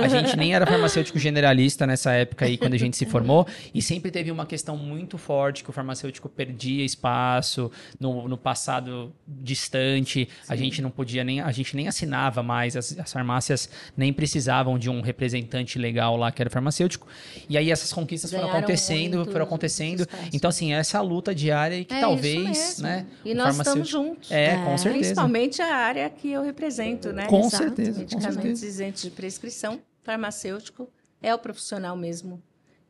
A 0.02 0.08
gente 0.08 0.36
nem 0.36 0.54
era 0.54 0.66
farmacêutico 0.66 1.18
generalista 1.18 1.86
nessa 1.86 2.12
época 2.12 2.44
aí, 2.44 2.56
quando 2.56 2.74
a 2.74 2.78
gente 2.78 2.96
se 2.96 3.06
formou. 3.06 3.46
E 3.74 3.82
sempre 3.82 4.10
teve 4.10 4.30
uma 4.30 4.46
questão 4.46 4.76
muito 4.76 5.18
forte 5.18 5.64
que 5.64 5.70
o 5.70 5.72
farmacêutico 5.72 6.28
perdia 6.28 6.84
espaço 6.84 7.70
no, 7.98 8.28
no 8.28 8.36
passado 8.36 9.12
distante. 9.26 10.28
A 10.48 10.56
gente 10.56 10.80
não 10.82 10.90
podia 10.90 11.24
nem, 11.24 11.40
a 11.40 11.50
gente 11.52 11.76
nem 11.76 11.79
nem 11.80 11.88
assinava 11.88 12.42
mais, 12.42 12.76
as, 12.76 12.96
as 12.98 13.12
farmácias 13.12 13.68
nem 13.96 14.12
precisavam 14.12 14.78
de 14.78 14.90
um 14.90 15.00
representante 15.00 15.78
legal 15.78 16.16
lá 16.16 16.30
que 16.30 16.42
era 16.42 16.50
farmacêutico. 16.50 17.06
E 17.48 17.56
aí 17.56 17.70
essas 17.70 17.92
conquistas 17.92 18.30
foram 18.30 18.42
Ganharam 18.44 18.58
acontecendo, 18.60 19.16
muito 19.18 19.32
foram 19.32 19.44
acontecendo. 19.44 20.06
Então, 20.32 20.48
assim, 20.50 20.72
essa 20.72 20.96
é 20.96 20.98
a 20.98 21.02
luta 21.02 21.34
diária 21.34 21.76
e 21.78 21.84
que 21.84 21.94
É 21.94 21.98
isso 21.98 22.06
talvez, 22.06 22.42
mesmo. 22.44 22.82
né? 22.84 23.06
E 23.24 23.34
nós 23.34 23.56
estamos 23.56 23.88
juntos. 23.88 24.30
É, 24.30 24.46
É. 24.54 24.64
com 24.64 24.76
certeza. 24.76 24.98
Principalmente 24.98 25.62
a 25.62 25.74
área 25.74 26.10
que 26.10 26.30
eu 26.30 26.42
represento, 26.42 27.12
né? 27.12 27.26
Com 27.26 27.40
Exato. 27.40 27.56
certeza, 27.56 27.92
com 27.92 27.98
Medicamentos 28.00 28.34
certeza. 28.42 28.66
isentos 28.66 29.02
de 29.02 29.10
prescrição, 29.10 29.80
farmacêutico 30.02 30.88
é 31.22 31.34
o 31.34 31.38
profissional 31.38 31.96
mesmo, 31.96 32.42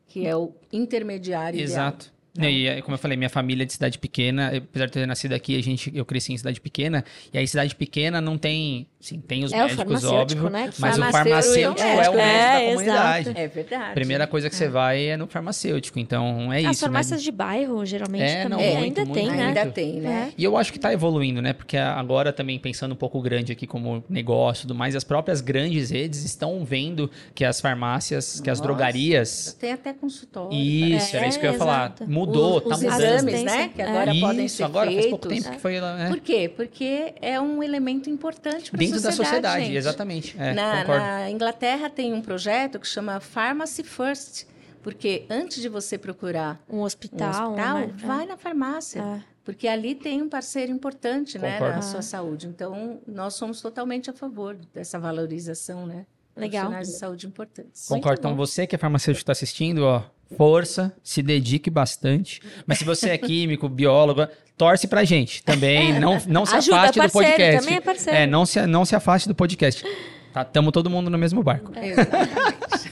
que 0.06 0.26
é 0.26 0.34
o 0.36 0.52
intermediário 0.72 1.58
ideal. 1.60 1.92
Exato. 2.36 2.48
E, 2.48 2.66
é, 2.66 2.82
como 2.82 2.94
eu 2.94 2.98
falei, 2.98 3.16
minha 3.16 3.30
família 3.30 3.64
é 3.64 3.66
de 3.66 3.72
cidade 3.72 3.98
pequena, 3.98 4.48
apesar 4.56 4.86
de 4.86 4.90
eu 4.90 5.02
ter 5.02 5.06
nascido 5.06 5.32
aqui, 5.32 5.56
a 5.56 5.62
gente, 5.62 5.90
eu 5.94 6.04
cresci 6.04 6.32
em 6.32 6.38
cidade 6.38 6.60
pequena, 6.60 7.04
e 7.32 7.38
aí 7.38 7.46
cidade 7.46 7.74
pequena 7.74 8.20
não 8.20 8.38
tem, 8.38 8.86
sim, 9.00 9.18
tem 9.20 9.42
os 9.44 9.52
É 9.52 9.56
médicos, 9.64 10.04
óbvio, 10.04 10.50
né, 10.50 10.70
mas 10.78 10.98
o 10.98 11.02
farmacêutico 11.10 11.80
é 11.82 11.96
o 11.96 12.00
é 12.00 12.10
o 12.10 12.14
médico 12.14 12.16
médico. 12.16 12.16
da 12.16 12.22
É, 12.60 12.68
comunidade. 12.70 13.20
exato. 13.28 13.38
É 13.40 13.48
verdade. 13.48 13.94
Primeira 13.94 14.26
coisa 14.26 14.50
que 14.50 14.54
você 14.56 14.68
vai 14.68 15.06
é 15.08 15.16
no 15.16 15.26
farmacêutico, 15.26 15.98
então 15.98 16.52
é 16.52 16.58
As 16.58 16.62
isso, 16.76 16.84
né? 16.84 16.86
farmácias 16.88 17.22
de 17.22 17.30
bairro, 17.32 17.84
geralmente, 17.86 18.22
É, 18.24 18.44
não, 18.44 18.58
também 18.58 18.76
muito, 18.76 18.84
ainda 18.84 19.00
muito, 19.04 19.14
tem, 19.14 19.24
muito. 19.26 19.38
né? 19.38 19.46
Ainda 19.48 19.66
tem, 19.66 20.00
né? 20.00 20.32
E 20.36 20.44
eu 20.44 20.56
acho 20.56 20.70
que 20.70 20.78
está 20.78 20.92
evoluindo, 20.92 21.40
né? 21.40 21.52
Porque 21.52 21.76
agora 21.76 22.32
também 22.32 22.58
pensando 22.58 22.92
um 22.92 22.96
pouco 22.96 23.20
grande 23.20 23.52
aqui 23.52 23.66
como 23.66 24.04
negócio 24.08 24.62
e 24.62 24.66
tudo 24.66 24.74
mais, 24.74 24.94
as 24.94 25.04
próprias 25.04 25.40
grandes 25.40 25.90
redes 25.90 26.22
estão 26.24 26.64
vendo 26.64 27.10
que 27.34 27.44
as 27.44 27.60
farmácias, 27.60 28.40
que 28.40 28.50
as 28.50 28.60
drogarias... 28.60 29.56
Tem 29.58 29.72
até 29.72 29.92
consultório. 29.92 30.52
Isso, 30.56 31.14
É, 31.16 31.18
era 31.20 31.28
isso 31.28 31.38
que 31.40 31.46
eu 31.46 31.52
ia 31.52 31.58
falar. 31.58 31.86
exato. 31.96 32.10
Mudou, 32.10 32.58
os, 32.58 32.64
tá 32.64 32.74
os 32.74 32.82
mudando. 32.82 33.00
exames, 33.02 33.42
né? 33.44 33.68
Que 33.74 33.82
É. 33.82 33.86
agora 33.88 34.14
podem 34.20 34.46
Isso, 34.46 34.56
ser 34.56 34.64
agora 34.64 34.90
faz 34.92 35.06
pouco 35.06 35.28
feitos. 35.28 35.44
tempo 35.44 35.56
que 35.56 35.62
foi 35.62 35.80
lá, 35.80 35.96
né? 35.96 36.08
Por 36.08 36.20
quê? 36.20 36.52
Porque 36.54 37.14
é 37.20 37.40
um 37.40 37.62
elemento 37.62 38.10
importante 38.10 38.70
para 38.70 38.89
Dentro 38.92 39.02
da 39.02 39.12
sociedade, 39.12 39.64
gente. 39.66 39.76
exatamente. 39.76 40.36
É, 40.38 40.52
na, 40.52 40.84
na 40.84 41.30
Inglaterra 41.30 41.88
tem 41.90 42.12
um 42.12 42.20
projeto 42.20 42.78
que 42.78 42.86
chama 42.86 43.20
Pharmacy 43.20 43.82
First, 43.82 44.46
porque 44.82 45.26
antes 45.28 45.60
de 45.60 45.68
você 45.68 45.98
procurar 45.98 46.60
Um 46.68 46.78
um 46.78 46.82
hospital. 46.82 47.52
hospital, 47.52 47.80
né? 47.80 47.94
vai 47.96 48.26
na 48.26 48.36
farmácia. 48.36 49.00
É. 49.00 49.30
Porque 49.44 49.66
ali 49.66 49.94
tem 49.94 50.22
um 50.22 50.28
parceiro 50.28 50.70
importante 50.70 51.38
né, 51.38 51.58
na 51.58 51.82
sua 51.82 52.02
saúde. 52.02 52.46
Então, 52.46 53.00
nós 53.06 53.34
somos 53.34 53.60
totalmente 53.60 54.08
a 54.10 54.12
favor 54.12 54.56
dessa 54.72 54.98
valorização, 54.98 55.86
né? 55.86 56.06
Legal. 56.36 56.66
Profissionais 56.66 56.88
de 56.88 56.98
saúde 56.98 57.26
importantes. 57.26 57.88
Concordo. 57.88 58.20
Então, 58.20 58.36
você 58.36 58.66
que 58.66 58.74
é 58.74 58.78
farmacêutico 58.78 59.22
está 59.22 59.32
assistindo, 59.32 59.82
ó, 59.84 60.04
força, 60.36 60.94
se 61.02 61.22
dedique 61.22 61.70
bastante. 61.70 62.40
Mas 62.66 62.78
se 62.78 62.84
você 62.84 63.10
é 63.10 63.18
químico, 63.18 63.68
biólogo, 63.68 64.26
torce 64.56 64.86
pra 64.86 65.04
gente 65.04 65.42
também. 65.42 65.98
Não, 65.98 66.20
não 66.26 66.46
se 66.46 66.56
Ajuda, 66.56 66.76
afaste 66.76 66.98
do 66.98 67.02
parceiro, 67.02 67.28
podcast. 67.28 67.60
também 67.60 67.76
é 67.76 67.80
parceiro. 67.80 68.18
É, 68.18 68.26
não 68.26 68.46
se, 68.46 68.66
não 68.66 68.84
se 68.84 68.96
afaste 68.96 69.28
do 69.28 69.34
podcast. 69.34 69.84
Tá, 70.32 70.44
tamo 70.44 70.70
todo 70.70 70.88
mundo 70.88 71.10
no 71.10 71.18
mesmo 71.18 71.42
barco. 71.42 71.72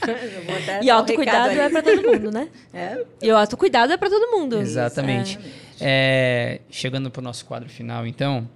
Até 0.01 0.83
E 0.83 0.91
um 0.91 0.95
autocuidado 0.95 1.53
é 1.53 1.69
pra 1.69 1.81
todo 1.81 2.03
mundo, 2.03 2.31
né? 2.31 2.49
É? 2.73 3.05
E 3.21 3.31
o 3.31 3.37
autocuidado 3.37 3.93
é 3.93 3.97
pra 3.97 4.09
todo 4.09 4.29
mundo. 4.31 4.59
Exatamente. 4.59 5.39
É, 5.79 6.59
chegando 6.69 7.09
pro 7.09 7.21
nosso 7.21 7.45
quadro 7.45 7.69
final, 7.69 8.05
então. 8.05 8.47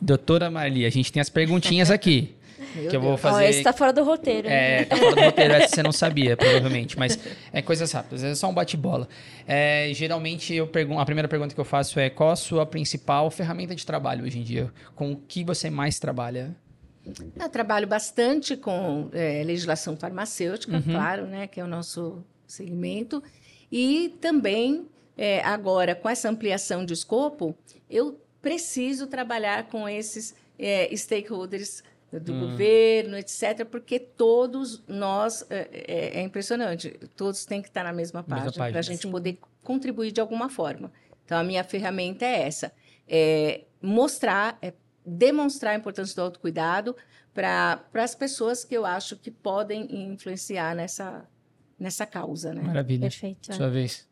Doutora 0.00 0.50
Marli, 0.50 0.86
a 0.86 0.90
gente 0.90 1.12
tem 1.12 1.20
as 1.20 1.28
perguntinhas 1.28 1.90
aqui. 1.90 2.34
Meu 2.74 2.88
que 2.90 2.96
eu 2.96 3.00
vou 3.00 3.10
Deus. 3.10 3.20
fazer. 3.20 3.36
Ó, 3.44 3.48
esse 3.48 3.62
tá 3.62 3.72
fora 3.72 3.92
do 3.92 4.02
roteiro. 4.04 4.48
É, 4.48 4.84
tá 4.84 4.96
fora 4.96 5.14
do 5.14 5.20
roteiro, 5.22 5.54
essa 5.54 5.68
você 5.74 5.82
não 5.82 5.92
sabia, 5.92 6.36
provavelmente. 6.36 6.98
Mas 6.98 7.18
é 7.52 7.60
coisas 7.62 7.90
rápidas, 7.92 8.22
é 8.24 8.34
só 8.34 8.48
um 8.48 8.54
bate-bola. 8.54 9.08
É, 9.46 9.90
geralmente, 9.94 10.54
eu 10.54 10.66
pergun 10.66 10.98
a 10.98 11.04
primeira 11.04 11.28
pergunta 11.28 11.54
que 11.54 11.60
eu 11.60 11.64
faço 11.64 11.98
é: 11.98 12.08
qual 12.10 12.30
a 12.30 12.36
sua 12.36 12.64
principal 12.66 13.30
ferramenta 13.30 13.74
de 13.74 13.84
trabalho 13.84 14.24
hoje 14.24 14.38
em 14.38 14.42
dia? 14.42 14.72
Com 14.94 15.12
o 15.12 15.16
que 15.16 15.42
você 15.44 15.70
mais 15.70 15.98
trabalha? 15.98 16.54
Eu 17.38 17.48
trabalho 17.48 17.86
bastante 17.86 18.56
com 18.56 19.08
é, 19.12 19.42
legislação 19.44 19.96
farmacêutica, 19.96 20.76
Uhum. 20.76 20.82
claro, 20.82 21.26
né, 21.26 21.46
que 21.46 21.58
é 21.58 21.64
o 21.64 21.66
nosso 21.66 22.22
segmento, 22.46 23.22
e 23.72 24.14
também 24.20 24.86
é, 25.16 25.40
agora 25.42 25.94
com 25.94 26.08
essa 26.08 26.28
ampliação 26.28 26.84
de 26.84 26.92
escopo, 26.92 27.56
eu 27.88 28.20
preciso 28.42 29.06
trabalhar 29.06 29.64
com 29.68 29.88
esses 29.88 30.34
é, 30.58 30.94
stakeholders 30.94 31.82
do 32.12 32.32
Hum. 32.32 32.40
governo, 32.40 33.16
etc., 33.16 33.64
porque 33.70 33.98
todos 34.00 34.82
nós 34.88 35.44
é, 35.50 35.68
é- 35.72 36.18
é 36.18 36.22
impressionante, 36.22 36.90
todos 37.16 37.44
têm 37.44 37.62
que 37.62 37.68
estar 37.68 37.84
na 37.84 37.92
mesma 37.92 38.22
página 38.24 38.46
página. 38.52 38.70
para 38.70 38.78
a 38.78 38.82
gente 38.82 39.02
Sim. 39.02 39.10
poder 39.10 39.38
contribuir 39.62 40.10
de 40.10 40.20
alguma 40.20 40.48
forma. 40.48 40.90
Então 41.24 41.38
a 41.38 41.44
minha 41.44 41.62
ferramenta 41.62 42.24
é 42.24 42.42
essa, 42.42 42.72
é 43.06 43.62
mostrar, 43.80 44.58
é 44.60 44.72
demonstrar 45.06 45.74
a 45.74 45.76
importância 45.76 46.14
do 46.16 46.22
autocuidado 46.22 46.96
para 47.32 47.80
as 47.94 48.14
pessoas 48.14 48.64
que 48.64 48.74
eu 48.76 48.84
acho 48.84 49.16
que 49.16 49.30
podem 49.30 50.10
influenciar 50.12 50.74
nessa, 50.74 51.24
nessa 51.78 52.04
causa, 52.04 52.52
né? 52.52 52.62
Maravilha. 52.62 53.02
Perfeito. 53.02 53.54
Sua 53.54 53.70
vez. 53.70 54.08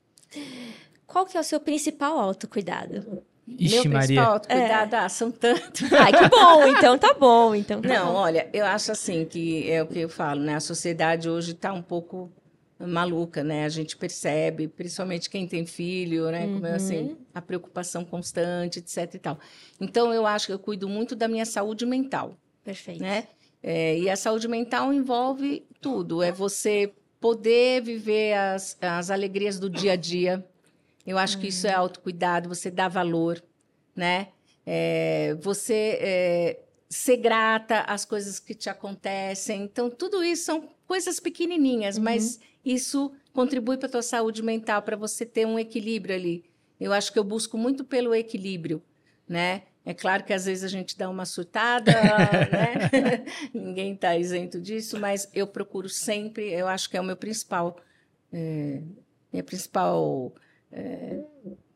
Qual 1.07 1.27
que 1.27 1.37
é 1.37 1.41
o 1.41 1.45
seu 1.45 1.59
principal 1.59 2.19
autocuidado? 2.19 3.23
Ixi, 3.59 3.75
Meu 3.75 3.85
Maria. 3.85 3.99
principal 4.01 4.33
autocuidado, 4.35 4.97
ah, 4.97 5.09
são 5.09 5.31
tantos. 5.31 5.91
Ai, 5.93 6.13
que 6.13 6.29
bom, 6.29 6.67
então 6.67 6.99
tá 6.99 7.15
bom. 7.15 7.55
Então 7.55 7.81
tá 7.81 7.89
Não, 7.89 8.13
bom. 8.13 8.19
olha, 8.19 8.49
eu 8.53 8.67
acho 8.67 8.93
assim 8.93 9.25
que 9.25 9.71
é 9.71 9.83
o 9.83 9.87
que 9.87 10.01
eu 10.01 10.09
falo, 10.09 10.41
né? 10.41 10.55
A 10.57 10.61
sociedade 10.61 11.29
hoje 11.31 11.53
está 11.53 11.73
um 11.73 11.83
pouco 11.83 12.31
maluca, 12.79 13.43
né? 13.43 13.65
A 13.65 13.69
gente 13.69 13.97
percebe, 13.97 14.69
principalmente 14.69 15.29
quem 15.29 15.47
tem 15.49 15.67
filho, 15.67 16.31
né? 16.31 16.47
Como 16.47 16.67
é 16.67 16.75
assim, 16.75 17.17
a 17.35 17.41
preocupação 17.43 18.05
constante, 18.05 18.79
etc 18.79 19.15
e 19.15 19.19
tal. 19.19 19.39
Então, 19.81 20.13
eu 20.13 20.27
acho 20.27 20.47
que 20.47 20.53
eu 20.53 20.59
cuido 20.59 20.89
muito 20.89 21.17
da 21.17 21.27
minha 21.27 21.45
saúde 21.47 21.85
mental. 21.87 22.37
Perfeito. 22.63 23.01
né? 23.03 23.25
É, 23.63 23.99
e 23.99 24.09
a 24.09 24.15
saúde 24.15 24.47
mental 24.47 24.93
envolve 24.93 25.67
tudo. 25.81 26.23
É 26.23 26.31
você 26.31 26.93
poder 27.21 27.83
viver 27.83 28.35
as, 28.35 28.77
as 28.81 29.11
alegrias 29.11 29.59
do 29.59 29.69
dia 29.69 29.93
a 29.93 29.97
dia. 29.97 30.45
Eu 31.09 31.17
acho 31.17 31.39
que 31.39 31.47
isso 31.47 31.67
é 31.67 31.73
autocuidado, 31.73 32.51
você 32.51 32.71
dá 32.71 32.87
valor, 32.87 33.43
né? 33.97 34.29
É, 34.67 35.35
você 35.41 35.99
é, 36.03 36.61
ser 36.87 37.17
grata 37.17 37.81
às 37.81 38.05
coisas 38.05 38.39
que 38.39 38.55
te 38.55 38.69
acontecem. 38.69 39.63
Então, 39.63 39.89
tudo 39.89 40.23
isso 40.23 40.45
são 40.45 40.69
coisas 40.87 41.19
pequenininhas, 41.19 41.97
mas 41.97 42.39
isso 42.63 43.11
contribui 43.33 43.79
para 43.79 43.89
a 43.89 43.91
tua 43.91 44.03
saúde 44.03 44.43
mental, 44.43 44.83
para 44.83 44.99
você 44.99 45.25
ter 45.25 45.47
um 45.47 45.59
equilíbrio 45.59 46.15
ali. 46.15 46.45
Eu 46.79 46.93
acho 46.93 47.11
que 47.11 47.19
eu 47.19 47.25
busco 47.25 47.57
muito 47.57 47.87
pelo 47.87 48.15
equilíbrio, 48.15 48.83
né? 49.27 49.63
É 49.87 49.95
claro 49.95 50.25
que 50.25 50.35
às 50.35 50.45
vezes 50.45 50.63
a 50.63 50.69
gente 50.69 50.99
dá 50.99 51.09
uma 51.09 51.25
surtada, 51.25 51.91
né? 52.53 53.25
Ninguém 53.55 53.95
está 53.95 54.15
isento 54.15 54.61
disso, 54.61 55.01
mas 55.01 55.27
eu 55.33 55.47
procuro 55.47 55.89
sempre, 55.89 56.53
eu 56.53 56.69
acho 56.69 56.91
que 56.91 56.99
é 56.99 57.01
o 57.01 57.05
meu 57.05 57.17
principal, 57.17 57.79
é, 58.31 58.83
minha 59.33 59.43
principal 59.43 60.35
é, 60.73 61.21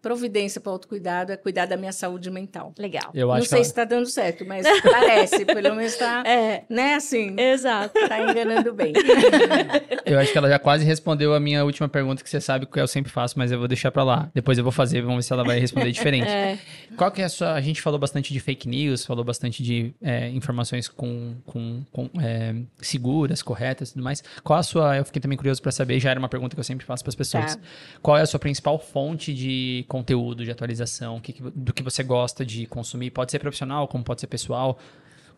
providência 0.03 0.61
para 0.61 0.71
o 0.71 0.73
autocuidado 0.73 1.33
é 1.33 1.37
cuidar 1.37 1.67
da 1.67 1.77
minha 1.77 1.93
saúde 1.93 2.29
mental. 2.31 2.75
Legal. 2.77 3.11
Eu 3.15 3.29
Não 3.29 3.35
acho 3.35 3.47
sei 3.47 3.61
que 3.61 3.65
se 3.65 3.71
está 3.71 3.85
dando 3.85 4.07
certo, 4.07 4.45
mas 4.45 4.67
parece, 4.83 5.45
pelo 5.45 5.77
menos 5.77 5.93
está, 5.93 6.25
É, 6.27 6.65
né, 6.69 6.97
assim, 6.97 7.39
exato. 7.39 7.97
está 7.97 8.21
enganando 8.21 8.75
bem. 8.75 8.93
eu 10.05 10.19
acho 10.19 10.33
que 10.33 10.39
ela 10.39 10.49
já 10.49 10.59
quase 10.59 10.85
respondeu 10.85 11.33
a 11.35 11.41
minha 11.41 11.65
última 11.65 11.89
pergunta, 11.89 12.23
que 12.23 12.29
você 12.29 12.41
sabe 12.41 12.67
que 12.67 12.81
eu 12.81 12.89
sempre 12.89 13.13
faço, 13.13 13.39
mas 13.39 13.53
eu 13.53 13.59
vou 13.59 13.69
deixar 13.69 13.93
pra 13.93 14.03
lá. 14.03 14.29
Depois 14.35 14.59
eu 14.59 14.65
vou 14.65 14.73
fazer, 14.73 15.01
vamos 15.03 15.17
ver 15.17 15.23
se 15.23 15.33
ela 15.33 15.45
vai 15.45 15.59
responder 15.59 15.91
diferente. 15.93 16.23
É. 16.33 16.59
Qual 16.97 17.11
que 17.11 17.21
é 17.21 17.25
a 17.25 17.29
sua. 17.29 17.53
A 17.53 17.61
gente 17.61 17.81
falou 17.83 17.99
bastante 17.99 18.33
de 18.33 18.41
fake 18.41 18.69
news, 18.69 19.05
falou 19.05 19.23
bastante 19.25 19.63
de 19.63 19.95
é, 20.03 20.29
informações 20.31 20.89
com, 20.89 21.35
com, 21.45 21.85
com, 21.93 22.11
é, 22.21 22.55
seguras, 22.81 23.43
corretas 23.43 23.91
e 23.91 23.93
tudo 23.95 24.03
mais. 24.03 24.25
Qual 24.43 24.59
a 24.59 24.63
sua. 24.63 24.97
Eu 24.97 25.05
fiquei 25.05 25.21
também 25.21 25.37
curioso 25.37 25.61
pra 25.63 25.71
saber, 25.71 26.01
já 26.01 26.11
era 26.11 26.19
uma 26.19 26.29
pergunta 26.29 26.57
que 26.57 26.61
eu 26.61 26.65
sempre 26.65 26.87
faço 26.87 27.05
pras 27.05 27.15
pessoas. 27.15 27.57
Tá. 27.57 27.63
Qual 28.01 28.17
é 28.17 28.23
a 28.23 28.27
sua 28.27 28.41
principal 28.41 28.79
fonte 28.79 29.33
de 29.35 29.85
conteúdo, 29.93 30.45
de 30.45 30.51
atualização? 30.51 31.21
Que 31.21 31.35
do 31.43 31.73
que 31.73 31.83
você 31.83 32.03
gosta 32.03 32.45
de 32.47 32.67
consumir? 32.67 33.11
Pode 33.11 33.31
ser 33.31 33.39
profissional, 33.39 33.87
como 33.87 34.03
pode 34.03 34.21
ser 34.23 34.27
pessoal? 34.27 34.79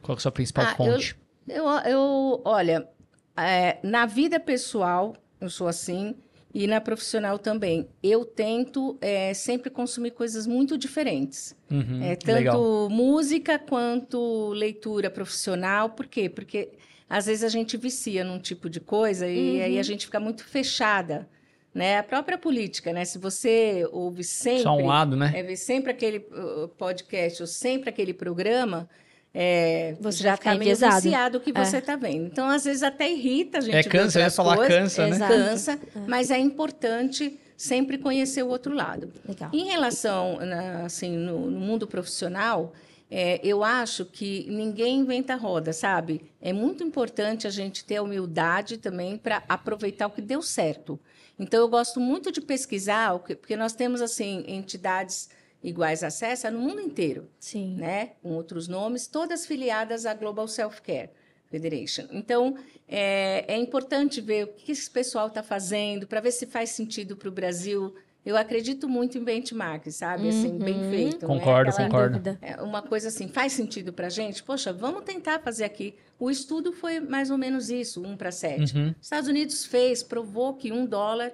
Qual 0.01 0.15
é 0.17 0.19
a 0.19 0.21
sua 0.21 0.31
principal 0.33 0.65
Ah, 0.67 0.75
fonte? 0.77 1.17
Eu, 1.49 1.65
eu 1.85 2.41
olha, 2.45 2.89
é, 3.37 3.79
na 3.83 4.07
vida 4.07 4.39
pessoal, 4.39 5.15
eu 5.41 5.51
sou 5.51 5.67
assim, 5.67 6.15
e 6.55 6.67
na 6.69 6.81
profissional 6.81 7.37
também. 7.39 7.89
Eu 8.01 8.25
tento 8.25 8.97
é, 9.01 9.35
sempre 9.35 9.71
consumir 9.71 10.13
coisas 10.13 10.47
muito 10.47 10.79
diferentes. 10.79 11.57
Uhum, 11.71 12.01
É, 12.03 12.15
tanto 12.15 12.33
legal. 12.39 12.89
música 12.91 13.59
quanto 13.59 14.51
leitura 14.51 15.11
profissional. 15.11 15.91
Por 15.91 16.07
quê? 16.07 16.29
Porque 16.29 16.71
às 17.11 17.27
vezes 17.27 17.43
a 17.43 17.49
gente 17.49 17.77
vicia 17.77 18.23
num 18.23 18.39
tipo 18.39 18.71
de 18.71 18.79
coisa 18.81 19.29
e 19.29 19.57
Uhum. 19.59 19.65
aí 19.65 19.79
a 19.81 19.83
gente 19.83 20.07
fica 20.07 20.21
muito 20.21 20.45
fechada. 20.45 21.29
Né? 21.75 21.99
A 21.99 22.03
própria 22.05 22.39
política, 22.39 22.93
né? 22.93 23.05
Se 23.05 23.19
você 23.19 23.85
ouve 23.91 24.23
sempre 24.23 24.63
Só 24.63 24.77
um 24.77 24.87
lado, 24.87 25.17
né? 25.17 25.33
é 25.35 25.43
ver 25.43 25.57
sempre 25.57 25.91
aquele 25.91 26.19
uh, 26.19 26.69
podcast 26.79 27.43
ou 27.43 27.47
sempre 27.49 27.91
aquele 27.91 28.15
programa, 28.15 28.89
é, 29.35 29.97
Você 30.01 30.23
já 30.23 30.35
está 30.35 30.51
meio 30.51 30.63
enviesado. 30.63 30.95
viciado 31.03 31.39
o 31.39 31.41
que 31.41 31.51
É. 31.51 31.65
você 31.65 31.79
está 31.79 31.97
vendo. 31.97 32.27
Então, 32.27 32.49
às 32.49 32.65
vezes, 32.65 32.85
até 32.85 33.11
irrita 33.11 33.59
a 33.59 33.61
gente 33.61 33.75
É 33.75 33.83
cansa, 33.83 34.21
outras 34.21 34.37
falar 34.37 34.57
coisas, 34.57 34.95
cansa, 34.95 35.09
né? 35.09 35.29
Cansa, 35.29 35.81
mas 36.07 36.31
é 36.31 36.39
importante 36.39 37.41
sempre 37.57 37.99
conhecer 37.99 38.45
o 38.45 38.49
outro 38.49 38.73
lado. 38.73 39.13
Legal. 39.29 39.51
Em 39.53 39.65
relação, 39.65 40.39
na- 40.39 40.85
assim, 40.85 41.17
no, 41.17 41.51
no 41.51 41.59
mundo 41.59 41.89
profissional, 41.89 42.73
é, 43.11 43.41
eu 43.43 43.65
acho 43.65 44.05
que 44.05 44.47
ninguém 44.49 44.99
inventa 45.01 45.35
roda, 45.35 45.73
sabe? 45.73 46.21
É 46.41 46.53
muito 46.53 46.85
importante 46.85 47.49
a 47.49 47.51
gente 47.51 47.85
ter 47.85 47.97
a 47.97 48.03
humildade 48.03 48.79
também 48.79 49.17
para 49.17 49.43
aproveitar 49.49 50.07
o 50.07 50.11
que 50.11 50.23
deu 50.23 50.41
certo. 50.41 50.99
Então, 51.39 51.61
eu 51.61 51.69
gosto 51.69 51.99
muito 52.01 52.31
de 52.31 52.41
pesquisar, 52.41 53.19
porque 53.19 53.57
nós 53.57 53.73
temos, 53.73 54.01
assim, 54.01 54.45
entidades 54.47 55.29
iguais 55.63 56.05
acesso 56.05 56.51
no 56.51 56.61
mundo 56.61 56.81
inteiro. 56.81 57.29
Sim. 57.41 57.77
Né? 57.77 58.13
Com 58.23 58.33
outros 58.33 58.69
nomes, 58.69 59.07
todas 59.07 59.47
filiadas 59.47 60.07
à 60.07 60.15
Global 60.15 60.47
Self 60.47 60.83
Care 60.83 61.11
Federation. 61.51 62.07
Então, 62.11 62.57
é, 62.87 63.45
é 63.49 63.57
importante 63.57 64.21
ver 64.21 64.45
o 64.45 64.49
que 64.49 64.73
esse 64.73 64.91
pessoal 64.91 65.29
está 65.29 65.43
fazendo, 65.43 66.07
para 66.07 66.21
ver 66.21 66.33
se 66.33 66.47
faz 66.47 66.71
sentido 66.71 67.17
para 67.17 67.29
o 67.29 67.33
Brasil 67.33 67.95
eu 68.25 68.37
acredito 68.37 68.89
muito 68.89 69.19
em 69.19 69.25
benchmark, 69.25 69.87
sabe? 69.91 70.29
Assim, 70.29 70.53
Uhum. 70.53 70.59
bem 70.59 70.91
feito. 70.91 71.27
Concordo, 71.27 71.71
né? 71.77 71.85
Concordo. 71.85 72.39
É, 72.41 72.61
uma 72.63 72.81
coisa 72.83 73.09
assim, 73.09 73.29
faz 73.29 73.53
sentido 73.53 73.93
para 73.93 74.07
a 74.07 74.11
gente? 74.11 74.43
Poxa, 74.43 74.73
vamos 74.73 75.03
tentar 75.05 75.41
fazer 75.41 75.65
aqui. 75.65 75.95
O 76.19 76.31
estudo 76.31 76.73
foi 76.73 77.01
mais 77.01 77.31
ou 77.31 77.37
menos 77.37 77.69
isso, 77.71 78.03
1 78.03 78.17
para 78.17 78.31
7. 78.31 78.77
Uhum. 78.77 78.95
Estados 79.01 79.29
Unidos 79.29 79.65
fez, 79.67 80.03
provou 80.03 80.55
que 80.55 80.73
um 80.73 80.87
dólar 80.87 81.33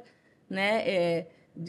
né, 0.49 0.83
é, 0.89 1.27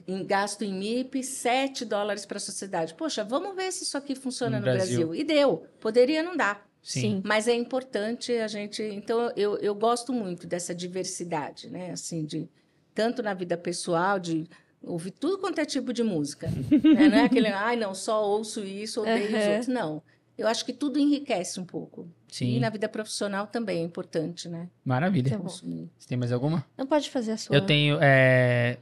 em 0.08 0.26
gasto 0.26 0.64
em 0.64 0.74
MIP, 0.74 1.24
7 1.24 1.86
dólares 1.86 2.26
para 2.26 2.38
a 2.38 2.40
sociedade. 2.42 2.94
Poxa, 2.96 3.24
vamos 3.24 3.56
ver 3.56 3.72
se 3.72 3.84
isso 3.84 3.98
aqui 3.98 4.16
funciona 4.16 4.60
No 4.60 4.66
no, 4.66 4.72
Brasil. 4.72 5.08
Brasil. 5.08 5.16
E 5.16 5.24
deu. 5.24 5.66
Poderia 5.80 6.24
não 6.24 6.36
dar. 6.36 6.68
Sim. 6.82 7.00
Sim. 7.02 7.22
Mas 7.24 7.48
é 7.48 7.54
importante 7.54 8.32
a 8.34 8.48
gente. 8.48 8.82
Então, 8.82 9.32
eu, 9.36 9.56
eu 9.58 9.76
gosto 9.76 10.12
muito 10.12 10.48
dessa 10.48 10.74
diversidade, 10.74 11.70
né? 11.70 11.92
Assim, 11.92 12.26
de 12.26 12.50
tanto 12.96 13.22
na 13.22 13.36
vida 13.36 13.56
pessoal, 13.56 14.18
de 14.20 14.48
ouvir 14.84 15.12
tudo 15.12 15.38
quanto 15.38 15.60
é 15.60 15.66
tipo 15.66 15.94
de 15.94 16.04
música. 16.04 16.48
né? 16.50 17.10
Não 17.10 17.18
é 17.18 17.26
aquele, 17.26 17.48
ai, 17.54 17.76
não, 17.76 17.94
só 17.94 18.24
ouço 18.26 18.64
isso, 18.64 19.02
odeio 19.02 19.26
os 19.28 19.34
Uhum. 19.34 19.50
outros. 19.50 19.68
Não. 19.68 20.04
Eu 20.38 20.48
acho 20.48 20.66
que 20.66 20.74
tudo 20.74 20.98
enriquece 20.98 21.60
um 21.60 21.66
pouco. 21.66 22.08
Sim. 22.28 22.56
E 22.56 22.60
na 22.60 22.70
vida 22.70 22.90
profissional 22.90 23.46
também 23.48 23.80
é 23.80 23.84
importante, 23.84 24.50
né? 24.50 24.70
Maravilha. 24.84 25.30
Tá. 25.38 25.38
Você 25.38 26.08
tem 26.08 26.18
mais 26.18 26.32
alguma? 26.32 26.66
Não 26.78 26.88
pode 26.88 27.10
fazer 27.10 27.34
a 27.34 27.38
sua. 27.38 27.56
Eu 27.56 27.62
tenho 27.66 27.98
é, 28.02 28.78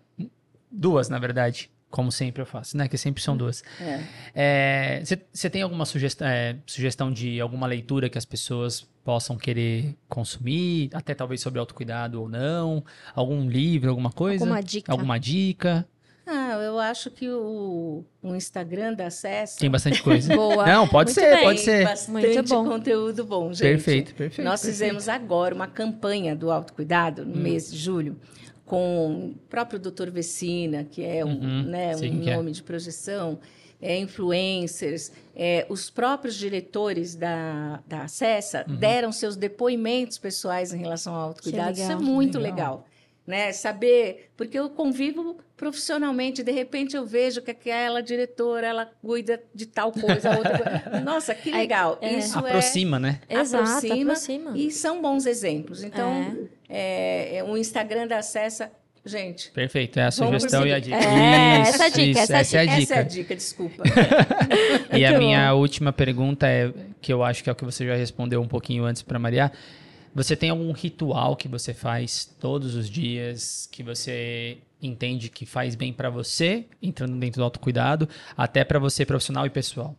duas, 0.72 1.10
na 1.10 1.20
verdade. 1.20 1.70
Como 1.90 2.12
sempre 2.12 2.42
eu 2.42 2.46
faço, 2.46 2.78
né? 2.78 2.88
Que 2.88 2.98
sempre 2.98 3.22
são 3.22 3.36
duas. 3.36 3.64
É. 4.36 5.02
Você 5.34 5.50
tem 5.50 5.62
alguma 5.64 5.86
sugestão, 5.86 6.28
é, 6.28 6.56
sugestão 6.66 7.12
de 7.12 7.42
alguma 7.42 7.66
leitura 7.66 8.10
que 8.10 8.18
as 8.18 8.26
pessoas 8.26 8.88
possam 9.04 9.36
querer 9.38 9.96
consumir? 10.08 10.90
Até 10.94 11.16
talvez 11.16 11.42
sobre 11.42 11.60
autocuidado 11.60 12.22
ou 12.22 12.30
não? 12.30 12.84
Algum 13.16 13.50
livro, 13.50 13.90
alguma 13.90 14.12
coisa? 14.12 14.44
Alguma 14.46 14.62
dica? 14.62 14.92
Alguma 14.92 15.20
dica? 15.20 15.88
Ah, 16.32 16.60
eu 16.62 16.78
acho 16.78 17.10
que 17.10 17.28
o, 17.28 18.06
o 18.22 18.36
Instagram 18.36 18.94
da 18.94 19.08
Acessa 19.08 19.60
Tem 19.60 19.68
bastante 19.68 20.04
coisa. 20.04 20.30
Boa. 20.38 20.64
Não, 20.68 20.88
pode 20.88 21.10
Muito 21.10 21.20
ser, 21.20 21.34
bem. 21.36 21.44
pode 21.44 21.60
ser. 21.62 21.84
bastante 21.86 22.12
Muito 22.28 22.44
bom. 22.50 22.66
conteúdo 22.66 23.26
bom, 23.26 23.52
gente. 23.52 23.62
Perfeito, 23.68 24.14
perfeito. 24.14 24.46
Nós 24.48 24.62
perfeito. 24.62 24.74
fizemos 24.80 25.10
agora 25.10 25.56
uma 25.56 25.66
campanha 25.66 26.36
do 26.36 26.52
autocuidado 26.52 27.24
Hum. 27.24 27.26
no 27.26 27.38
mês 27.38 27.72
de 27.72 27.78
julho 27.80 28.16
com 28.70 29.32
o 29.32 29.36
próprio 29.50 29.80
Dr. 29.80 30.12
Vecina, 30.12 30.84
que 30.84 31.04
é 31.04 31.26
um, 31.26 31.30
Uhum, 31.30 31.64
né, 31.64 31.98
sei 31.98 32.12
um 32.12 32.30
é. 32.30 32.36
nome 32.36 32.52
de 32.52 32.62
projeção, 32.62 33.40
é, 33.82 33.98
influencers, 33.98 35.12
é, 35.36 35.66
os 35.70 35.90
próprios 35.90 36.36
diretores 36.36 37.16
da, 37.16 37.80
da 37.88 38.04
Acessa 38.04 38.64
Uhum. 38.70 38.76
deram 38.76 39.12
seus 39.12 39.36
depoimentos 39.36 40.20
pessoais 40.20 40.72
em 40.72 40.78
relação 40.78 41.16
ao 41.16 41.30
autocuidado. 41.30 41.72
Isso 41.80 41.92
é 41.92 41.96
muito 41.96 42.38
Legal. 42.38 42.52
legal. 42.56 42.89
Né? 43.30 43.52
Saber, 43.54 44.32
porque 44.36 44.58
eu 44.58 44.72
convivo 44.72 45.38
profissionalmente, 45.56 46.42
de 46.42 46.52
repente 46.52 46.96
eu 46.98 47.06
vejo 47.06 47.44
que 47.44 47.52
aquela 47.52 48.02
diretora, 48.02 48.66
ela 48.66 48.90
cuida 49.04 49.40
de 49.54 49.68
tal 49.68 49.92
coisa, 49.92 50.36
outra 50.36 50.58
coisa. 50.58 51.00
Nossa, 51.06 51.36
que 51.36 51.52
legal. 51.52 52.00
é. 52.02 52.16
Isso 52.18 52.40
é 52.40 52.50
Aproxima, 52.50 52.98
né? 52.98 53.20
Exato, 53.30 53.66
aproxima 53.66 54.14
aproxima. 54.14 54.58
e 54.58 54.72
são 54.72 55.00
bons 55.00 55.28
exemplos. 55.28 55.84
Então, 55.84 56.40
é, 56.68 57.36
é, 57.38 57.44
o 57.44 57.56
Instagram 57.56 58.08
da 58.08 58.18
Acessa, 58.18 58.72
gente. 59.06 59.52
Perfeito, 59.52 60.00
é 60.00 60.06
a 60.06 60.12
sugestão 60.12 60.66
e 60.66 60.74
a 60.74 60.80
dica. 60.80 60.98
É, 60.98 61.62
Isso, 61.62 61.70
essa 61.70 61.84
é 61.84 61.86
a 61.86 61.90
dica, 61.90 62.10
isso, 62.10 62.20
essa 62.20 62.34
é 62.34 62.38
a 62.38 62.40
essa 62.42 62.58
é 62.58 62.60
a 62.60 62.64
Essa 62.64 62.74
é 62.74 62.80
dica. 62.80 63.00
a 63.00 63.04
dica, 63.04 63.36
desculpa. 63.36 63.84
E 64.92 65.06
a 65.06 65.20
minha 65.20 65.54
última 65.54 65.94
pergunta 65.94 66.48
é, 66.48 66.74
que 67.00 67.14
eu 67.14 67.24
acho 67.24 67.44
que 67.44 67.50
é 67.50 67.54
o 67.54 67.56
que 67.56 67.64
você 67.64 67.86
já 67.86 67.94
respondeu 67.94 68.42
um 68.42 68.48
pouquinho 68.48 68.86
antes 68.86 69.04
para 69.04 69.20
Maria. 69.20 69.52
Você 70.20 70.36
tem 70.36 70.50
algum 70.50 70.74
ritual 70.74 71.34
que 71.38 71.48
você 71.48 71.74
faz 71.74 72.26
todos 72.42 72.76
os 72.76 72.90
dias, 72.90 73.70
que 73.72 73.82
você 73.82 74.58
entende 74.82 75.30
que 75.30 75.46
faz 75.46 75.76
bem 75.76 75.94
para 75.94 76.10
você, 76.10 76.66
entrando 76.82 77.18
dentro 77.18 77.40
do 77.40 77.44
autocuidado, 77.46 78.08
até 78.36 78.66
para 78.66 78.80
você 78.80 79.06
profissional 79.06 79.46
e 79.46 79.50
pessoal? 79.50 79.96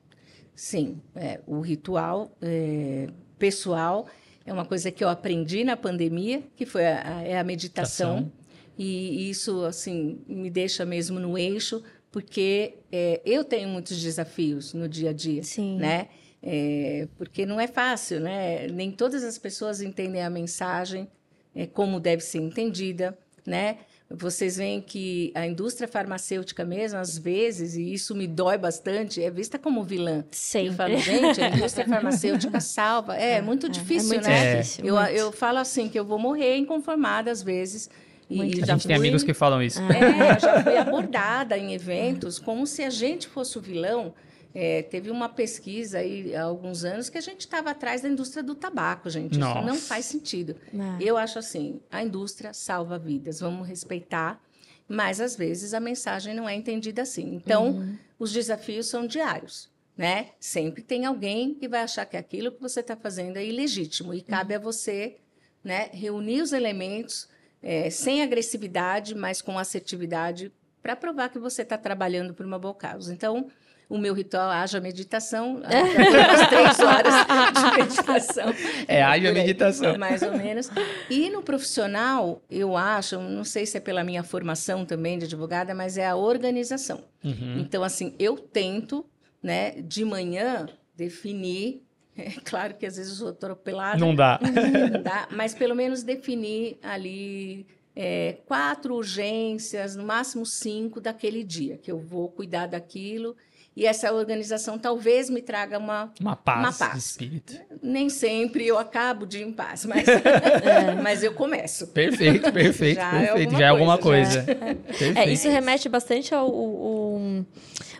Sim, 0.54 1.00
é, 1.16 1.40
o 1.46 1.60
ritual 1.62 2.30
é, 2.42 3.06
pessoal 3.38 4.06
é 4.44 4.52
uma 4.52 4.66
coisa 4.66 4.90
que 4.90 5.02
eu 5.02 5.08
aprendi 5.08 5.64
na 5.64 5.74
pandemia, 5.74 6.42
que 6.54 6.66
foi 6.66 6.86
a, 6.86 7.16
a- 7.16 7.22
é 7.22 7.38
a 7.38 7.42
meditação. 7.44 8.16
Meditação. 8.16 8.40
E 8.78 9.30
isso, 9.30 9.64
assim, 9.64 10.18
me 10.28 10.50
deixa 10.50 10.84
mesmo 10.84 11.18
no 11.18 11.38
eixo, 11.38 11.82
porque 12.12 12.74
é, 12.92 13.22
eu 13.24 13.42
tenho 13.42 13.70
muitos 13.70 13.98
desafios 14.02 14.74
no 14.74 14.86
dia 14.86 15.10
a 15.10 15.12
dia. 15.14 15.42
Sim. 15.42 15.78
né? 15.78 16.08
É, 16.42 17.06
porque 17.18 17.44
não 17.44 17.60
é 17.60 17.66
fácil, 17.66 18.20
né? 18.20 18.66
Nem 18.68 18.90
todas 18.90 19.22
as 19.22 19.36
pessoas 19.38 19.80
entendem 19.82 20.22
a 20.22 20.30
mensagem 20.30 21.08
é, 21.54 21.66
como 21.66 22.00
deve 22.00 22.22
ser 22.22 22.38
entendida, 22.38 23.16
né? 23.46 23.76
Vocês 24.12 24.56
veem 24.56 24.80
que 24.80 25.30
a 25.36 25.46
indústria 25.46 25.86
farmacêutica 25.86 26.64
mesmo, 26.64 26.98
às 26.98 27.16
vezes, 27.16 27.76
e 27.76 27.92
isso 27.92 28.12
me 28.12 28.26
dói 28.26 28.58
bastante, 28.58 29.22
é 29.22 29.30
vista 29.30 29.56
como 29.56 29.84
vilã. 29.84 30.24
Sempre. 30.32 30.68
Eu 30.70 30.72
falo, 30.74 30.98
gente, 30.98 31.40
a 31.40 31.48
indústria 31.50 31.86
farmacêutica 31.86 32.58
salva. 32.60 33.16
É, 33.16 33.40
muito 33.40 33.68
difícil, 33.68 34.10
é 34.10 34.14
muito 34.14 34.28
né? 34.28 34.56
difícil. 34.56 34.84
Eu, 34.84 34.96
muito. 34.96 35.10
eu 35.10 35.30
falo 35.30 35.58
assim, 35.58 35.88
que 35.88 35.96
eu 35.96 36.04
vou 36.04 36.18
morrer 36.18 36.56
inconformada 36.56 37.30
às 37.30 37.40
vezes. 37.40 37.88
E 38.28 38.40
A 38.40 38.44
já 38.66 38.72
gente 38.74 38.86
tem 38.88 38.96
fui- 38.96 39.06
amigos 39.06 39.22
que 39.22 39.32
falam 39.34 39.62
isso. 39.62 39.80
é, 39.82 40.40
já 40.40 40.60
fui 40.62 40.76
abordada 40.76 41.56
em 41.56 41.72
eventos 41.72 42.38
como 42.38 42.66
se 42.66 42.82
a 42.82 42.90
gente 42.90 43.28
fosse 43.28 43.58
o 43.58 43.60
vilão. 43.60 44.12
É, 44.54 44.82
teve 44.82 45.10
uma 45.10 45.28
pesquisa 45.28 45.98
aí 45.98 46.34
há 46.34 46.42
alguns 46.42 46.84
anos 46.84 47.08
que 47.08 47.16
a 47.16 47.20
gente 47.20 47.40
estava 47.42 47.70
atrás 47.70 48.02
da 48.02 48.08
indústria 48.08 48.42
do 48.42 48.54
tabaco, 48.54 49.08
gente. 49.08 49.32
Isso 49.32 49.40
Nossa. 49.40 49.62
não 49.62 49.76
faz 49.76 50.06
sentido. 50.06 50.56
Ah, 50.78 50.98
Eu 51.00 51.16
acho 51.16 51.38
assim, 51.38 51.80
a 51.90 52.02
indústria 52.02 52.52
salva 52.52 52.98
vidas, 52.98 53.38
vamos 53.40 53.68
respeitar, 53.68 54.42
mas 54.88 55.20
às 55.20 55.36
vezes 55.36 55.72
a 55.72 55.78
mensagem 55.78 56.34
não 56.34 56.48
é 56.48 56.54
entendida 56.54 57.02
assim. 57.02 57.32
Então, 57.34 57.70
Uhum. 57.70 57.96
os 58.18 58.32
desafios 58.32 58.86
são 58.88 59.06
diários, 59.06 59.70
né? 59.96 60.30
Sempre 60.40 60.82
tem 60.82 61.04
alguém 61.06 61.54
que 61.54 61.68
vai 61.68 61.82
achar 61.82 62.04
que 62.04 62.16
aquilo 62.16 62.50
que 62.50 62.60
você 62.60 62.80
está 62.80 62.96
fazendo 62.96 63.36
é 63.36 63.44
ilegítimo 63.46 64.12
e 64.12 64.20
cabe 64.20 64.54
a 64.54 64.58
você, 64.58 65.18
né, 65.62 65.90
reunir 65.92 66.42
os 66.42 66.52
elementos 66.52 67.28
é, 67.62 67.88
sem 67.90 68.20
agressividade, 68.22 69.14
mas 69.14 69.40
com 69.42 69.58
assertividade 69.58 70.50
para 70.82 70.96
provar 70.96 71.28
que 71.28 71.38
você 71.38 71.60
está 71.62 71.76
trabalhando 71.76 72.32
por 72.34 72.44
uma 72.46 72.58
boa 72.58 72.74
causa. 72.74 73.12
Então, 73.12 73.48
o 73.90 73.98
meu 73.98 74.14
ritual 74.14 74.48
haja 74.48 74.80
meditação, 74.80 75.56
umas 75.66 76.48
três 76.48 76.78
horas 76.78 77.14
de 77.52 77.76
meditação. 77.76 78.54
É, 78.86 79.02
haja 79.02 79.32
meditação. 79.32 79.98
Mais 79.98 80.22
ou 80.22 80.32
menos. 80.32 80.70
E 81.10 81.28
no 81.28 81.42
profissional, 81.42 82.40
eu 82.48 82.76
acho, 82.76 83.18
não 83.18 83.42
sei 83.42 83.66
se 83.66 83.76
é 83.76 83.80
pela 83.80 84.04
minha 84.04 84.22
formação 84.22 84.86
também 84.86 85.18
de 85.18 85.24
advogada, 85.24 85.74
mas 85.74 85.98
é 85.98 86.06
a 86.06 86.14
organização. 86.14 87.02
Uhum. 87.24 87.58
Então, 87.58 87.82
assim, 87.82 88.14
eu 88.16 88.36
tento, 88.36 89.04
né, 89.42 89.72
de 89.82 90.04
manhã, 90.04 90.66
definir. 90.96 91.82
É 92.16 92.32
claro 92.44 92.74
que 92.74 92.84
às 92.84 92.96
vezes 92.96 93.12
eu 93.12 93.18
sou 93.18 93.28
atropelada, 93.28 93.96
Não 93.96 94.14
dá. 94.14 94.38
não 94.42 95.02
dá, 95.02 95.26
mas 95.30 95.54
pelo 95.54 95.74
menos 95.74 96.02
definir 96.02 96.76
ali 96.82 97.66
é, 97.96 98.38
quatro 98.46 98.94
urgências, 98.94 99.96
no 99.96 100.04
máximo 100.04 100.44
cinco 100.44 101.00
daquele 101.00 101.42
dia, 101.42 101.78
que 101.78 101.90
eu 101.90 101.98
vou 101.98 102.28
cuidar 102.28 102.66
daquilo. 102.66 103.36
E 103.80 103.86
essa 103.86 104.12
organização 104.12 104.78
talvez 104.78 105.30
me 105.30 105.40
traga 105.40 105.78
uma. 105.78 106.12
Uma 106.20 106.36
paz, 106.36 106.58
Uma 106.58 106.70
de 106.70 106.78
paz. 106.78 106.96
espírito. 107.06 107.54
Nem 107.82 108.10
sempre 108.10 108.66
eu 108.66 108.78
acabo 108.78 109.24
de 109.24 109.38
ir 109.38 109.42
em 109.44 109.52
paz, 109.52 109.86
mas, 109.86 110.04
mas 111.02 111.22
eu 111.22 111.32
começo. 111.32 111.86
Perfeito, 111.86 112.52
perfeito, 112.52 112.96
Já 112.96 113.08
é 113.08 113.10
perfeito. 113.28 113.38
alguma 113.40 113.58
Já 113.58 113.64
é 113.64 113.68
alguma 113.70 113.96
coisa, 113.98 114.42
coisa. 114.42 114.74
Perfeito. 114.74 115.18
É, 115.18 115.32
isso 115.32 115.48
remete 115.48 115.88
bastante 115.88 116.34
ao, 116.34 116.44
ao- 116.46 117.44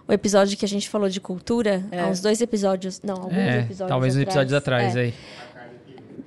ao 0.07 0.15
episódio 0.15 0.55
que 0.59 0.67
a 0.67 0.69
gente 0.69 0.87
falou 0.87 1.09
de 1.09 1.19
cultura, 1.19 1.83
É. 1.91 2.05
uns 2.05 2.21
dois 2.21 2.43
episódios. 2.43 3.01
Não, 3.03 3.15
alguns 3.15 3.33
É, 3.39 3.61
episódios. 3.61 3.89
talvez 3.89 4.17
uns 4.17 4.21
episódios 4.23 4.53
atrás 4.53 4.95
É. 4.95 5.01
aí. 5.01 5.15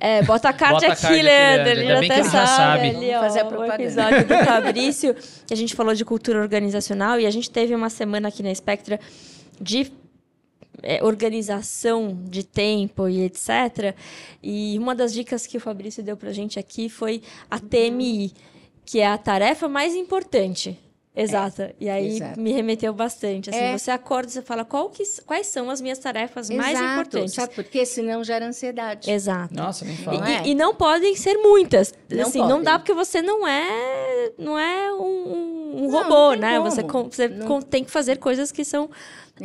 É, 0.00 0.22
bota 0.24 0.48
a 0.48 0.52
card 0.52 0.74
Bota 0.74 0.88
a 0.88 0.92
aqui, 0.92 1.22
Leandro. 1.22 1.68
Ele 1.70 1.80
Ainda 1.82 1.94
já 1.94 2.00
bem 2.00 2.08
que 2.08 2.12
até 2.12 2.20
ele 2.22 2.30
já 2.30 2.46
sabe. 2.46 2.88
sabe. 2.92 2.96
Ali, 2.96 3.14
ó, 3.14 3.20
fazer 3.20 3.40
a 3.40 3.44
o 3.44 3.48
propaganda. 3.48 3.82
episódio 3.84 4.24
do 4.26 4.34
Fabrício, 4.44 5.16
que 5.46 5.54
a 5.54 5.56
gente 5.56 5.74
falou 5.76 5.94
de 5.94 6.04
cultura 6.04 6.40
organizacional. 6.40 7.20
E 7.20 7.26
a 7.26 7.30
gente 7.30 7.48
teve 7.48 7.72
uma 7.72 7.88
semana 7.88 8.26
aqui 8.28 8.42
na 8.42 8.52
Spectra 8.52 8.98
de 9.60 9.92
é, 10.82 11.02
organização 11.02 12.18
de 12.28 12.44
tempo 12.44 13.08
e 13.08 13.22
etc. 13.22 13.94
E 14.42 14.76
uma 14.78 14.94
das 14.94 15.12
dicas 15.12 15.46
que 15.46 15.56
o 15.56 15.60
Fabrício 15.60 16.02
deu 16.02 16.16
pra 16.16 16.32
gente 16.32 16.58
aqui 16.58 16.88
foi 16.88 17.22
a 17.50 17.58
TMI, 17.58 18.32
que 18.84 19.00
é 19.00 19.06
a 19.06 19.16
tarefa 19.18 19.68
mais 19.68 19.94
importante. 19.94 20.78
Exato. 21.16 21.62
E 21.78 21.88
aí 21.88 22.16
Exato. 22.16 22.40
me 22.40 22.50
remeteu 22.52 22.92
bastante. 22.92 23.48
Assim, 23.48 23.58
É. 23.60 23.78
você 23.78 23.88
acorda 23.92 24.28
e 24.28 24.32
você 24.32 24.42
fala 24.42 24.64
qual 24.64 24.90
que, 24.90 25.04
quais 25.24 25.46
são 25.46 25.70
as 25.70 25.80
minhas 25.80 26.00
tarefas 26.00 26.50
mais 26.50 26.76
Exato, 26.76 26.92
importantes. 26.92 27.34
Sabe 27.34 27.54
por 27.54 27.62
quê? 27.62 27.86
Senão 27.86 28.24
gera 28.24 28.44
ansiedade. 28.44 29.08
Exato. 29.08 29.54
Nossa, 29.54 29.84
nem 29.84 29.94
E, 29.94 29.98
fala. 29.98 30.18
Não 30.18 30.26
é? 30.26 30.42
e- 30.44 30.50
e 30.50 30.54
não 30.56 30.74
podem 30.74 31.14
ser 31.14 31.38
muitas. 31.38 31.94
Não 32.10 32.22
assim, 32.22 32.40
não 32.40 32.60
dá 32.60 32.80
porque 32.80 32.92
você 32.92 33.22
não 33.22 33.46
é, 33.46 34.32
não 34.36 34.58
é 34.58 34.92
um, 34.92 34.98
um- 35.04 35.76
um 35.76 35.76
Não, 35.76 35.82
robô, 36.02 36.34
né? 36.34 36.56
como. 36.56 36.70
Você, 36.70 36.82
você 36.82 37.28
Não- 37.28 37.62
tem 37.62 37.84
que 37.84 37.90
fazer 37.90 38.18
coisas 38.18 38.50
que 38.52 38.64
são 38.64 38.90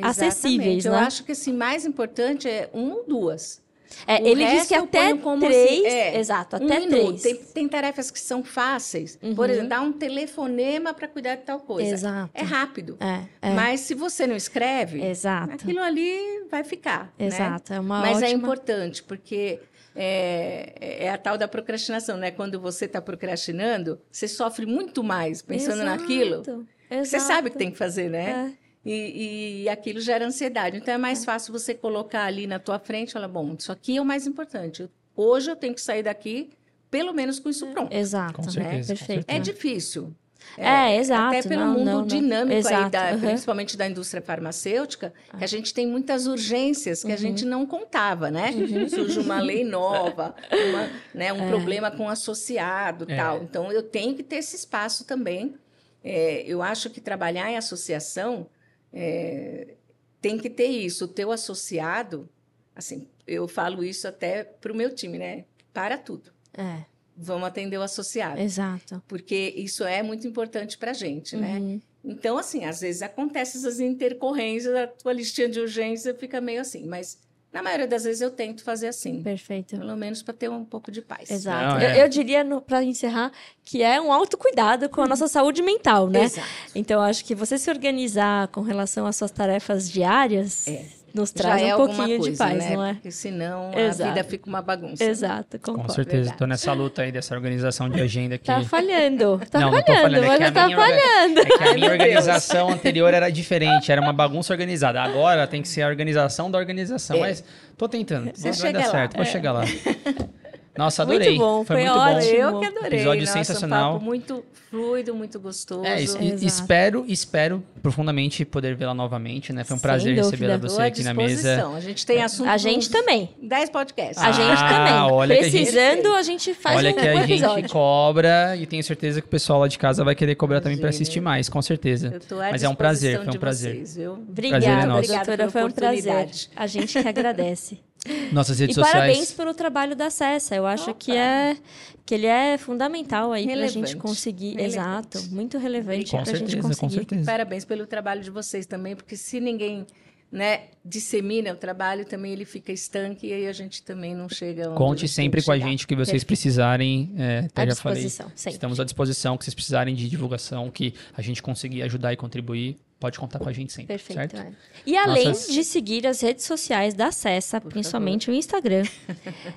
acessíveis, 0.02 0.78
Exatamente. 0.80 0.88
Eu 0.88 0.92
né? 0.94 1.00
acho 1.00 1.24
que 1.24 1.32
assim, 1.32 1.54
mais 1.54 1.86
importante 1.86 2.48
é 2.48 2.70
uma 2.74 2.96
ou 2.96 3.06
duas. 3.08 3.62
É, 4.06 4.22
ele 4.22 4.46
diz 4.46 4.68
que 4.68 4.76
eu 4.76 4.84
até 4.84 5.14
três. 5.16 5.80
assim, 5.80 5.86
é, 5.88 6.20
exato, 6.20 6.58
um 6.58 6.66
até 6.66 6.80
minuto. 6.80 7.20
três. 7.20 7.22
Tem, 7.24 7.36
tem 7.36 7.68
tarefas 7.68 8.12
que 8.12 8.20
são 8.20 8.44
fáceis. 8.44 9.16
Por 9.16 9.28
Uhum. 9.28 9.46
exemplo, 9.46 9.70
dar 9.70 9.82
um 9.82 9.92
telefonema 9.92 10.94
para 10.94 11.08
cuidar 11.08 11.36
de 11.36 11.42
tal 11.42 11.60
coisa. 11.60 11.90
Exato. 11.96 12.30
É 12.36 12.44
rápido. 12.44 12.98
É, 13.00 13.50
é. 13.50 13.54
Mas 13.56 13.80
se 13.82 13.96
você 13.96 14.28
não 14.28 14.36
escreve, 14.36 15.04
Exato. 15.04 15.54
aquilo 15.54 15.80
ali 15.82 16.46
vai 16.52 16.64
ficar. 16.64 17.12
né? 17.18 17.26
Exato. 17.26 17.74
É 17.74 17.80
uma 17.80 18.00
Mas 18.02 18.22
é 18.22 18.26
ótima... 18.28 18.40
importante, 18.40 19.02
porque 19.04 19.60
é, 20.02 21.06
é 21.06 21.10
a 21.10 21.18
tal 21.18 21.38
da 21.38 21.46
procrastinação, 21.46 22.16
né? 22.16 22.32
Quando 22.32 22.58
você 22.58 22.86
está 22.86 23.02
procrastinando, 23.02 24.00
você 24.10 24.30
sofre 24.30 24.66
muito 24.66 25.04
mais 25.04 25.42
pensando 25.42 25.82
Exato, 25.82 26.02
naquilo. 26.02 26.44
Você 26.44 27.18
exato. 27.18 27.24
sabe 27.24 27.50
que 27.50 27.58
tem 27.58 27.70
que 27.70 27.78
fazer, 27.78 28.10
né? 28.10 28.56
É. 28.56 28.70
E, 28.90 29.64
e 29.64 29.70
aquilo 29.70 30.00
gera 30.00 30.26
ansiedade. 30.26 30.78
Então 30.78 30.94
é 30.94 30.98
mais 30.98 31.26
fácil 31.26 31.52
você 31.52 31.76
colocar 31.76 32.24
ali 32.24 32.48
na 32.48 32.60
tua 32.60 32.80
frente 32.80 33.10
e 33.10 33.12
falar: 33.12 33.28
bom, 33.28 33.56
isso 33.60 33.74
aqui 33.74 33.98
é 33.98 34.02
o 34.02 34.06
mais 34.06 34.26
importante. 34.26 34.90
Hoje 35.18 35.52
eu 35.52 35.56
tenho 35.58 35.74
que 35.74 35.82
sair 35.82 36.04
daqui, 36.04 36.50
pelo 36.90 37.14
menos 37.14 37.38
com 37.38 37.50
isso 37.50 37.68
pronto. 37.68 37.94
Exato. 37.94 38.36
Com 38.36 38.44
né? 38.44 38.52
certeza, 38.52 38.94
com 38.94 39.00
Perfeito. 39.00 39.26
É 39.28 39.38
difícil. 39.38 40.16
É, 40.58 40.96
exato. 40.98 41.36
Até 41.38 41.48
pelo 41.48 41.62
Não, 41.66 41.74
mundo 41.74 41.86
não, 41.86 42.00
não. 42.00 42.06
dinâmico 42.08 42.54
aí, 42.54 42.60
Exato, 42.60 42.90
da-. 42.90 43.10
Ah. 43.12 43.18
principalmente 43.18 43.78
da 43.78 43.88
indústria 43.88 44.22
farmacêutica, 44.22 45.14
que 45.38 45.44
a 45.44 45.48
gente 45.48 45.74
tem 45.74 45.88
muitas 45.88 46.28
urgências 46.28 47.04
que 47.04 47.12
a 47.12 47.18
gente 47.18 47.44
Uhum. 47.44 47.50
não 47.50 47.66
contava, 47.66 48.30
né? 48.32 48.52
Surge 48.90 49.20
uma 49.20 49.40
lei 49.40 49.64
nova, 49.64 50.36
uma, 50.52 50.90
né, 51.14 51.32
um 51.34 51.44
É. 51.48 51.50
problema 51.50 51.92
com 51.92 52.10
associado 52.10 53.06
É. 53.10 53.16
tal. 53.16 53.44
Então, 53.44 53.72
eu 53.72 53.84
tenho 53.84 54.16
que 54.16 54.24
ter 54.24 54.38
esse 54.38 54.56
espaço 54.56 55.06
também. 55.06 55.56
É, 56.04 56.44
eu 56.48 56.62
acho 56.62 56.90
que 56.90 57.00
trabalhar 57.02 57.50
em 57.52 57.58
associação 57.58 58.48
é, 58.92 59.76
tem 60.22 60.38
que 60.38 60.50
ter 60.50 60.68
isso. 60.68 61.06
O 61.06 61.08
teu 61.08 61.32
associado, 61.32 62.28
assim, 62.76 63.08
eu 63.28 63.48
falo 63.48 63.84
isso 63.84 64.08
até 64.08 64.44
para 64.44 64.72
o 64.72 64.76
meu 64.76 64.94
time, 64.94 65.18
né? 65.18 65.46
Para 65.74 65.98
tudo. 65.98 66.32
É, 66.58 66.84
Vamos 67.22 67.48
atender 67.48 67.78
o 67.78 67.82
associado. 67.82 68.40
exato. 68.40 69.04
Porque 69.08 69.54
isso 69.58 69.84
é 69.84 70.02
muito 70.02 70.26
importante 70.26 70.78
para 70.78 70.92
a 70.92 70.94
gente, 70.94 71.36
né? 71.36 71.58
Uhum. 71.60 71.82
Então, 72.04 72.38
assim, 72.38 72.64
às 72.64 72.80
vezes 72.80 73.02
acontecem 73.02 73.60
essas 73.60 73.80
intercorrências, 73.82 74.74
a 74.74 74.88
tua 74.88 75.12
listinha 75.12 75.50
de 75.50 75.60
urgência 75.60 76.16
fica 76.16 76.40
meio 76.40 76.62
assim, 76.62 76.86
mas 76.86 77.20
na 77.52 77.64
maioria 77.64 77.88
das 77.88 78.04
vezes 78.04 78.22
eu 78.22 78.30
tento 78.30 78.64
fazer 78.64 78.88
assim, 78.88 79.24
Perfeito. 79.24 79.78
pelo 79.78 79.98
menos 79.98 80.22
para 80.22 80.34
ter 80.34 80.50
um 80.50 80.64
pouco 80.64 80.92
de 80.92 81.02
paz. 81.02 81.30
Exato. 81.30 81.76
Não, 81.76 81.82
eu, 81.82 81.90
é. 81.90 82.04
eu 82.04 82.08
diria, 82.08 82.46
para 82.66 82.84
encerrar, 82.84 83.32
que 83.64 83.82
é 83.82 84.00
um 84.00 84.14
autocuidado 84.14 84.88
com 84.88 85.02
a 85.02 85.08
nossa 85.08 85.28
saúde 85.28 85.62
mental, 85.62 86.08
né? 86.08 86.24
Exato. 86.26 86.48
Então, 86.76 87.02
acho 87.02 87.26
que 87.26 87.34
você 87.34 87.58
se 87.58 87.70
organizar 87.70 88.48
com 88.50 88.62
relação 88.62 89.06
às 89.06 89.16
suas 89.16 89.32
tarefas 89.32 89.90
diárias 89.90 90.68
É. 90.68 90.99
nos 91.14 91.32
traz 91.32 91.62
é 91.62 91.74
um 91.76 91.78
pouquinho 91.78 92.18
coisa, 92.20 92.32
de 92.32 92.38
paz, 92.38 92.58
né? 92.58 92.76
não 92.76 92.86
é? 92.86 92.94
Porque 92.94 93.12
senão 93.12 93.72
a 93.74 93.80
Exato. 93.82 94.10
vida 94.14 94.24
fica 94.24 94.48
uma 94.50 94.62
bagunça. 94.62 95.04
Exato, 95.04 95.60
Com 95.60 95.72
concordo. 95.74 95.94
certeza. 95.94 96.18
verdade. 96.18 96.38
Tô 96.38 96.46
nessa 96.46 96.74
luta 96.74 97.02
aí 97.02 97.12
dessa 97.12 97.36
organização 97.36 97.90
de 97.90 98.00
agenda 98.02 98.36
aqui. 98.36 98.46
Tá 98.46 98.62
falhando. 98.64 99.42
Tá 99.50 99.60
Não, 99.60 99.72
não 99.72 99.82
tô 99.82 99.94
falhando, 99.94 100.26
falhando, 100.26 100.26
é 100.26 100.38
que 100.38 100.40
mas 100.40 100.50
a 100.50 100.52
tá 100.52 100.66
minha 100.66 100.78
falhando. 100.78 101.40
É 101.40 101.46
que 101.46 101.64
a 101.64 101.74
minha 101.74 101.92
organização 101.92 102.70
anterior 102.70 103.14
era 103.14 103.30
diferente, 103.30 103.92
era 103.92 104.02
uma 104.02 104.14
bagunça 104.14 104.54
organizada. 104.54 105.02
Agora 105.02 105.46
tem 105.48 105.62
que 105.62 105.68
ser 105.68 105.82
a 105.84 105.88
organização 105.88 106.50
da 106.50 106.58
organização. 106.58 107.18
É. 107.18 107.20
Mas 107.20 107.44
tô 107.78 107.88
tentando. 107.90 108.32
Você 108.34 108.44
vai 108.50 108.54
chega 108.54 108.80
dar 108.80 108.86
lá. 108.86 108.92
certo, 108.92 109.14
vou 109.14 109.24
É. 109.24 109.26
chegar 109.26 109.52
lá. 109.52 109.64
Nossa, 110.78 111.06
Muito 111.06 111.22
adorei. 111.22 111.38
bom, 111.38 111.66
foi 111.66 111.76
muito 111.78 111.92
ótimo. 111.92 112.32
Eu 112.34 112.60
que 112.60 112.66
adorei. 112.68 113.00
Episódio 113.00 113.22
Nossa, 113.22 113.34
sensacional. 113.34 113.90
Um 113.90 113.94
papo 113.96 114.06
muito 114.06 114.46
fluido, 114.70 115.14
muito 115.16 115.40
gostoso. 115.40 115.84
É, 115.86 116.02
es- 116.02 116.16
Exato. 116.16 116.46
espero, 116.46 117.06
espero 117.08 117.64
profundamente 117.82 118.46
poder 118.46 118.76
vê-la 118.76 118.94
novamente, 118.94 119.52
né? 119.52 119.64
Foi 119.66 119.76
um 119.76 119.78
Sem 119.78 119.82
prazer 119.82 120.16
recebê-la 120.16 120.58
você 120.58 120.82
aqui 120.84 121.04
na 121.04 121.14
mesa. 121.14 121.68
A 121.76 121.80
gente 121.82 122.06
tem 122.06 122.22
assunto 122.22 122.48
A 122.48 122.56
gente 122.58 122.90
também. 122.90 123.30
10 123.42 123.70
podcasts. 123.72 124.24
A 124.24 124.32
gente 124.32 124.48
Ah, 124.62 124.70
também. 124.70 125.12
olha 125.12 125.36
que 125.36 125.42
a 125.46 125.50
gente- 125.50 125.72
Precisando, 125.72 126.16
a 126.16 126.22
gente 126.24 126.54
faz 126.54 126.78
Olha 126.78 126.92
um, 126.92 126.94
que 126.94 127.00
a 127.08 127.16
episódio. 127.26 127.56
gente 127.64 127.72
cobra 127.74 128.56
e 128.56 128.66
tenho 128.66 128.84
certeza 128.84 129.20
que 129.22 129.28
o 129.28 129.30
pessoal 129.30 129.60
lá 129.60 129.68
de 129.68 129.78
casa 129.78 130.04
vai 130.06 130.16
querer 130.16 130.36
cobrar 130.36 130.62
também 130.62 130.78
para 130.78 130.90
assistir 130.90 131.20
mais, 131.20 131.50
com 131.50 131.62
certeza. 131.62 132.12
Eu 132.14 132.20
tô 132.22 132.36
à 132.40 132.52
Mas 132.52 132.64
é 132.64 132.70
um 132.70 132.76
prazer, 132.76 133.22
foi 133.24 133.36
um 133.36 133.40
prazer. 133.40 133.76
Vocês, 133.76 133.96
viu? 133.98 134.14
Obrigada, 134.14 134.62
Prazer 134.66 134.84
é 134.84 134.86
nosso. 134.86 134.98
Obrigada 135.00 135.26
doutora. 135.26 135.52
Foi 135.52 135.64
um 135.66 135.72
prazer. 135.72 136.30
A 136.56 136.68
gente 136.68 137.02
que 137.02 137.08
agradece. 137.08 137.80
Nossas 138.32 138.60
redes 138.60 138.76
e 138.76 138.80
sociais. 138.80 138.98
parabéns 139.00 139.32
pelo 139.34 139.54
trabalho 139.54 139.96
da 139.96 140.10
Cessa. 140.10 140.56
Eu 140.56 140.66
acho 140.66 140.94
que 140.96 141.12
Opa. 141.12 141.20
é 141.20 141.58
que 142.06 142.16
ele 142.16 142.26
é 142.28 142.58
fundamental 142.58 143.32
aí 143.34 143.44
pra 143.44 143.54
Relevante. 143.56 143.74
gente 143.92 143.98
conseguir. 143.98 144.56
Relevante. 144.56 144.76
Exato, 144.78 145.22
muito 145.32 145.58
relevante 145.58 146.12
Com 146.12 146.24
pra 146.24 146.34
gente 146.34 146.58
conseguir. 146.58 146.80
com 146.80 146.90
certeza. 146.90 147.26
Parabéns 147.26 147.66
pelo 147.66 147.86
trabalho 147.86 148.22
de 148.22 148.32
vocês 148.32 148.66
também, 148.66 148.96
porque 148.96 149.16
se 149.18 149.40
ninguém 149.40 149.86
né, 150.32 150.66
dissemina 150.86 151.52
o 151.54 151.56
trabalho, 151.56 152.06
também 152.06 152.32
ele 152.32 152.46
fica 152.46 152.72
estanque 152.72 153.28
e 153.28 153.34
aí 153.34 153.48
a 153.48 153.52
gente 153.52 153.82
também 153.84 154.14
não 154.16 154.30
chega 154.30 154.64
onde 154.70 154.74
a 154.74 154.78
Conte 154.78 155.08
sempre 155.08 155.42
que 155.42 155.46
com 155.48 155.52
a 155.52 155.56
chegar. 155.56 155.70
gente 155.70 155.88
que 155.88 155.96
vocês 155.96 156.08
Perfeito. 156.24 156.28
precisarem. 156.28 157.12
É, 157.18 157.40
até 157.48 157.64
À 157.64 157.66
já 157.68 157.76
falei. 157.76 158.04
disposição, 158.04 158.32
sempre. 158.36 158.54
Estamos 158.58 158.80
à 158.80 158.84
disposição, 158.84 159.38
que 159.38 159.44
vocês 159.44 159.56
precisarem 159.56 159.94
de 159.96 160.08
divulgação, 160.08 160.70
que 160.70 160.94
a 161.18 161.22
gente 161.22 161.42
conseguir 161.42 161.82
ajudar 161.84 162.14
e 162.14 162.16
contribuir, 162.16 162.78
pode 163.00 163.18
contar 163.18 163.40
com 163.40 163.48
a 163.48 163.54
gente 163.54 163.72
sempre. 163.72 163.88
Perfeito. 163.88 164.36
Certo? 164.36 164.36
é. 164.38 164.52
E 164.86 164.98
além 164.98 165.30
Nossas- 165.30 165.54
de 165.54 165.64
seguir 165.64 166.06
as 166.06 166.22
redes 166.22 166.46
sociais 166.46 166.94
da 166.94 167.12
Cessa, 167.12 167.62
principalmente 167.62 168.30
o 168.30 168.34
Instagram, 168.34 168.84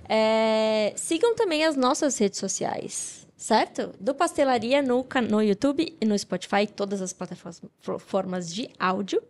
é, 0.09 0.93
sigam 0.97 1.35
também 1.35 1.65
as 1.65 1.77
nossas 1.77 2.17
redes 2.19 2.39
sociais, 2.39 3.27
certo? 3.37 3.93
Do 4.01 4.15
Pastelaria 4.15 4.81
no, 4.81 5.07
no 5.29 5.43
YouTube 5.43 5.97
e 6.01 6.05
no 6.05 6.17
Spotify, 6.19 6.67
todas 6.67 7.03
as 7.03 7.13
plataformas 7.13 8.53
de 8.53 8.69
áudio. 8.79 9.23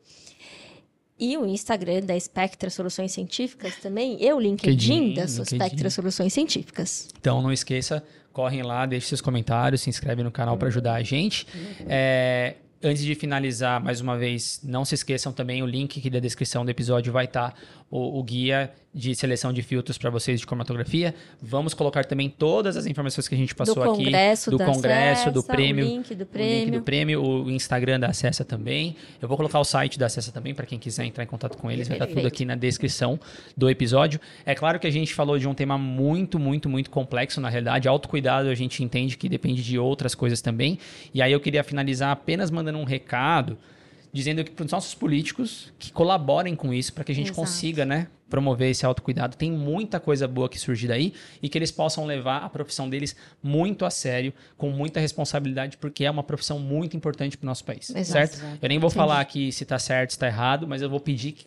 E 1.19 1.37
o 1.39 1.47
Instagram 1.47 2.01
da 2.01 2.19
Spectra 2.19 2.69
Soluções 2.69 3.13
Científicas 3.13 3.77
também, 3.77 4.17
e 4.21 4.33
o 4.33 4.41
LinkedIn 4.41 4.71
LinkedIn, 4.73 5.15
da 5.15 5.25
LinkedIn. 5.25 5.45
Spectra 5.57 5.91
Soluções 5.91 6.33
Científicas. 6.33 7.09
Então 7.21 7.41
não 7.41 7.53
esqueça, 7.53 8.03
correm 8.33 8.63
lá, 8.63 8.85
deixe 8.87 9.07
seus 9.07 9.21
comentários, 9.21 9.83
se 9.83 9.91
inscreve 9.91 10.23
no 10.25 10.33
canal 10.33 10.57
para 10.57 10.67
ajudar 10.67 10.95
a 10.95 11.03
gente. 11.03 11.47
É, 11.87 12.57
antes 12.83 13.03
de 13.03 13.15
finalizar, 13.15 13.83
mais 13.83 14.01
uma 14.01 14.17
vez, 14.19 14.61
não 14.63 14.85
se 14.85 14.95
esqueçam 14.95 15.33
também, 15.33 15.63
o 15.63 15.67
link 15.67 15.99
aqui 15.99 16.11
da 16.11 16.19
descrição 16.19 16.65
do 16.65 16.71
episódio 16.71 17.13
vai 17.13 17.27
estar 17.27 17.55
o, 17.91 18.19
o 18.19 18.23
guia 18.23 18.73
de 18.95 19.15
seleção 19.15 19.53
de 19.53 19.63
filtros 19.63 19.97
para 19.97 20.11
vocês 20.11 20.41
de 20.41 20.47
cromatografia. 20.47 21.15
Vamos 21.41 21.73
colocar 21.73 22.05
também 22.05 22.29
todas 22.29 22.77
as 22.77 22.85
informações 22.85 23.27
que 23.27 23.35
a 23.35 23.39
gente 23.39 23.55
passou 23.55 23.75
do 23.75 23.83
aqui. 23.83 24.05
congresso 24.05 24.51
do 24.51 24.59
congresso, 24.59 25.31
do 25.31 25.41
Cessa, 25.41 25.53
prêmio, 25.53 25.85
o 25.85 25.89
link 25.89 26.15
do 26.15 26.25
O 26.25 26.27
prêmio. 26.27 26.65
link 26.65 26.71
do 26.73 26.83
prêmio, 26.83 27.23
o 27.23 27.51
Instagram 27.51 27.99
da 28.01 28.09
Acessa 28.09 28.45
também. 28.45 28.95
Eu 29.21 29.29
vou 29.29 29.37
colocar 29.37 29.59
o 29.59 29.65
site 29.65 29.99
da 29.99 30.07
Acessa 30.07 30.31
também 30.31 30.55
para 30.55 30.67
quem 30.67 30.79
quiser 30.79 31.05
entrar 31.05 31.25
em 31.25 31.27
contato 31.27 31.57
com 31.57 31.71
eles. 31.71 31.89
Vai 31.89 31.97
estar 31.97 32.07
tudo 32.07 32.17
Perfeito. 32.17 32.35
aqui 32.35 32.45
na 32.45 32.55
descrição 32.55 33.19
do 33.57 33.71
episódio. 33.71 34.21
É 34.45 34.55
claro 34.55 34.79
que 34.79 34.87
a 34.87 34.91
gente 34.91 35.15
falou 35.15 35.39
de 35.39 35.49
um 35.49 35.55
tema 35.55 35.79
muito, 35.79 36.39
muito, 36.39 36.69
muito 36.69 36.91
complexo, 36.91 37.41
na 37.41 37.49
realidade. 37.49 37.89
Autocuidado 37.89 38.49
a 38.51 38.55
gente 38.55 38.83
entende 38.85 39.17
que 39.17 39.29
depende 39.29 39.63
de 39.63 39.79
outras 39.79 40.15
coisas 40.15 40.43
também. 40.43 40.79
E 41.15 41.23
aí 41.23 41.33
eu 41.33 41.41
queria 41.41 41.65
finalizar 41.65 42.11
apenas 42.11 42.51
mandando 42.51 42.79
um 42.79 42.85
recado, 42.85 43.57
dizendo 44.13 44.45
que 44.45 44.51
para 44.51 44.65
os 44.67 44.71
nossos 44.71 44.95
políticos 44.95 45.73
que 45.79 45.91
colaborem 45.91 46.55
com 46.55 46.73
isso, 46.73 46.93
para 46.93 47.03
que 47.03 47.13
a 47.13 47.15
gente 47.15 47.29
Exato. 47.29 47.41
consiga, 47.41 47.87
né? 47.87 48.09
Promover 48.29 48.71
esse 48.71 48.85
autocuidado. 48.85 49.37
Tem 49.37 49.51
muita 49.51 49.99
coisa 49.99 50.29
boa 50.29 50.49
que 50.49 50.59
surge 50.59 50.87
daí 50.87 51.15
e 51.43 51.49
que 51.49 51.57
eles 51.57 51.71
possam 51.71 52.05
levar 52.05 52.39
a 52.39 52.49
profissão 52.49 52.89
deles 52.89 53.17
muito 53.43 53.85
a 53.85 53.91
sério, 53.91 54.33
com 54.57 54.71
muita 54.71 55.01
responsabilidade, 55.01 55.77
porque 55.79 56.05
é 56.05 56.11
uma 56.11 56.23
profissão 56.23 56.59
muito 56.59 56.97
importante 56.97 57.37
para 57.37 57.45
o 57.45 57.49
nosso 57.49 57.65
país. 57.65 57.91
Exato. 57.91 58.37
certo? 58.37 58.59
Eu 58.61 58.69
nem 58.69 58.79
vou 58.79 58.89
Entendi. 58.89 58.95
falar 58.97 59.21
aqui 59.21 59.51
se 59.51 59.63
está 59.63 59.79
certo, 59.79 60.11
se 60.11 60.17
está 60.17 60.27
errado, 60.27 60.67
mas 60.67 60.83
eu 60.83 60.91
vou 60.91 61.01
pedir 61.01 61.33
que, 61.33 61.47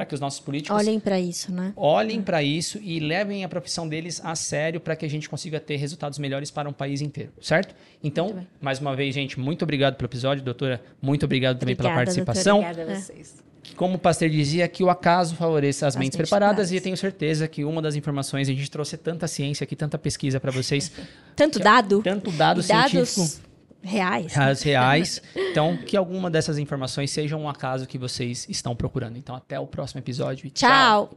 para 0.00 0.06
que 0.06 0.14
os 0.14 0.20
nossos 0.20 0.40
políticos 0.40 0.74
Olhem 0.78 0.98
para 0.98 1.20
isso, 1.20 1.52
né? 1.52 1.74
olhem 1.76 2.22
para 2.22 2.42
isso 2.42 2.78
e 2.82 2.98
levem 2.98 3.44
a 3.44 3.48
profissão 3.50 3.86
deles 3.86 4.18
a 4.24 4.34
sério 4.34 4.80
para 4.80 4.96
que 4.96 5.04
a 5.04 5.10
gente 5.10 5.28
consiga 5.28 5.60
ter 5.60 5.76
resultados 5.76 6.18
melhores 6.18 6.50
para 6.50 6.66
um 6.66 6.72
país 6.72 7.02
inteiro, 7.02 7.30
certo? 7.38 7.74
Então, 8.02 8.46
mais 8.62 8.80
uma 8.80 8.96
vez, 8.96 9.14
gente, 9.14 9.38
muito 9.38 9.62
obrigado 9.62 9.96
pelo 9.96 10.06
episódio, 10.06 10.42
doutora. 10.42 10.80
Muito 11.02 11.24
obrigado 11.26 11.58
também 11.58 11.76
pela 11.76 11.90
Obrigada, 11.90 12.06
participação. 12.06 12.60
Obrigada 12.60 12.92
a 12.92 12.94
É. 12.94 12.98
vocês. 12.98 13.42
Como 13.76 13.96
o 13.96 13.98
Pasteur 13.98 14.30
dizia, 14.30 14.66
que 14.68 14.82
o 14.82 14.88
acaso 14.88 15.36
favoreça 15.36 15.86
as, 15.86 15.94
As 15.94 16.00
mentes 16.00 16.16
mentes 16.16 16.30
preparadas 16.30 16.54
preparadas. 16.68 16.72
e 16.72 16.76
eu 16.76 16.80
tenho 16.80 16.96
certeza 16.96 17.46
que 17.46 17.62
uma 17.62 17.82
das 17.82 17.94
informações, 17.94 18.48
a 18.48 18.52
gente 18.52 18.70
trouxe 18.70 18.96
tanta 18.96 19.28
ciência 19.28 19.64
aqui, 19.64 19.76
tanta 19.76 19.98
pesquisa 19.98 20.40
para 20.40 20.50
vocês, 20.50 20.90
Tanto 21.36 21.58
dado, 21.58 22.00
tanto 22.02 22.30
dado 22.32 22.62
e 22.62 22.66
dados 22.66 23.08
científico 23.10 23.49
reais. 23.82 24.36
as 24.36 24.62
reais. 24.62 25.22
Então, 25.34 25.76
que 25.76 25.96
alguma 25.96 26.30
dessas 26.30 26.58
informações 26.58 27.10
seja 27.10 27.36
um 27.36 27.48
acaso 27.48 27.86
que 27.86 27.98
vocês 27.98 28.46
estão 28.48 28.74
procurando. 28.74 29.16
Então, 29.16 29.34
até 29.34 29.58
o 29.58 29.66
próximo 29.66 30.00
episódio. 30.00 30.46
e 30.46 30.50
Tchau. 30.50 31.10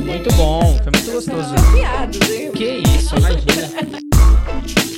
Muito 0.00 0.32
bom, 0.34 0.78
foi 0.82 0.92
muito 0.92 1.12
gostoso. 1.12 1.54
Que 2.56 2.82
isso, 2.96 3.14
imagina. 3.16 4.97